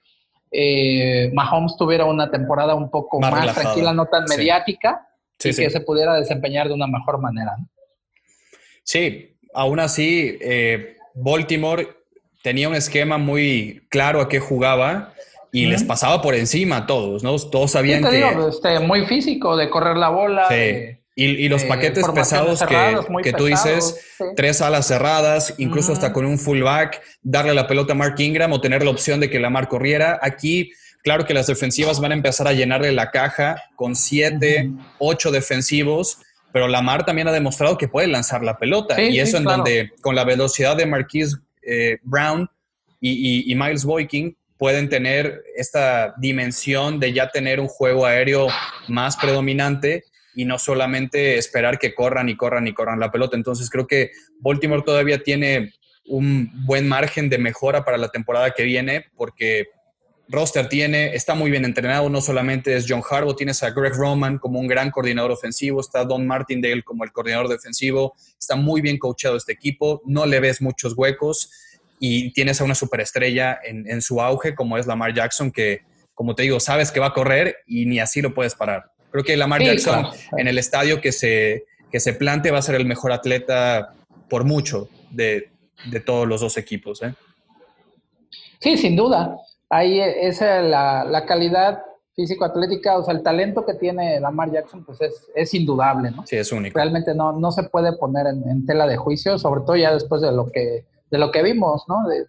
eh, 0.51 1.31
Mahomes 1.33 1.77
tuviera 1.77 2.03
una 2.03 2.29
temporada 2.29 2.75
un 2.75 2.91
poco 2.91 3.21
más, 3.21 3.55
tranquila, 3.55 3.93
no 3.93 4.07
tan 4.07 4.25
mediática, 4.25 5.07
y 5.41 5.55
que 5.55 5.69
se 5.69 5.79
pudiera 5.79 6.15
desempeñar 6.15 6.67
de 6.67 6.73
una 6.73 6.87
mejor 6.87 7.19
manera. 7.19 7.55
Sí, 8.91 9.37
aún 9.53 9.79
así, 9.79 10.37
eh, 10.41 10.97
Baltimore 11.13 11.87
tenía 12.41 12.67
un 12.67 12.75
esquema 12.75 13.17
muy 13.17 13.83
claro 13.87 14.19
a 14.19 14.27
qué 14.27 14.41
jugaba 14.41 15.13
y 15.53 15.67
les 15.67 15.85
pasaba 15.85 16.21
por 16.21 16.35
encima 16.35 16.75
a 16.75 16.87
todos, 16.87 17.23
¿no? 17.23 17.37
Todos 17.37 17.71
sabían 17.71 18.03
que... 18.03 18.21
este, 18.49 18.81
muy 18.81 19.05
físico, 19.05 19.55
de 19.55 19.69
correr 19.69 19.95
la 19.95 20.09
bola. 20.09 20.45
Sí. 20.49 20.97
y, 21.15 21.47
los 21.47 21.63
paquetes 21.63 22.05
pesados 22.09 22.61
que, 23.23 23.31
tú 23.31 23.45
dices, 23.45 24.17
tres 24.35 24.61
alas 24.61 24.87
cerradas, 24.87 25.55
incluso 25.57 25.93
hasta 25.93 26.11
con 26.11 26.25
un 26.25 26.37
fullback, 26.37 27.01
darle 27.21 27.53
la 27.53 27.67
pelota 27.67 27.93
a 27.93 27.95
Mark 27.95 28.15
Ingram 28.17 28.51
o 28.51 28.59
tener 28.59 28.83
la 28.83 28.91
opción 28.91 29.21
de 29.21 29.29
que 29.29 29.39
la 29.39 29.49
Mar 29.49 29.69
corriera. 29.69 30.19
Aquí 30.21 30.73
claro 31.01 31.25
que 31.25 31.33
las 31.33 31.47
defensivas 31.47 32.01
van 32.01 32.11
a 32.11 32.15
empezar 32.15 32.45
a 32.45 32.51
llenarle 32.51 32.91
la 32.91 33.09
caja 33.09 33.55
con 33.77 33.95
siete, 33.95 34.69
ocho 34.99 35.31
defensivos, 35.31 36.17
pero 36.53 36.67
Lamar 36.67 37.05
también 37.05 37.27
ha 37.27 37.31
demostrado 37.31 37.77
que 37.77 37.87
puede 37.87 38.07
lanzar 38.07 38.43
la 38.43 38.57
pelota. 38.57 39.01
y 39.01 39.19
eso 39.19 39.37
en 39.37 39.43
donde 39.43 39.91
con 40.01 40.15
la 40.15 40.23
velocidad 40.23 40.75
de 40.75 40.85
Marquise 40.85 41.37
eh, 41.61 41.99
Brown 42.03 42.49
y, 42.99 43.53
Miles 43.55 43.85
Boykin 43.85 44.37
pueden 44.57 44.89
tener 44.89 45.43
esta 45.55 46.13
dimensión 46.17 46.99
de 46.99 47.13
ya 47.13 47.29
tener 47.29 47.59
un 47.59 47.67
juego 47.67 48.05
aéreo 48.05 48.47
más 48.87 49.17
predominante 49.17 50.03
y 50.35 50.45
no 50.45 50.59
solamente 50.59 51.37
esperar 51.37 51.79
que 51.79 51.95
corran 51.95 52.29
y 52.29 52.37
corran 52.37 52.67
y 52.67 52.73
corran 52.73 52.99
la 52.99 53.11
pelota. 53.11 53.35
Entonces 53.35 53.69
creo 53.69 53.87
que 53.87 54.11
Baltimore 54.39 54.83
todavía 54.85 55.23
tiene 55.23 55.73
un 56.05 56.51
buen 56.65 56.87
margen 56.87 57.29
de 57.29 57.37
mejora 57.37 57.83
para 57.83 57.97
la 57.97 58.09
temporada 58.09 58.51
que 58.51 58.63
viene 58.63 59.05
porque 59.15 59.65
roster 60.31 60.69
tiene, 60.69 61.13
está 61.13 61.35
muy 61.35 61.51
bien 61.51 61.65
entrenado, 61.65 62.09
no 62.09 62.21
solamente 62.21 62.75
es 62.75 62.85
John 62.87 63.03
Harbaugh, 63.07 63.35
tienes 63.35 63.61
a 63.63 63.71
Greg 63.71 63.93
Roman 63.93 64.37
como 64.37 64.59
un 64.59 64.67
gran 64.67 64.89
coordinador 64.89 65.31
ofensivo, 65.31 65.81
está 65.81 66.05
Don 66.05 66.25
Martindale 66.25 66.83
como 66.83 67.03
el 67.03 67.11
coordinador 67.11 67.49
defensivo, 67.49 68.15
está 68.39 68.55
muy 68.55 68.81
bien 68.81 68.97
coachado 68.97 69.35
este 69.35 69.51
equipo, 69.51 70.01
no 70.05 70.25
le 70.25 70.39
ves 70.39 70.61
muchos 70.61 70.93
huecos 70.95 71.51
y 71.99 72.31
tienes 72.31 72.61
a 72.61 72.63
una 72.63 72.75
superestrella 72.75 73.59
en, 73.63 73.89
en 73.89 74.01
su 74.01 74.21
auge 74.21 74.55
como 74.55 74.77
es 74.77 74.87
Lamar 74.87 75.13
Jackson 75.13 75.51
que, 75.51 75.81
como 76.13 76.33
te 76.33 76.43
digo, 76.43 76.59
sabes 76.59 76.91
que 76.91 76.99
va 76.99 77.07
a 77.07 77.13
correr 77.13 77.57
y 77.67 77.85
ni 77.85 77.99
así 77.99 78.21
lo 78.21 78.33
puedes 78.33 78.55
parar. 78.55 78.91
Creo 79.11 79.25
que 79.25 79.35
Lamar 79.35 79.61
Jackson 79.61 80.07
en 80.37 80.47
el 80.47 80.57
estadio 80.57 81.01
que 81.01 81.11
se, 81.11 81.65
que 81.91 81.99
se 81.99 82.13
plante 82.13 82.51
va 82.51 82.59
a 82.59 82.61
ser 82.61 82.75
el 82.75 82.85
mejor 82.85 83.11
atleta 83.11 83.93
por 84.29 84.45
mucho 84.45 84.87
de, 85.09 85.51
de 85.85 85.99
todos 85.99 86.25
los 86.25 86.39
dos 86.39 86.57
equipos. 86.57 87.03
¿eh? 87.03 87.13
Sí, 88.61 88.77
sin 88.77 88.95
duda. 88.95 89.35
Ahí 89.71 89.99
esa 89.99 90.61
la, 90.61 91.03
la 91.05 91.25
calidad 91.25 91.81
físico-atlética, 92.13 92.97
o 92.97 93.03
sea, 93.03 93.13
el 93.13 93.23
talento 93.23 93.65
que 93.65 93.73
tiene 93.73 94.19
Lamar 94.19 94.51
Jackson, 94.51 94.83
pues 94.83 95.01
es, 95.01 95.31
es 95.33 95.53
indudable, 95.53 96.11
¿no? 96.11 96.25
Sí, 96.27 96.35
es 96.35 96.51
único. 96.51 96.77
Realmente 96.77 97.15
no, 97.15 97.31
no 97.31 97.51
se 97.51 97.63
puede 97.63 97.93
poner 97.93 98.27
en, 98.27 98.65
tela 98.65 98.85
de 98.85 98.97
juicio, 98.97 99.39
sobre 99.39 99.61
todo 99.61 99.75
ya 99.75 99.93
después 99.93 100.21
de 100.21 100.31
lo 100.31 100.51
que, 100.51 100.85
de 101.09 101.17
lo 101.17 101.31
que 101.31 101.41
vimos, 101.41 101.85
¿no? 101.87 102.07
De, 102.07 102.25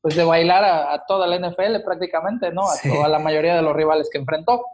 pues 0.00 0.14
de 0.14 0.24
bailar 0.24 0.64
a, 0.64 1.04
toda 1.06 1.26
la 1.26 1.38
NFL 1.38 1.82
prácticamente, 1.84 2.52
¿no? 2.52 2.62
A, 2.62 2.74
toda 2.82 3.08
la 3.08 3.18
mayoría 3.18 3.56
de 3.56 3.62
los 3.62 3.74
rivales 3.74 4.08
que 4.10 4.18
enfrentó. 4.18 4.64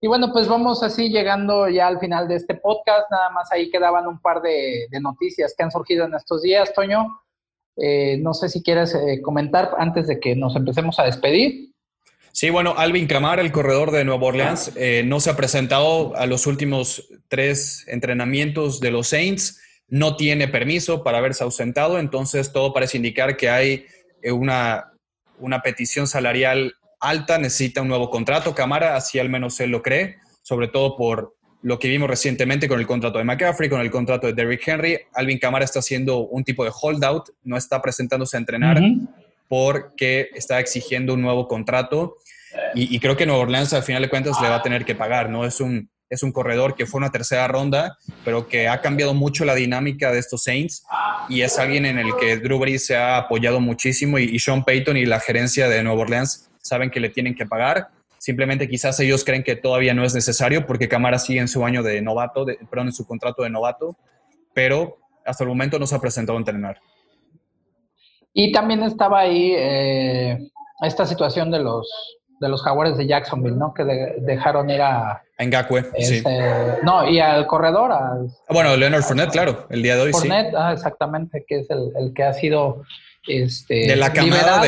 Y 0.00 0.08
bueno, 0.08 0.32
pues 0.32 0.46
vamos 0.46 0.82
así 0.82 1.08
llegando 1.08 1.68
ya 1.68 1.88
al 1.88 1.98
final 1.98 2.28
de 2.28 2.36
este 2.36 2.54
podcast. 2.54 3.10
Nada 3.10 3.30
más 3.30 3.50
ahí 3.50 3.70
quedaban 3.70 4.06
un 4.06 4.20
par 4.20 4.40
de, 4.40 4.86
noticias 5.00 5.54
que 5.56 5.64
han 5.64 5.70
surgido 5.72 6.04
en 6.04 6.14
estos 6.14 6.42
días, 6.42 6.72
Toño. 6.72 7.20
Eh, 7.76 8.18
no 8.18 8.34
sé 8.34 8.48
si 8.48 8.62
quieres 8.62 8.94
eh, 8.94 9.20
comentar 9.22 9.70
antes 9.78 10.06
de 10.06 10.18
que 10.18 10.34
nos 10.34 10.56
empecemos 10.56 10.98
a 10.98 11.04
despedir. 11.04 11.72
Sí, 12.32 12.50
bueno, 12.50 12.74
Alvin 12.76 13.06
Kamara, 13.06 13.42
el 13.42 13.52
corredor 13.52 13.90
de 13.90 14.04
Nueva 14.04 14.26
Orleans, 14.26 14.72
eh, 14.76 15.02
no 15.06 15.20
se 15.20 15.30
ha 15.30 15.36
presentado 15.36 16.14
a 16.16 16.26
los 16.26 16.46
últimos 16.46 17.08
tres 17.28 17.84
entrenamientos 17.88 18.80
de 18.80 18.90
los 18.90 19.08
Saints, 19.08 19.60
no 19.88 20.16
tiene 20.16 20.48
permiso 20.48 21.02
para 21.02 21.18
haberse 21.18 21.44
ausentado, 21.44 21.98
entonces 21.98 22.52
todo 22.52 22.74
parece 22.74 22.98
indicar 22.98 23.36
que 23.36 23.48
hay 23.48 23.86
una, 24.22 24.92
una 25.38 25.62
petición 25.62 26.06
salarial 26.06 26.74
alta, 27.00 27.38
necesita 27.38 27.82
un 27.82 27.88
nuevo 27.88 28.10
contrato. 28.10 28.54
Camara, 28.54 28.96
así 28.96 29.18
al 29.18 29.28
menos 29.28 29.58
él 29.60 29.70
lo 29.70 29.82
cree, 29.82 30.16
sobre 30.42 30.68
todo 30.68 30.96
por 30.96 31.35
lo 31.62 31.78
que 31.78 31.88
vimos 31.88 32.08
recientemente 32.08 32.68
con 32.68 32.78
el 32.78 32.86
contrato 32.86 33.18
de 33.18 33.24
McCaffrey, 33.24 33.68
con 33.68 33.80
el 33.80 33.90
contrato 33.90 34.26
de 34.26 34.32
Derrick 34.32 34.66
Henry. 34.66 34.98
Alvin 35.14 35.38
Camara 35.38 35.64
está 35.64 35.80
haciendo 35.80 36.18
un 36.20 36.44
tipo 36.44 36.64
de 36.64 36.70
holdout, 36.70 37.30
no 37.44 37.56
está 37.56 37.82
presentándose 37.82 38.36
a 38.36 38.40
entrenar 38.40 38.80
porque 39.48 40.30
está 40.34 40.60
exigiendo 40.60 41.14
un 41.14 41.22
nuevo 41.22 41.48
contrato. 41.48 42.16
Y, 42.74 42.98
creo 43.00 43.16
que 43.16 43.26
Nueva 43.26 43.42
Orleans 43.42 43.72
al 43.74 43.82
final 43.82 44.02
de 44.02 44.08
cuentas 44.08 44.40
le 44.40 44.48
va 44.48 44.56
a 44.56 44.62
tener 44.62 44.84
que 44.84 44.94
pagar, 44.94 45.28
¿no? 45.28 45.44
Es 45.44 45.60
un, 45.60 45.90
es 46.08 46.22
un 46.22 46.32
corredor 46.32 46.74
que 46.74 46.86
fue 46.86 46.98
una 46.98 47.10
tercera 47.10 47.46
ronda, 47.48 47.98
pero 48.24 48.48
que 48.48 48.68
ha 48.68 48.80
cambiado 48.80 49.12
mucho 49.12 49.44
la 49.44 49.54
dinámica 49.54 50.10
de 50.10 50.18
estos 50.18 50.44
Saints 50.44 50.84
y 51.28 51.42
es 51.42 51.58
alguien 51.58 51.84
en 51.84 51.98
el 51.98 52.16
que 52.18 52.38
Drew 52.38 52.58
Brees 52.58 52.86
se 52.86 52.96
ha 52.96 53.18
apoyado 53.18 53.60
muchísimo 53.60 54.18
y, 54.18 54.24
y 54.24 54.38
Sean 54.38 54.64
Payton 54.64 54.96
y 54.96 55.04
la 55.04 55.20
gerencia 55.20 55.68
de 55.68 55.82
Nueva 55.82 56.02
Orleans 56.02 56.48
saben 56.62 56.90
que 56.90 57.00
le 57.00 57.10
tienen 57.10 57.34
que 57.34 57.46
pagar. 57.46 57.88
Simplemente 58.26 58.68
quizás 58.68 58.98
ellos 58.98 59.24
creen 59.24 59.44
que 59.44 59.54
todavía 59.54 59.94
no 59.94 60.02
es 60.02 60.12
necesario 60.12 60.66
porque 60.66 60.88
Camara 60.88 61.16
sigue 61.16 61.38
en 61.38 61.46
su 61.46 61.64
año 61.64 61.84
de 61.84 62.02
novato, 62.02 62.44
de, 62.44 62.58
perdón, 62.68 62.88
en 62.88 62.92
su 62.92 63.06
contrato 63.06 63.44
de 63.44 63.50
novato, 63.50 63.96
pero 64.52 64.98
hasta 65.24 65.44
el 65.44 65.48
momento 65.48 65.78
no 65.78 65.86
se 65.86 65.94
ha 65.94 66.00
presentado 66.00 66.36
a 66.36 66.40
entrenar. 66.40 66.80
Y 68.32 68.50
también 68.50 68.82
estaba 68.82 69.20
ahí 69.20 69.52
eh, 69.56 70.50
esta 70.80 71.06
situación 71.06 71.52
de 71.52 71.60
los 71.60 71.88
de 72.40 72.48
los 72.48 72.64
jaguares 72.64 72.96
de 72.96 73.06
Jacksonville, 73.06 73.56
¿no? 73.56 73.72
Que 73.72 73.84
dejaron 73.84 74.70
ir 74.70 74.82
a... 74.82 75.22
Ngakwe, 75.38 75.84
sí. 76.00 76.16
Este, 76.16 76.82
no, 76.82 77.08
y 77.08 77.20
al 77.20 77.46
corredor. 77.46 77.92
Ah, 77.92 78.18
bueno, 78.50 78.76
Leonard 78.76 79.04
Fournette, 79.04 79.30
claro, 79.30 79.68
el 79.70 79.84
día 79.84 79.94
de 79.94 80.02
hoy 80.02 80.10
Fournette, 80.10 80.52
ah, 80.56 80.72
exactamente, 80.72 81.44
que 81.46 81.60
es 81.60 81.70
el, 81.70 81.92
el 81.96 82.12
que 82.12 82.24
ha 82.24 82.32
sido 82.32 82.82
este, 83.26 83.74
de 83.74 83.96
la 83.96 84.12
camada 84.12 84.62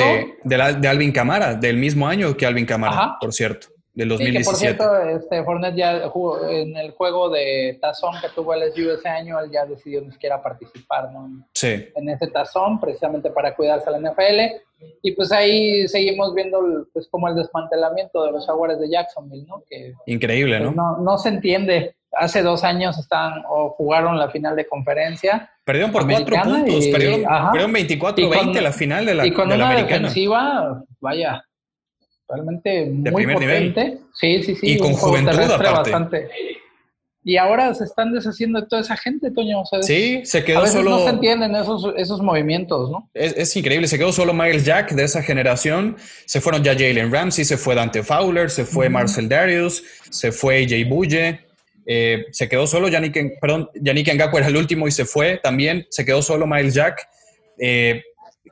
de, 0.44 0.88
Alvin 0.88 1.12
Camara, 1.12 1.54
del 1.54 1.76
mismo 1.76 2.06
año 2.06 2.36
que 2.36 2.46
Alvin 2.46 2.66
Camara, 2.66 3.16
por 3.20 3.32
cierto, 3.32 3.68
del 3.98 4.10
2017. 4.10 4.44
por 4.44 4.56
cierto, 4.56 5.08
este, 5.08 5.42
Fournette 5.42 5.76
ya 5.76 6.08
jugó 6.08 6.48
en 6.48 6.76
el 6.76 6.92
juego 6.92 7.30
de 7.30 7.78
tazón 7.80 8.14
que 8.20 8.28
tuvo 8.28 8.54
LSU 8.54 8.92
ese 8.92 9.08
año, 9.08 9.40
él 9.40 9.50
ya 9.50 9.66
decidió 9.66 10.00
ni 10.00 10.12
siquiera 10.12 10.40
participar 10.40 11.10
¿no? 11.12 11.44
sí. 11.52 11.88
en 11.96 12.08
ese 12.08 12.28
tazón, 12.28 12.78
precisamente 12.78 13.30
para 13.30 13.56
cuidarse 13.56 13.88
a 13.88 13.98
la 13.98 13.98
NFL. 13.98 14.62
Y 15.02 15.12
pues 15.12 15.32
ahí 15.32 15.88
seguimos 15.88 16.32
viendo 16.32 16.86
pues 16.92 17.08
como 17.08 17.28
el 17.28 17.34
desmantelamiento 17.34 18.24
de 18.24 18.30
los 18.30 18.46
Jaguares 18.46 18.78
de 18.78 18.88
Jacksonville, 18.88 19.46
¿no? 19.48 19.64
Que, 19.68 19.92
Increíble, 20.06 20.60
pues, 20.60 20.76
¿no? 20.76 20.98
¿no? 20.98 21.18
se 21.18 21.30
entiende. 21.30 21.96
Hace 22.12 22.42
dos 22.42 22.64
años 22.64 22.98
están 22.98 23.42
o 23.48 23.70
jugaron 23.70 24.18
la 24.18 24.30
final 24.30 24.56
de 24.56 24.66
conferencia. 24.66 25.50
Perdieron 25.64 25.92
por 25.92 26.08
cuatro 26.08 26.36
puntos, 26.42 26.86
perdieron, 26.86 27.24
24-20 27.24 28.60
la 28.60 28.72
final 28.72 29.06
de 29.06 29.14
la 29.14 29.26
Y 29.26 29.32
con 29.32 29.52
una 29.52 29.74
defensiva, 29.74 30.82
vaya, 31.00 31.44
realmente 32.28 32.86
muy 32.86 33.26
potente. 33.26 34.00
Sí, 34.14 34.42
sí, 34.42 34.54
sí. 34.54 34.72
Y 34.72 34.78
con 34.78 34.94
juventud 34.94 35.38
aparte. 35.38 35.90
Bastante. 35.90 36.28
Y 37.24 37.36
ahora 37.36 37.74
se 37.74 37.84
están 37.84 38.14
deshaciendo 38.14 38.58
de 38.60 38.66
toda 38.68 38.80
esa 38.80 38.96
gente, 38.96 39.30
Toño. 39.30 39.62
sí, 39.82 40.22
se 40.24 40.42
quedó 40.44 40.60
a 40.60 40.62
veces 40.62 40.76
solo. 40.76 40.90
No 40.92 40.98
se 41.00 41.10
entienden 41.10 41.54
esos, 41.56 41.92
esos 41.96 42.22
movimientos, 42.22 42.90
¿no? 42.90 43.10
Es, 43.12 43.54
increíble. 43.54 43.86
Se 43.86 43.98
quedó 43.98 44.12
solo 44.12 44.32
Miles 44.32 44.64
Jack 44.64 44.92
de 44.92 45.04
esa 45.04 45.22
generación. 45.22 45.96
Se 46.24 46.40
fueron 46.40 46.62
ya 46.62 46.72
Jalen 46.72 47.12
Ramsey, 47.12 47.44
se 47.44 47.58
fue 47.58 47.74
Dante 47.74 48.02
Fowler, 48.02 48.48
se 48.48 48.64
fue 48.64 48.88
Marcel 48.88 49.28
Darius, 49.28 49.82
se 50.08 50.32
fue 50.32 50.66
Jay 50.66 50.84
Bulle. 50.84 51.47
Eh, 51.90 52.26
se 52.32 52.50
quedó 52.50 52.66
solo 52.66 52.88
Yannick, 52.88 53.40
perdón, 53.40 53.70
Yannick 53.74 54.12
Ngakwe 54.12 54.40
era 54.40 54.48
el 54.48 54.56
último 54.58 54.86
y 54.86 54.92
se 54.92 55.06
fue 55.06 55.40
también. 55.42 55.86
Se 55.88 56.04
quedó 56.04 56.20
solo 56.20 56.46
Miles 56.46 56.74
Jack. 56.74 57.08
Eh, 57.58 58.02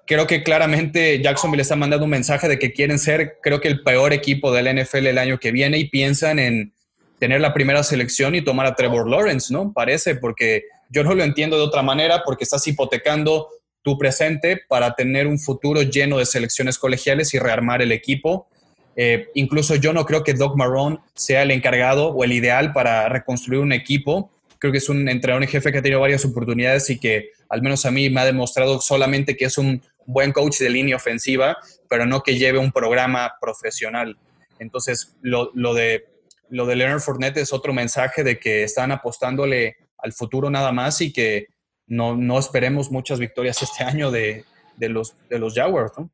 creo 0.07 0.27
que 0.27 0.43
claramente 0.43 1.21
Jacksonville 1.23 1.61
está 1.61 1.77
mandando 1.77 2.05
un 2.05 2.11
mensaje 2.11 2.49
de 2.49 2.59
que 2.59 2.73
quieren 2.73 2.99
ser, 2.99 3.37
creo 3.43 3.61
que 3.61 3.69
el 3.69 3.83
peor 3.83 4.15
equipo 4.15 4.53
del 4.53 4.75
NFL 4.75 5.07
el 5.07 5.19
año 5.19 5.39
que 5.39 5.53
viene 5.53 5.77
y 5.77 5.91
piensan 5.91 6.39
en 6.39 6.73
tener 7.19 7.43
la 7.43 7.53
primera 7.53 7.83
selección 7.83 8.35
y 8.35 8.43
tomar 8.43 8.67
a 8.67 8.75
Trevor 8.75 9.09
Lawrence, 9.09 9.53
¿no? 9.53 9.73
Parece, 9.73 10.15
porque 10.15 10.65
yo 10.89 11.05
no 11.05 11.15
lo 11.15 11.23
entiendo 11.23 11.57
de 11.59 11.63
otra 11.63 11.83
manera, 11.83 12.23
porque 12.25 12.45
estás 12.45 12.67
hipotecando 12.67 13.49
tu 13.83 13.99
presente 13.99 14.63
para 14.67 14.95
tener 14.95 15.27
un 15.27 15.39
futuro 15.39 15.83
lleno 15.83 16.19
de 16.19 16.27
selecciones 16.27 16.79
colegiales 16.79 17.35
y 17.35 17.39
rearmar 17.39 17.83
el 17.83 17.93
equipo. 17.93 18.49
Eh, 18.97 19.29
incluso 19.35 19.75
yo 19.77 19.93
no 19.93 20.05
creo 20.07 20.25
que 20.25 20.35
Doc 20.35 20.57
Marrone 20.57 20.99
sea 21.15 21.43
el 21.43 21.51
encargado 21.51 22.09
o 22.09 22.25
el 22.25 22.33
ideal 22.33 22.73
para 22.73 23.09
reconstruir 23.09 23.61
un 23.61 23.73
equipo. 23.73 24.31
Creo 24.59 24.73
que 24.73 24.79
es 24.79 24.89
un 24.89 25.09
entrenador 25.09 25.43
en 25.43 25.49
jefe 25.51 25.71
que 25.71 25.79
ha 25.79 25.83
tenido 25.83 26.01
varias 26.01 26.25
oportunidades 26.25 26.89
y 26.91 26.99
que 26.99 27.31
al 27.49 27.63
menos 27.63 27.85
a 27.85 27.91
mí 27.91 28.09
me 28.11 28.21
ha 28.21 28.25
demostrado 28.25 28.81
solamente 28.81 29.37
que 29.37 29.45
es 29.45 29.59
un 29.59 29.83
buen 30.07 30.33
coach 30.33 30.59
de 30.59 30.71
línea 30.71 30.97
ofensiva, 30.97 31.59
pero 31.89 32.07
no 32.07 32.23
que 32.23 32.39
lleve 32.39 32.59
un 32.59 32.73
programa 32.73 33.35
profesional. 33.41 34.17
Entonces, 34.59 35.15
lo, 35.21 35.51
lo 35.55 35.75
de 35.75 36.07
lo 36.49 36.67
de 36.67 36.77
Leonard 36.77 37.01
Fournette 37.01 37.39
es 37.39 37.53
otro 37.53 37.73
mensaje 37.73 38.23
de 38.23 38.39
que 38.39 38.63
están 38.63 38.93
apostándole 38.93 39.77
al 39.99 40.13
futuro 40.13 40.51
nada 40.51 40.73
más 40.73 41.01
y 41.01 41.13
que 41.13 41.49
no, 41.87 42.17
no 42.17 42.39
esperemos 42.39 42.91
muchas 42.91 43.19
victorias 43.19 43.63
este 43.63 43.85
año 43.85 44.11
de, 44.11 44.45
de, 44.77 44.89
los, 44.89 45.17
de 45.29 45.39
los 45.39 45.55
Jaguars, 45.55 45.93
¿no? 45.99 46.11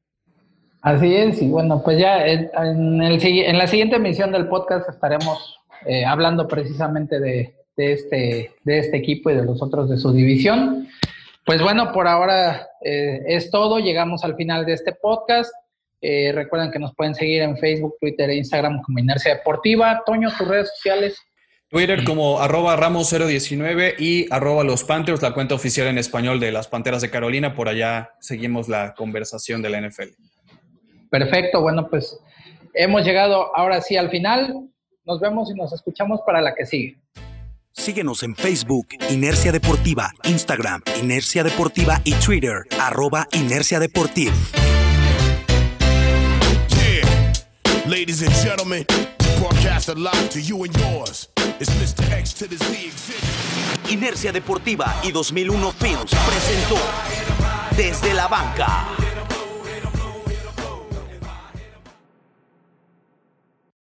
Así 0.83 1.15
es, 1.15 1.41
y 1.41 1.49
bueno, 1.49 1.81
pues 1.85 1.99
ya 1.99 2.27
en, 2.27 2.51
el, 3.03 3.25
en 3.25 3.57
la 3.57 3.69
siguiente 3.69 3.97
emisión 3.97 4.33
del 4.33 4.49
podcast 4.49 4.89
estaremos 4.89 5.61
eh, 5.87 6.05
hablando 6.05 6.49
precisamente 6.49 7.21
de, 7.21 7.55
de, 7.77 7.93
este, 7.93 8.51
de 8.65 8.79
este 8.79 8.97
equipo 8.97 9.31
y 9.31 9.37
de 9.37 9.45
los 9.45 9.63
otros 9.63 9.89
de 9.89 9.97
su 9.97 10.13
división. 10.13 10.89
Pues 11.45 11.63
bueno, 11.63 11.93
por 11.93 12.09
ahora 12.09 12.69
eh, 12.85 13.21
es 13.27 13.51
todo, 13.51 13.79
llegamos 13.79 14.25
al 14.25 14.35
final 14.35 14.67
de 14.67 14.73
este 14.73 14.93
podcast. 14.93 15.53
Eh, 16.01 16.33
recuerden 16.35 16.73
que 16.73 16.81
nos 16.81 16.95
pueden 16.97 17.15
seguir 17.15 17.43
en 17.43 17.57
Facebook, 17.59 17.95
Twitter 18.01 18.31
e 18.31 18.37
Instagram 18.37 18.83
como 18.83 18.99
Inercia 18.99 19.37
Deportiva. 19.37 20.03
Toño, 20.05 20.31
tus 20.37 20.49
redes 20.49 20.69
sociales. 20.77 21.17
Twitter 21.69 22.03
como 22.05 22.41
arroba 22.41 22.77
ramos019 22.77 23.95
y 23.99 24.27
arroba 24.31 24.65
los 24.65 24.83
Panthers, 24.83 25.23
la 25.23 25.33
cuenta 25.33 25.55
oficial 25.55 25.87
en 25.87 25.99
español 25.99 26.41
de 26.41 26.51
las 26.53 26.67
Panteras 26.67 27.03
de 27.03 27.11
Carolina. 27.11 27.55
Por 27.55 27.69
allá 27.69 28.11
seguimos 28.21 28.69
la 28.69 28.95
conversación 28.95 29.63
de 29.63 29.71
la 29.71 29.81
NFL. 29.81 30.32
Perfecto, 31.13 31.61
bueno, 31.61 31.89
pues 31.91 32.19
hemos 32.73 33.05
llegado 33.05 33.55
ahora 33.55 33.83
sí 33.83 33.99
al 33.99 34.09
final. 34.09 34.67
Nos 35.05 35.21
vemos 35.21 35.51
y 35.51 35.55
nos 35.55 35.71
escuchamos 35.75 36.21
para 36.25 36.41
la 36.41 36.55
que 36.55 36.65
sigue. 36.65 36.97
Síguenos 37.73 38.23
en 38.23 38.35
Facebook, 38.35 38.87
Inercia 39.11 39.53
Deportiva, 39.53 40.11
Instagram, 40.25 40.81
Inercia 41.03 41.45
Deportiva 41.45 42.01
y 42.05 42.15
Twitter, 42.15 42.63
arroba 42.81 43.29
Inercia 43.33 43.79
Deportiva. 43.79 44.33
Yeah. 46.71 47.33
Ladies 47.87 48.23
and 48.23 48.33
gentlemen, 48.43 48.87
broadcast 49.39 49.95
live 49.95 50.31
to 50.31 50.41
you 50.41 50.65
and 50.65 50.75
yours. 50.79 51.29
It's 51.61 51.69
Mr. 51.75 52.11
X 52.11 52.33
to 52.37 52.49
the 52.49 52.57
Z 52.57 52.87
exhibit. 52.87 53.91
Inercia 53.91 54.33
Deportiva 54.33 54.95
y 55.03 55.13
2001 55.13 55.73
Films 55.73 56.11
presentó 56.27 56.79
Desde 57.77 58.15
la 58.15 58.29
Banca. 58.29 59.02